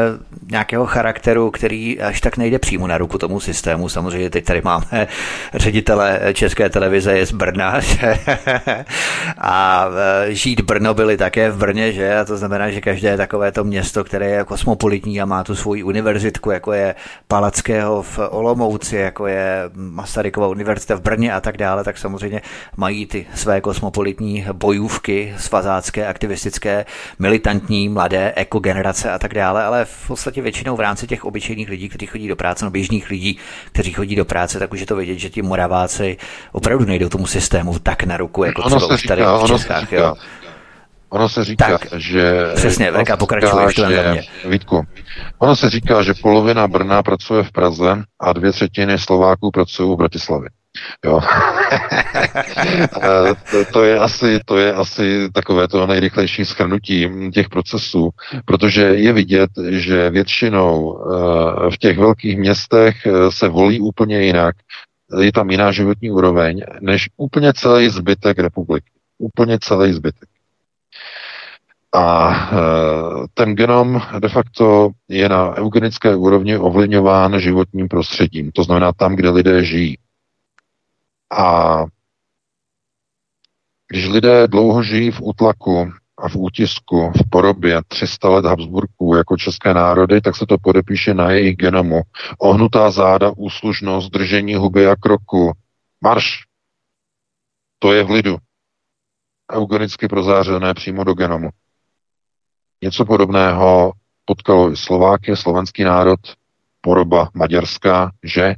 nějakého 0.51 0.85
charakteru, 0.85 1.51
který 1.51 2.01
až 2.01 2.21
tak 2.21 2.37
nejde 2.37 2.59
přímo 2.59 2.87
na 2.87 2.97
ruku 2.97 3.17
tomu 3.17 3.39
systému. 3.39 3.89
Samozřejmě 3.89 4.29
teď 4.29 4.45
tady 4.45 4.61
máme 4.61 5.07
ředitele 5.53 6.19
České 6.33 6.69
televize 6.69 7.17
je 7.17 7.25
z 7.25 7.31
Brna 7.31 7.79
že? 7.79 8.19
a 9.37 9.87
eh, 10.25 10.33
žít 10.33 10.61
Brno 10.61 10.93
byli 10.93 11.17
také 11.17 11.51
v 11.51 11.57
Brně, 11.57 11.91
že? 11.91 12.17
A 12.17 12.25
to 12.25 12.37
znamená, 12.37 12.69
že 12.69 12.81
každé 12.81 13.17
takové 13.17 13.51
to 13.51 13.63
město, 13.63 14.03
které 14.03 14.29
je 14.29 14.43
kosmopolitní 14.43 15.21
a 15.21 15.25
má 15.25 15.43
tu 15.43 15.55
svoji 15.55 15.83
univerzitku, 15.83 16.51
jako 16.51 16.73
je 16.73 16.95
Palackého 17.27 18.01
v 18.01 18.19
Olomouci, 18.29 18.95
jako 18.95 19.27
je 19.27 19.69
Masarykova 19.73 20.47
univerzita 20.47 20.95
v 20.95 21.01
Brně 21.01 21.33
a 21.33 21.41
tak 21.41 21.57
dále, 21.57 21.83
tak 21.83 21.97
samozřejmě 21.97 22.41
mají 22.77 23.05
ty 23.05 23.25
své 23.35 23.61
kosmopolitní 23.61 24.45
bojůvky, 24.53 25.33
svazácké, 25.37 26.07
aktivistické, 26.07 26.85
militantní, 27.19 27.89
mladé, 27.89 28.33
ekogenerace 28.35 29.11
a 29.11 29.19
tak 29.19 29.33
dále, 29.33 29.63
ale 29.63 29.85
v 29.85 30.07
podstatě 30.07 30.41
většinou 30.41 30.75
v 30.75 30.79
rámci 30.79 31.07
těch 31.07 31.25
obyčejných 31.25 31.69
lidí, 31.69 31.89
kteří 31.89 32.05
chodí 32.05 32.27
do 32.27 32.35
práce, 32.35 32.65
no 32.65 32.71
běžných 32.71 33.09
lidí, 33.09 33.37
kteří 33.71 33.91
chodí 33.93 34.15
do 34.15 34.25
práce, 34.25 34.59
tak 34.59 34.73
už 34.73 34.79
je 34.79 34.85
to 34.85 34.95
vidět, 34.95 35.19
že 35.19 35.29
ti 35.29 35.41
Moraváci 35.41 36.17
opravdu 36.51 36.85
nejdou 36.85 37.09
tomu 37.09 37.27
systému 37.27 37.79
tak 37.79 38.03
na 38.03 38.17
ruku, 38.17 38.43
jako 38.43 38.61
Ono 38.61 38.75
třeba 38.75 38.93
už 38.93 39.03
tady 39.03 39.21
říká, 39.21 39.37
v 39.37 39.47
Čechách. 39.47 39.81
říká, 39.81 39.95
Jo. 39.95 40.15
Ono 41.09 41.29
se 41.29 41.43
říká, 41.43 41.77
Tak, 41.77 41.87
že... 41.97 42.51
přesně, 42.55 42.91
VK, 42.91 43.07
se 43.07 43.17
pokračuj, 43.17 43.63
ještě 43.63 43.81
len 43.81 43.95
za 43.95 44.11
mě. 44.11 44.23
Vítku, 44.45 44.87
ono 45.39 45.55
se 45.55 45.69
říká, 45.69 46.03
že 46.03 46.13
polovina 46.21 46.67
Brna 46.67 47.03
pracuje 47.03 47.43
v 47.43 47.51
Praze 47.51 48.03
a 48.19 48.33
dvě 48.33 48.51
třetiny 48.51 48.99
Slováků 48.99 49.51
pracují 49.51 49.93
v 49.93 49.97
Bratislavě. 49.97 50.49
Jo. 51.05 51.19
Eh, 53.01 53.35
to, 53.51 53.65
to, 53.73 53.83
je 53.83 53.99
asi, 53.99 54.39
to 54.45 54.57
je 54.57 54.73
asi 54.73 55.29
takové 55.33 55.67
to 55.67 55.87
nejrychlejší 55.87 56.45
schrnutí 56.45 57.07
těch 57.33 57.49
procesů, 57.49 58.09
protože 58.45 58.81
je 58.81 59.13
vidět, 59.13 59.49
že 59.69 60.09
většinou 60.09 60.99
eh, 60.99 61.69
v 61.69 61.77
těch 61.77 61.97
velkých 61.97 62.37
městech 62.37 63.05
eh, 63.05 63.31
se 63.31 63.47
volí 63.47 63.79
úplně 63.79 64.21
jinak, 64.21 64.55
je 65.19 65.31
tam 65.31 65.49
jiná 65.49 65.71
životní 65.71 66.11
úroveň, 66.11 66.61
než 66.81 67.09
úplně 67.17 67.53
celý 67.53 67.89
zbytek 67.89 68.39
republiky. 68.39 68.91
Úplně 69.17 69.59
celý 69.61 69.93
zbytek. 69.93 70.29
A 71.93 72.29
ten 73.33 73.55
genom 73.55 74.01
de 74.19 74.29
facto 74.29 74.89
je 75.07 75.29
na 75.29 75.55
eugenické 75.57 76.15
úrovni 76.15 76.57
ovlivňován 76.57 77.39
životním 77.39 77.87
prostředím, 77.87 78.51
to 78.51 78.63
znamená 78.63 78.93
tam, 78.93 79.15
kde 79.15 79.29
lidé 79.29 79.63
žijí. 79.63 79.97
A 81.31 81.83
když 83.87 84.07
lidé 84.07 84.47
dlouho 84.47 84.83
žijí 84.83 85.11
v 85.11 85.21
útlaku 85.21 85.91
a 86.17 86.29
v 86.29 86.35
útisku, 86.35 87.11
v 87.11 87.29
porobě 87.29 87.81
300 87.87 88.29
let 88.29 88.45
Habsburků 88.45 89.15
jako 89.15 89.37
české 89.37 89.73
národy, 89.73 90.21
tak 90.21 90.35
se 90.35 90.45
to 90.45 90.57
podepíše 90.57 91.13
na 91.13 91.31
jejich 91.31 91.55
genomu. 91.55 92.01
Ohnutá 92.37 92.91
záda, 92.91 93.31
úslužnost, 93.37 94.11
držení 94.11 94.55
huby 94.55 94.87
a 94.87 94.95
kroku. 94.95 95.51
Marš! 96.01 96.43
To 97.79 97.93
je 97.93 98.03
v 98.03 98.09
lidu. 98.09 98.37
Eugenicky 99.53 100.07
prozářené 100.07 100.73
přímo 100.73 101.03
do 101.03 101.13
genomu. 101.13 101.49
Něco 102.83 103.05
podobného 103.05 103.91
potkalo 104.25 104.71
i 104.71 104.77
Slováky, 104.77 105.35
slovenský 105.35 105.83
národ, 105.83 106.19
poroba 106.81 107.29
maďarská, 107.33 108.11
že 108.23 108.55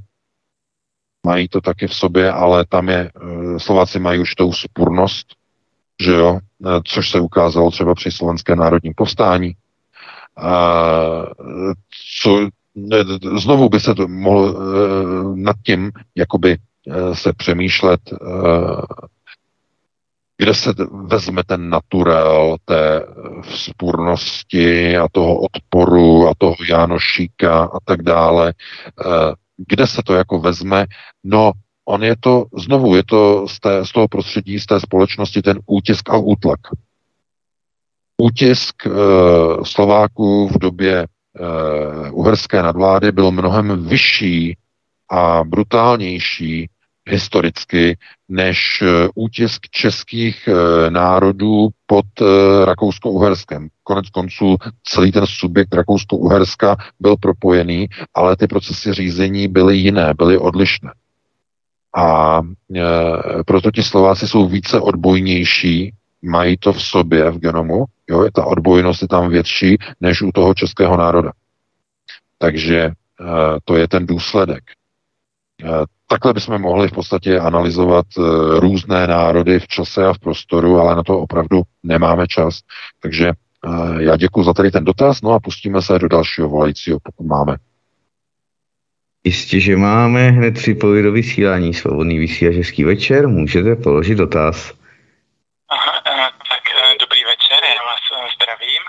mají 1.25 1.47
to 1.47 1.61
taky 1.61 1.87
v 1.87 1.95
sobě, 1.95 2.31
ale 2.31 2.65
tam 2.65 2.89
je, 2.89 3.11
Slováci 3.57 3.99
mají 3.99 4.19
už 4.19 4.35
tou 4.35 4.53
spurnost, 4.53 5.27
že 6.01 6.11
jo, 6.11 6.39
což 6.83 7.09
se 7.09 7.19
ukázalo 7.19 7.71
třeba 7.71 7.95
při 7.95 8.11
slovenské 8.11 8.55
národním 8.55 8.93
povstání. 8.93 9.53
Co, 12.21 12.47
znovu 13.37 13.69
by 13.69 13.79
se 13.79 13.95
to 13.95 14.07
mohlo 14.07 14.55
nad 15.35 15.55
tím 15.65 15.91
jakoby 16.15 16.57
se 17.13 17.33
přemýšlet, 17.33 17.99
kde 20.41 20.53
se 20.53 20.73
vezme 21.05 21.43
ten 21.43 21.69
naturel 21.69 22.57
té 22.65 23.05
vzpůrnosti 23.41 24.97
a 24.97 25.07
toho 25.11 25.39
odporu 25.39 26.27
a 26.27 26.33
toho 26.37 26.55
Jánošíka 26.69 27.63
a 27.63 27.77
tak 27.85 28.01
dále, 28.01 28.53
kde 29.57 29.87
se 29.87 30.01
to 30.05 30.13
jako 30.13 30.39
vezme, 30.39 30.85
no 31.23 31.51
on 31.85 32.03
je 32.03 32.15
to, 32.19 32.45
znovu 32.57 32.95
je 32.95 33.03
to 33.03 33.47
z, 33.47 33.59
té, 33.59 33.85
z 33.85 33.91
toho 33.91 34.07
prostředí, 34.07 34.59
z 34.59 34.65
té 34.65 34.79
společnosti 34.79 35.41
ten 35.41 35.59
útisk 35.65 36.09
a 36.09 36.17
útlak. 36.17 36.59
Útisk 38.17 38.75
e, 38.85 38.89
Slováků 39.63 40.47
v 40.47 40.57
době 40.59 40.97
e, 40.97 41.07
uherské 42.11 42.61
nadvlády 42.61 43.11
byl 43.11 43.31
mnohem 43.31 43.87
vyšší 43.87 44.57
a 45.11 45.43
brutálnější 45.43 46.69
historicky 47.09 47.97
než 48.29 48.83
útisk 49.15 49.61
českých 49.71 50.47
e, 50.47 50.89
národů 50.91 51.69
pod 51.85 52.05
e, 52.21 52.25
Rakousko-Uherskem. 52.65 53.67
Konec 53.83 54.09
konců 54.09 54.57
celý 54.83 55.11
ten 55.11 55.25
subjekt 55.27 55.73
Rakousko-Uherska 55.73 56.75
byl 56.99 57.15
propojený, 57.17 57.87
ale 58.13 58.35
ty 58.37 58.47
procesy 58.47 58.93
řízení 58.93 59.47
byly 59.47 59.77
jiné, 59.77 60.13
byly 60.17 60.37
odlišné. 60.37 60.91
A 61.97 62.41
e, 62.75 62.81
proto 63.45 63.71
ti 63.71 63.83
Slováci 63.83 64.27
jsou 64.27 64.47
více 64.47 64.79
odbojnější, 64.79 65.93
mají 66.21 66.57
to 66.57 66.73
v 66.73 66.83
sobě 66.83 67.31
v 67.31 67.39
genomu, 67.39 67.85
jo, 68.09 68.27
ta 68.33 68.45
odbojnost 68.45 69.01
je 69.01 69.07
tam 69.07 69.29
větší 69.29 69.77
než 70.01 70.21
u 70.21 70.31
toho 70.31 70.53
českého 70.53 70.97
národa. 70.97 71.31
Takže 72.37 72.77
e, 72.79 72.93
to 73.65 73.75
je 73.75 73.87
ten 73.87 74.05
důsledek. 74.05 74.63
E, 75.63 75.85
takhle 76.07 76.33
bychom 76.33 76.61
mohli 76.61 76.87
v 76.87 76.91
podstatě 76.91 77.39
analyzovat 77.39 78.05
e, 78.17 78.21
různé 78.59 79.07
národy 79.07 79.59
v 79.59 79.67
čase 79.67 80.05
a 80.05 80.13
v 80.13 80.19
prostoru, 80.19 80.79
ale 80.79 80.95
na 80.95 81.03
to 81.03 81.19
opravdu 81.19 81.61
nemáme 81.83 82.27
čas. 82.27 82.59
Takže 83.01 83.27
e, 83.27 83.33
já 84.03 84.15
děkuji 84.15 84.43
za 84.43 84.53
tady 84.53 84.71
ten 84.71 84.85
dotaz, 84.85 85.21
no 85.21 85.31
a 85.31 85.39
pustíme 85.39 85.81
se 85.81 85.99
do 85.99 86.07
dalšího 86.07 86.49
volajícího, 86.49 86.99
pokud 87.03 87.27
máme. 87.27 87.55
Jistě, 89.23 89.59
že 89.59 89.77
máme 89.77 90.29
hned 90.29 90.53
připojit 90.53 91.03
do 91.03 91.11
vysílání 91.11 91.73
svobodný 91.73 92.17
vysílač 92.17 92.55
hezký 92.55 92.83
večer, 92.83 93.27
můžete 93.27 93.75
položit 93.75 94.15
dotaz. 94.15 94.73
Aha, 95.69 95.93
eh, 96.07 96.29
tak 96.49 96.63
eh, 96.77 96.97
dobrý 96.99 97.21
večer, 97.23 97.59
já 97.63 97.83
vás 97.89 98.03
eh, 98.11 98.27
zdravím. 98.35 98.83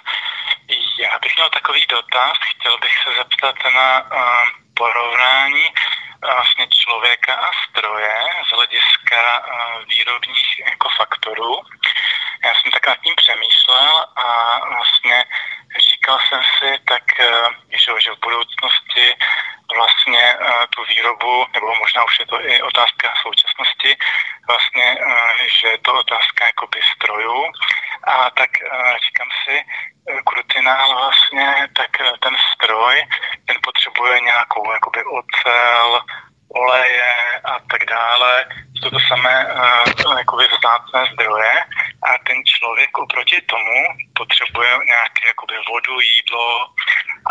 Já 1.05 1.19
bych 1.23 1.33
měl 1.37 1.51
takový 1.59 1.81
dotaz, 1.91 2.37
chtěl 2.53 2.75
bych 2.83 2.95
se 3.03 3.11
zeptat 3.21 3.57
na 3.75 3.89
porovnání 4.75 5.65
vlastně 6.23 6.67
člověka 6.69 7.35
a 7.35 7.51
stroje 7.69 8.15
z 8.49 8.51
hlediska 8.51 9.43
výrobních 9.89 10.59
jako 10.59 10.89
faktorů. 10.89 11.61
Já 12.45 12.55
jsem 12.55 12.73
tak 12.73 12.87
nad 12.87 13.01
tím 13.01 13.15
přemýšlel 13.17 14.07
a 14.17 14.59
vlastně 14.75 15.25
říkal 15.81 16.19
jsem 16.29 16.43
si 16.59 16.79
tak, 16.89 17.03
že, 17.71 17.93
že 17.99 18.11
v 18.13 18.21
budoucnosti 18.23 19.15
vlastně 19.75 20.37
uh, 20.41 20.67
tu 20.71 20.85
výrobu, 20.85 21.47
nebo 21.55 21.75
možná 21.75 22.05
už 22.05 22.19
je 22.19 22.27
to 22.27 22.41
i 22.41 22.63
otázka 22.63 23.15
současnosti, 23.23 23.97
vlastně, 24.49 24.97
že 25.61 25.69
je 25.69 25.79
to 25.79 25.95
otázka 25.95 26.47
jakoby 26.47 26.81
strojů. 26.97 27.53
A 28.05 28.31
tak 28.31 28.51
uh, 28.63 28.97
říkám 29.05 29.29
si, 29.45 29.65
krutinál 30.25 30.97
vlastně, 30.97 31.69
tak 31.77 31.91
ten 32.21 32.37
stroj, 32.53 33.07
ten 33.47 33.57
potřebuje 33.63 34.21
nějakou 34.21 34.73
jakoby 34.73 35.05
ocel, 35.05 36.03
oleje 36.55 37.15
a 37.45 37.59
tak 37.71 37.85
dále. 37.85 38.45
Jsou 38.77 38.91
to 38.91 39.01
samé 39.09 39.47
jakoby 40.19 40.45
vzácné 40.49 41.13
zdroje 41.13 41.65
a 42.03 42.19
ten 42.27 42.45
člověk 42.45 42.99
oproti 42.99 43.41
tomu 43.41 43.79
potřebuje 44.17 44.71
nějaké 44.87 45.27
jakoby 45.27 45.55
vodu, 45.69 46.01
jídlo 46.01 46.67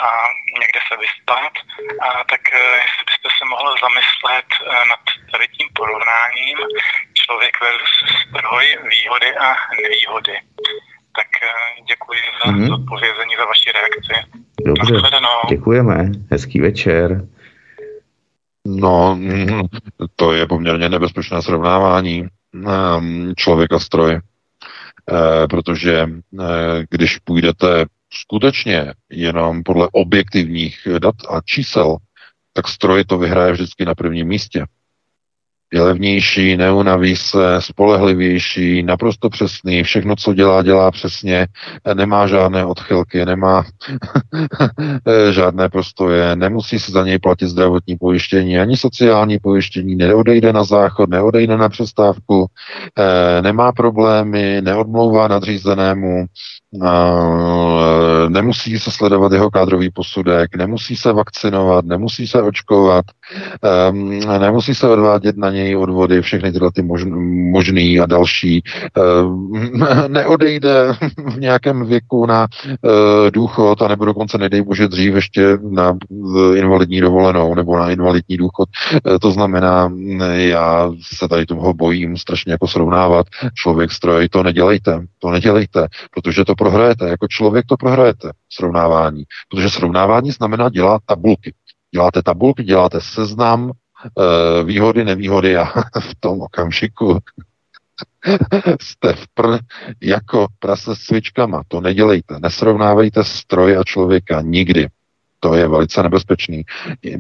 a 0.04 0.28
někde 0.60 0.80
se 0.88 0.98
vyspat. 0.98 1.54
A 2.02 2.24
tak 2.24 2.42
jestli 2.54 3.04
byste 3.06 3.30
se 3.38 3.46
mohl 3.46 3.76
zamyslet 3.82 4.46
nad 4.90 5.00
tady 5.32 5.48
tím 5.48 5.70
porovnáním 5.76 6.58
člověk 7.24 7.54
versus 7.62 8.10
stroj, 8.24 8.66
výhody 8.94 9.30
a 9.46 9.48
nevýhody. 9.82 10.36
Tak 11.18 11.30
uh, 11.44 11.86
děkuji 11.92 12.20
za 12.40 12.52
mm-hmm. 12.52 12.74
odpovězení, 12.74 13.34
za 13.38 13.46
vaši 13.46 13.70
reakci. 13.72 14.16
Dobře, 14.66 14.94
děkujeme. 15.50 16.12
Hezký 16.32 16.60
večer. 16.60 17.28
No, 18.66 19.20
to 20.16 20.34
je 20.34 20.48
poměrně 20.48 20.90
nebezpečné 20.90 21.42
srovnávání 21.42 22.28
ehm, 22.56 23.34
člověka 23.38 23.80
stroj, 23.80 24.14
eh, 24.14 25.48
protože 25.48 26.08
eh, 26.40 26.86
když 26.90 27.18
půjdete 27.18 27.86
skutečně 28.14 28.94
jenom 29.10 29.64
podle 29.64 29.88
objektivních 29.92 30.88
dat 31.00 31.16
a 31.30 31.42
čísel, 31.42 31.98
tak 32.54 32.68
stroj 32.68 33.04
to 33.04 33.18
vyhraje 33.18 33.52
vždycky 33.52 33.86
na 33.86 33.96
prvním 33.96 34.28
místě 34.28 34.66
je 35.74 35.82
levnější, 35.82 36.58
neunaví 36.58 37.16
se, 37.16 37.56
spolehlivější, 37.60 38.84
naprosto 38.84 39.30
přesný, 39.30 39.84
všechno, 39.84 40.16
co 40.16 40.34
dělá, 40.34 40.64
dělá 40.64 40.92
přesně, 40.92 41.48
nemá 41.94 42.28
žádné 42.28 42.66
odchylky, 42.66 43.26
nemá 43.26 43.66
žádné 45.32 45.70
prostoje, 45.70 46.36
nemusí 46.36 46.80
se 46.80 46.92
za 46.92 47.04
něj 47.06 47.20
platit 47.20 47.48
zdravotní 47.48 47.98
pojištění, 47.98 48.60
ani 48.60 48.78
sociální 48.78 49.40
pojištění, 49.40 49.96
neodejde 49.96 50.54
na 50.54 50.64
záchod, 50.64 51.10
neodejde 51.10 51.58
na 51.58 51.70
přestávku, 51.70 52.46
eh, 53.00 53.42
nemá 53.42 53.72
problémy, 53.72 54.62
neodmlouvá 54.62 55.28
nadřízenému, 55.28 56.26
nemusí 58.30 58.80
se 58.80 58.92
sledovat 58.92 59.32
jeho 59.32 59.52
kádrový 59.52 59.90
posudek, 59.90 60.56
nemusí 60.56 60.96
se 60.96 61.14
vakcinovat, 61.14 61.86
nemusí 61.86 62.28
se 62.28 62.42
očkovat, 62.42 63.06
ehm, 63.62 64.20
nemusí 64.40 64.76
se 64.76 64.88
odvádět 64.88 65.38
na 65.38 65.52
něj 65.52 65.76
odvody, 65.76 66.22
všechny 66.22 66.52
tyhle 66.52 66.72
ty 66.72 66.82
možný 67.52 68.00
a 68.00 68.06
další. 68.06 68.64
Ehm, 68.98 69.52
neodejde 70.08 70.94
v 71.28 71.40
nějakém 71.40 71.86
věku 71.86 72.26
na 72.26 72.48
eh, 72.86 73.32
důchod 73.32 73.82
a 73.82 73.88
nebo 73.88 74.06
dokonce 74.06 74.38
nedej 74.38 74.62
bože 74.62 74.88
dřív 74.88 75.16
ještě 75.16 75.58
na 75.70 75.98
invalidní 76.56 77.02
dovolenou 77.02 77.56
nebo 77.56 77.78
na 77.78 77.90
invalidní 77.90 78.38
důchod. 78.38 78.70
Eh, 78.94 79.20
to 79.20 79.32
znamená, 79.32 79.94
já 80.34 80.92
se 81.02 81.28
tady 81.28 81.46
toho 81.46 81.74
bojím 81.74 82.18
strašně 82.18 82.52
jako 82.52 82.68
srovnávat 82.68 83.26
člověk 83.56 83.92
stroj, 83.92 84.30
to 84.30 84.44
nedělejte, 84.44 85.06
to 85.20 85.30
nedělejte, 85.30 85.88
protože 86.14 86.46
to 86.46 86.56
prohrajete, 86.62 87.10
jako 87.10 87.28
člověk 87.28 87.66
to 87.66 87.78
prohrajete, 87.78 88.32
srovnávání. 88.50 89.24
Protože 89.50 89.70
srovnávání 89.70 90.32
znamená 90.32 90.70
dělat 90.70 91.02
tabulky. 91.06 91.54
Děláte 91.94 92.24
tabulky, 92.24 92.64
děláte 92.64 93.02
seznam, 93.02 93.72
e, 93.72 94.64
výhody, 94.64 95.06
nevýhody 95.06 95.58
a 95.58 95.66
v 96.00 96.16
tom 96.20 96.42
okamžiku 96.42 97.18
jste 98.82 99.14
vpr 99.14 99.58
jako 100.02 100.48
prase 100.60 100.96
s 100.96 101.00
cvičkama. 101.00 101.64
To 101.68 101.82
nedělejte. 101.82 102.40
Nesrovnávejte 102.40 103.24
stroj 103.24 103.78
a 103.78 103.84
člověka 103.84 104.42
nikdy. 104.42 104.88
To 105.44 105.54
je 105.54 105.68
velice 105.68 106.04
nebezpečný, 106.04 106.64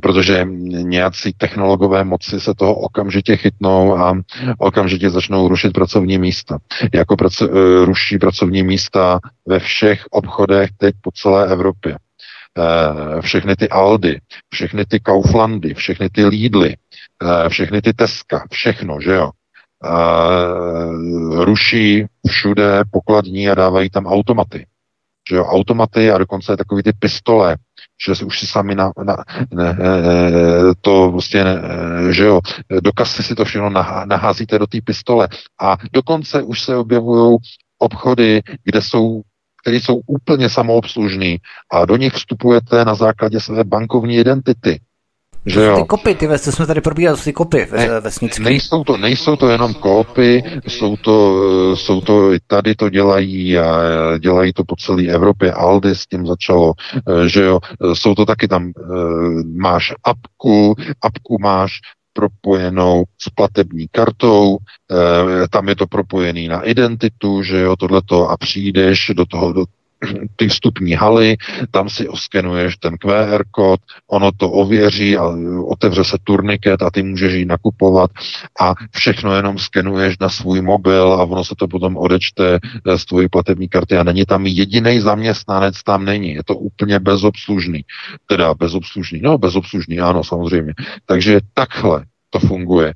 protože 0.02 0.48
nějací 0.70 1.34
technologové 1.38 2.04
moci 2.04 2.40
se 2.40 2.54
toho 2.54 2.76
okamžitě 2.76 3.38
chytnou 3.38 3.98
a 3.98 4.22
okamžitě 4.58 5.10
začnou 5.10 5.48
rušit 5.48 5.74
pracovní 5.74 6.18
místa. 6.18 6.58
Jako 6.94 7.16
praco- 7.16 7.50
eh, 7.50 7.86
ruší 7.86 8.18
pracovní 8.18 8.64
místa 8.64 9.20
ve 9.46 9.60
všech 9.60 10.06
obchodech 10.12 10.70
teď 10.78 10.96
po 11.02 11.12
celé 11.12 11.48
Evropě. 11.48 11.98
Eh, 12.58 13.22
všechny 13.22 13.56
ty 13.56 13.70
Aldy, 13.70 14.20
všechny 14.54 14.86
ty 14.86 15.00
Kauflandy, 15.00 15.74
všechny 15.74 16.10
ty 16.10 16.26
Lidly, 16.26 16.76
eh, 17.24 17.50
všechny 17.50 17.82
ty 17.82 17.94
Teska, 17.94 18.46
všechno, 18.52 18.98
že 19.02 19.14
jo? 19.14 19.30
ruší 21.34 22.06
všude 22.28 22.82
pokladní 22.92 23.50
a 23.50 23.56
dávají 23.56 23.90
tam 23.90 24.06
automaty. 24.06 24.66
Že 25.30 25.36
jo, 25.36 25.46
automaty 25.46 26.12
a 26.12 26.18
dokonce 26.18 26.58
takový 26.58 26.84
ty 26.84 26.92
pistole, 27.00 27.58
že 28.06 28.16
si 28.16 28.26
už 28.26 28.40
si 28.40 28.48
sami 28.48 28.76
na, 28.76 28.92
na 29.04 29.18
ne, 29.54 29.78
to 30.82 31.12
prostě, 31.12 31.44
ne, 31.44 31.62
že 32.10 32.24
jo, 32.26 32.42
do 32.82 32.92
kasy 32.92 33.24
si 33.24 33.36
to 33.36 33.46
všechno 33.46 33.70
naházíte 34.06 34.60
do 34.60 34.68
té 34.68 34.78
pistole 34.84 35.28
a 35.62 35.78
dokonce 35.94 36.42
už 36.42 36.62
se 36.62 36.78
objevují 36.78 37.38
obchody, 37.80 38.42
kde 38.64 38.82
jsou 38.82 39.22
které 39.62 39.78
jsou 39.78 40.02
úplně 40.08 40.50
samoobslužný 40.50 41.38
a 41.72 41.86
do 41.86 41.98
nich 41.98 42.14
vstupujete 42.14 42.86
na 42.86 42.96
základě 42.96 43.40
své 43.40 43.64
bankovní 43.64 44.16
identity. 44.16 44.80
Že 45.46 45.62
jo? 45.62 45.76
Ty 45.76 45.84
kopy, 45.84 46.16
ty 46.16 46.28
co 46.40 46.52
jsme 46.52 46.66
tady 46.66 46.82
probírali, 46.82 47.18
ty 47.24 47.34
kopy 47.34 47.68
ne, 47.72 48.00
vesnické. 48.00 48.44
Nejsou 48.44 48.84
to, 48.84 48.98
nejsou 48.98 49.36
to 49.36 49.50
jenom 49.50 49.74
kopy, 49.74 50.44
jsou 50.68 50.98
to, 50.98 51.42
jsou 51.76 52.02
to, 52.02 52.32
tady 52.48 52.76
to 52.76 52.90
dělají 52.90 53.58
a 53.58 53.82
dělají 54.18 54.54
to 54.54 54.64
po 54.64 54.76
celé 54.76 55.04
Evropě. 55.04 55.54
Aldi 55.54 55.96
s 55.96 56.08
tím 56.08 56.28
začalo, 56.28 56.74
že 57.26 57.44
jo, 57.44 57.60
jsou 57.94 58.16
to 58.16 58.26
taky 58.26 58.48
tam, 58.48 58.72
máš 59.56 59.94
apku, 60.04 60.76
apku 61.02 61.38
máš 61.42 61.80
propojenou 62.14 63.04
s 63.22 63.30
platební 63.30 63.88
kartou, 63.92 64.58
tam 65.50 65.70
je 65.70 65.76
to 65.76 65.88
propojený 65.88 66.48
na 66.48 66.62
identitu, 66.62 67.44
že 67.44 67.60
jo, 67.60 67.76
tohleto 67.76 68.30
a 68.30 68.38
přijdeš 68.38 69.12
do 69.16 69.26
toho, 69.26 69.54
do, 69.54 69.64
ty 70.36 70.48
vstupní 70.48 70.94
haly, 70.94 71.38
tam 71.72 71.90
si 71.90 72.08
oskenuješ 72.08 72.78
ten 72.78 72.98
QR 72.98 73.44
kód, 73.52 73.80
ono 74.08 74.32
to 74.32 74.52
ověří 74.52 75.18
a 75.18 75.34
otevře 75.66 76.04
se 76.04 76.18
turniket 76.24 76.82
a 76.82 76.92
ty 76.92 77.04
můžeš 77.04 77.34
jít 77.34 77.46
nakupovat 77.46 78.12
a 78.62 78.74
všechno 78.92 79.36
jenom 79.36 79.60
skenuješ 79.60 80.20
na 80.20 80.30
svůj 80.30 80.62
mobil 80.62 81.14
a 81.14 81.24
ono 81.24 81.44
se 81.44 81.56
to 81.58 81.68
potom 81.68 81.98
odečte 81.98 82.60
eh, 82.88 82.98
z 82.98 83.06
tvojí 83.06 83.30
platební 83.30 83.70
karty 83.70 83.98
a 83.98 84.04
není 84.04 84.26
tam 84.26 84.46
jediný 84.46 85.00
zaměstnanec, 85.00 85.84
tam 85.84 86.06
není. 86.06 86.34
Je 86.34 86.44
to 86.44 86.56
úplně 86.56 87.00
bezobslužný. 87.00 87.86
Teda 88.26 88.54
bezobslužný, 88.54 89.22
no 89.24 89.38
bezobslužný, 89.38 90.00
ano, 90.00 90.24
samozřejmě. 90.24 90.74
Takže 91.06 91.40
takhle 91.54 92.06
to 92.32 92.40
funguje. 92.40 92.90
E, 92.90 92.96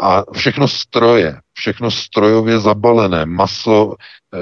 a 0.00 0.22
všechno 0.32 0.68
stroje, 0.68 1.40
všechno 1.52 1.90
strojově 1.90 2.58
zabalené, 2.58 3.26
maso 3.26 3.94
e, 3.94 4.38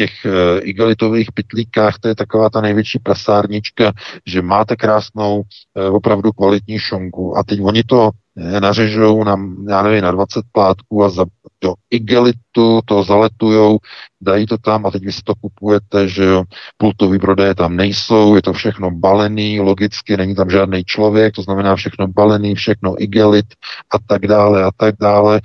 těch 0.00 0.24
uh, 0.24 0.32
igelitových 0.62 1.32
pitlíkách, 1.32 1.98
to 2.00 2.08
je 2.08 2.14
taková 2.14 2.50
ta 2.50 2.60
největší 2.60 2.98
prasárnička, 2.98 3.92
že 4.26 4.42
máte 4.42 4.76
krásnou, 4.76 5.36
uh, 5.40 5.94
opravdu 5.94 6.32
kvalitní 6.32 6.78
šonku 6.78 7.38
a 7.38 7.42
teď 7.44 7.60
oni 7.62 7.82
to 7.84 8.10
uh, 8.10 8.60
nařežou 8.60 9.24
na, 9.24 9.36
já 9.68 9.82
nevím, 9.82 10.02
na 10.04 10.10
20 10.10 10.40
plátků 10.52 11.04
a 11.04 11.08
za, 11.08 11.24
do 11.60 11.74
igelitu 11.90 12.80
to 12.84 13.02
zaletujou, 13.02 13.78
dají 14.20 14.46
to 14.46 14.58
tam 14.58 14.86
a 14.86 14.90
teď 14.90 15.04
vy 15.04 15.12
si 15.12 15.22
to 15.24 15.34
kupujete, 15.34 16.08
že 16.08 16.24
jo, 16.24 16.44
pultový 16.76 17.18
prodeje 17.18 17.54
tam 17.54 17.76
nejsou, 17.76 18.36
je 18.36 18.42
to 18.42 18.52
všechno 18.52 18.90
balený, 18.90 19.60
logicky, 19.60 20.16
není 20.16 20.34
tam 20.34 20.50
žádný 20.50 20.84
člověk, 20.84 21.34
to 21.34 21.42
znamená 21.42 21.76
všechno 21.76 22.08
balený, 22.08 22.54
všechno 22.54 23.02
igelit 23.02 23.46
a 23.92 23.98
tak 24.06 24.26
dále 24.26 24.64
a 24.64 24.70
tak 24.76 24.94
dále. 25.00 25.40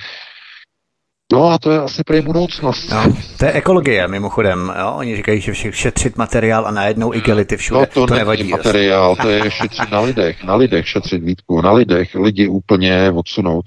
No 1.34 1.52
a 1.52 1.58
to 1.58 1.72
je 1.72 1.80
asi 1.80 2.04
pro 2.04 2.22
budoucnost. 2.22 2.90
No, 2.90 3.16
to 3.40 3.46
je 3.46 3.52
ekologie 3.52 4.08
mimochodem. 4.08 4.74
Jo? 4.80 4.94
Oni 4.98 5.16
říkají, 5.16 5.42
že 5.42 5.52
všech 5.52 5.76
šetřit 5.76 6.18
materiál 6.18 6.68
a 6.68 6.72
najednou 6.72 7.14
igelity 7.14 7.58
všude. 7.58 7.80
No 7.80 7.86
to, 7.86 8.08
to 8.08 8.16
nevadí 8.16 8.44
materiál, 8.44 9.16
to 9.16 9.30
je 9.30 9.52
šetřit 9.52 9.92
na 9.92 10.00
lidech, 10.00 10.44
na 10.44 10.56
lidech 10.56 10.88
šetřit 10.88 11.24
výtku, 11.24 11.62
na 11.62 11.72
lidech 11.72 12.16
lidi 12.16 12.48
úplně 12.48 13.12
odsunout. 13.12 13.66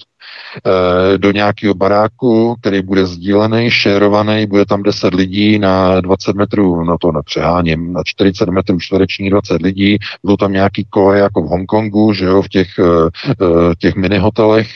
Eh, 0.67 1.19
do 1.19 1.33
nějakého 1.33 1.75
baráku, 1.75 2.57
který 2.61 2.83
bude 2.83 3.07
sdílený, 3.07 3.71
šérovaný, 3.71 4.47
bude 4.47 4.67
tam 4.67 4.83
10 4.83 5.15
lidí 5.15 5.59
na 5.59 6.01
20 6.01 6.37
metrů, 6.37 6.85
no 6.85 6.99
to 6.99 7.13
nepřeháním, 7.13 7.93
na 7.93 8.03
40 8.05 8.49
metrů 8.49 8.81
čtvereční 8.81 9.31
20 9.31 9.63
lidí, 9.63 9.99
budou 10.23 10.37
tam 10.37 10.53
nějaký 10.53 10.87
koje 10.91 11.21
jako 11.21 11.43
v 11.43 11.47
Hongkongu, 11.47 12.13
že 12.13 12.25
jo, 12.25 12.43
v 12.43 12.49
těch, 12.49 12.69
eh, 12.79 13.11
eh, 13.43 13.75
těch 13.79 13.95
mini 13.95 14.19
hotelech, 14.19 14.69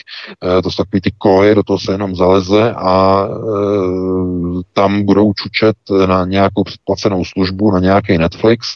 to 0.63 0.71
jsou 0.71 0.83
takový 0.83 1.01
ty 1.01 1.11
koje, 1.17 1.55
do 1.55 1.63
toho 1.63 1.79
se 1.79 1.91
jenom 1.91 2.15
zaleze 2.15 2.73
a 2.73 3.27
tam 4.73 5.05
budou 5.05 5.33
čučet 5.33 5.75
na 6.07 6.25
nějakou 6.25 6.63
předplacenou 6.63 7.25
službu, 7.25 7.71
na 7.71 7.79
nějaký 7.79 8.17
Netflix 8.17 8.67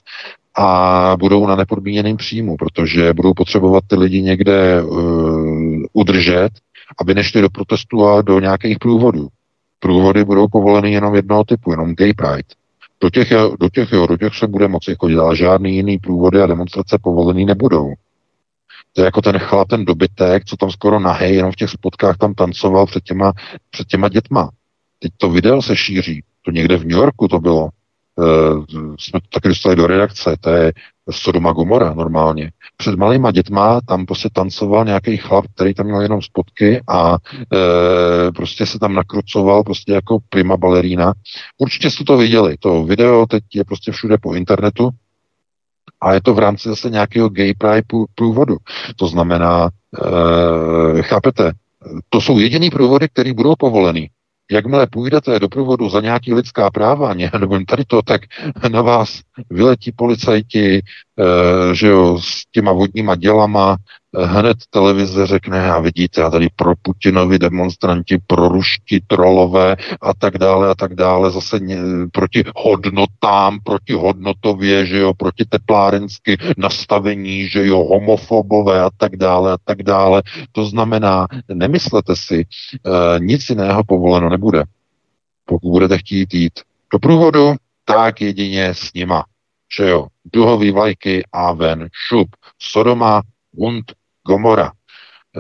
a 0.57 1.15
budou 1.19 1.47
na 1.47 1.55
nepodmíněném 1.55 2.17
příjmu, 2.17 2.57
protože 2.57 3.13
budou 3.13 3.33
potřebovat 3.33 3.83
ty 3.87 3.95
lidi 3.95 4.21
někde 4.21 4.83
uh, 4.83 5.83
udržet 5.93 6.49
aby 7.01 7.15
nešli 7.15 7.41
do 7.41 7.49
protestu 7.49 8.07
a 8.07 8.21
do 8.21 8.39
nějakých 8.39 8.79
průvodů. 8.79 9.27
Průvody 9.79 10.25
budou 10.25 10.47
povoleny 10.47 10.91
jenom 10.91 11.15
jednoho 11.15 11.43
typu, 11.43 11.71
jenom 11.71 11.95
gay 11.95 12.13
pride. 12.13 12.43
Do 13.01 13.09
těch, 13.09 13.29
do 13.59 13.69
těch, 13.69 13.91
jo, 13.91 14.07
do 14.07 14.17
těch 14.17 14.35
se 14.35 14.47
bude 14.47 14.67
moci 14.67 14.95
chodit, 14.99 15.17
ale 15.17 15.35
žádný 15.35 15.75
jiný 15.75 15.97
průvody 15.97 16.41
a 16.41 16.47
demonstrace 16.47 16.97
povolený 17.01 17.45
nebudou. 17.45 17.93
To 18.93 19.01
je 19.01 19.05
jako 19.05 19.21
ten 19.21 19.39
chlap, 19.39 19.67
ten 19.67 19.85
dobytek, 19.85 20.45
co 20.45 20.57
tam 20.57 20.71
skoro 20.71 20.99
nahej, 20.99 21.35
jenom 21.35 21.51
v 21.51 21.55
těch 21.55 21.69
spotkách 21.69 22.17
tam 22.17 22.33
tancoval 22.33 22.85
před 22.85 23.03
těma, 23.03 23.33
před 23.69 23.87
těma 23.87 24.09
dětma. 24.09 24.49
Teď 24.99 25.11
to 25.17 25.29
video 25.29 25.61
se 25.61 25.75
šíří. 25.75 26.23
To 26.41 26.51
někde 26.51 26.77
v 26.77 26.85
New 26.85 26.97
Yorku 26.97 27.27
to 27.27 27.39
bylo. 27.39 27.69
Uh, 28.15 28.65
jsme 28.99 29.21
to 29.21 29.27
taky 29.33 29.47
dostali 29.47 29.75
do 29.75 29.87
redakce. 29.87 30.37
To 30.41 30.49
je 30.49 30.73
Sodoma 31.11 31.51
Gomora 31.51 31.93
normálně. 31.93 32.51
Před 32.77 32.95
malýma 32.95 33.31
dětma 33.31 33.81
tam 33.87 34.05
prostě 34.05 34.29
tancoval 34.33 34.85
nějaký 34.85 35.17
chlap, 35.17 35.45
který 35.55 35.73
tam 35.73 35.85
měl 35.85 36.01
jenom 36.01 36.21
spotky 36.21 36.81
a 36.87 37.17
e, 37.53 38.31
prostě 38.31 38.65
se 38.65 38.79
tam 38.79 38.93
nakrucoval 38.93 39.63
prostě 39.63 39.91
jako 39.91 40.17
prima 40.29 40.57
balerína. 40.57 41.13
Určitě 41.57 41.89
jste 41.89 42.03
to 42.03 42.17
viděli. 42.17 42.57
To 42.59 42.83
video 42.83 43.25
teď 43.25 43.43
je 43.53 43.63
prostě 43.63 43.91
všude 43.91 44.17
po 44.17 44.33
internetu 44.33 44.89
a 46.01 46.13
je 46.13 46.21
to 46.21 46.33
v 46.33 46.39
rámci 46.39 46.69
zase 46.69 46.89
nějakého 46.89 47.29
gay 47.29 47.53
pride 47.53 47.83
průvodu. 48.15 48.57
To 48.95 49.07
znamená, 49.07 49.69
e, 50.99 51.01
chápete, 51.01 51.51
to 52.09 52.21
jsou 52.21 52.39
jediný 52.39 52.69
průvody, 52.69 53.07
které 53.09 53.33
budou 53.33 53.55
povolený 53.55 54.09
jakmile 54.51 54.87
půjdete 54.87 55.39
do 55.39 55.49
průvodu 55.49 55.89
za 55.89 56.01
nějaký 56.01 56.33
lidská 56.33 56.69
práva, 56.69 57.13
nebo 57.39 57.59
tady 57.67 57.85
to, 57.85 58.01
tak 58.01 58.21
na 58.69 58.81
vás 58.81 59.21
vyletí 59.49 59.91
policajti, 59.91 60.81
že 61.73 61.87
jo, 61.87 62.19
s 62.21 62.51
těma 62.51 62.71
vodníma 62.71 63.15
dělama, 63.15 63.77
hned 64.25 64.57
televize 64.69 65.27
řekne, 65.27 65.71
a 65.71 65.79
vidíte, 65.79 66.23
a 66.23 66.29
tady 66.29 66.47
pro 66.55 66.73
Putinovi 66.81 67.39
demonstranti, 67.39 68.17
pro 68.27 68.49
ruští 68.49 69.01
trolové 69.07 69.75
a 70.01 70.13
tak 70.13 70.37
dále 70.37 70.69
a 70.69 70.75
tak 70.75 70.95
dále, 70.95 71.31
zase 71.31 71.59
ně, 71.59 71.77
proti 72.11 72.43
hodnotám, 72.55 73.59
proti 73.63 73.93
hodnotově, 73.93 74.85
že 74.85 74.97
jo, 74.97 75.13
proti 75.13 75.45
teplárensky 75.45 76.37
nastavení, 76.57 77.47
že 77.47 77.67
jo, 77.67 77.77
homofobové 77.77 78.81
a 78.81 78.89
tak 78.97 79.15
dále 79.15 79.53
a 79.53 79.57
tak 79.63 79.83
dále. 79.83 80.23
To 80.51 80.65
znamená, 80.65 81.27
nemyslete 81.53 82.15
si, 82.15 82.41
e, 82.41 82.45
nic 83.19 83.49
jiného 83.49 83.83
povoleno 83.83 84.29
nebude. 84.29 84.63
Pokud 85.45 85.69
budete 85.69 85.97
chtít 85.97 86.33
jít 86.33 86.59
do 86.93 86.99
průvodu, 86.99 87.55
tak 87.85 88.21
jedině 88.21 88.65
s 88.65 88.93
nima. 88.93 89.23
Že 89.77 89.89
jo, 89.89 90.07
duhový 90.25 90.71
vlajky 90.71 91.23
a 91.33 91.53
ven, 91.53 91.87
šup, 92.07 92.27
Sodoma 92.59 93.21
und 93.57 93.85
Gomora 94.27 94.71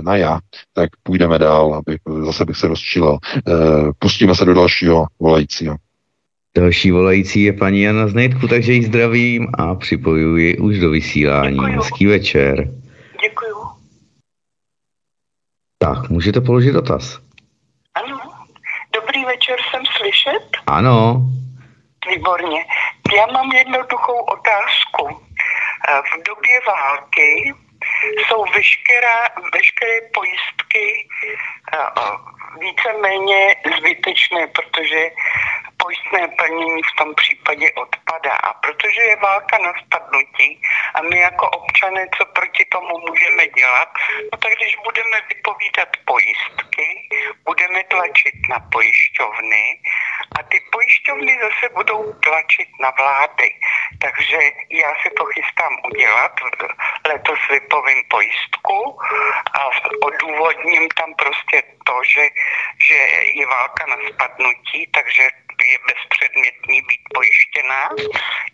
na 0.01 0.15
já, 0.15 0.39
tak 0.73 0.89
půjdeme 1.03 1.39
dál, 1.39 1.73
aby 1.73 1.97
zase 2.25 2.45
bych 2.45 2.57
se 2.57 2.67
rozčilal. 2.67 3.17
E, 3.37 3.51
pustíme 3.99 4.35
se 4.35 4.45
do 4.45 4.53
dalšího 4.53 5.05
volajícího. 5.19 5.75
Další 6.57 6.91
volající 6.91 7.43
je 7.43 7.53
paní 7.53 7.81
Jana 7.81 8.07
Znejtku, 8.07 8.47
takže 8.47 8.73
ji 8.73 8.83
zdravím 8.83 9.47
a 9.57 9.75
připojuji 9.75 10.57
už 10.57 10.79
do 10.79 10.89
vysílání. 10.89 11.57
Děkuju. 11.57 11.77
Hezký 11.77 12.05
večer. 12.05 12.73
Děkuju. 13.21 13.57
Tak, 15.77 16.09
můžete 16.09 16.41
položit 16.41 16.71
dotaz. 16.71 17.19
Ano. 17.95 18.19
Dobrý 18.93 19.25
večer, 19.25 19.55
jsem 19.71 19.83
slyšet? 19.97 20.57
Ano. 20.67 21.27
Výborně. 22.15 22.59
Já 23.15 23.25
mám 23.25 23.51
jednoduchou 23.51 24.19
otázku. 24.19 25.21
Eh, 25.87 26.01
v 26.01 26.23
době 26.23 26.59
války 26.67 27.53
jsou 28.27 28.45
veškerá, 28.55 29.29
veškeré 29.53 30.01
pojistky 30.13 31.07
víceméně 32.59 33.55
zbytečné, 33.77 34.47
protože 34.47 35.09
pojistné 35.77 36.27
plnění 36.27 36.81
v 36.83 36.95
tom 36.97 37.15
případě 37.15 37.71
odpadá. 37.71 38.33
A 38.33 38.53
protože 38.53 39.01
je 39.01 39.15
válka 39.15 39.57
na 39.57 39.73
spadnutí 39.85 40.61
a 40.95 41.01
my 41.01 41.19
jako 41.19 41.49
občané, 41.49 42.07
co 42.17 42.25
proti 42.25 42.65
tomu 42.65 42.93
můžeme 43.07 43.47
dělat, 43.47 43.89
no 44.31 44.37
tak 44.37 44.51
když 44.57 44.75
budeme 44.83 45.17
vypovídat 45.29 45.89
pojistky, 46.05 46.87
budeme 47.45 47.83
tlačit 47.83 48.35
na 48.49 48.59
pojišťovny 48.71 49.81
a 50.39 50.43
ty 50.43 50.59
pojišťovny 50.71 51.39
zase 51.41 51.73
budou 51.73 52.13
tlačit 52.13 52.69
na 52.79 52.89
vlády. 52.89 53.49
Takže 54.01 54.37
já 54.69 54.91
si 55.01 55.09
to 55.17 55.25
chystám 55.25 55.73
udělat. 55.85 56.31
Letos 57.07 57.39
vypovím 57.49 58.03
pojistku 58.09 58.99
a 59.53 59.61
odůvodním 60.01 60.89
tam 60.89 61.13
prostě 61.13 61.63
to, 61.85 61.93
že, 62.13 62.23
že 62.87 62.97
je 63.39 63.47
válka 63.47 63.85
na 63.85 63.97
spadnutí, 64.09 64.87
takže 64.93 65.29
je 65.71 65.77
bezpředmětný 65.89 66.77
být 66.87 67.03
pojištěná. 67.15 67.81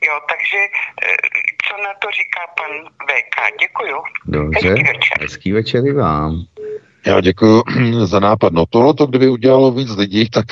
Jo, 0.07 0.15
takže 0.31 0.59
eh, 0.67 1.17
co 1.65 1.73
na 1.85 1.93
to 2.01 2.07
říká 2.19 2.41
pan 2.59 2.71
VK? 3.07 3.35
Děkuju. 3.63 3.97
Dobře, 4.25 4.69
hezký 4.69 4.83
večer. 4.83 5.21
Hezký 5.21 5.51
večer 5.51 5.81
i 5.87 5.93
vám. 5.93 6.45
Já 7.05 7.21
děkuji 7.21 7.63
za 8.03 8.19
nápad. 8.19 8.53
No 8.53 8.65
tohle, 8.69 8.93
to, 8.93 9.07
kdyby 9.07 9.29
udělalo 9.29 9.71
víc 9.71 9.89
lidí, 9.95 10.29
tak 10.33 10.45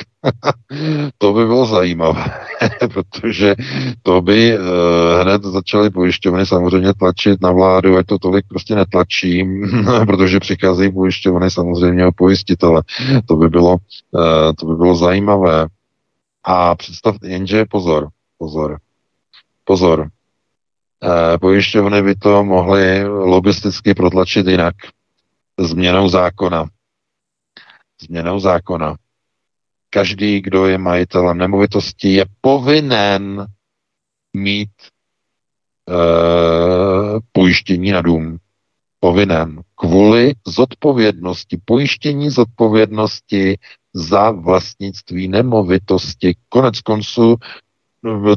to 1.18 1.32
by 1.32 1.46
bylo 1.46 1.66
zajímavé, 1.66 2.24
protože 2.92 3.54
to 4.02 4.20
by 4.20 4.58
uh, 4.58 4.64
hned 5.22 5.42
začaly 5.42 5.90
pojišťovny 5.90 6.46
samozřejmě 6.46 6.94
tlačit 6.94 7.42
na 7.42 7.52
vládu, 7.52 7.96
ať 7.96 8.06
to 8.06 8.18
tolik 8.18 8.44
prostě 8.48 8.74
netlačí, 8.74 9.44
protože 10.06 10.40
přicházejí 10.40 10.92
pojišťovny 10.92 11.50
samozřejmě 11.50 12.06
o 12.06 12.12
pojistitele. 12.12 12.82
To 13.28 13.36
by 13.36 13.48
bylo, 13.48 13.70
uh, 13.70 14.52
to 14.58 14.66
by 14.66 14.74
bylo 14.74 14.94
zajímavé. 14.94 15.66
A 16.44 16.74
představ, 16.74 17.16
jenže 17.22 17.64
pozor, 17.64 18.08
pozor, 18.38 18.78
pozor. 19.64 20.08
Uh, 21.02 21.38
pojišťovny 21.40 22.02
by 22.02 22.14
to 22.14 22.44
mohly 22.44 23.04
lobisticky 23.04 23.94
protlačit 23.94 24.46
jinak 24.46 24.74
změnou 25.60 26.08
zákona. 26.08 26.66
Změnou 28.02 28.38
zákona. 28.38 28.96
Každý, 29.90 30.40
kdo 30.40 30.66
je 30.66 30.78
majitelem 30.78 31.38
nemovitosti, 31.38 32.12
je 32.12 32.24
povinen 32.40 33.46
mít 34.36 34.70
e, 34.80 35.94
pojištění 37.32 37.90
na 37.90 38.02
dům. 38.02 38.38
Povinen. 39.00 39.62
Kvůli 39.74 40.34
zodpovědnosti, 40.46 41.58
pojištění 41.64 42.30
zodpovědnosti 42.30 43.58
za 43.94 44.30
vlastnictví 44.30 45.28
nemovitosti. 45.28 46.34
Konec 46.48 46.80
konců 46.80 47.36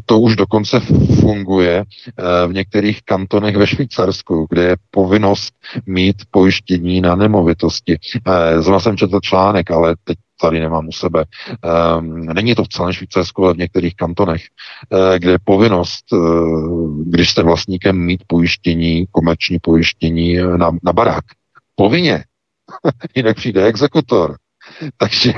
to 0.05 0.19
už 0.19 0.35
dokonce 0.35 0.79
funguje 1.19 1.83
eh, 1.83 2.47
v 2.47 2.53
některých 2.53 3.03
kantonech 3.03 3.55
ve 3.55 3.67
Švýcarsku, 3.67 4.47
kde 4.49 4.63
je 4.63 4.75
povinnost 4.91 5.53
mít 5.85 6.15
pojištění 6.31 7.01
na 7.01 7.15
nemovitosti. 7.15 7.97
Eh, 8.27 8.61
zrovna 8.61 8.79
jsem 8.79 8.97
četl 8.97 9.19
článek, 9.19 9.71
ale 9.71 9.95
teď 10.03 10.17
tady 10.41 10.59
nemám 10.59 10.87
u 10.87 10.91
sebe. 10.91 11.25
Ehm, 11.63 12.25
není 12.25 12.55
to 12.55 12.63
v 12.63 12.67
celém 12.67 12.93
Švýcarsku, 12.93 13.43
ale 13.43 13.53
v 13.53 13.57
některých 13.57 13.95
kantonech, 13.95 14.43
eh, 14.43 15.19
kde 15.19 15.31
je 15.31 15.39
povinnost, 15.43 16.05
když 17.05 17.29
jste 17.29 17.43
vlastníkem, 17.43 17.97
mít 17.97 18.23
pojištění, 18.27 19.05
komerční 19.11 19.59
pojištění 19.59 20.37
na, 20.37 20.71
na 20.83 20.93
barák. 20.93 21.23
Povinně. 21.75 22.23
Jinak 23.15 23.35
přijde 23.35 23.65
exekutor. 23.65 24.35
Takže 24.97 25.33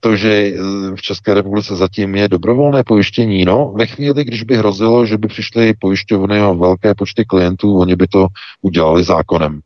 to, 0.00 0.16
že 0.16 0.52
v 0.94 1.02
České 1.02 1.34
republice 1.34 1.76
zatím 1.76 2.14
je 2.14 2.28
dobrovolné 2.28 2.84
pojištění, 2.84 3.44
no, 3.44 3.72
ve 3.76 3.86
chvíli, 3.86 4.24
když 4.24 4.42
by 4.42 4.56
hrozilo, 4.56 5.06
že 5.06 5.18
by 5.18 5.28
přišly 5.28 5.74
pojišťovny 5.74 6.42
o 6.42 6.54
velké 6.54 6.94
počty 6.94 7.24
klientů, 7.24 7.78
oni 7.78 7.96
by 7.96 8.06
to 8.06 8.26
udělali 8.62 9.04
zákonem. 9.04 9.60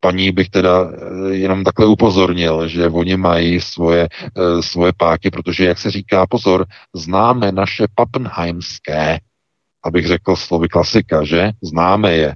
paní 0.00 0.32
bych 0.32 0.48
teda 0.48 0.90
eh, 0.90 1.34
jenom 1.34 1.64
takhle 1.64 1.86
upozornil, 1.86 2.68
že 2.68 2.88
oni 2.88 3.16
mají 3.16 3.60
svoje, 3.60 4.08
eh, 4.08 4.62
svoje 4.62 4.92
páky, 4.96 5.30
protože, 5.30 5.64
jak 5.64 5.78
se 5.78 5.90
říká, 5.90 6.26
pozor, 6.26 6.66
známe 6.94 7.52
naše 7.52 7.86
pappenheimské, 7.94 9.18
abych 9.84 10.06
řekl 10.06 10.36
slovy 10.36 10.68
klasika, 10.68 11.24
že? 11.24 11.50
Známe 11.62 12.12
je, 12.12 12.34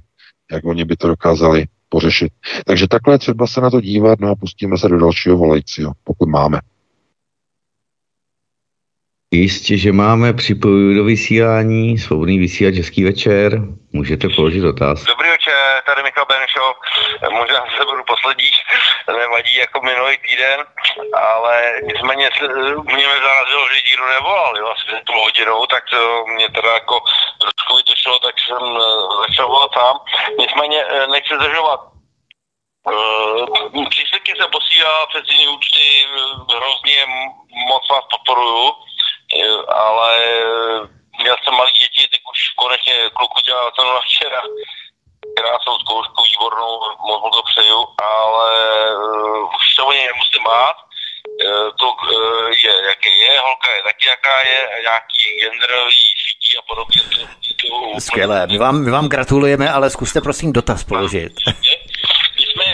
jak 0.51 0.65
oni 0.65 0.85
by 0.85 0.95
to 0.95 1.07
dokázali 1.07 1.65
pořešit. 1.89 2.33
Takže 2.65 2.87
takhle 2.87 3.17
třeba 3.17 3.47
se 3.47 3.61
na 3.61 3.69
to 3.69 3.81
dívat, 3.81 4.19
no 4.19 4.29
a 4.29 4.35
pustíme 4.35 4.77
se 4.77 4.89
do 4.89 4.99
dalšího 4.99 5.37
volejcího, 5.37 5.91
pokud 6.03 6.29
máme. 6.29 6.59
Jistě, 9.31 9.77
že 9.77 9.91
máme 9.91 10.33
připojuji 10.33 10.95
do 10.95 11.03
vysílání, 11.03 11.97
svobodný 11.97 12.39
vysílač, 12.39 12.75
hezký 12.75 13.03
večer, 13.03 13.61
můžete 13.93 14.29
položit 14.29 14.59
dotaz. 14.59 15.03
Dobrý 15.03 15.29
večer, 15.29 15.53
tady 15.85 16.03
Michal 16.03 16.24
Benšov, 16.65 16.77
možná 17.31 17.65
se 17.77 17.85
budu 17.85 18.03
poslední, 18.03 18.49
nevadí 19.07 19.55
jako 19.55 19.81
minulý 19.81 20.17
týden, 20.17 20.65
ale 21.13 21.73
nicméně 21.83 22.29
mě 22.83 22.95
mě 22.95 23.07
zarazilo, 23.07 23.67
že 23.73 23.81
díru 23.81 24.05
nevolal, 24.05 24.57
jo, 24.57 24.67
asi 24.67 24.85
před 24.87 25.05
půl 25.05 25.21
hodinou, 25.21 25.65
tak 25.65 25.83
to 25.89 26.25
mě 26.25 26.49
teda 26.49 26.73
jako 26.73 26.99
trošku 27.41 27.75
vytočilo, 27.77 28.19
tak 28.19 28.35
jsem 28.39 28.77
eh, 28.77 29.27
začal 29.27 29.47
volat 29.47 29.71
sám. 29.73 29.99
Nicméně 30.39 30.83
eh, 30.83 31.07
nechci 31.07 31.35
zdržovat, 31.35 31.79
Uh, 32.87 33.89
příspěvky 33.89 34.33
se 34.35 34.47
posílá 34.51 35.05
přes 35.05 35.23
jiné 35.29 35.51
účty, 35.51 36.07
hrozně 36.49 37.05
moc 37.67 37.89
vás 37.89 38.03
podporuju. 38.11 38.73
Eh, 39.33 39.73
ale 39.73 40.25
eh, 40.25 40.87
měl 41.21 41.35
jsem 41.43 41.53
malý 41.53 41.71
děti, 41.71 42.07
teď 42.11 42.21
už 42.31 42.49
konečně 42.55 42.93
kluku 43.13 43.41
dělal 43.41 43.71
to 43.71 44.01
včera, 44.01 44.41
krásnou 45.39 45.75
zkoušku, 45.83 46.19
výbornou, 46.31 46.71
moc 47.07 47.19
mu 47.23 47.29
to 47.29 47.41
přeju, 47.49 47.79
ale 48.13 48.51
uh, 48.95 49.55
už 49.57 49.65
se 49.75 49.81
o 49.81 49.91
něj 49.91 50.05
nemusím 50.11 50.43
bát. 50.43 50.77
Uh, 51.45 51.69
to 51.79 51.87
uh, 51.91 52.49
je, 52.63 52.73
jaké 52.91 53.09
je, 53.09 53.39
holka 53.39 53.69
je 53.75 53.83
taky, 53.83 54.07
jaká 54.07 54.41
je, 54.41 54.59
nějaký 54.81 55.23
genderový 55.41 55.91
šití 56.25 56.57
a 56.57 56.61
podobně. 56.69 57.01
To, 57.11 57.67
to, 57.93 57.99
Skvělé, 57.99 58.47
my 58.47 58.57
vám, 58.57 58.83
my 58.85 58.91
vám 58.91 59.07
gratulujeme, 59.07 59.69
ale 59.69 59.89
zkuste 59.89 60.21
prosím 60.21 60.53
dotaz 60.53 60.83
položit. 60.83 61.33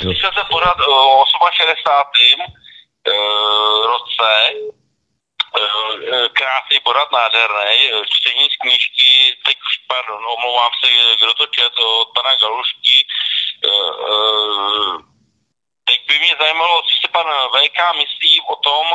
My 0.06 0.16
jsme 0.16 0.30
se 0.38 0.44
pořád 0.50 0.78
o 0.88 1.24
68. 1.52 2.40
Uh, 3.08 3.86
roce 3.86 4.32
Eh, 5.52 6.30
porad, 6.84 7.12
nádherný, 7.12 7.78
eh, 7.92 8.02
čtení 8.10 8.50
z 8.50 8.58
knížky, 8.62 9.38
teď 9.46 9.58
už, 9.68 9.78
pardon, 9.88 10.26
omlouvám 10.26 10.72
se, 10.80 10.88
kdo 11.18 11.34
to 11.34 11.46
čet, 11.48 11.80
od 11.80 12.10
pana 12.16 12.36
Galušky. 12.36 13.08
Eh, 13.66 14.98
teď 15.86 16.00
by 16.08 16.20
mě 16.20 16.36
zajímalo, 16.40 16.82
co 16.82 16.94
si 17.02 17.08
pan 17.12 17.28
VK 17.54 17.94
myslí 17.94 18.42
o 18.48 18.56
tom, 18.56 18.86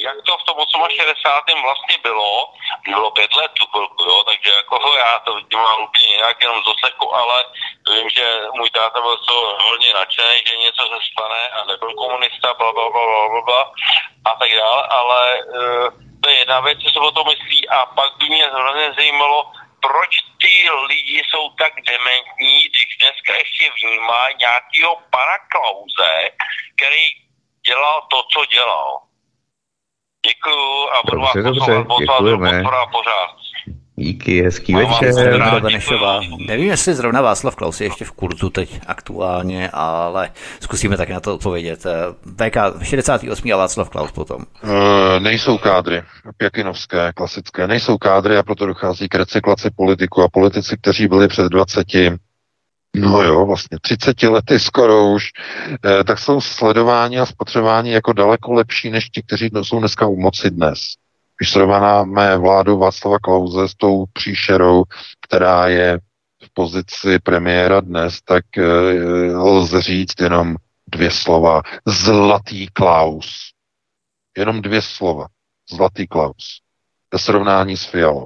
jak 0.00 0.16
to 0.26 0.36
v 0.36 0.44
tom 0.44 0.56
68. 0.96 1.62
vlastně 1.62 1.98
bylo, 2.02 2.52
bylo 2.84 3.10
pět 3.10 3.36
let 3.36 3.50
tu 3.52 3.66
chvilku, 3.66 4.02
jo, 4.02 4.24
takže 4.24 4.50
jako 4.50 4.94
já 4.96 5.18
to 5.18 5.34
vnímám 5.34 5.82
úplně 5.82 6.08
jinak, 6.08 6.42
jenom 6.42 6.62
z 6.62 6.64
doseku, 6.64 7.14
ale 7.14 7.44
vím, 7.90 8.10
že 8.10 8.40
můj 8.52 8.70
táta 8.70 9.00
byl 9.00 9.16
to 9.16 9.58
hodně 9.60 9.94
nadšený, 9.94 10.42
že 10.46 10.56
něco 10.56 10.82
se 10.82 10.98
stane 11.12 11.48
a 11.48 11.64
nebyl 11.64 11.94
komunista, 11.94 12.54
bla, 12.54 12.72
bla, 12.72 12.90
bla, 12.90 13.28
bla, 13.28 13.42
bla 13.42 13.72
a 14.24 14.34
tak 14.34 14.50
dále, 14.56 14.82
ale 14.90 15.38
uh, 15.44 16.07
to 16.20 16.28
je 16.28 16.38
jedna 16.38 16.60
věc, 16.60 16.78
co 16.78 16.90
se 16.90 16.98
o 16.98 17.10
tom 17.10 17.26
myslí 17.26 17.68
a 17.68 17.86
pak 17.86 18.16
by 18.18 18.28
mě 18.28 18.44
hrozně 18.46 18.92
zajímalo, 18.92 19.52
proč 19.80 20.12
ty 20.42 20.70
lidi 20.86 21.22
jsou 21.24 21.50
tak 21.50 21.72
dementní, 21.90 22.54
když 22.62 22.88
dneska 23.02 23.32
ještě 23.38 23.70
vnímá 23.82 24.22
nějakého 24.38 24.96
pana 25.10 25.36
Klauze, 25.52 26.30
který 26.76 27.04
dělal 27.66 28.06
to, 28.10 28.22
co 28.32 28.44
dělal. 28.44 28.98
Děkuju 30.26 30.88
a 30.90 31.02
budu 31.04 31.20
vás 31.20 31.32
děkujeme. 31.32 32.62
pořád. 32.92 33.47
Díky, 33.98 34.42
hezký 34.42 34.72
No, 34.72 34.78
večer. 34.78 35.60
Benešová. 35.62 36.20
Nevím, 36.46 36.68
jestli 36.68 36.94
zrovna 36.94 37.20
Václav 37.20 37.56
Klaus 37.56 37.80
je 37.80 37.86
ještě 37.86 38.04
v 38.04 38.12
kurzu 38.12 38.50
teď 38.50 38.80
aktuálně, 38.86 39.70
ale 39.72 40.30
zkusíme 40.60 40.96
taky 40.96 41.12
na 41.12 41.20
to 41.20 41.34
odpovědět. 41.34 41.86
VK 42.36 42.82
68. 42.82 43.52
a 43.52 43.56
Václav 43.56 43.88
Klaus 43.88 44.12
potom. 44.12 44.42
E, 44.64 45.20
nejsou 45.20 45.58
kádry, 45.58 46.02
pěkinovské, 46.36 47.12
klasické, 47.14 47.66
nejsou 47.66 47.98
kádry 47.98 48.36
a 48.36 48.42
proto 48.42 48.66
dochází 48.66 49.08
k 49.08 49.14
recyklaci 49.14 49.70
politiku 49.76 50.22
a 50.22 50.28
politici, 50.28 50.76
kteří 50.76 51.08
byli 51.08 51.28
před 51.28 51.48
20 51.48 51.86
No 52.94 53.22
jo, 53.22 53.46
vlastně 53.46 53.78
30 53.82 54.22
lety 54.22 54.58
skoro 54.58 55.06
už, 55.06 55.24
eh, 55.84 56.04
tak 56.04 56.18
jsou 56.18 56.40
sledováni 56.40 57.18
a 57.20 57.26
spotřebováni 57.26 57.92
jako 57.92 58.12
daleko 58.12 58.52
lepší 58.52 58.90
než 58.90 59.08
ti, 59.08 59.22
kteří 59.22 59.50
jsou 59.62 59.78
dneska 59.78 60.06
u 60.06 60.16
moci 60.16 60.50
dnes. 60.50 60.78
Když 61.38 61.50
srovnáme 61.50 62.38
vládu 62.38 62.78
Václava 62.78 63.18
Klauze 63.18 63.68
s 63.68 63.74
tou 63.74 64.04
příšerou, 64.12 64.84
která 65.20 65.68
je 65.68 65.98
v 66.42 66.54
pozici 66.54 67.18
premiéra 67.18 67.80
dnes, 67.80 68.20
tak 68.22 68.44
eh, 68.58 68.62
lze 69.36 69.82
říct 69.82 70.20
jenom 70.20 70.56
dvě 70.86 71.10
slova. 71.10 71.62
Zlatý 71.86 72.66
Klaus. 72.66 73.52
Jenom 74.36 74.62
dvě 74.62 74.82
slova. 74.82 75.26
Zlatý 75.70 76.06
Klaus. 76.06 76.60
Ve 77.12 77.18
srovnání 77.18 77.76
s 77.76 77.84
Fialou. 77.84 78.24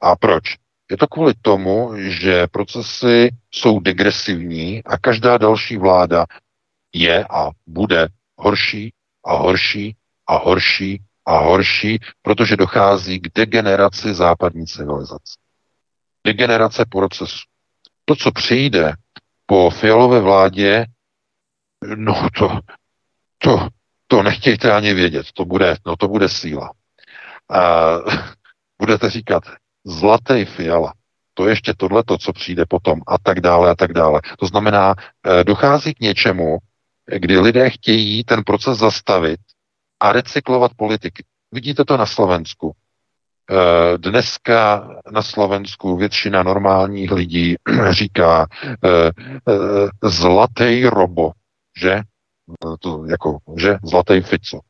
A 0.00 0.16
proč? 0.16 0.42
Je 0.90 0.96
to 0.96 1.06
kvůli 1.06 1.34
tomu, 1.42 1.90
že 1.96 2.46
procesy 2.46 3.30
jsou 3.50 3.80
degresivní 3.80 4.84
a 4.84 4.98
každá 4.98 5.38
další 5.38 5.76
vláda 5.76 6.26
je 6.92 7.26
a 7.30 7.50
bude 7.66 8.08
horší 8.36 8.92
a 9.24 9.36
horší 9.36 9.96
a 10.26 10.36
horší 10.36 11.02
a 11.26 11.38
horší, 11.38 11.98
protože 12.22 12.56
dochází 12.56 13.20
k 13.20 13.28
degeneraci 13.34 14.14
západní 14.14 14.66
civilizace. 14.66 15.34
Degenerace 16.26 16.84
procesu. 16.88 17.38
To, 18.04 18.16
co 18.16 18.32
přijde 18.32 18.92
po 19.46 19.70
fialové 19.70 20.20
vládě, 20.20 20.86
no 21.96 22.28
to, 22.38 22.60
to, 23.38 23.68
to 24.06 24.22
nechtějte 24.22 24.72
ani 24.72 24.94
vědět, 24.94 25.26
to 25.34 25.44
bude, 25.44 25.76
no 25.86 25.96
to 25.96 26.08
bude 26.08 26.28
síla. 26.28 26.72
A, 27.50 27.96
budete 28.78 29.10
říkat, 29.10 29.42
zlatý 29.84 30.44
fiala, 30.44 30.92
to 31.34 31.48
ještě 31.48 31.74
tohleto, 31.76 32.18
co 32.18 32.32
přijde 32.32 32.64
potom 32.68 33.00
a 33.06 33.18
tak 33.18 33.40
dále 33.40 33.70
a 33.70 33.74
tak 33.74 33.92
dále. 33.92 34.20
To 34.38 34.46
znamená, 34.46 34.94
eh, 35.26 35.44
dochází 35.44 35.94
k 35.94 36.00
něčemu, 36.00 36.58
kdy 37.06 37.38
lidé 37.38 37.70
chtějí 37.70 38.24
ten 38.24 38.44
proces 38.44 38.78
zastavit 38.78 39.40
a 40.04 40.12
recyklovat 40.12 40.72
politiky. 40.76 41.24
Vidíte 41.52 41.84
to 41.84 41.96
na 41.96 42.06
Slovensku. 42.06 42.72
Eh, 43.50 43.98
dneska 43.98 44.88
na 45.12 45.22
Slovensku 45.22 45.96
většina 45.96 46.42
normálních 46.42 47.12
lidí 47.12 47.56
říká 47.90 48.46
eh, 48.84 49.10
zlatý 50.02 50.86
robo, 50.86 51.32
že? 51.80 52.00
To 52.80 53.04
jako, 53.06 53.38
že? 53.56 53.76
Zlatý 53.84 54.20
Fico. 54.20 54.60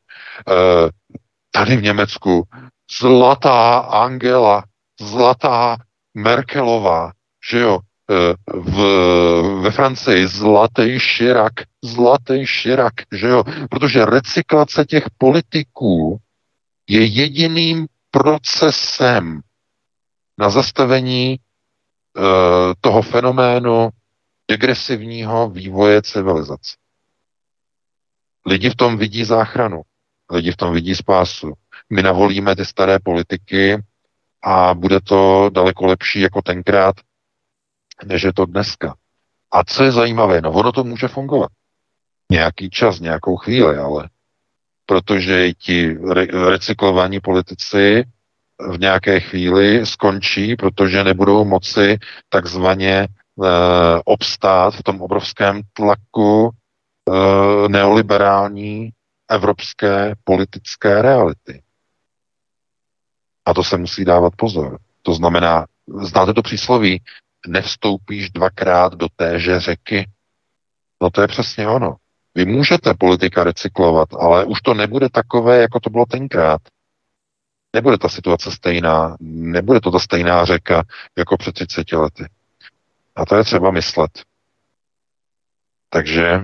Tady 1.51 1.77
v 1.77 1.83
Německu 1.83 2.43
zlatá 2.99 3.77
Angela, 3.77 4.63
zlatá 5.01 5.77
Merkelová, 6.13 7.11
že 7.51 7.59
jo, 7.59 7.79
e, 7.79 7.79
v, 8.53 8.77
ve 9.61 9.71
Francii 9.71 10.27
zlatý 10.27 10.99
širak, 10.99 11.53
zlatý 11.83 12.45
širak, 12.45 12.93
že 13.11 13.27
jo, 13.27 13.43
protože 13.69 14.05
recyklace 14.05 14.85
těch 14.85 15.03
politiků 15.17 16.17
je 16.87 17.05
jediným 17.05 17.87
procesem 18.11 19.41
na 20.37 20.49
zastavení 20.49 21.33
e, 21.33 21.39
toho 22.81 23.01
fenoménu 23.01 23.89
degresivního 24.47 25.49
vývoje 25.49 26.01
civilizace. 26.01 26.75
Lidi 28.45 28.69
v 28.69 28.75
tom 28.75 28.97
vidí 28.97 29.23
záchranu, 29.23 29.81
lidi 30.31 30.51
v 30.51 30.57
tom 30.57 30.73
vidí 30.73 30.95
spásu. 30.95 31.53
My 31.89 32.03
navolíme 32.03 32.55
ty 32.55 32.65
staré 32.65 32.99
politiky, 32.99 33.83
a 34.45 34.73
bude 34.73 35.01
to 35.01 35.49
daleko 35.53 35.85
lepší 35.85 36.19
jako 36.21 36.41
tenkrát, 36.41 36.95
než 38.03 38.23
je 38.23 38.33
to 38.33 38.45
dneska. 38.45 38.95
A 39.51 39.63
co 39.63 39.83
je 39.83 39.91
zajímavé, 39.91 40.41
no 40.41 40.51
ono 40.51 40.71
to 40.71 40.83
může 40.83 41.07
fungovat. 41.07 41.51
Nějaký 42.31 42.69
čas, 42.69 42.99
nějakou 42.99 43.35
chvíli, 43.35 43.77
ale 43.77 44.09
protože 44.85 45.53
ti 45.53 45.97
re- 46.13 46.49
recyklovaní 46.49 47.19
politici 47.19 48.03
v 48.71 48.79
nějaké 48.79 49.19
chvíli 49.19 49.85
skončí, 49.85 50.55
protože 50.55 51.03
nebudou 51.03 51.45
moci 51.45 51.97
takzvaně 52.29 52.93
e, 52.93 53.07
obstát 54.05 54.75
v 54.75 54.83
tom 54.83 55.01
obrovském 55.01 55.61
tlaku 55.73 56.49
e, 56.49 57.69
neoliberální 57.69 58.89
evropské 59.29 60.15
politické 60.23 61.01
reality. 61.01 61.61
A 63.45 63.53
to 63.53 63.63
se 63.63 63.77
musí 63.77 64.05
dávat 64.05 64.33
pozor. 64.35 64.79
To 65.01 65.13
znamená, 65.13 65.65
znáte 66.01 66.33
to 66.33 66.41
přísloví, 66.41 67.01
nevstoupíš 67.47 68.29
dvakrát 68.29 68.93
do 68.93 69.07
téže 69.15 69.59
řeky. 69.59 70.09
No 71.01 71.09
to 71.09 71.21
je 71.21 71.27
přesně 71.27 71.67
ono. 71.67 71.95
Vy 72.35 72.45
můžete 72.45 72.93
politika 72.93 73.43
recyklovat, 73.43 74.13
ale 74.13 74.45
už 74.45 74.61
to 74.61 74.73
nebude 74.73 75.09
takové, 75.09 75.61
jako 75.61 75.79
to 75.79 75.89
bylo 75.89 76.05
tenkrát. 76.05 76.61
Nebude 77.75 77.97
ta 77.97 78.09
situace 78.09 78.51
stejná, 78.51 79.17
nebude 79.19 79.79
to 79.79 79.91
ta 79.91 79.99
stejná 79.99 80.45
řeka 80.45 80.83
jako 81.17 81.37
před 81.37 81.51
30 81.51 81.91
lety. 81.91 82.25
A 83.15 83.25
to 83.25 83.35
je 83.35 83.43
třeba 83.43 83.71
myslet. 83.71 84.11
Takže 85.89 86.39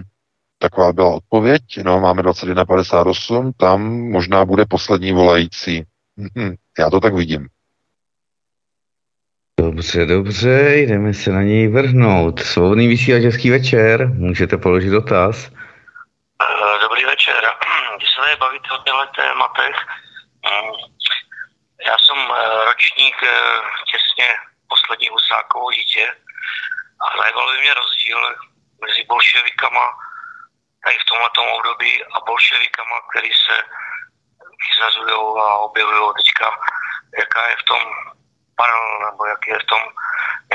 taková 0.57 0.94
byla 0.94 1.15
odpověď. 1.15 1.64
No, 1.84 1.99
máme 1.99 2.22
21.58, 2.22 3.52
tam 3.57 3.91
možná 3.91 4.45
bude 4.45 4.65
poslední 4.65 5.11
volající. 5.11 5.84
Já 6.80 6.90
to 6.90 6.99
tak 6.99 7.14
vidím. 7.14 7.48
Dobře, 9.72 10.06
dobře, 10.06 10.73
jdeme 10.76 11.14
se 11.14 11.30
na 11.31 11.41
něj 11.41 11.68
vrhnout. 11.68 12.39
Svobodný 12.39 12.88
vysílač, 12.88 13.23
hezký 13.23 13.49
večer, 13.49 14.07
můžete 14.07 14.57
položit 14.57 14.89
dotaz. 14.89 15.35
Eh, 15.48 16.80
dobrý 16.81 17.06
večer. 17.06 17.41
Když 17.98 18.10
se 18.10 18.22
tady 18.22 18.35
bavíte 18.35 18.69
o 18.72 18.77
těchto 18.77 19.07
tématech, 19.22 19.76
hm, 20.45 20.73
já 21.88 21.95
jsem 22.03 22.19
eh, 22.19 22.65
ročník 22.65 23.15
eh, 23.23 23.35
těsně 23.91 24.27
poslední 24.69 25.07
husákovou 25.10 25.72
dítě 25.72 26.06
a 27.03 27.18
zajímal 27.18 27.52
by 27.52 27.61
mě 27.61 27.73
rozdíl 27.73 28.19
mezi 28.81 29.02
bolševikama 29.07 29.85
tady 30.84 30.95
v 30.99 31.07
tomto 31.10 31.41
období 31.56 32.03
a 32.03 32.19
bolševikama, 32.27 32.95
který 33.10 33.31
se 33.45 33.56
vyzazují 34.65 35.19
a 35.45 35.57
objevují 35.68 36.11
teďka, 36.18 36.48
jaká 37.19 37.49
je 37.49 37.56
v 37.56 37.64
tom 37.64 37.81
paralel, 38.61 38.95
nebo 39.07 39.21
jak 39.33 39.41
je 39.51 39.57
v 39.63 39.69
tom 39.71 39.83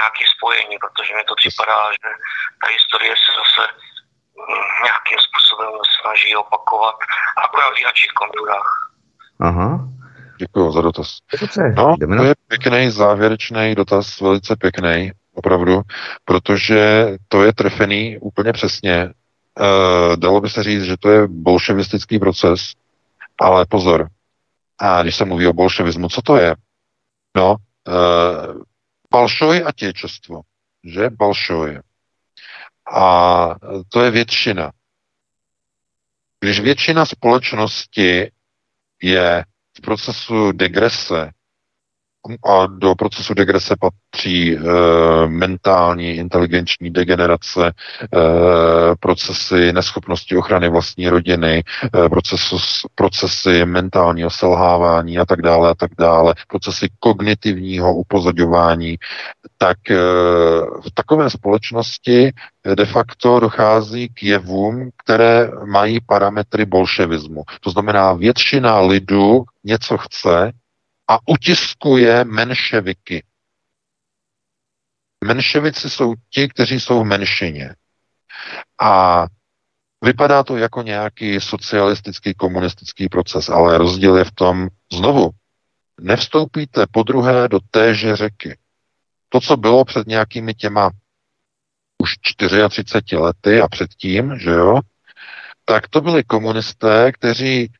nějaké 0.01 0.23
spojení, 0.35 0.77
protože 0.85 1.11
mi 1.15 1.25
to 1.29 1.35
připadá, 1.41 1.81
že 1.99 2.09
ta 2.61 2.67
historie 2.77 3.15
se 3.25 3.31
zase 3.41 3.63
mm, 4.41 4.69
nějakým 4.87 5.19
způsobem 5.27 5.73
snaží 5.99 6.31
opakovat, 6.45 6.97
akorát 7.45 7.71
v 7.75 7.79
jiných 7.83 8.13
konturách. 8.21 8.71
Aha. 9.49 9.69
Děkuji 10.39 10.73
za 10.73 10.81
dotaz. 10.81 11.09
No, 11.77 11.97
to 12.17 12.25
je 12.25 12.35
pěkný 12.49 12.91
závěrečný 12.91 13.75
dotaz, 13.75 14.21
velice 14.21 14.57
pěkný, 14.57 15.13
opravdu, 15.35 15.83
protože 16.25 17.09
to 17.29 17.43
je 17.45 17.53
trefený 17.53 18.19
úplně 18.19 18.53
přesně. 18.53 18.95
E, 18.95 19.13
dalo 20.17 20.41
by 20.41 20.51
se 20.51 20.63
říct, 20.63 20.83
že 20.83 20.97
to 20.97 21.09
je 21.11 21.29
bolševistický 21.29 22.19
proces, 22.19 22.61
ale 23.41 23.67
pozor, 23.67 24.09
a 24.79 25.03
když 25.03 25.17
se 25.17 25.25
mluví 25.25 25.47
o 25.47 25.53
bolševismu, 25.53 26.09
co 26.09 26.23
to 26.23 26.37
je? 26.37 26.55
No, 27.37 27.57
Uh, 27.87 28.63
Balšoj 29.11 29.65
a 29.67 29.73
těčestvo, 29.73 30.41
že? 30.85 31.11
Balšoj. 31.11 31.81
A 32.95 33.49
to 33.89 34.03
je 34.03 34.11
většina. 34.11 34.73
Když 36.41 36.61
většina 36.61 37.07
společnosti 37.07 38.31
je 39.03 39.45
v 39.79 39.81
procesu 39.81 40.53
degrese, 40.53 41.31
a 42.45 42.67
do 42.67 42.95
procesu 42.95 43.35
degrese 43.35 43.75
patří 43.81 44.57
e, 44.57 44.61
mentální, 45.27 46.11
inteligenční 46.11 46.91
degenerace, 46.91 47.67
e, 47.67 47.73
procesy 49.01 49.73
neschopnosti 49.73 50.37
ochrany 50.37 50.69
vlastní 50.69 51.09
rodiny, 51.09 51.65
e, 52.05 52.09
procesu, 52.09 52.57
procesy 52.95 53.65
mentálního 53.65 54.31
selhávání 54.31 55.19
a 55.19 55.25
tak 55.25 55.43
dále 55.43 55.71
a 55.71 55.75
tak 55.75 55.91
dále, 55.99 56.35
procesy 56.49 56.89
kognitivního 56.99 57.95
upozorňování, 57.95 58.97
tak 59.59 59.91
e, 59.91 59.97
v 60.81 60.91
takové 60.95 61.31
společnosti 61.31 62.33
de 62.75 62.85
facto 62.85 63.41
dochází 63.41 64.09
k 64.09 64.23
jevům, 64.23 64.91
které 65.05 65.51
mají 65.67 65.99
parametry 66.07 66.65
bolševismu. 66.65 67.43
To 67.61 67.71
znamená, 67.71 68.13
většina 68.13 68.81
lidu 68.81 69.45
něco 69.65 69.99
chce, 69.99 70.53
a 71.09 71.19
utiskuje 71.29 72.25
menševiky. 72.25 73.25
Menševici 75.25 75.91
jsou 75.91 76.15
ti, 76.31 76.49
kteří 76.49 76.81
jsou 76.81 77.01
v 77.01 77.05
menšině. 77.05 77.75
A 78.81 79.25
vypadá 80.05 80.43
to 80.43 80.57
jako 80.57 80.83
nějaký 80.83 81.41
socialistický, 81.41 82.35
komunistický 82.35 83.09
proces, 83.09 83.49
ale 83.49 83.79
rozdíl 83.79 84.17
je 84.17 84.25
v 84.25 84.33
tom, 84.33 84.69
znovu, 84.93 85.31
nevstoupíte 86.01 86.87
po 86.91 87.03
druhé 87.03 87.49
do 87.49 87.61
téže 87.71 88.17
řeky. 88.17 88.59
To, 89.29 89.41
co 89.41 89.57
bylo 89.57 89.85
před 89.85 90.07
nějakými 90.07 90.55
těma 90.55 90.91
už 92.03 92.19
34 92.19 93.17
lety 93.17 93.61
a 93.61 93.69
předtím, 93.69 94.39
že 94.39 94.51
jo, 94.51 94.81
tak 95.65 95.89
to 95.89 96.01
byli 96.01 96.25
komunisté, 96.25 97.13
kteří, 97.13 97.73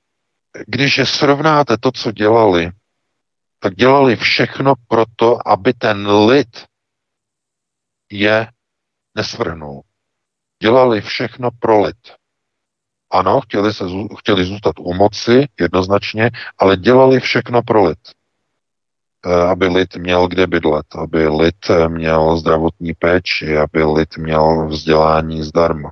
když 0.67 0.99
je 0.99 1.07
srovnáte 1.07 1.77
to, 1.79 1.93
co 1.93 2.13
dělali 2.13 2.71
tak 3.59 3.75
dělali 3.75 4.17
všechno 4.17 4.75
pro 4.89 5.05
to, 5.17 5.49
aby 5.49 5.73
ten 5.73 6.09
lid 6.09 6.65
je 8.11 8.49
nesvrhnul. 9.15 9.83
Dělali 10.63 11.01
všechno 11.01 11.51
pro 11.59 11.81
lid. 11.81 11.97
Ano, 13.11 13.41
chtěli, 13.41 13.75
se, 13.75 13.85
chtěli 14.19 14.45
zůstat 14.45 14.79
u 14.79 14.95
moci 14.95 15.49
jednoznačně, 15.61 16.31
ale 16.59 16.77
dělali 16.77 17.21
všechno 17.21 17.63
pro 17.63 17.85
lid. 17.85 17.99
Eh, 19.27 19.49
aby 19.49 19.67
lid 19.67 19.97
měl 19.97 20.29
kde 20.29 20.47
bydlet, 20.47 20.87
aby 20.95 21.29
lid 21.29 21.57
měl 21.89 22.37
zdravotní 22.37 22.95
péči, 22.95 23.59
aby 23.59 23.85
lid 23.85 24.17
měl 24.17 24.67
vzdělání 24.67 25.43
zdarma, 25.43 25.91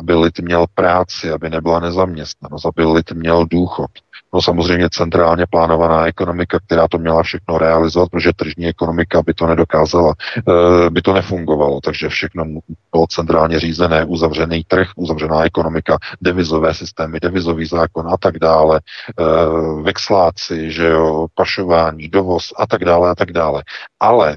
aby 0.00 0.14
lid 0.14 0.38
měl 0.38 0.66
práci, 0.74 1.30
aby 1.30 1.50
nebyla 1.50 1.80
nezaměstnanost, 1.80 2.66
aby 2.66 2.84
lid 2.84 3.12
měl 3.12 3.46
důchod, 3.46 3.90
No 4.34 4.42
samozřejmě 4.42 4.88
centrálně 4.90 5.46
plánovaná 5.50 6.06
ekonomika, 6.06 6.58
která 6.66 6.88
to 6.88 6.98
měla 6.98 7.22
všechno 7.22 7.58
realizovat, 7.58 8.08
protože 8.10 8.32
tržní 8.36 8.66
ekonomika 8.66 9.22
by 9.22 9.34
to 9.34 9.46
nedokázala, 9.46 10.14
eh, 10.38 10.90
by 10.90 11.02
to 11.02 11.14
nefungovalo, 11.14 11.80
takže 11.80 12.08
všechno 12.08 12.44
bylo 12.92 13.06
centrálně 13.06 13.60
řízené, 13.60 14.04
uzavřený 14.04 14.64
trh, 14.64 14.88
uzavřená 14.96 15.44
ekonomika, 15.44 15.98
devizové 16.20 16.74
systémy, 16.74 17.20
devizový 17.20 17.66
zákon 17.66 18.08
a 18.08 18.16
tak 18.16 18.38
dále, 18.38 18.80
eh, 19.20 19.82
vexláci, 19.82 20.70
že 20.70 20.86
jo, 20.86 21.26
pašování, 21.34 22.08
dovoz 22.08 22.52
a 22.58 22.66
tak 22.66 22.84
dále 22.84 23.10
a 23.10 23.14
tak 23.14 23.32
dále. 23.32 23.62
Ale 24.00 24.36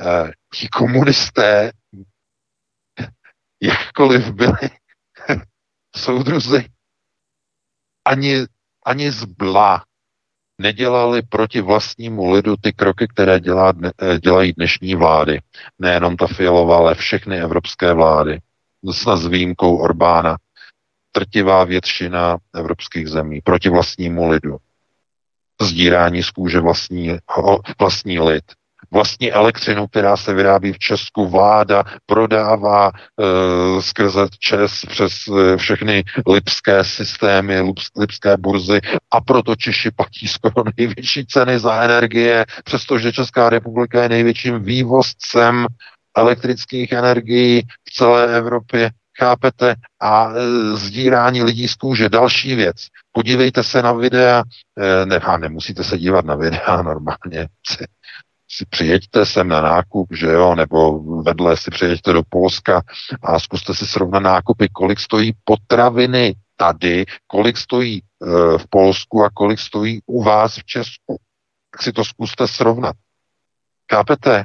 eh, 0.00 0.30
ti 0.54 0.68
komunisté, 0.68 1.72
jakkoliv 3.62 4.30
byli 4.30 4.70
soudruzi, 5.96 6.64
ani 8.04 8.46
ani 8.86 9.10
zbla 9.12 9.82
nedělali 10.58 11.22
proti 11.22 11.60
vlastnímu 11.60 12.30
lidu 12.30 12.56
ty 12.60 12.72
kroky, 12.72 13.06
které 13.08 13.40
dělá, 13.40 13.72
eh, 14.02 14.18
dělají 14.18 14.52
dnešní 14.52 14.94
vlády. 14.94 15.40
Nejenom 15.78 16.16
ta 16.16 16.26
Fialová, 16.26 16.76
ale 16.76 16.94
všechny 16.94 17.40
evropské 17.40 17.92
vlády. 17.92 18.38
Snad 18.92 19.16
s 19.16 19.26
výjimkou 19.26 19.76
Orbána. 19.76 20.36
Trtivá 21.12 21.64
většina 21.64 22.36
evropských 22.54 23.08
zemí 23.08 23.40
proti 23.40 23.68
vlastnímu 23.68 24.28
lidu. 24.28 24.56
Zdírání 25.62 26.22
z 26.22 26.30
kůže 26.30 26.60
vlastní, 26.60 27.18
vlastní 27.80 28.20
lid 28.20 28.44
vlastní 28.90 29.32
elektřinu, 29.32 29.86
která 29.86 30.16
se 30.16 30.34
vyrábí 30.34 30.72
v 30.72 30.78
Česku, 30.78 31.28
vláda 31.28 31.84
prodává 32.06 32.90
e, 32.90 33.82
skrze 33.82 34.26
ČES 34.38 34.72
přes 34.88 35.12
e, 35.28 35.56
všechny 35.56 36.04
lipské 36.28 36.84
systémy, 36.84 37.72
lipské 37.98 38.36
burzy 38.36 38.80
a 39.10 39.20
proto 39.20 39.56
Češi 39.56 39.90
platí 39.90 40.28
skoro 40.28 40.54
největší 40.78 41.26
ceny 41.26 41.58
za 41.58 41.82
energie, 41.82 42.44
přestože 42.64 43.12
Česká 43.12 43.50
republika 43.50 44.02
je 44.02 44.08
největším 44.08 44.62
vývozcem 44.62 45.66
elektrických 46.16 46.92
energií 46.92 47.62
v 47.88 47.92
celé 47.92 48.36
Evropě. 48.36 48.90
Chápete? 49.18 49.74
A 50.00 50.30
e, 50.30 50.76
zdírání 50.76 51.42
lidí 51.42 51.68
z 51.68 51.74
kůže. 51.74 52.08
Další 52.08 52.54
věc. 52.54 52.76
Podívejte 53.12 53.62
se 53.62 53.82
na 53.82 53.92
videa, 53.92 54.42
e, 54.78 55.06
ne, 55.06 55.20
nemusíte 55.38 55.84
se 55.84 55.98
dívat 55.98 56.24
na 56.24 56.34
videa 56.34 56.82
normálně 56.82 57.48
si 58.48 58.64
přijeďte 58.70 59.26
sem 59.26 59.48
na 59.48 59.60
nákup, 59.60 60.08
že 60.12 60.26
jo, 60.26 60.54
nebo 60.54 61.02
vedle 61.22 61.56
si 61.56 61.70
přijeďte 61.70 62.12
do 62.12 62.22
Polska 62.28 62.82
a 63.22 63.38
zkuste 63.38 63.74
si 63.74 63.86
srovnat 63.86 64.20
nákupy, 64.20 64.68
kolik 64.72 65.00
stojí 65.00 65.32
potraviny 65.44 66.34
tady, 66.56 67.04
kolik 67.26 67.56
stojí 67.56 67.98
e, 67.98 68.02
v 68.58 68.64
Polsku 68.70 69.24
a 69.24 69.30
kolik 69.30 69.58
stojí 69.58 70.00
u 70.06 70.22
vás 70.22 70.56
v 70.56 70.64
Česku. 70.64 71.16
Tak 71.70 71.82
si 71.82 71.92
to 71.92 72.04
zkuste 72.04 72.48
srovnat. 72.48 72.96
Chápete? 73.92 74.44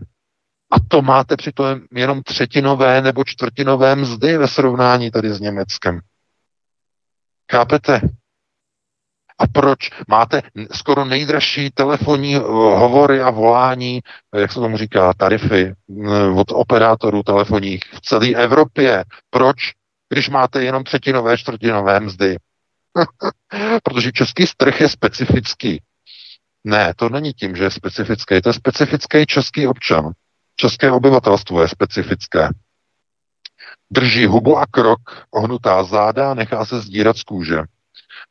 A 0.72 0.76
to 0.88 1.02
máte 1.02 1.38
přitom 1.38 1.82
jenom 1.92 2.24
třetinové 2.24 3.02
nebo 3.02 3.24
čtvrtinové 3.24 3.96
mzdy 3.96 4.38
ve 4.38 4.48
srovnání 4.48 5.12
tady 5.12 5.34
s 5.34 5.40
Německem. 5.40 6.00
Chápete? 7.52 8.02
A 9.42 9.48
proč 9.48 9.90
máte 10.08 10.42
skoro 10.72 11.06
nejdražší 11.06 11.70
telefonní 11.74 12.36
eh, 12.36 12.40
hovory 12.76 13.22
a 13.22 13.30
volání, 13.30 14.00
eh, 14.36 14.42
jak 14.42 14.52
se 14.52 14.60
tomu 14.60 14.78
říká, 14.78 15.14
tarify 15.14 15.62
eh, 15.64 15.74
od 16.36 16.52
operátorů 16.52 17.24
telefonních 17.24 17.82
v 17.94 18.02
celé 18.02 18.28
Evropě? 18.28 19.04
Proč? 19.30 19.58
když 20.14 20.30
máte 20.30 20.64
jenom 20.64 20.84
třetinové, 20.84 21.38
čtvrtinové 21.38 22.00
mzdy? 22.00 22.36
Protože 23.84 24.12
český 24.12 24.46
trh 24.58 24.82
je 24.82 24.90
specifický. 24.90 25.82
Ne, 26.64 26.94
to 26.96 27.10
není 27.10 27.34
tím, 27.34 27.56
že 27.56 27.64
je 27.64 27.72
specifický. 27.72 28.42
To 28.42 28.50
je 28.50 28.54
specifický 28.54 29.26
český 29.26 29.68
občan. 29.68 30.12
České 30.56 30.92
obyvatelstvo 30.92 31.62
je 31.62 31.68
specifické. 31.68 32.50
Drží 33.92 34.26
hubu 34.26 34.58
a 34.58 34.66
krok, 34.72 35.00
ohnutá 35.32 35.84
záda, 35.84 36.34
nechá 36.34 36.66
se 36.66 36.82
zdírat 36.82 37.18
z 37.18 37.24
kůže. 37.24 37.58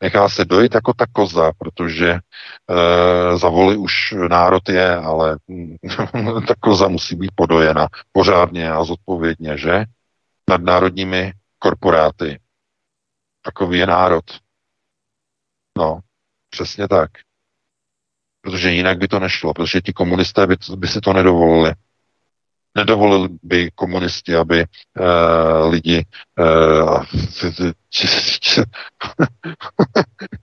Nechá 0.03 0.29
se 0.29 0.45
dojít 0.45 0.75
jako 0.75 0.93
ta 0.95 1.07
koza, 1.13 1.53
protože 1.59 2.11
e, 2.11 2.19
za 3.39 3.49
voli 3.49 3.77
už 3.77 4.15
národ 4.29 4.69
je, 4.69 4.97
ale 4.97 5.39
ta 6.49 6.55
koza 6.61 6.89
musí 6.89 7.17
být 7.17 7.31
podojena 7.35 7.89
pořádně 8.13 8.71
a 8.71 8.85
zodpovědně, 8.85 9.57
že? 9.57 9.85
Nad 10.49 10.63
národními 10.63 11.33
korporáty. 11.59 12.41
Takový 13.43 13.79
je 13.79 13.87
národ. 13.87 14.25
No, 15.79 16.01
přesně 16.51 16.89
tak. 16.89 17.11
Protože 18.41 18.71
jinak 18.71 18.99
by 18.99 19.09
to 19.09 19.19
nešlo, 19.21 19.55
protože 19.55 19.81
ti 19.81 19.93
komunisté 19.93 20.47
by, 20.47 20.57
by 20.77 20.89
si 20.89 21.01
to 21.01 21.13
nedovolili. 21.13 21.75
Nedovolili 22.75 23.29
by 23.43 23.71
komunisti, 23.75 24.37
aby 24.37 24.65
uh, 24.65 25.71
lidi 25.71 26.05
uh, 26.39 27.05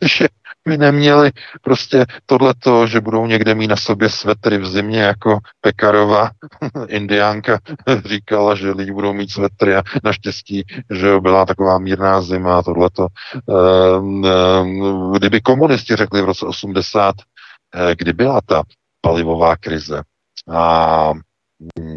že 0.01 0.27
by 0.67 0.77
neměli 0.77 1.31
prostě 1.61 2.05
tohleto, 2.25 2.87
že 2.87 3.01
budou 3.01 3.25
někde 3.25 3.55
mít 3.55 3.67
na 3.67 3.75
sobě 3.75 4.09
svetry 4.09 4.57
v 4.57 4.65
zimě, 4.65 5.01
jako 5.01 5.39
Pekarova, 5.61 6.29
indiánka, 6.87 7.59
říkala, 8.05 8.55
že 8.55 8.71
lidi 8.71 8.91
budou 8.91 9.13
mít 9.13 9.31
svetry 9.31 9.75
a 9.75 9.83
naštěstí, 10.03 10.63
že 10.91 11.19
byla 11.19 11.45
taková 11.45 11.77
mírná 11.79 12.21
zima 12.21 12.57
a 12.57 12.61
tohleto. 12.61 13.07
Uh, 13.45 15.17
kdyby 15.17 15.41
komunisti 15.41 15.95
řekli 15.95 16.21
v 16.21 16.25
roce 16.25 16.45
80, 16.45 17.15
kdy 17.95 18.13
byla 18.13 18.41
ta 18.45 18.63
palivová 19.01 19.55
krize 19.57 20.01
a 20.51 21.13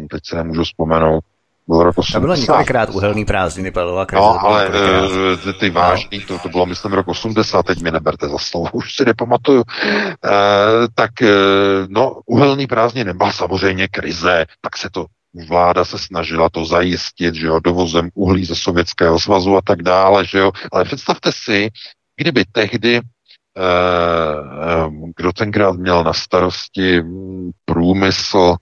teď 0.09 0.21
se 0.25 0.35
nemůžu 0.35 0.63
vzpomenout, 0.63 1.23
bylo 1.67 1.83
rok 1.83 1.97
80. 1.97 2.17
To 2.17 2.21
bylo 2.21 2.35
několikrát 2.35 2.89
uhelný 2.89 3.25
prázdniny, 3.25 3.71
krize. 4.05 4.21
No, 4.21 4.41
ale 4.41 4.69
e, 5.49 5.53
ty 5.53 5.69
vážný, 5.69 6.19
to, 6.19 6.39
to 6.39 6.49
bylo 6.49 6.65
myslím 6.65 6.93
rok 6.93 7.07
80, 7.07 7.63
teď 7.63 7.81
mi 7.81 7.91
neberte 7.91 8.27
za 8.27 8.37
slovo, 8.37 8.69
už 8.73 8.95
si 8.95 9.05
nepamatuju. 9.05 9.63
E, 9.63 9.67
tak, 10.95 11.21
e, 11.21 11.33
no, 11.87 12.21
uhelný 12.25 12.67
prázdniny 12.67 13.13
byla 13.13 13.31
samozřejmě 13.31 13.87
krize, 13.87 14.45
tak 14.61 14.77
se 14.77 14.89
to 14.89 15.05
vláda 15.47 15.85
se 15.85 15.99
snažila 15.99 16.49
to 16.49 16.65
zajistit, 16.65 17.35
že 17.35 17.47
jo, 17.47 17.59
dovozem 17.59 18.09
uhlí 18.13 18.45
ze 18.45 18.55
Sovětského 18.55 19.19
svazu 19.19 19.57
a 19.57 19.61
tak 19.63 19.83
dále, 19.83 20.25
že 20.25 20.37
jo. 20.37 20.51
Ale 20.71 20.85
představte 20.85 21.31
si, 21.33 21.69
kdyby 22.17 22.45
tehdy 22.51 23.01
kdo 25.15 25.33
tenkrát 25.33 25.75
měl 25.75 26.03
na 26.03 26.13
starosti 26.13 27.03
průmysl 27.65 28.55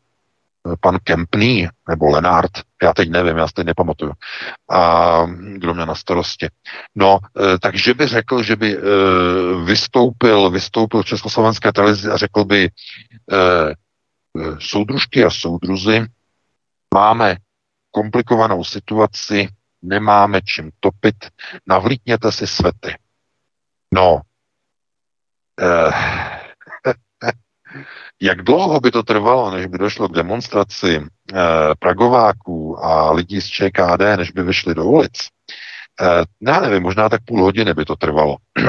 pan 0.81 0.97
Kempný 1.03 1.67
nebo 1.89 2.09
Lenard, 2.09 2.51
já 2.83 2.93
teď 2.93 3.09
nevím, 3.09 3.37
já 3.37 3.47
teď 3.53 3.65
nepamatuju, 3.65 4.11
a 4.71 5.25
kdo 5.53 5.73
mě 5.73 5.85
na 5.85 5.95
starosti. 5.95 6.47
No, 6.95 7.19
e, 7.53 7.59
takže 7.59 7.93
by 7.93 8.07
řekl, 8.07 8.43
že 8.43 8.55
by 8.55 8.77
e, 8.77 8.81
vystoupil, 9.65 10.49
vystoupil 10.49 11.03
Československé 11.03 11.71
televizi 11.71 12.09
a 12.09 12.17
řekl 12.17 12.45
by 12.45 12.69
soudružky 14.59 15.25
a 15.25 15.29
soudruzy, 15.29 16.05
máme 16.93 17.37
komplikovanou 17.91 18.63
situaci, 18.63 19.47
nemáme 19.81 20.41
čím 20.41 20.71
topit, 20.79 21.15
navlítněte 21.67 22.31
si 22.31 22.47
svety. 22.47 22.95
No, 23.93 24.21
jak 28.21 28.41
dlouho 28.41 28.79
by 28.79 28.91
to 28.91 29.03
trvalo, 29.03 29.51
než 29.51 29.65
by 29.65 29.77
došlo 29.77 30.09
k 30.09 30.15
demonstraci 30.15 31.01
eh, 31.01 31.35
Pragováků 31.79 32.85
a 32.85 33.11
lidí 33.11 33.41
z 33.41 33.47
ČKD, 33.47 34.01
než 34.17 34.31
by 34.31 34.43
vyšli 34.43 34.75
do 34.75 34.85
ulic? 34.85 35.27
Eh, 36.01 36.23
já 36.41 36.59
nevím, 36.59 36.83
možná 36.83 37.09
tak 37.09 37.21
půl 37.25 37.43
hodiny 37.43 37.73
by 37.73 37.85
to 37.85 37.95
trvalo. 37.95 38.37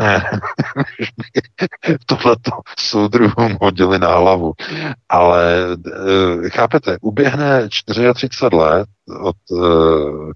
Tohleto 2.06 2.50
soudruhům 2.78 3.58
hodili 3.60 3.98
na 3.98 4.16
hlavu. 4.16 4.52
Ale 5.08 5.66
eh, 6.46 6.50
chápete, 6.50 6.96
uběhne 7.00 7.68
34 7.68 8.56
let 8.56 8.88
od 9.20 9.36
eh, 9.52 9.56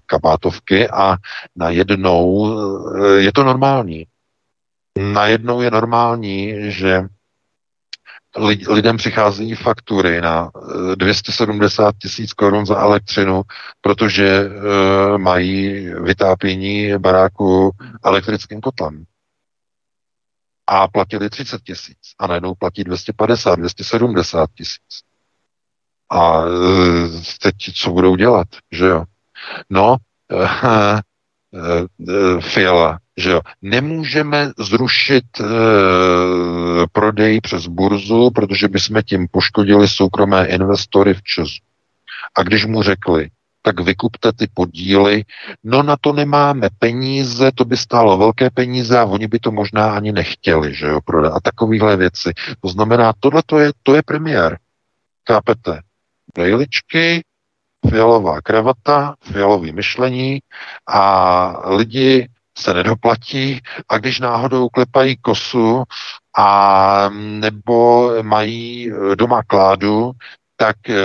kabátovky 0.05 0.89
a 0.89 1.15
najednou 1.55 2.49
eh, 2.49 3.21
je 3.21 3.33
to 3.33 3.43
normální. 3.43 4.05
Najednou 4.99 5.61
je 5.61 5.71
normální, 5.71 6.71
že 6.71 7.03
lidem 8.67 8.97
přicházejí 8.97 9.55
faktury 9.55 10.21
na 10.21 10.51
270 10.95 11.89
eh, 11.89 11.97
tisíc 12.01 12.33
korun 12.33 12.65
za 12.65 12.79
elektřinu, 12.79 13.41
protože 13.81 14.45
uh, 14.45 15.17
mají 15.17 15.85
vytápění 16.03 16.97
baráku 16.97 17.71
elektrickým 18.05 18.61
kotlem. 18.61 19.05
A 20.67 20.87
platili 20.87 21.29
30 21.29 21.61
tisíc. 21.61 21.97
A 22.19 22.27
najednou 22.27 22.55
platí 22.55 22.83
250, 22.83 23.55
270 23.55 24.49
tisíc. 24.57 25.01
A 26.09 26.39
uh, 26.39 26.49
teď 27.41 27.55
co 27.75 27.91
budou 27.91 28.15
dělat, 28.15 28.47
že 28.71 28.85
jo? 28.85 29.03
No, 29.69 29.97
Fiala 32.39 32.99
že 33.17 33.29
jo. 33.29 33.41
Nemůžeme 33.61 34.51
zrušit 34.57 35.25
e, 35.39 35.43
prodej 36.91 37.41
přes 37.41 37.67
burzu, 37.67 38.31
protože 38.35 38.67
bychom 38.67 39.01
tím 39.03 39.27
poškodili 39.31 39.87
soukromé 39.87 40.47
investory 40.47 41.13
v 41.13 41.23
Česu. 41.23 41.59
A 42.35 42.43
když 42.43 42.65
mu 42.65 42.83
řekli, 42.83 43.29
tak 43.61 43.79
vykupte 43.79 44.33
ty 44.33 44.47
podíly, 44.53 45.23
no 45.63 45.83
na 45.83 45.95
to 46.01 46.13
nemáme 46.13 46.69
peníze, 46.79 47.51
to 47.55 47.65
by 47.65 47.77
stálo 47.77 48.17
velké 48.17 48.49
peníze 48.49 48.99
a 48.99 49.05
oni 49.05 49.27
by 49.27 49.39
to 49.39 49.51
možná 49.51 49.91
ani 49.91 50.11
nechtěli, 50.11 50.75
že 50.75 50.87
jo, 50.87 50.99
prodat. 51.05 51.33
A 51.35 51.39
takovéhle 51.39 51.97
věci. 51.97 52.33
To 52.61 52.69
znamená, 52.69 53.13
tohle 53.19 53.41
to 53.45 53.59
je, 53.59 53.71
to 53.83 53.95
je 53.95 54.01
premiér. 54.03 54.57
Chápete? 55.27 55.79
Brejličky, 56.35 57.23
fialová 57.89 58.41
kravata, 58.41 59.15
fialový 59.21 59.71
myšlení 59.71 60.39
a 60.87 61.69
lidi 61.75 62.27
se 62.57 62.73
nedoplatí 62.73 63.61
a 63.89 63.97
když 63.97 64.19
náhodou 64.19 64.69
klepají 64.69 65.17
kosu 65.17 65.83
a 66.37 67.09
nebo 67.13 68.11
mají 68.21 68.91
doma 69.15 69.43
kládu, 69.43 70.11
tak 70.57 70.89
eh, 70.89 70.95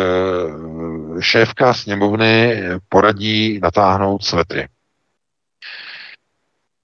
šéfka 1.20 1.74
sněmovny 1.74 2.62
poradí 2.88 3.58
natáhnout 3.62 4.24
svetry. 4.24 4.68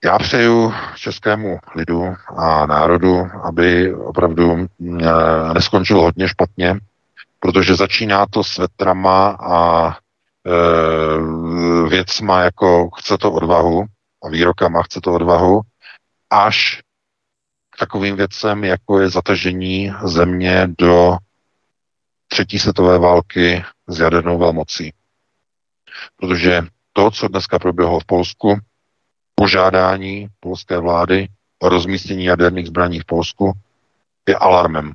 Já 0.05 0.19
přeju 0.19 0.75
českému 0.97 1.59
lidu 1.75 2.15
a 2.37 2.67
národu, 2.67 3.29
aby 3.45 3.95
opravdu 3.95 4.67
eh, 5.01 5.55
neskončilo 5.55 6.03
hodně 6.03 6.29
špatně, 6.29 6.81
protože 7.41 7.75
začíná 7.75 8.27
to 8.31 8.45
svetrama 8.45 9.29
a 9.41 9.91
e, 9.91 11.89
věcma 11.89 12.41
jako 12.41 12.91
chce 12.91 13.19
to 13.19 13.33
odvahu, 13.33 13.85
a 14.27 14.31
výrokama, 14.31 14.83
chce 14.83 15.01
to 15.01 15.15
odvahu, 15.15 15.61
až 16.31 16.83
k 17.71 17.79
takovým 17.79 18.17
věcem, 18.17 18.65
jako 18.65 19.01
je 19.01 19.11
zatažení 19.11 19.93
země 20.05 20.69
do 20.79 21.17
třetí 22.29 22.59
světové 22.59 22.99
války 22.99 23.65
s 23.87 23.99
jadernou 23.99 24.39
velmocí. 24.39 24.93
Protože 26.17 26.63
to, 26.93 27.11
co 27.11 27.29
dneska 27.29 27.59
proběhlo 27.59 28.01
v 28.01 28.05
Polsku, 28.05 28.59
požádání 29.35 30.29
polské 30.41 30.79
vlády 30.79 31.29
o 31.59 31.69
rozmístění 31.69 32.25
jaderných 32.25 32.67
zbraní 32.67 33.01
v 33.01 33.05
Polsku, 33.05 33.53
je 34.29 34.37
alarmem 34.37 34.93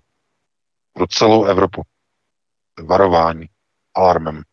pro 0.94 1.08
celou 1.08 1.46
Evropu. 1.46 1.82
Varování, 2.84 3.46
alarmem. 3.96 4.44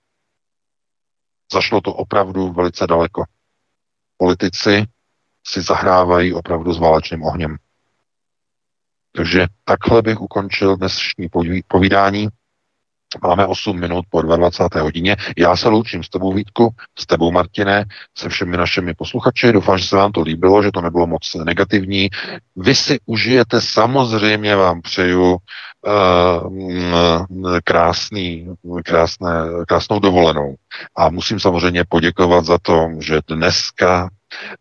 Zašlo 1.53 1.81
to 1.81 1.95
opravdu 1.95 2.53
velice 2.53 2.87
daleko 2.87 3.25
politici 4.19 4.85
si 5.47 5.63
zahrávají 5.63 6.35
opravdu 6.35 6.73
s 6.73 6.79
válečným 6.79 7.23
ohněm. 7.23 7.57
Takže 9.13 9.47
takhle 9.65 10.03
bych 10.03 10.21
ukončil 10.21 10.77
dnešní 10.77 11.29
povídání. 11.69 12.29
Máme 13.23 13.47
8 13.47 13.81
minut 13.81 14.05
po 14.11 14.23
22. 14.23 14.83
hodině. 14.83 15.17
Já 15.37 15.57
se 15.57 15.69
loučím 15.69 16.03
s 16.03 16.09
tebou 16.09 16.33
Vítku, 16.33 16.71
s 16.99 17.07
tebou 17.07 17.33
Martine, 17.33 17.85
se 18.19 18.29
všemi 18.29 18.57
našimi 18.57 18.95
posluchači. 18.95 19.53
Doufám, 19.53 19.79
že 19.79 19.85
se 19.85 19.97
vám 19.97 20.13
to 20.13 20.21
líbilo, 20.21 20.63
že 20.63 20.71
to 20.73 20.81
nebylo 20.81 21.07
moc 21.07 21.35
negativní. 21.45 22.09
Vy 22.57 22.75
si 22.75 22.99
užijete, 23.07 23.61
samozřejmě 23.61 24.57
vám 24.57 24.83
přeju 24.83 25.33
uh, 25.33 27.27
krásný, 27.65 28.49
krásné, 28.85 29.31
krásnou 29.69 29.99
dovolenou. 29.99 30.55
A 30.97 31.11
musím 31.11 31.41
samozřejmě 31.41 31.85
poděkovat 31.89 32.45
za 32.45 32.59
to, 32.63 32.89
že 33.01 33.21
dneska 33.29 34.09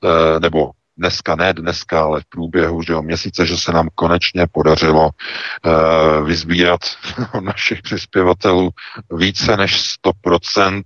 eh, 0.04 0.40
nebo 0.40 0.72
dneska, 0.98 1.36
ne 1.36 1.54
dneska, 1.54 2.04
ale 2.04 2.22
v 2.22 2.26
průběhu 2.30 2.82
že 2.82 2.94
jo, 2.94 3.02
měsíce, 3.02 3.46
že 3.46 3.58
se 3.58 3.72
nám 3.72 3.90
konečně 3.96 4.48
podařilo 4.52 5.10
uh, 5.10 6.28
vyzbírat 6.28 6.80
našich 7.40 7.82
přispěvatelů 7.82 8.70
více 9.12 9.58
než 9.58 9.98
100% 10.26 10.84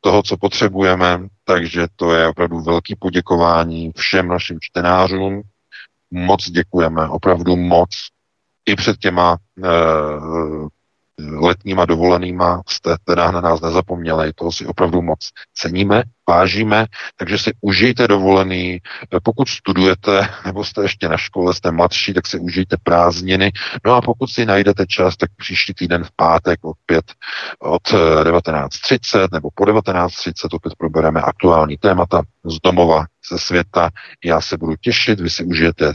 toho, 0.00 0.22
co 0.22 0.36
potřebujeme, 0.36 1.20
takže 1.44 1.86
to 1.96 2.14
je 2.14 2.26
opravdu 2.26 2.60
velký 2.60 2.96
poděkování 2.96 3.92
všem 3.96 4.28
našim 4.28 4.58
čtenářům. 4.60 5.42
Moc 6.10 6.50
děkujeme, 6.50 7.08
opravdu 7.08 7.56
moc. 7.56 7.90
I 8.66 8.76
před 8.76 8.98
těma 8.98 9.36
uh, 9.58 10.68
letníma 11.18 11.84
dovolenýma 11.84 12.62
jste 12.68 12.96
teda 13.04 13.30
na 13.30 13.40
nás 13.40 13.60
nezapomněli, 13.60 14.32
toho 14.32 14.52
si 14.52 14.66
opravdu 14.66 15.02
moc 15.02 15.18
ceníme, 15.54 16.02
vážíme, 16.28 16.86
takže 17.16 17.38
si 17.38 17.50
užijte 17.60 18.08
dovolený, 18.08 18.78
pokud 19.22 19.48
studujete 19.48 20.28
nebo 20.44 20.64
jste 20.64 20.82
ještě 20.82 21.08
na 21.08 21.16
škole, 21.16 21.54
jste 21.54 21.70
mladší, 21.70 22.14
tak 22.14 22.26
si 22.26 22.38
užijte 22.38 22.76
prázdniny, 22.82 23.52
no 23.84 23.94
a 23.94 24.00
pokud 24.00 24.30
si 24.30 24.46
najdete 24.46 24.86
čas, 24.86 25.16
tak 25.16 25.30
příští 25.36 25.74
týden 25.74 26.04
v 26.04 26.10
pátek 26.16 26.64
opět 26.64 27.04
od 27.58 27.82
19.30 27.92 29.24
eh, 29.24 29.28
nebo 29.32 29.48
po 29.54 29.64
19.30 29.64 30.48
opět 30.52 30.72
probereme 30.78 31.20
aktuální 31.20 31.76
témata 31.76 32.22
z 32.44 32.56
domova, 32.64 33.04
ze 33.30 33.38
světa. 33.38 33.90
Já 34.24 34.40
se 34.40 34.56
budu 34.56 34.74
těšit, 34.80 35.20
vy 35.20 35.30
si 35.30 35.44
užijete 35.44 35.88
uh, 35.88 35.94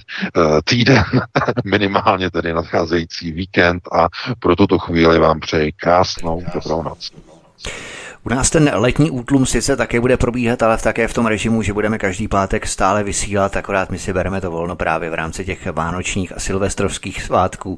týden, 0.64 1.04
minimálně 1.66 2.32
tedy 2.32 2.54
nadcházející 2.54 3.32
víkend 3.32 3.84
a 3.92 4.08
pro 4.40 4.56
tuto 4.56 4.80
chvíli 4.80 5.20
vám 5.20 5.40
přeji 5.40 5.72
krásnou 5.72 6.44
dobrou 6.54 6.84
noc. 6.84 7.12
U 8.26 8.30
nás 8.30 8.50
ten 8.50 8.72
letní 8.74 9.12
útlum 9.12 9.46
sice 9.46 9.76
také 9.76 10.00
bude 10.00 10.18
probíhat, 10.18 10.64
ale 10.64 10.78
také 10.78 11.08
v 11.08 11.14
tom 11.14 11.26
režimu, 11.26 11.62
že 11.62 11.74
budeme 11.74 11.98
každý 11.98 12.28
pátek 12.28 12.68
stále 12.68 13.04
vysílat, 13.04 13.58
akorát 13.58 13.90
my 13.90 14.00
si 14.00 14.14
bereme 14.14 14.42
to 14.42 14.52
volno 14.52 14.76
právě 14.76 15.10
v 15.10 15.14
rámci 15.14 15.46
těch 15.46 15.68
vánočních 15.72 16.32
a 16.36 16.40
silvestrovských 16.40 17.24
svátků, 17.24 17.78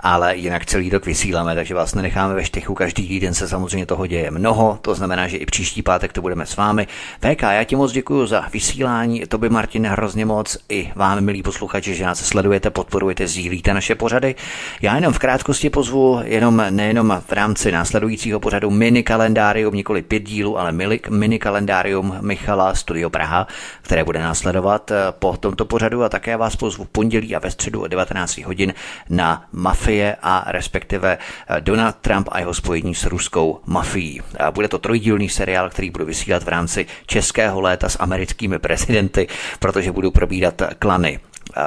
ale 0.00 0.36
jinak 0.36 0.66
celý 0.66 0.90
rok 0.90 1.06
vysíláme, 1.06 1.54
takže 1.54 1.74
vás 1.74 1.94
nenecháme 1.94 2.34
ve 2.34 2.44
štychu, 2.44 2.74
každý 2.74 3.20
den 3.20 3.34
se 3.34 3.48
samozřejmě 3.48 3.86
toho 3.86 4.06
děje 4.06 4.30
mnoho, 4.30 4.78
to 4.82 4.94
znamená, 4.94 5.28
že 5.28 5.36
i 5.36 5.46
příští 5.46 5.82
pátek 5.82 6.12
to 6.12 6.22
budeme 6.22 6.46
s 6.46 6.56
vámi. 6.56 6.86
VK, 7.20 7.42
já 7.42 7.64
ti 7.64 7.76
moc 7.76 7.92
děkuji 7.92 8.26
za 8.26 8.44
vysílání, 8.52 9.22
to 9.28 9.38
by 9.38 9.48
Martin 9.48 9.86
hrozně 9.86 10.26
moc, 10.26 10.56
i 10.68 10.92
vám, 10.94 11.20
milí 11.20 11.42
posluchači, 11.42 11.94
že 11.94 12.04
nás 12.04 12.18
sledujete, 12.24 12.70
podporujete, 12.70 13.26
sdílíte 13.26 13.74
naše 13.74 13.94
pořady. 13.94 14.34
Já 14.82 14.94
jenom 14.94 15.12
v 15.12 15.18
krátkosti 15.18 15.70
pozvu, 15.70 16.20
jenom 16.24 16.62
nejenom 16.70 17.22
v 17.26 17.32
rámci 17.32 17.72
následujícího 17.72 18.40
pořadu 18.40 18.70
mini 18.70 19.02
kalendárium, 19.02 19.83
nikoli 19.84 20.02
pět 20.02 20.20
dílů, 20.20 20.58
ale 20.58 20.72
mini 21.10 21.38
kalendárium 21.38 22.16
Michala 22.20 22.74
Studio 22.74 23.10
Praha, 23.10 23.46
které 23.82 24.04
bude 24.04 24.18
následovat 24.18 24.90
eh, 24.90 24.96
po 25.18 25.36
tomto 25.36 25.64
pořadu 25.64 26.02
a 26.02 26.08
také 26.08 26.36
vás 26.36 26.56
pozvu 26.56 26.84
v 26.84 26.88
pondělí 26.88 27.36
a 27.36 27.38
ve 27.38 27.50
středu 27.50 27.82
o 27.82 27.86
19 27.86 28.38
hodin 28.38 28.74
na 29.10 29.44
Mafie 29.52 30.16
a 30.22 30.44
respektive 30.48 31.18
eh, 31.18 31.60
Donald 31.60 31.96
Trump 32.00 32.28
a 32.32 32.38
jeho 32.38 32.54
spojení 32.54 32.94
s 32.94 33.04
ruskou 33.04 33.60
mafií. 33.66 34.22
Bude 34.50 34.68
to 34.68 34.78
trojdílný 34.78 35.28
seriál, 35.28 35.70
který 35.70 35.90
budu 35.90 36.04
vysílat 36.04 36.42
v 36.42 36.48
rámci 36.48 36.86
českého 37.06 37.60
léta 37.60 37.88
s 37.88 38.00
americkými 38.00 38.58
prezidenty, 38.58 39.28
protože 39.58 39.92
budu 39.92 40.10
probírat 40.10 40.62
klany 40.78 41.20
eh, 41.56 41.60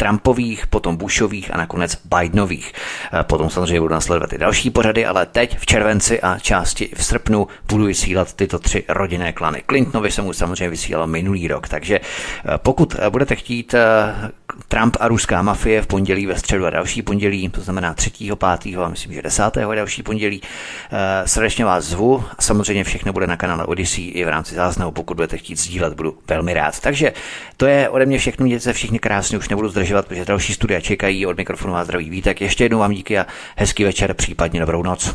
Trumpových, 0.00 0.66
potom 0.66 0.96
Bushových 0.96 1.54
a 1.54 1.58
nakonec 1.58 2.00
Bidenových. 2.04 2.72
Eh, 3.12 3.24
potom 3.24 3.50
samozřejmě 3.50 3.80
budou 3.80 3.94
následovat 3.94 4.32
i 4.32 4.38
další 4.38 4.70
pořady, 4.70 5.06
ale 5.06 5.26
teď 5.26 5.58
v 5.58 5.66
červenci 5.66 6.20
a 6.20 6.38
části 6.38 6.88
v 6.96 7.04
srpnu 7.04 7.48
budu 7.68 7.84
vysílat 7.84 8.32
tyto 8.32 8.58
tři 8.58 8.84
rodinné 8.88 9.32
klany. 9.32 9.62
Clintonovi 9.66 10.10
jsem 10.10 10.26
už 10.26 10.36
samozřejmě 10.36 10.70
vysílal 10.70 11.06
minulý 11.06 11.48
rok, 11.48 11.68
takže 11.68 12.00
eh, 12.00 12.58
pokud 12.58 12.96
eh, 12.98 13.10
budete 13.10 13.36
chtít 13.36 13.74
Trump 14.68 14.96
a 15.00 15.08
ruská 15.08 15.42
mafie 15.42 15.82
v 15.82 15.86
pondělí, 15.86 16.26
ve 16.26 16.38
středu 16.38 16.66
a 16.66 16.70
další 16.70 17.02
pondělí, 17.02 17.48
to 17.48 17.60
znamená 17.60 17.94
3., 17.94 18.10
5. 18.10 18.76
a 18.78 18.88
myslím, 18.88 19.12
že 19.12 19.22
10. 19.22 19.42
a 19.42 19.74
další 19.74 20.02
pondělí, 20.02 20.42
srdečně 21.24 21.64
vás 21.64 21.84
zvu 21.84 22.24
a 22.38 22.42
samozřejmě 22.42 22.84
všechno 22.84 23.12
bude 23.12 23.26
na 23.26 23.36
kanále 23.36 23.64
Odyssey 23.64 24.12
i 24.14 24.24
v 24.24 24.28
rámci 24.28 24.54
záznamu, 24.54 24.90
pokud 24.90 25.14
budete 25.14 25.36
chtít 25.38 25.58
sdílet, 25.58 25.94
budu 25.94 26.18
velmi 26.28 26.54
rád. 26.54 26.80
Takže 26.80 27.12
to 27.56 27.66
je 27.66 27.88
ode 27.88 28.06
mě 28.06 28.18
všechno, 28.18 28.44
mějte 28.44 28.62
se 28.62 28.72
všichni 28.72 28.98
krásně, 28.98 29.38
už 29.38 29.48
nebudu 29.48 29.68
zdržovat 29.68 29.90
zdržovat, 29.90 30.06
protože 30.06 30.24
další 30.24 30.54
studia 30.54 30.80
čekají. 30.80 31.26
Od 31.26 31.36
mikrofonu 31.36 31.72
vás 31.72 31.86
zdraví 31.86 32.10
vítek. 32.10 32.40
Ještě 32.40 32.64
jednou 32.64 32.78
vám 32.78 32.92
díky 32.92 33.18
a 33.18 33.26
hezký 33.56 33.84
večer, 33.84 34.14
případně 34.14 34.60
dobrou 34.60 34.82
noc. 34.82 35.14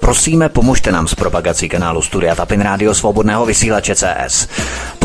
Prosíme, 0.00 0.48
pomožte 0.48 0.92
nám 0.92 1.08
s 1.08 1.14
propagací 1.14 1.68
kanálu 1.68 2.02
Studia 2.02 2.34
Tapin 2.34 2.60
Rádio 2.60 2.94
Svobodného 2.94 3.46
vysílače 3.46 3.94
CS. 3.94 4.48